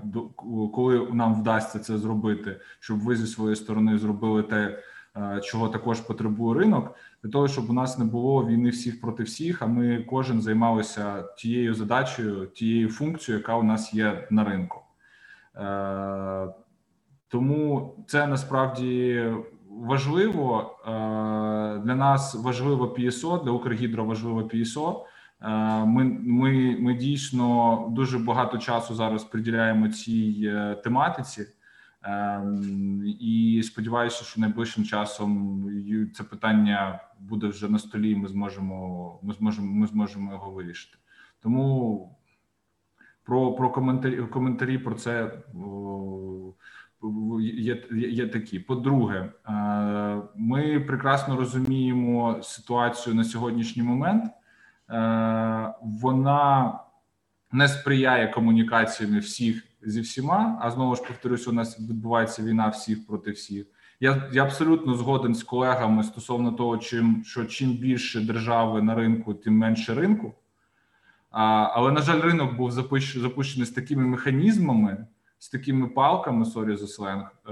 коли 0.73 1.07
нам 1.13 1.41
вдасться 1.41 1.79
це 1.79 1.97
зробити, 1.97 2.59
щоб 2.79 2.99
ви 2.99 3.15
зі 3.15 3.27
своєї 3.27 3.55
сторони 3.55 3.97
зробили 3.97 4.43
те, 4.43 4.83
е, 5.15 5.41
чого 5.43 5.69
також 5.69 6.01
потребує 6.01 6.59
ринок, 6.59 6.95
для 7.23 7.30
того, 7.30 7.48
щоб 7.48 7.69
у 7.69 7.73
нас 7.73 7.98
не 7.98 8.06
було 8.06 8.45
війни 8.45 8.69
всіх 8.69 9.02
проти 9.02 9.23
всіх. 9.23 9.61
А 9.61 9.65
ми 9.65 10.06
кожен 10.10 10.41
займалися 10.41 11.22
тією 11.38 11.73
задачею, 11.73 12.45
тією 12.45 12.89
функцією, 12.89 13.39
яка 13.39 13.56
у 13.56 13.64
нас 13.64 13.93
є 13.93 14.27
на 14.31 14.43
ринку. 14.43 14.81
Е, 15.56 16.53
тому 17.27 17.95
це 18.07 18.27
насправді 18.27 19.26
важливо 19.69 20.77
е, 20.85 20.89
для 21.85 21.95
нас. 21.95 22.35
Важливо 22.35 22.95
PSO, 22.98 23.43
для 23.43 23.52
Укргідро 23.52 24.06
важливо 24.06 24.41
PSO. 24.41 25.03
Е, 25.41 25.49
ми 25.85 26.03
ми, 26.23 26.77
ми 26.80 26.93
дійсно 26.93 27.85
дуже 27.91 28.19
багато 28.19 28.57
часу 28.57 28.95
зараз 28.95 29.23
приділяємо 29.23 29.89
цій 29.89 30.43
е, 30.45 30.76
тематиці, 30.84 31.45
і 33.19 33.61
сподіваюся, 33.63 34.23
що 34.23 34.41
найближчим 34.41 34.83
часом 34.83 35.65
це 36.13 36.23
питання 36.23 36.99
буде 37.19 37.47
вже 37.47 37.69
на 37.69 37.79
столі. 37.79 38.11
і 38.11 38.15
Ми 38.15 38.27
зможемо. 38.27 39.19
Ми 39.23 39.33
зможемо. 39.33 39.67
Ми 39.71 39.87
зможемо 39.87 40.31
його 40.31 40.51
вирішити. 40.51 40.97
Тому 41.39 42.17
про 43.23 43.53
про 43.53 43.69
коментарі 43.69 44.17
коментарі 44.17 44.77
про 44.77 44.95
це 44.95 45.31
є, 47.41 47.83
є 47.91 48.27
такі. 48.27 48.59
По-друге, 48.59 49.29
е, 49.49 50.21
ми 50.35 50.79
прекрасно 50.79 51.35
розуміємо 51.35 52.39
ситуацію 52.43 53.15
на 53.15 53.23
сьогоднішній 53.23 53.83
момент. 53.83 54.23
Е, 54.25 55.73
вона 55.81 56.73
не 57.51 57.67
сприяє 57.67 58.27
комунікаціями 58.27 59.19
всіх 59.19 59.70
зі 59.83 60.01
всіма. 60.01 60.59
А 60.61 60.71
знову 60.71 60.95
ж 60.95 61.03
повторюсь, 61.07 61.47
у 61.47 61.51
нас 61.51 61.79
відбувається 61.79 62.43
війна 62.43 62.67
всіх 62.67 63.07
проти 63.07 63.31
всіх. 63.31 63.65
Я 63.99 64.29
я 64.33 64.43
абсолютно 64.43 64.95
згоден 64.95 65.35
з 65.35 65.43
колегами 65.43 66.03
стосовно 66.03 66.51
того, 66.51 66.77
чим 66.77 67.23
що 67.25 67.45
чим 67.45 67.71
більше 67.71 68.21
держави 68.21 68.81
на 68.81 68.95
ринку, 68.95 69.33
тим 69.33 69.57
менше 69.57 69.93
ринку. 69.93 70.33
А, 71.31 71.43
Але 71.73 71.91
на 71.91 72.01
жаль, 72.01 72.21
ринок 72.21 72.55
був 72.55 72.71
запущений 72.71 73.65
з 73.65 73.71
такими 73.71 74.03
механізмами 74.03 75.05
з 75.41 75.49
такими 75.49 75.87
палками 75.87 76.45
sorry 76.45 76.75
за 76.75 76.87
сленг, 76.87 77.23
е, 77.23 77.51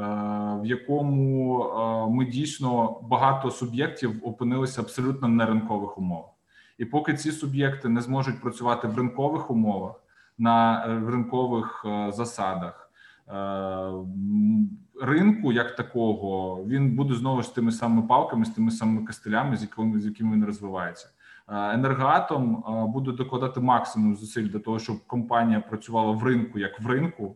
в 0.61 0.65
якому 0.65 1.63
е, 1.63 2.09
ми 2.09 2.25
дійсно 2.25 2.99
багато 3.03 3.51
суб'єктів 3.51 4.11
опинилися 4.23 4.81
абсолютно 4.81 5.27
на 5.27 5.45
ринкових 5.45 5.97
умовах. 5.97 6.29
І 6.77 6.85
поки 6.85 7.13
ці 7.13 7.31
суб'єкти 7.31 7.89
не 7.89 8.01
зможуть 8.01 8.41
працювати 8.41 8.87
в 8.87 8.97
ринкових 8.97 9.51
умовах 9.51 10.01
на 10.39 10.85
е, 10.85 11.11
ринкових 11.11 11.85
засадах 12.09 12.85
ринку, 15.01 15.51
як 15.51 15.75
такого, 15.75 16.63
він 16.65 16.95
буде 16.95 17.15
знову 17.15 17.41
ж 17.41 17.55
тими 17.55 17.71
самими 17.71 18.07
палками, 18.07 18.45
з 18.45 18.49
тими 18.49 18.71
самими 18.71 19.07
костилями, 19.07 19.57
з 19.57 19.61
якими 19.61 19.99
з 19.99 20.05
якими 20.05 20.35
він 20.35 20.45
розвивається. 20.45 21.09
Енергоатом 21.47 22.63
буде 22.93 23.11
докладати 23.11 23.59
максимум 23.59 24.15
зусиль 24.15 24.47
для 24.47 24.59
того, 24.59 24.79
щоб 24.79 25.07
компанія 25.07 25.59
працювала 25.59 26.11
в 26.11 26.23
ринку 26.23 26.59
як 26.59 26.81
в 26.81 26.87
ринку. 26.87 27.35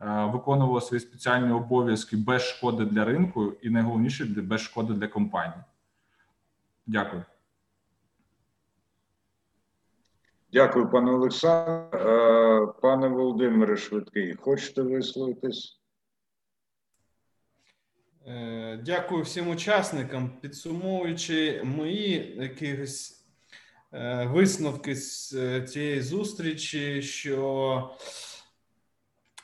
Е, 0.00 0.24
виконувала 0.24 0.80
свої 0.80 1.00
спеціальні 1.00 1.52
обов'язки 1.52 2.16
без 2.16 2.42
шкоди 2.42 2.84
для 2.84 3.04
ринку, 3.04 3.52
і 3.62 3.70
найголовніше 3.70 4.24
без 4.24 4.60
шкоди 4.60 4.94
для 4.94 5.08
компанії. 5.08 5.60
Дякую. 6.86 7.22
Дякую, 10.54 10.90
пане 10.90 11.10
Олександр. 11.10 11.96
Е, 11.96 12.66
пане 12.82 13.08
Володимире 13.08 13.76
Швидкий, 13.76 14.34
хочете 14.34 14.82
висловитись? 14.82 15.80
Е, 18.26 18.80
дякую 18.84 19.22
всім 19.22 19.48
учасникам. 19.48 20.30
Підсумовуючи 20.40 21.62
мої 21.64 22.36
якихось 22.40 23.24
висновки 24.24 24.94
з 24.96 25.30
цієї 25.60 26.00
зустрічі, 26.00 27.02
що 27.02 27.90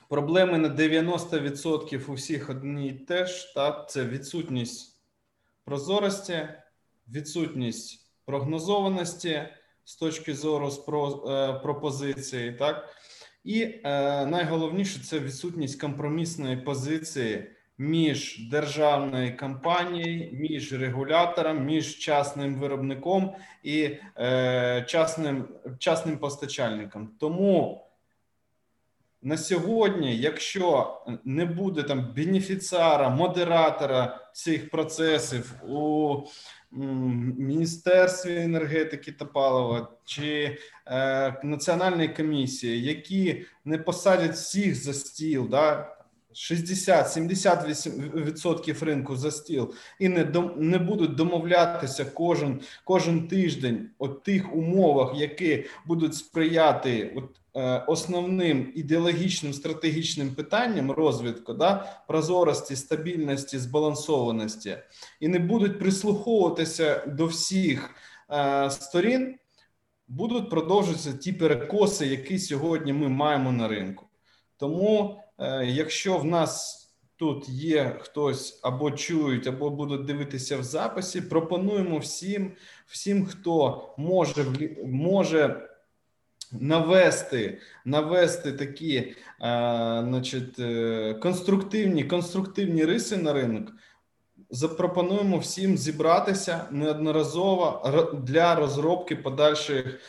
Проблеми 0.08 0.58
на 0.58 0.68
90% 0.68 2.10
у 2.10 2.14
всіх 2.14 2.50
одні 2.50 2.88
і 2.88 2.92
теж. 2.92 3.52
Так? 3.54 3.90
Це 3.90 4.04
відсутність 4.04 5.00
прозорості, 5.64 6.48
відсутність 7.08 8.10
прогнозованості 8.24 9.48
з 9.90 9.96
точки 9.96 10.34
зору 10.34 10.68
е, 10.68 11.52
пропозиції. 11.52 12.52
Так? 12.52 12.88
І 13.44 13.62
е, 13.62 13.80
найголовніше 14.26 15.00
це 15.04 15.18
відсутність 15.18 15.80
компромісної 15.80 16.56
позиції 16.56 17.50
між 17.78 18.48
державною 18.50 19.36
компанією, 19.36 20.32
між 20.32 20.72
регулятором, 20.72 21.64
між 21.64 21.98
частним 21.98 22.54
виробником 22.54 23.34
і 23.62 23.90
е, 24.18 24.84
частним, 24.88 25.48
частним 25.78 26.18
постачальником. 26.18 27.10
Тому 27.20 27.84
на 29.22 29.36
сьогодні, 29.36 30.16
якщо 30.16 30.98
не 31.24 31.44
буде 31.44 31.82
там 31.82 32.12
бенефіціара, 32.16 33.08
модератора 33.08 34.30
цих 34.32 34.70
процесів 34.70 35.54
у 35.68 36.16
Міністерстві 36.72 38.36
енергетики 38.36 39.12
та 39.12 39.24
палива 39.24 39.92
чи 40.04 40.58
е, 40.86 41.40
національної 41.44 42.08
комісії, 42.08 42.82
які 42.82 43.44
не 43.64 43.78
посадять 43.78 44.32
всіх 44.32 44.74
за 44.74 44.94
стіл, 44.94 45.48
да? 45.48 45.96
60-70% 46.34 48.84
ринку 48.84 49.16
за 49.16 49.30
стіл. 49.30 49.74
І 49.98 50.08
не 50.08 50.24
дом, 50.24 50.52
не 50.56 50.78
будуть 50.78 51.14
домовлятися 51.14 52.04
кожен 52.04 52.60
кожен 52.84 53.28
тиждень 53.28 53.90
у 53.98 54.08
тих 54.08 54.54
умовах, 54.54 55.20
які 55.20 55.64
будуть 55.86 56.14
сприяти 56.14 57.12
от, 57.16 57.39
основним 57.86 58.72
ідеологічним 58.74 59.52
стратегічним 59.52 60.34
питанням 60.34 60.90
розвитку, 60.90 61.54
да, 61.54 62.02
прозорості, 62.08 62.76
стабільності, 62.76 63.58
збалансованості, 63.58 64.76
і 65.20 65.28
не 65.28 65.38
будуть 65.38 65.78
прислуховуватися 65.78 67.06
до 67.06 67.26
всіх 67.26 67.90
е, 68.30 68.70
сторін, 68.70 69.34
будуть 70.08 70.50
продовжуватися 70.50 71.12
ті 71.12 71.32
перекоси, 71.32 72.06
які 72.06 72.38
сьогодні 72.38 72.92
ми 72.92 73.08
маємо 73.08 73.52
на 73.52 73.68
ринку. 73.68 74.06
Тому 74.56 75.20
Е, 75.40 75.66
якщо 75.66 76.18
в 76.18 76.24
нас 76.24 76.76
тут 77.16 77.48
є 77.48 77.96
хтось 78.00 78.60
або 78.62 78.90
чують, 78.90 79.46
або 79.46 79.70
будуть 79.70 80.04
дивитися 80.04 80.58
в 80.58 80.62
записі, 80.62 81.20
пропонуємо 81.20 81.98
всім, 81.98 82.52
всім, 82.86 83.26
хто 83.26 83.88
може 83.98 84.44
може 84.84 85.69
навести 86.52 87.58
навести 87.84 88.52
такі 88.52 88.96
е, 88.96 89.14
значить, 90.08 90.58
е, 90.58 91.14
конструктивні, 91.14 92.04
конструктивні 92.04 92.84
риси 92.84 93.16
на 93.16 93.32
ринок. 93.32 93.72
Запропонуємо 94.50 95.38
всім 95.38 95.76
зібратися 95.78 96.64
неодноразово 96.70 97.90
для 98.24 98.54
розробки 98.54 99.16
подальших 99.16 100.00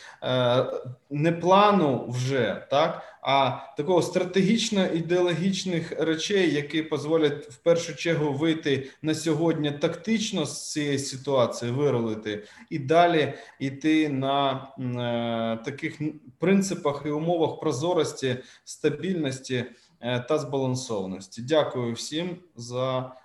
не 1.10 1.32
плану 1.32 2.06
вже 2.08 2.66
так, 2.70 3.02
а 3.22 3.58
такого 3.76 4.02
стратегічно 4.02 4.86
ідеологічних 4.86 5.92
речей, 6.00 6.54
які 6.54 6.82
дозволять 6.82 7.46
в 7.46 7.56
першу 7.56 7.96
чергу 7.96 8.32
вийти 8.32 8.90
на 9.02 9.14
сьогодні 9.14 9.70
тактично 9.70 10.46
з 10.46 10.72
цієї 10.72 10.98
ситуації, 10.98 11.72
виролити 11.72 12.44
і 12.70 12.78
далі 12.78 13.34
йти 13.58 14.08
на 14.08 14.68
е, 14.78 15.64
таких 15.64 16.00
принципах 16.38 17.02
і 17.06 17.10
умовах 17.10 17.60
прозорості, 17.60 18.36
стабільності 18.64 19.64
е, 20.00 20.20
та 20.20 20.38
збалансованості. 20.38 21.42
Дякую 21.42 21.92
всім 21.92 22.36
за 22.56 22.98
е, 22.98 23.21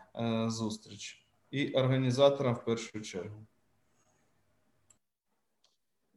зустріч 0.48 1.28
і 1.52 1.72
організаторам 1.72 2.54
в 2.54 2.66
першу 2.66 3.02
чергу. 3.02 3.48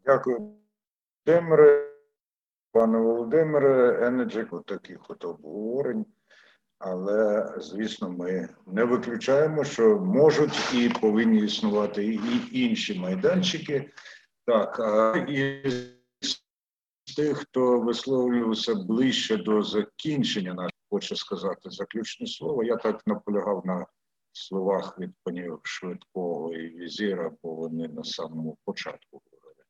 Дякую, 0.04 0.54
Демре. 1.26 1.90
Пане 2.72 2.98
Володимире, 2.98 4.06
Енеджик, 4.06 4.48
таких 4.66 5.10
от 5.10 5.24
обговорень, 5.24 6.06
але 6.78 7.54
звісно, 7.58 8.10
ми 8.10 8.48
не 8.66 8.84
виключаємо, 8.84 9.64
що 9.64 9.98
можуть 9.98 10.74
і 10.74 10.88
повинні 10.88 11.44
існувати 11.44 12.04
і 12.04 12.62
інші 12.64 12.98
майданчики. 12.98 13.90
Так, 14.46 14.80
а 14.80 15.16
і 15.28 15.62
тих, 17.16 17.38
хто 17.38 17.80
висловлювався 17.80 18.74
ближче 18.74 19.36
до 19.36 19.62
закінчення, 19.62 20.54
нас 20.54 20.70
хоче 20.90 21.16
сказати 21.16 21.70
заключне 21.70 22.26
слово. 22.26 22.64
Я 22.64 22.76
так 22.76 23.06
наполягав 23.06 23.66
на 23.66 23.86
словах 24.32 24.98
від 24.98 25.10
пані 25.24 25.50
Швидкого 25.62 26.54
і 26.54 26.68
Візіра, 26.68 27.32
бо 27.42 27.54
вони 27.54 27.88
на 27.88 28.04
самому 28.04 28.58
початку 28.64 29.22
говорили. 29.22 29.64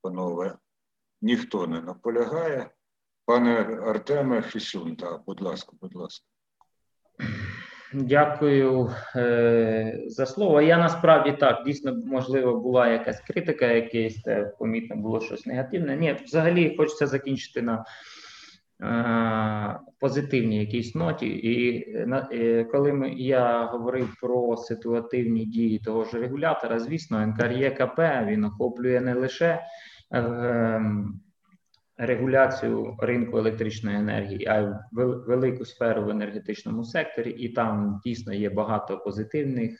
Панове. 0.00 0.58
Ніхто 1.22 1.66
не 1.66 1.80
наполягає. 1.80 2.70
Пане 3.24 3.54
Артеме 3.86 4.42
Фісюн, 4.42 4.96
так, 4.96 5.22
будь 5.26 5.40
ласка, 5.40 5.72
будь 5.80 5.94
ласка. 5.94 6.26
Дякую 7.94 8.90
е, 9.16 10.02
за 10.06 10.26
слово. 10.26 10.60
Я 10.60 10.78
насправді 10.78 11.32
так 11.32 11.64
дійсно 11.66 11.94
можливо 12.06 12.60
була 12.60 12.88
якась 12.88 13.20
критика, 13.20 13.66
якесь 13.66 14.24
помітно 14.58 14.96
було 14.96 15.20
щось 15.20 15.46
негативне. 15.46 15.96
Ні, 15.96 16.16
взагалі 16.24 16.76
хочеться 16.76 17.06
закінчити 17.06 17.62
на 17.62 17.74
е, 17.74 17.84
позитивній 20.00 20.58
якійсь 20.58 20.94
ноті. 20.94 21.26
І 21.26 21.86
е, 22.32 22.64
коли 22.72 22.92
ми, 22.92 23.10
я 23.10 23.64
говорив 23.64 24.16
про 24.20 24.56
ситуативні 24.56 25.46
дії 25.46 25.78
того 25.78 26.04
ж 26.04 26.18
регулятора, 26.18 26.78
звісно, 26.78 27.26
НКРЄКП 27.26 27.98
він 28.26 28.44
охоплює 28.44 29.00
не 29.00 29.14
лише. 29.14 29.60
Регуляцію 32.04 32.96
ринку 32.98 33.38
електричної 33.38 33.96
енергії, 33.96 34.46
а 34.46 34.80
велику 35.26 35.64
сферу 35.64 36.04
в 36.04 36.10
енергетичному 36.10 36.84
секторі, 36.84 37.30
і 37.30 37.48
там 37.48 38.00
дійсно 38.04 38.34
є 38.34 38.50
багато 38.50 38.98
позитивних 38.98 39.70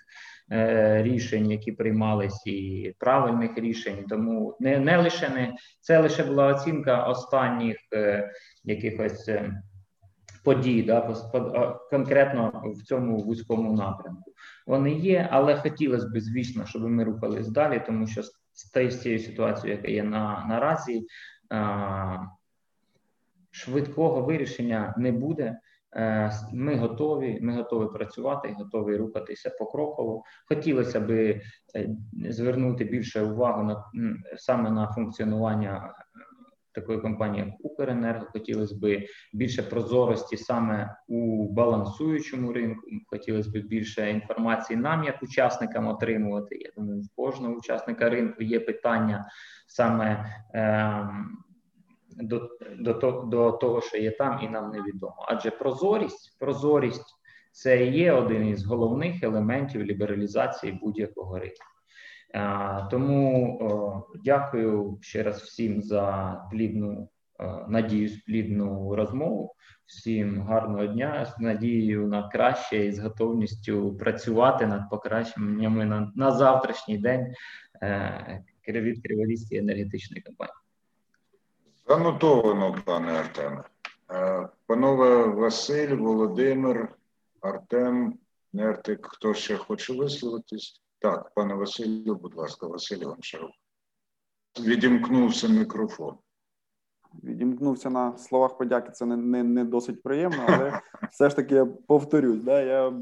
е, 0.52 1.02
рішень, 1.02 1.50
які 1.50 1.72
приймались, 1.72 2.46
і 2.46 2.92
правильних 2.98 3.58
рішень. 3.58 4.04
Тому 4.08 4.56
не 4.60 4.78
не 4.78 4.98
лише 4.98 5.28
не 5.28 5.52
це 5.80 5.98
лише 5.98 6.24
була 6.24 6.46
оцінка 6.46 7.04
останніх 7.04 7.76
е, 7.94 8.30
якихось. 8.64 9.28
Е, 9.28 9.62
Подій 10.44 10.82
да, 10.82 11.14
конкретно 11.90 12.62
в 12.76 12.82
цьому 12.82 13.18
вузькому 13.18 13.72
напрямку 13.72 14.32
вони 14.66 14.92
є, 14.92 15.28
але 15.30 15.56
хотілося 15.56 16.06
б, 16.06 16.20
звісно, 16.20 16.66
щоб 16.66 16.82
ми 16.82 17.04
рухались 17.04 17.48
далі, 17.48 17.82
тому 17.86 18.06
що 18.06 18.22
з 18.22 19.00
цією 19.02 19.18
ситуацією, 19.18 19.76
яка 19.76 19.90
є 19.90 20.02
на 20.02 20.44
наразі, 20.48 21.06
швидкого 23.50 24.22
вирішення 24.22 24.94
не 24.96 25.12
буде. 25.12 25.58
Е, 25.96 26.32
ми 26.52 26.76
готові, 26.76 27.38
ми 27.42 27.56
готові 27.56 27.92
працювати, 27.92 28.54
готові 28.58 28.96
рухатися 28.96 29.50
покроково. 29.50 30.22
Хотілося 30.48 31.00
б 31.00 31.10
е, 31.10 31.40
звернути 32.30 32.84
більше 32.84 33.22
увагу 33.22 33.62
на 33.62 33.84
саме 34.36 34.70
на 34.70 34.86
функціонування 34.86 35.94
такої 36.74 36.98
компанії, 37.00 37.44
як 37.46 37.54
Укренерго. 37.60 38.26
Хотілося 38.32 38.74
б 38.74 39.06
більше 39.32 39.62
прозорості 39.62 40.36
саме 40.36 40.96
у 41.08 41.48
балансуючому 41.52 42.52
ринку. 42.52 42.82
Хотілося 43.06 43.50
б 43.50 43.52
більше 43.52 44.10
інформації 44.10 44.76
нам, 44.76 45.04
як 45.04 45.22
учасникам, 45.22 45.88
отримувати. 45.88 46.56
Я 46.56 46.70
думаю, 46.76 47.02
в 47.02 47.16
кожного 47.16 47.54
учасника 47.54 48.10
ринку 48.10 48.42
є 48.42 48.60
питання 48.60 49.30
саме. 49.66 50.26
Е, 50.54 51.08
до 52.16 52.50
до, 52.78 52.92
до 53.22 53.52
того, 53.52 53.80
що 53.80 53.98
є 53.98 54.10
там, 54.10 54.40
і 54.42 54.48
нам 54.48 54.70
невідомо. 54.70 55.24
Адже 55.28 55.50
прозорість, 55.50 56.38
прозорість 56.38 57.14
це 57.52 57.86
є 57.86 58.12
один 58.12 58.48
із 58.48 58.64
головних 58.64 59.22
елементів 59.22 59.82
лібералізації 59.82 60.72
будь-якого 60.82 61.38
ринку. 61.38 61.71
Тому 62.90 64.06
дякую 64.24 64.98
ще 65.00 65.22
раз 65.22 65.42
всім 65.42 65.82
за 65.82 66.36
плідну, 66.50 67.08
о, 67.38 67.66
надіюсь, 67.68 68.22
плідну 68.26 68.94
розмову. 68.96 69.54
Всім 69.86 70.42
гарного 70.42 70.86
дня 70.86 71.24
з 71.24 71.40
надією 71.40 72.06
на 72.06 72.28
краще 72.28 72.86
і 72.86 72.92
з 72.92 72.98
готовністю 72.98 73.96
працювати 73.96 74.66
над 74.66 74.90
покращеннями 74.90 75.84
на, 75.84 76.12
на 76.16 76.30
завтрашній 76.30 76.98
день 76.98 77.34
е, 77.82 78.44
від 78.68 79.02
Криворізької 79.02 79.60
енергетичної 79.60 80.22
компанії. 80.22 80.56
Занотовано, 81.88 82.76
пане 82.84 83.12
Артеме. 83.12 83.64
Е, 84.10 84.48
панове 84.66 85.26
Василь, 85.26 85.96
Володимир, 85.96 86.88
Артем, 87.40 88.18
Нертик, 88.52 89.06
хто 89.06 89.34
ще 89.34 89.56
хоче 89.56 89.92
висловитись? 89.92 90.81
Так, 91.02 91.32
пане 91.34 91.54
Василю, 91.54 92.14
будь 92.14 92.34
ласка, 92.34 92.66
Василь 92.66 93.04
Гончаров. 93.04 93.50
Відімкнувся 94.60 95.48
мікрофон. 95.48 96.14
Відімкнувся 97.24 97.90
на 97.90 98.18
словах 98.18 98.58
подяки. 98.58 98.90
Це 98.90 99.06
не 99.06 99.16
не, 99.16 99.42
не 99.42 99.64
досить 99.64 100.02
приємно, 100.02 100.44
але 100.48 100.80
все 101.10 101.30
ж 101.30 101.36
таки 101.36 101.54
я 101.54 101.66
повторюсь. 101.66 102.42
Да? 102.42 102.62
Я 102.62 102.92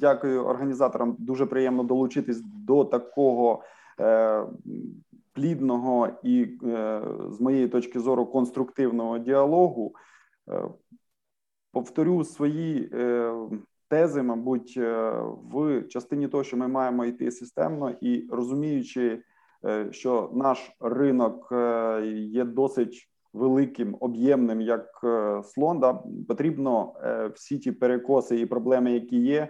дякую 0.00 0.44
організаторам. 0.44 1.16
Дуже 1.18 1.46
приємно 1.46 1.82
долучитись 1.82 2.40
до 2.42 2.84
такого 2.84 3.62
е, 4.00 4.46
плідного 5.32 6.08
і, 6.22 6.58
е, 6.64 7.02
з 7.30 7.40
моєї 7.40 7.68
точки 7.68 8.00
зору, 8.00 8.26
конструктивного 8.26 9.18
діалогу. 9.18 9.94
Е, 10.48 10.68
повторю 11.72 12.24
свої 12.24 12.90
е, 12.92 13.34
тези, 13.92 14.22
мабуть, 14.22 14.76
в 15.52 15.82
частині 15.88 16.28
того, 16.28 16.44
що 16.44 16.56
ми 16.56 16.68
маємо 16.68 17.04
йти 17.04 17.30
системно 17.30 17.90
і 18.00 18.28
розуміючи, 18.30 19.22
що 19.90 20.30
наш 20.34 20.72
ринок 20.80 21.48
є 22.14 22.44
досить 22.44 23.08
великим 23.32 23.96
об'ємним, 24.00 24.60
як 24.60 25.00
слон, 25.44 25.80
да, 25.80 26.02
потрібно 26.28 26.92
всі 27.34 27.58
ті 27.58 27.72
перекоси 27.72 28.40
і 28.40 28.46
проблеми, 28.46 28.92
які 28.92 29.16
є, 29.16 29.48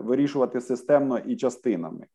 вирішувати 0.00 0.60
системно 0.60 1.18
і 1.18 1.36
частинами. 1.36 2.06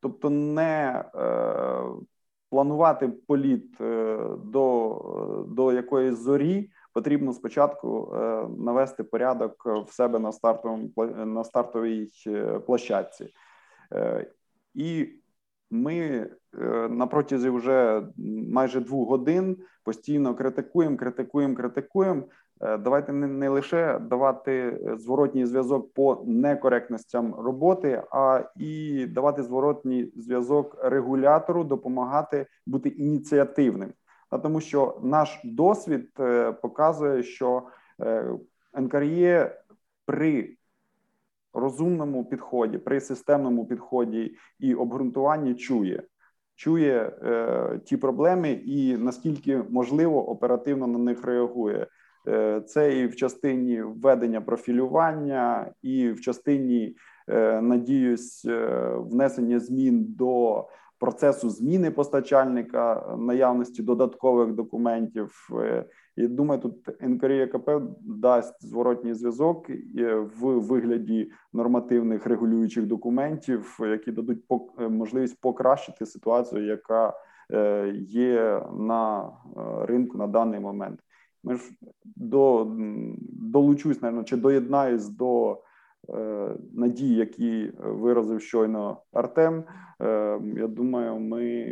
Тобто 0.00 0.30
не 0.30 1.04
е, 1.14 1.82
планувати 2.50 3.08
політ 3.08 3.80
е, 3.80 4.18
до 4.44 5.46
до 5.48 5.72
якоїсь 5.72 6.18
зорі, 6.18 6.70
потрібно 6.92 7.32
спочатку 7.32 8.14
е, 8.14 8.46
навести 8.58 9.04
порядок 9.04 9.66
в 9.88 9.92
себе 9.92 10.18
на 10.18 10.32
стартовому 10.32 10.90
на 11.24 11.44
стартовій 11.44 12.10
е, 12.26 12.58
площадці. 12.58 13.28
Е, 13.94 14.30
і 14.74 15.08
ми 15.70 16.26
на 16.90 17.06
протязі 17.06 17.50
вже 17.50 18.02
майже 18.48 18.80
двох 18.80 19.08
годин 19.08 19.56
постійно 19.84 20.34
критикуємо, 20.34 20.96
критикуємо, 20.96 21.56
критикуємо. 21.56 22.22
Давайте 22.60 23.12
не 23.12 23.48
лише 23.48 23.98
давати 23.98 24.80
зворотній 24.98 25.46
зв'язок 25.46 25.94
по 25.94 26.22
некоректностям 26.26 27.34
роботи, 27.34 28.02
а 28.10 28.44
і 28.56 29.06
давати 29.06 29.42
зворотній 29.42 30.12
зв'язок 30.16 30.76
регулятору, 30.82 31.64
допомагати 31.64 32.46
бути 32.66 32.88
ініціативним. 32.88 33.92
Тому 34.42 34.60
що 34.60 35.00
наш 35.02 35.40
досвід 35.44 36.10
е, 36.20 36.52
показує, 36.52 37.22
що 37.22 37.62
е, 38.00 38.30
НКРЄ 38.74 39.62
при 40.06 40.56
розумному 41.52 42.24
підході, 42.24 42.78
при 42.78 43.00
системному 43.00 43.66
підході 43.66 44.36
і 44.58 44.74
обґрунтуванні 44.74 45.54
чує. 45.54 46.02
Чує 46.54 47.12
е, 47.22 47.80
ті 47.84 47.96
проблеми 47.96 48.52
і 48.52 48.96
наскільки 48.96 49.62
можливо 49.70 50.28
оперативно 50.28 50.86
на 50.86 50.98
них 50.98 51.24
реагує. 51.24 51.86
Е, 52.28 52.60
це 52.60 52.98
і 52.98 53.06
в 53.06 53.16
частині 53.16 53.82
введення 53.82 54.40
профілювання, 54.40 55.72
і 55.82 56.10
в 56.10 56.20
частині, 56.20 56.96
е, 57.28 57.60
надіюсь, 57.60 58.44
е, 58.44 58.90
внесення 58.96 59.60
змін 59.60 60.06
до 60.08 60.64
процесу 61.00 61.50
зміни 61.50 61.90
постачальника, 61.90 63.14
наявності 63.18 63.82
додаткових 63.82 64.52
документів. 64.52 65.48
І 66.16 66.26
думаю, 66.26 66.60
тут 66.60 67.02
НКРЄКП 67.02 67.70
дасть 68.00 68.66
зворотній 68.66 69.14
зв'язок 69.14 69.70
в 70.40 70.58
вигляді 70.58 71.30
нормативних 71.52 72.26
регулюючих 72.26 72.86
документів, 72.86 73.78
які 73.80 74.12
дадуть 74.12 74.44
можливість 74.78 75.40
покращити 75.40 76.06
ситуацію, 76.06 76.66
яка 76.66 77.12
є 77.94 78.62
на 78.78 79.30
ринку 79.82 80.18
на 80.18 80.26
даний 80.26 80.60
момент. 80.60 81.00
Ми 81.44 81.56
ж 81.56 81.62
до 82.04 82.66
долучусь, 83.28 84.02
навіть, 84.02 84.28
чи 84.28 84.36
доєднаюсь 84.36 85.08
до 85.08 85.62
е, 86.14 86.48
надій, 86.72 87.14
які 87.14 87.72
виразив 87.78 88.42
щойно 88.42 89.02
Артем. 89.12 89.64
Е, 90.02 90.40
Я 90.56 90.66
думаю, 90.66 91.18
ми 91.18 91.66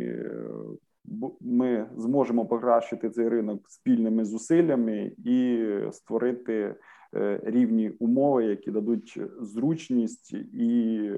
ми 1.41 1.89
зможемо 1.97 2.45
покращити 2.45 3.09
цей 3.09 3.29
ринок 3.29 3.69
спільними 3.69 4.25
зусиллями 4.25 5.11
і 5.25 5.65
створити 5.91 6.75
е, 7.15 7.39
рівні 7.43 7.89
умови, 7.89 8.45
які 8.45 8.71
дадуть 8.71 9.19
зручність 9.41 10.33
і 10.53 11.11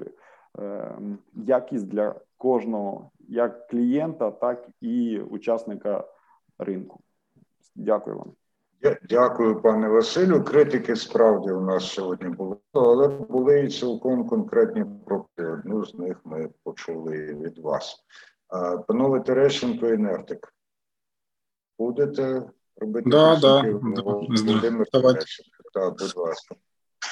е, 0.58 0.98
якість 1.34 1.88
для 1.88 2.14
кожного 2.36 3.10
як 3.28 3.68
клієнта, 3.68 4.30
так 4.30 4.68
і 4.80 5.18
учасника 5.18 6.04
ринку. 6.58 7.00
Дякую 7.76 8.16
вам. 8.18 8.32
Дякую, 9.08 9.62
пане 9.62 9.88
Василю. 9.88 10.44
Критики 10.44 10.96
справді 10.96 11.50
у 11.50 11.60
нас 11.60 11.92
сьогодні 11.92 12.28
були, 12.28 12.56
але 12.72 13.08
були 13.08 13.60
і 13.60 13.68
цілком 13.68 14.28
конкретні 14.28 14.84
проти. 15.06 15.46
Одну 15.46 15.84
з 15.86 15.94
них 15.94 16.16
ми 16.24 16.48
почули 16.64 17.16
від 17.16 17.58
вас. 17.58 17.96
Панове 18.88 19.20
Терещенко 19.20 19.86
і 19.88 19.96
Нертик. 19.96 20.54
будете 21.78 22.42
робити 22.76 23.10
Да, 23.10 23.36
да, 23.36 23.62
да. 23.62 24.02
Володимир. 24.02 24.86
Терещенко. 24.92 25.62
Так, 25.74 25.98
будь 25.98 26.16
ласка. 26.16 26.54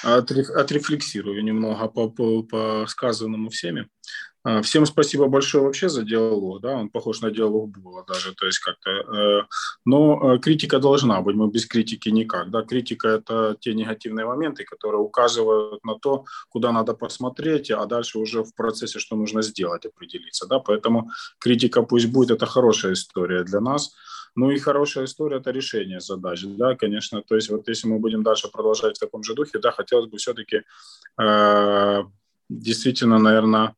Отре- 0.05 0.61
Отрефлексирую 0.61 1.45
немного 1.45 1.89
по, 1.89 2.11
по, 2.11 2.43
по 2.43 2.85
сказанному 2.89 3.49
всеми. 3.49 3.87
А, 4.43 4.63
Всем 4.63 4.87
спасибо 4.87 5.27
большое 5.27 5.65
вообще 5.65 5.89
за 5.89 6.03
диалог, 6.03 6.63
да, 6.63 6.71
он 6.71 6.89
похож 6.89 7.21
на 7.21 7.31
диалог 7.31 7.71
было 7.79 8.05
даже, 8.07 8.35
то 8.35 8.47
есть 8.47 8.59
как-то, 8.61 8.91
э, 8.91 9.43
но 9.85 10.35
э, 10.35 10.39
критика 10.39 10.79
должна 10.79 11.21
быть, 11.21 11.37
мы 11.37 11.51
без 11.51 11.67
критики 11.67 12.09
никак, 12.09 12.51
да, 12.51 12.63
критика 12.63 13.09
это 13.09 13.57
те 13.61 13.75
негативные 13.75 14.25
моменты, 14.25 14.65
которые 14.65 15.03
указывают 15.03 15.85
на 15.85 15.99
то, 15.99 16.25
куда 16.49 16.73
надо 16.73 16.95
посмотреть, 16.95 17.71
а 17.71 17.85
дальше 17.85 18.19
уже 18.19 18.43
в 18.43 18.55
процессе, 18.55 18.99
что 18.99 19.15
нужно 19.15 19.43
сделать, 19.43 19.85
определиться, 19.85 20.47
да, 20.47 20.59
поэтому 20.59 21.11
критика 21.39 21.83
пусть 21.83 22.07
будет, 22.07 22.31
это 22.31 22.47
хорошая 22.47 22.95
история 22.95 23.45
для 23.45 23.61
нас, 23.61 23.95
ну 24.37 24.51
и 24.51 24.59
хорошая 24.59 25.05
история– 25.05 25.37
это 25.39 25.51
решение 25.51 26.01
задач, 26.01 26.45
да, 26.45 26.77
конечно. 26.77 27.21
То 27.21 27.35
есть 27.35 27.51
вот 27.51 27.69
если 27.69 27.89
мы 27.89 27.99
будем 27.99 28.23
дальше 28.23 28.49
продолжать 28.49 28.97
в 28.97 29.01
таком 29.01 29.25
же 29.25 29.35
духе, 29.35 29.59
да, 29.59 29.73
хотелось 29.73 30.07
бы 30.07 30.19
все-таки 30.19 30.63
э, 31.21 32.05
действительно, 32.49 33.19
наверное, 33.19 33.75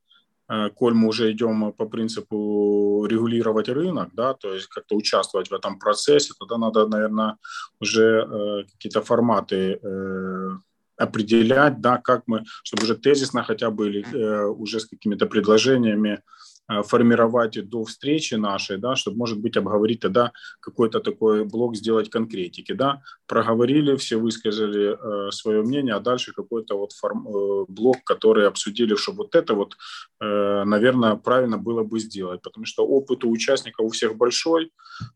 коль 0.75 0.95
мы 0.95 1.09
уже 1.09 1.31
идем 1.33 1.73
по 1.73 1.87
принципу 1.87 3.07
регулировать 3.09 3.69
рынок, 3.69 4.09
да, 4.13 4.35
то 4.35 4.53
есть 4.55 4.67
как-то 4.67 4.97
участвовать 4.97 5.51
в 5.51 5.55
этом 5.55 5.79
процессе, 5.79 6.35
тогда 6.39 6.59
надо, 6.59 6.87
наверное, 6.87 7.37
уже 7.81 8.03
э, 8.03 8.65
какие-то 8.73 9.03
форматы 9.03 9.79
э, 9.83 10.49
определять, 10.97 11.81
да, 11.81 11.99
как 11.99 12.23
мы, 12.27 12.45
чтобы 12.65 12.85
уже 12.85 12.95
тезисно 12.97 13.43
хотя 13.43 13.71
бы 13.71 13.89
или, 13.89 14.05
э, 14.15 14.47
уже 14.47 14.81
с 14.81 14.87
какими-то 14.87 15.27
предложениями 15.27 16.21
формировать 16.69 17.69
до 17.69 17.85
встречи 17.85 18.35
нашей, 18.35 18.79
да, 18.79 18.97
чтобы, 18.97 19.17
может 19.19 19.41
быть, 19.41 19.57
обговорить 19.57 20.01
тогда 20.01 20.33
какой-то 20.61 21.01
такой 21.01 21.45
блок, 21.45 21.77
сделать 21.77 22.11
конкретики, 22.11 22.73
да, 22.73 23.03
проговорили, 23.27 23.97
все 23.97 24.17
высказали 24.17 24.97
э, 24.97 25.31
свое 25.31 25.63
мнение, 25.63 25.95
а 25.95 26.01
дальше 26.01 26.33
какой-то 26.33 26.79
вот 26.79 26.93
форм, 26.93 27.27
э, 27.29 27.65
блок, 27.69 27.97
который 28.05 28.47
обсудили, 28.47 28.95
чтобы 28.95 29.19
вот 29.19 29.35
это 29.35 29.55
вот, 29.55 29.77
э, 30.21 30.65
наверное, 30.65 31.17
правильно 31.17 31.59
было 31.59 31.83
бы 31.83 32.01
сделать, 32.01 32.43
потому 32.43 32.67
что 32.67 32.87
опыт 32.87 33.25
у 33.25 33.31
участников 33.31 33.87
у 33.87 33.91
всех 33.91 34.17
большой, 34.17 34.65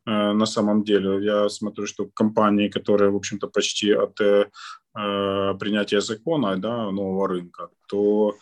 э, 0.06 0.32
на 0.32 0.46
самом 0.46 0.82
деле, 0.84 1.24
я 1.24 1.48
смотрю, 1.48 1.86
что 1.86 2.08
компании, 2.14 2.68
которые, 2.68 3.10
в 3.10 3.16
общем-то, 3.16 3.48
почти 3.48 3.92
от 3.92 4.20
э, 4.20 4.50
э, 4.98 5.54
принятия 5.58 6.00
закона, 6.00 6.56
да, 6.56 6.90
нового 6.90 7.28
рынка, 7.28 7.68
то 7.88 8.34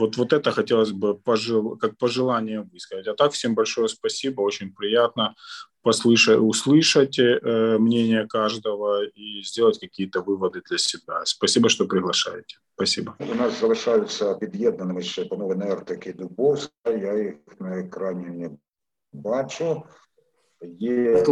вот, 0.00 0.16
вот 0.16 0.32
это 0.32 0.52
хотелось 0.52 0.92
бы 0.92 1.14
пожел, 1.14 1.76
как 1.76 1.96
пожелание 1.96 2.62
высказать. 2.62 3.06
А 3.08 3.14
так 3.14 3.32
всем 3.32 3.54
большое 3.54 3.88
спасибо, 3.88 4.42
очень 4.42 4.72
приятно 4.72 5.34
послышать, 5.82 6.38
услышать 6.38 7.18
э, 7.18 7.78
мнение 7.78 8.26
каждого 8.26 9.04
и 9.04 9.42
сделать 9.42 9.78
какие-то 9.78 10.20
выводы 10.20 10.60
для 10.68 10.78
себя. 10.78 11.24
Спасибо, 11.24 11.68
что 11.68 11.86
приглашаете. 11.86 12.56
Спасибо. 12.74 13.14
У 13.18 13.34
нас 13.34 13.60
залишаються 13.60 14.34
під'єднаними 14.34 15.02
ще 15.02 15.24
панове 15.24 15.54
Нертик 15.54 16.06
і 16.06 16.12
Дубовська. 16.12 16.90
Я 16.90 17.18
їх 17.18 17.34
на 17.60 17.78
екрані 17.78 18.26
не 18.26 18.50
бачу. 19.12 19.82
Є, 20.78 21.24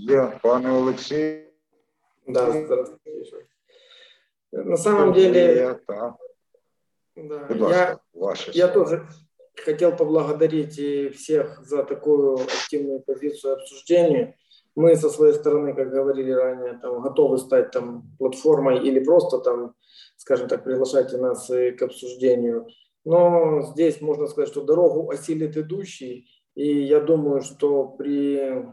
є 0.00 0.38
пане 0.42 0.70
Олексій. 0.70 1.42
Да, 2.26 2.52
здравствуйте. 2.52 3.46
На 4.51 4.77
самом 4.77 5.13
деле, 5.13 5.79
да, 5.87 6.17
Будь 7.15 7.69
я, 7.69 7.99
ваше 8.13 8.51
я 8.53 8.67
тоже 8.67 9.07
хотел 9.55 9.95
поблагодарить 9.95 10.77
и 10.77 11.09
всех 11.09 11.65
за 11.65 11.83
такую 11.83 12.35
активную 12.35 12.99
позицию 13.01 13.53
обсуждения. 13.53 14.37
Мы 14.75 14.95
со 14.95 15.09
своей 15.09 15.33
стороны, 15.33 15.73
как 15.73 15.89
говорили 15.89 16.31
ранее, 16.31 16.79
там, 16.79 17.01
готовы 17.01 17.39
стать 17.39 17.71
там, 17.71 18.03
платформой 18.19 18.87
или 18.87 18.99
просто 18.99 19.39
там, 19.39 19.73
скажем 20.17 20.47
так, 20.47 20.63
приглашайте 20.63 21.17
нас 21.17 21.47
к 21.47 21.81
обсуждению. 21.81 22.67
Но 23.03 23.61
здесь 23.71 24.01
можно 24.01 24.27
сказать, 24.27 24.49
что 24.49 24.61
дорогу 24.61 25.09
осилит 25.09 25.57
идущий. 25.57 26.29
И 26.53 26.83
я 26.83 26.99
думаю, 26.99 27.41
что 27.41 27.85
при 27.85 28.63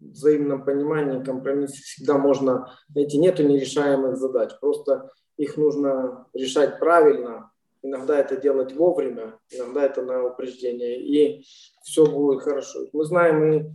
взаимном 0.00 0.64
понимании 0.64 1.24
компромисс 1.24 1.72
всегда 1.72 2.18
можно 2.18 2.72
найти. 2.94 3.18
Нету 3.18 3.42
нерешаемых 3.42 4.16
задач. 4.16 4.50
Просто 4.60 5.10
их 5.36 5.56
нужно 5.56 6.26
решать 6.32 6.78
правильно. 6.78 7.50
Иногда 7.82 8.18
это 8.18 8.36
делать 8.36 8.74
вовремя, 8.74 9.38
иногда 9.50 9.84
это 9.84 10.02
на 10.02 10.24
упреждение. 10.24 11.00
И 11.00 11.44
все 11.82 12.06
будет 12.06 12.42
хорошо. 12.42 12.80
Мы 12.92 13.04
знаем 13.04 13.52
и 13.52 13.70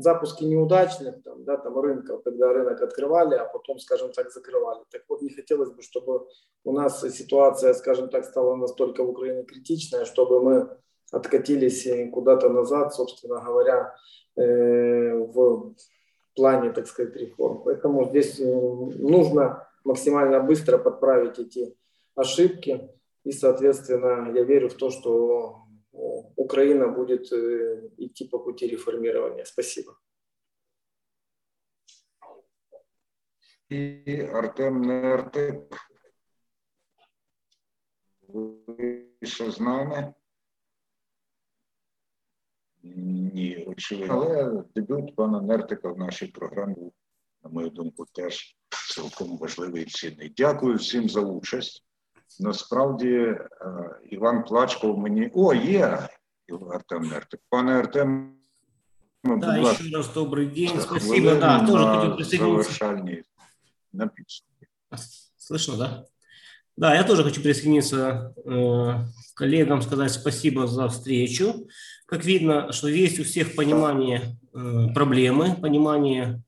запуски 0.00 0.44
неудачных 0.44 1.22
там, 1.22 1.44
да, 1.44 1.56
там 1.56 1.78
рынков, 1.78 2.22
когда 2.24 2.52
рынок 2.52 2.82
открывали, 2.82 3.36
а 3.36 3.44
потом, 3.44 3.78
скажем 3.78 4.12
так, 4.12 4.32
закрывали. 4.32 4.80
Так 4.90 5.02
вот, 5.08 5.22
не 5.22 5.30
хотелось 5.30 5.70
бы, 5.70 5.82
чтобы 5.82 6.26
у 6.64 6.72
нас 6.72 7.00
ситуация, 7.00 7.74
скажем 7.74 8.08
так, 8.08 8.24
стала 8.24 8.56
настолько 8.56 9.04
в 9.04 9.10
Украине 9.10 9.44
критичная, 9.44 10.04
чтобы 10.04 10.42
мы 10.42 10.76
откатились 11.10 11.88
куда-то 12.12 12.48
назад, 12.48 12.94
собственно 12.94 13.40
говоря, 13.40 13.94
э, 14.36 15.14
в 15.14 15.74
плане, 16.34 16.72
так 16.72 16.86
сказать, 16.86 17.16
реформ. 17.16 17.62
Поэтому 17.64 18.08
здесь 18.08 18.40
э, 18.40 18.44
нужно 18.44 19.68
максимально 19.84 20.40
быстро 20.40 20.78
подправить 20.78 21.38
эти 21.38 21.76
ошибки. 22.14 22.90
И, 23.24 23.32
соответственно, 23.32 24.32
я 24.34 24.44
верю 24.44 24.68
в 24.68 24.74
то, 24.74 24.90
что 24.90 25.62
Украина 26.36 26.88
будет 26.88 27.32
э, 27.32 27.90
идти 27.98 28.24
по 28.28 28.38
пути 28.38 28.66
реформирования. 28.66 29.44
Спасибо. 29.44 29.96
І 33.68 34.22
Артем 34.32 34.80
Нертик. 34.80 35.76
Ви 38.28 39.04
ще 39.22 39.50
з 39.50 39.60
нами? 39.60 40.14
Ні, 42.96 43.64
очевидно. 43.68 44.14
Але 44.14 44.62
дебют 44.74 45.16
пана 45.16 45.40
Нертика 45.40 45.88
в 45.88 45.98
нашій 45.98 46.26
програмі, 46.26 46.92
на 47.44 47.50
мою 47.50 47.70
думку, 47.70 48.06
теж 48.12 48.56
цілком 48.94 49.38
важливий 49.38 49.82
і 49.82 49.86
цінний. 49.86 50.32
Дякую 50.36 50.76
всім 50.76 51.08
за 51.08 51.20
участь. 51.20 51.84
Насправді, 52.40 53.14
е, 53.14 53.38
Іван 54.10 54.44
Плачков 54.44 54.98
мені. 54.98 55.30
О, 55.34 55.54
є! 55.54 56.08
Артем 56.72 57.02
Нертик. 57.02 57.40
Пане 57.50 57.78
Артем, 57.78 58.38
Да, 59.24 59.58
ласка, 59.60 59.84
еще 59.84 59.96
раз 59.96 60.08
добрый 60.08 60.46
день. 60.46 60.80
Спасибо. 60.80 61.34
Да, 61.34 61.66
тоже 61.66 61.84
хотел 61.84 62.16
присоединиться. 62.16 62.62
завершальні 62.62 63.22
на 63.92 64.06
підсумки. 64.06 64.66
Слышно, 65.38 65.76
да? 65.76 66.04
Да, 66.78 66.94
я 66.94 67.02
тоже 67.02 67.24
хочу 67.24 67.42
присоединиться 67.42 68.32
э, 68.44 68.92
коллегам, 69.34 69.82
сказать 69.82 70.12
спасибо 70.12 70.68
за 70.68 70.88
встречу. 70.88 71.66
Как 72.06 72.24
видно, 72.24 72.70
что 72.70 72.86
есть 72.86 73.18
у 73.18 73.24
всех 73.24 73.56
понимание 73.56 74.38
э, 74.54 74.86
проблемы, 74.94 75.56
понимание 75.56 76.40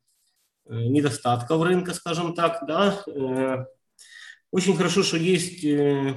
э, 0.67 0.85
недостатков 0.85 1.61
рынка, 1.65 1.95
скажем 1.95 2.37
так, 2.37 2.63
да. 2.69 3.03
Э, 3.09 3.65
очень 4.53 4.77
хорошо, 4.77 5.03
что 5.03 5.17
есть 5.17 5.65
э, 5.65 6.15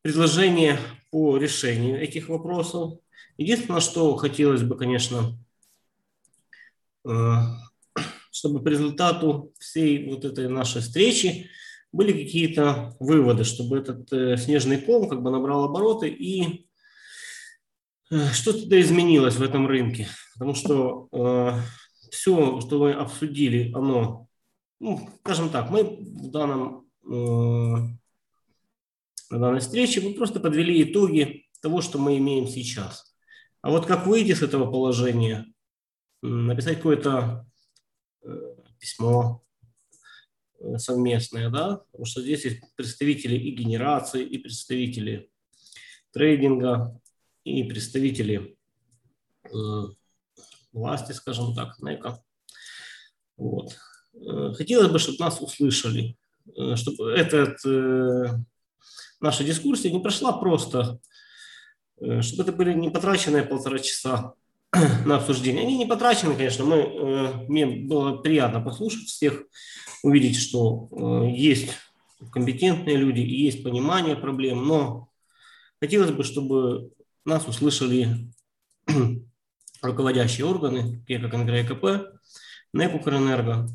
предложения 0.00 0.78
по 1.10 1.36
решению 1.36 2.00
этих 2.00 2.30
вопросов. 2.30 3.00
Единственное, 3.36 3.80
что 3.80 4.16
хотелось 4.16 4.62
бы, 4.62 4.78
конечно, 4.78 5.38
э, 7.06 7.34
чтобы 8.30 8.62
по 8.62 8.68
результату 8.68 9.52
всей 9.58 10.08
вот 10.08 10.24
этой 10.24 10.48
нашей 10.48 10.80
встречи 10.80 11.50
были 11.94 12.12
какие-то 12.12 12.96
выводы, 12.98 13.44
чтобы 13.44 13.78
этот 13.78 14.12
э, 14.12 14.36
снежный 14.36 14.80
ком 14.80 15.08
как 15.08 15.22
бы 15.22 15.30
набрал 15.30 15.64
обороты 15.64 16.08
и 16.08 16.66
э, 18.10 18.26
что-то 18.32 18.80
изменилось 18.80 19.36
в 19.36 19.42
этом 19.42 19.68
рынке. 19.68 20.08
Потому 20.32 20.54
что 20.54 21.08
э, 21.12 21.52
все, 22.10 22.60
что 22.60 22.78
мы 22.80 22.92
обсудили, 22.92 23.72
оно, 23.72 24.26
ну, 24.80 25.08
скажем 25.20 25.50
так, 25.50 25.70
мы 25.70 25.84
в 25.84 26.30
данном 26.32 26.88
э, 27.04 27.76
на 29.30 29.38
данной 29.38 29.60
встрече 29.60 30.00
мы 30.00 30.14
просто 30.14 30.40
подвели 30.40 30.82
итоги 30.82 31.46
того, 31.62 31.80
что 31.80 31.98
мы 31.98 32.18
имеем 32.18 32.48
сейчас. 32.48 33.14
А 33.62 33.70
вот 33.70 33.86
как 33.86 34.08
выйти 34.08 34.34
с 34.34 34.42
этого 34.42 34.68
положения, 34.70 35.46
написать 36.22 36.78
какое-то 36.78 37.46
письмо 38.80 39.43
э, 40.64 40.78
совместное, 40.78 41.50
да, 41.50 41.82
потому 41.90 42.04
что 42.04 42.22
здесь 42.22 42.44
есть 42.44 42.60
представители 42.76 43.36
и 43.36 43.54
генерации, 43.54 44.24
и 44.24 44.38
представители 44.38 45.30
трейдинга, 46.12 47.00
и 47.44 47.64
представители 47.64 48.56
э, 49.44 49.82
власти, 50.72 51.12
скажем 51.12 51.54
так, 51.54 51.78
НЭКа. 51.80 52.22
Вот. 53.36 53.76
Э, 54.14 54.52
Хотелось 54.54 54.90
бы, 54.90 54.98
чтобы 54.98 55.18
нас 55.18 55.40
услышали, 55.40 56.16
э, 56.56 56.76
чтобы 56.76 57.12
этот, 57.12 57.64
э, 57.66 58.38
наша 59.20 59.44
дискуссия 59.44 59.90
не 59.90 60.00
прошла 60.00 60.32
просто 60.32 61.00
чтобы 62.22 62.42
это 62.42 62.52
были 62.52 62.74
не 62.74 62.90
потраченные 62.90 63.44
полтора 63.44 63.78
часа 63.78 64.34
на 65.06 65.16
обсуждение. 65.16 65.62
Они 65.62 65.76
не 65.76 65.86
потрачены, 65.86 66.34
конечно. 66.34 66.64
Мы, 66.64 66.76
э, 66.76 67.32
мне 67.48 67.66
было 67.66 68.16
приятно 68.16 68.60
послушать 68.60 69.08
всех, 69.08 69.44
увидеть, 70.02 70.36
что 70.36 70.88
есть 71.26 71.70
компетентные 72.30 72.96
люди 72.96 73.20
есть 73.20 73.62
понимание 73.62 74.16
проблем, 74.16 74.66
но 74.66 75.08
хотелось 75.80 76.10
бы, 76.10 76.24
чтобы 76.24 76.92
нас 77.24 77.46
услышали 77.46 78.32
руководящие 79.82 80.46
органы, 80.46 81.00
такие 81.00 81.20
как 81.20 81.34
НГРКП, 81.34 82.18
НЭК 82.72 82.94
Укрэнерго, 82.94 83.68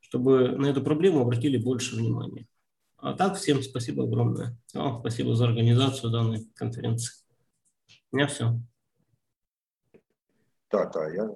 чтобы 0.00 0.48
на 0.48 0.66
эту 0.66 0.82
проблему 0.82 1.20
обратили 1.20 1.56
больше 1.56 1.96
внимания. 1.96 2.46
А 2.96 3.12
так, 3.12 3.36
всем 3.36 3.62
спасибо 3.62 4.04
огромное. 4.04 4.56
Вам 4.72 5.00
спасибо 5.00 5.36
за 5.36 5.44
организацию 5.44 6.10
данной 6.10 6.46
конференции. 6.54 7.12
У 8.10 8.16
меня 8.16 8.26
все. 8.26 8.58
Так, 10.74 10.96
а 10.96 11.08
я. 11.08 11.30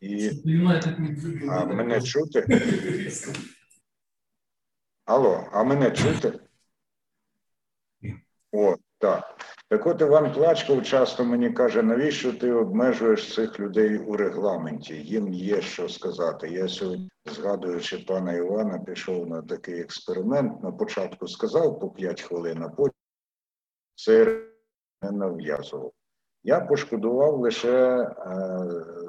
І... 0.00 0.30
А 1.50 1.64
мене 1.64 2.02
чути? 2.02 2.46
Алло, 5.04 5.48
а 5.52 5.64
мене 5.64 5.90
чути? 5.90 6.40
О, 8.52 8.76
так. 8.98 9.40
Так 9.68 9.86
от 9.86 10.00
Іван 10.00 10.32
Плачков 10.32 10.82
часто 10.82 11.24
мені 11.24 11.50
каже, 11.50 11.82
навіщо 11.82 12.32
ти 12.32 12.52
обмежуєш 12.52 13.34
цих 13.34 13.60
людей 13.60 13.98
у 13.98 14.16
регламенті? 14.16 14.94
Їм 14.94 15.32
є 15.32 15.60
що 15.62 15.88
сказати. 15.88 16.48
Я 16.48 16.68
сьогодні, 16.68 17.10
згадуючи 17.24 17.98
пана 17.98 18.32
Івана, 18.32 18.78
пішов 18.78 19.26
на 19.26 19.42
такий 19.42 19.80
експеримент. 19.80 20.62
На 20.62 20.72
початку 20.72 21.28
сказав 21.28 21.80
по 21.80 21.90
5 21.90 22.22
хвилин, 22.22 22.62
а 22.62 22.68
потім 22.68 22.94
це 23.94 24.42
не 25.02 25.10
нав'язував. 25.10 25.92
Я 26.44 26.60
пошкодував 26.60 27.40
лише 27.40 27.98
е, 27.98 28.14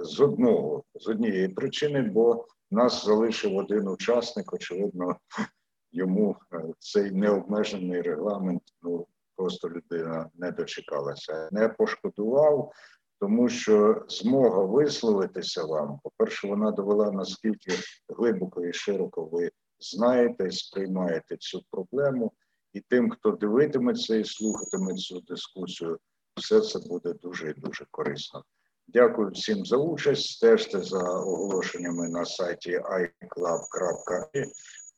з 0.04 0.20
одного, 0.20 0.84
з 0.96 1.08
однієї 1.08 1.48
причини, 1.48 2.02
бо 2.02 2.46
нас 2.72 3.06
залишив 3.06 3.58
один 3.58 3.88
учасник, 3.88 4.54
очевидно, 4.54 5.18
йому 5.92 6.36
е, 6.54 6.64
цей 6.80 7.12
необмежений 7.12 8.02
регламент 8.02 8.62
ну, 8.84 9.08
просто 9.36 9.70
людина 9.70 10.30
не 10.34 10.52
дочекалася. 10.52 11.50
Не 11.52 11.70
пошкодував, 11.70 12.72
тому 13.20 13.50
що 13.50 14.06
змога 14.08 14.64
висловитися 14.64 15.64
вам, 15.64 16.00
по-перше, 16.04 16.48
вона 16.48 16.72
довела 16.72 17.12
наскільки 17.12 17.72
глибоко 18.10 18.66
і 18.66 18.74
широко 18.74 19.26
ви 19.26 19.52
знаєте, 19.80 20.52
сприймаєте 20.52 21.38
цю 21.38 21.62
проблему, 21.72 22.32
і 22.74 22.82
тим, 22.82 23.10
хто 23.10 23.32
дивитиметься 23.32 24.16
і 24.16 24.24
слухатиме 24.24 24.94
цю 24.94 25.20
дискусію, 25.20 26.00
все 26.36 26.62
це 26.62 26.80
буде 26.80 27.14
дуже 27.14 27.50
і 27.50 27.54
дуже 27.54 27.86
корисно. 27.92 28.44
Дякую 28.88 29.32
всім 29.32 29.66
за 29.66 29.78
участь. 29.78 30.30
Стежте 30.30 30.82
за 30.82 31.00
оголошеннями 31.00 32.10
на 32.10 32.26
сайті 32.26 32.78
iClub.ua. 32.78 34.46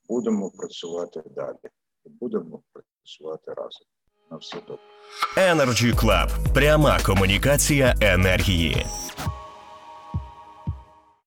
Будемо 0.10 0.52
працювати 0.52 1.24
далі. 1.36 1.58
Будемо 2.06 2.62
працювати 2.74 3.54
разом. 3.54 3.88
На 4.32 4.38
все 4.38 4.58
добре. 4.68 4.84
Energy 5.38 5.96
Club. 5.96 6.54
Пряма 6.54 7.00
комунікація 7.06 7.96
енергії. 8.02 8.86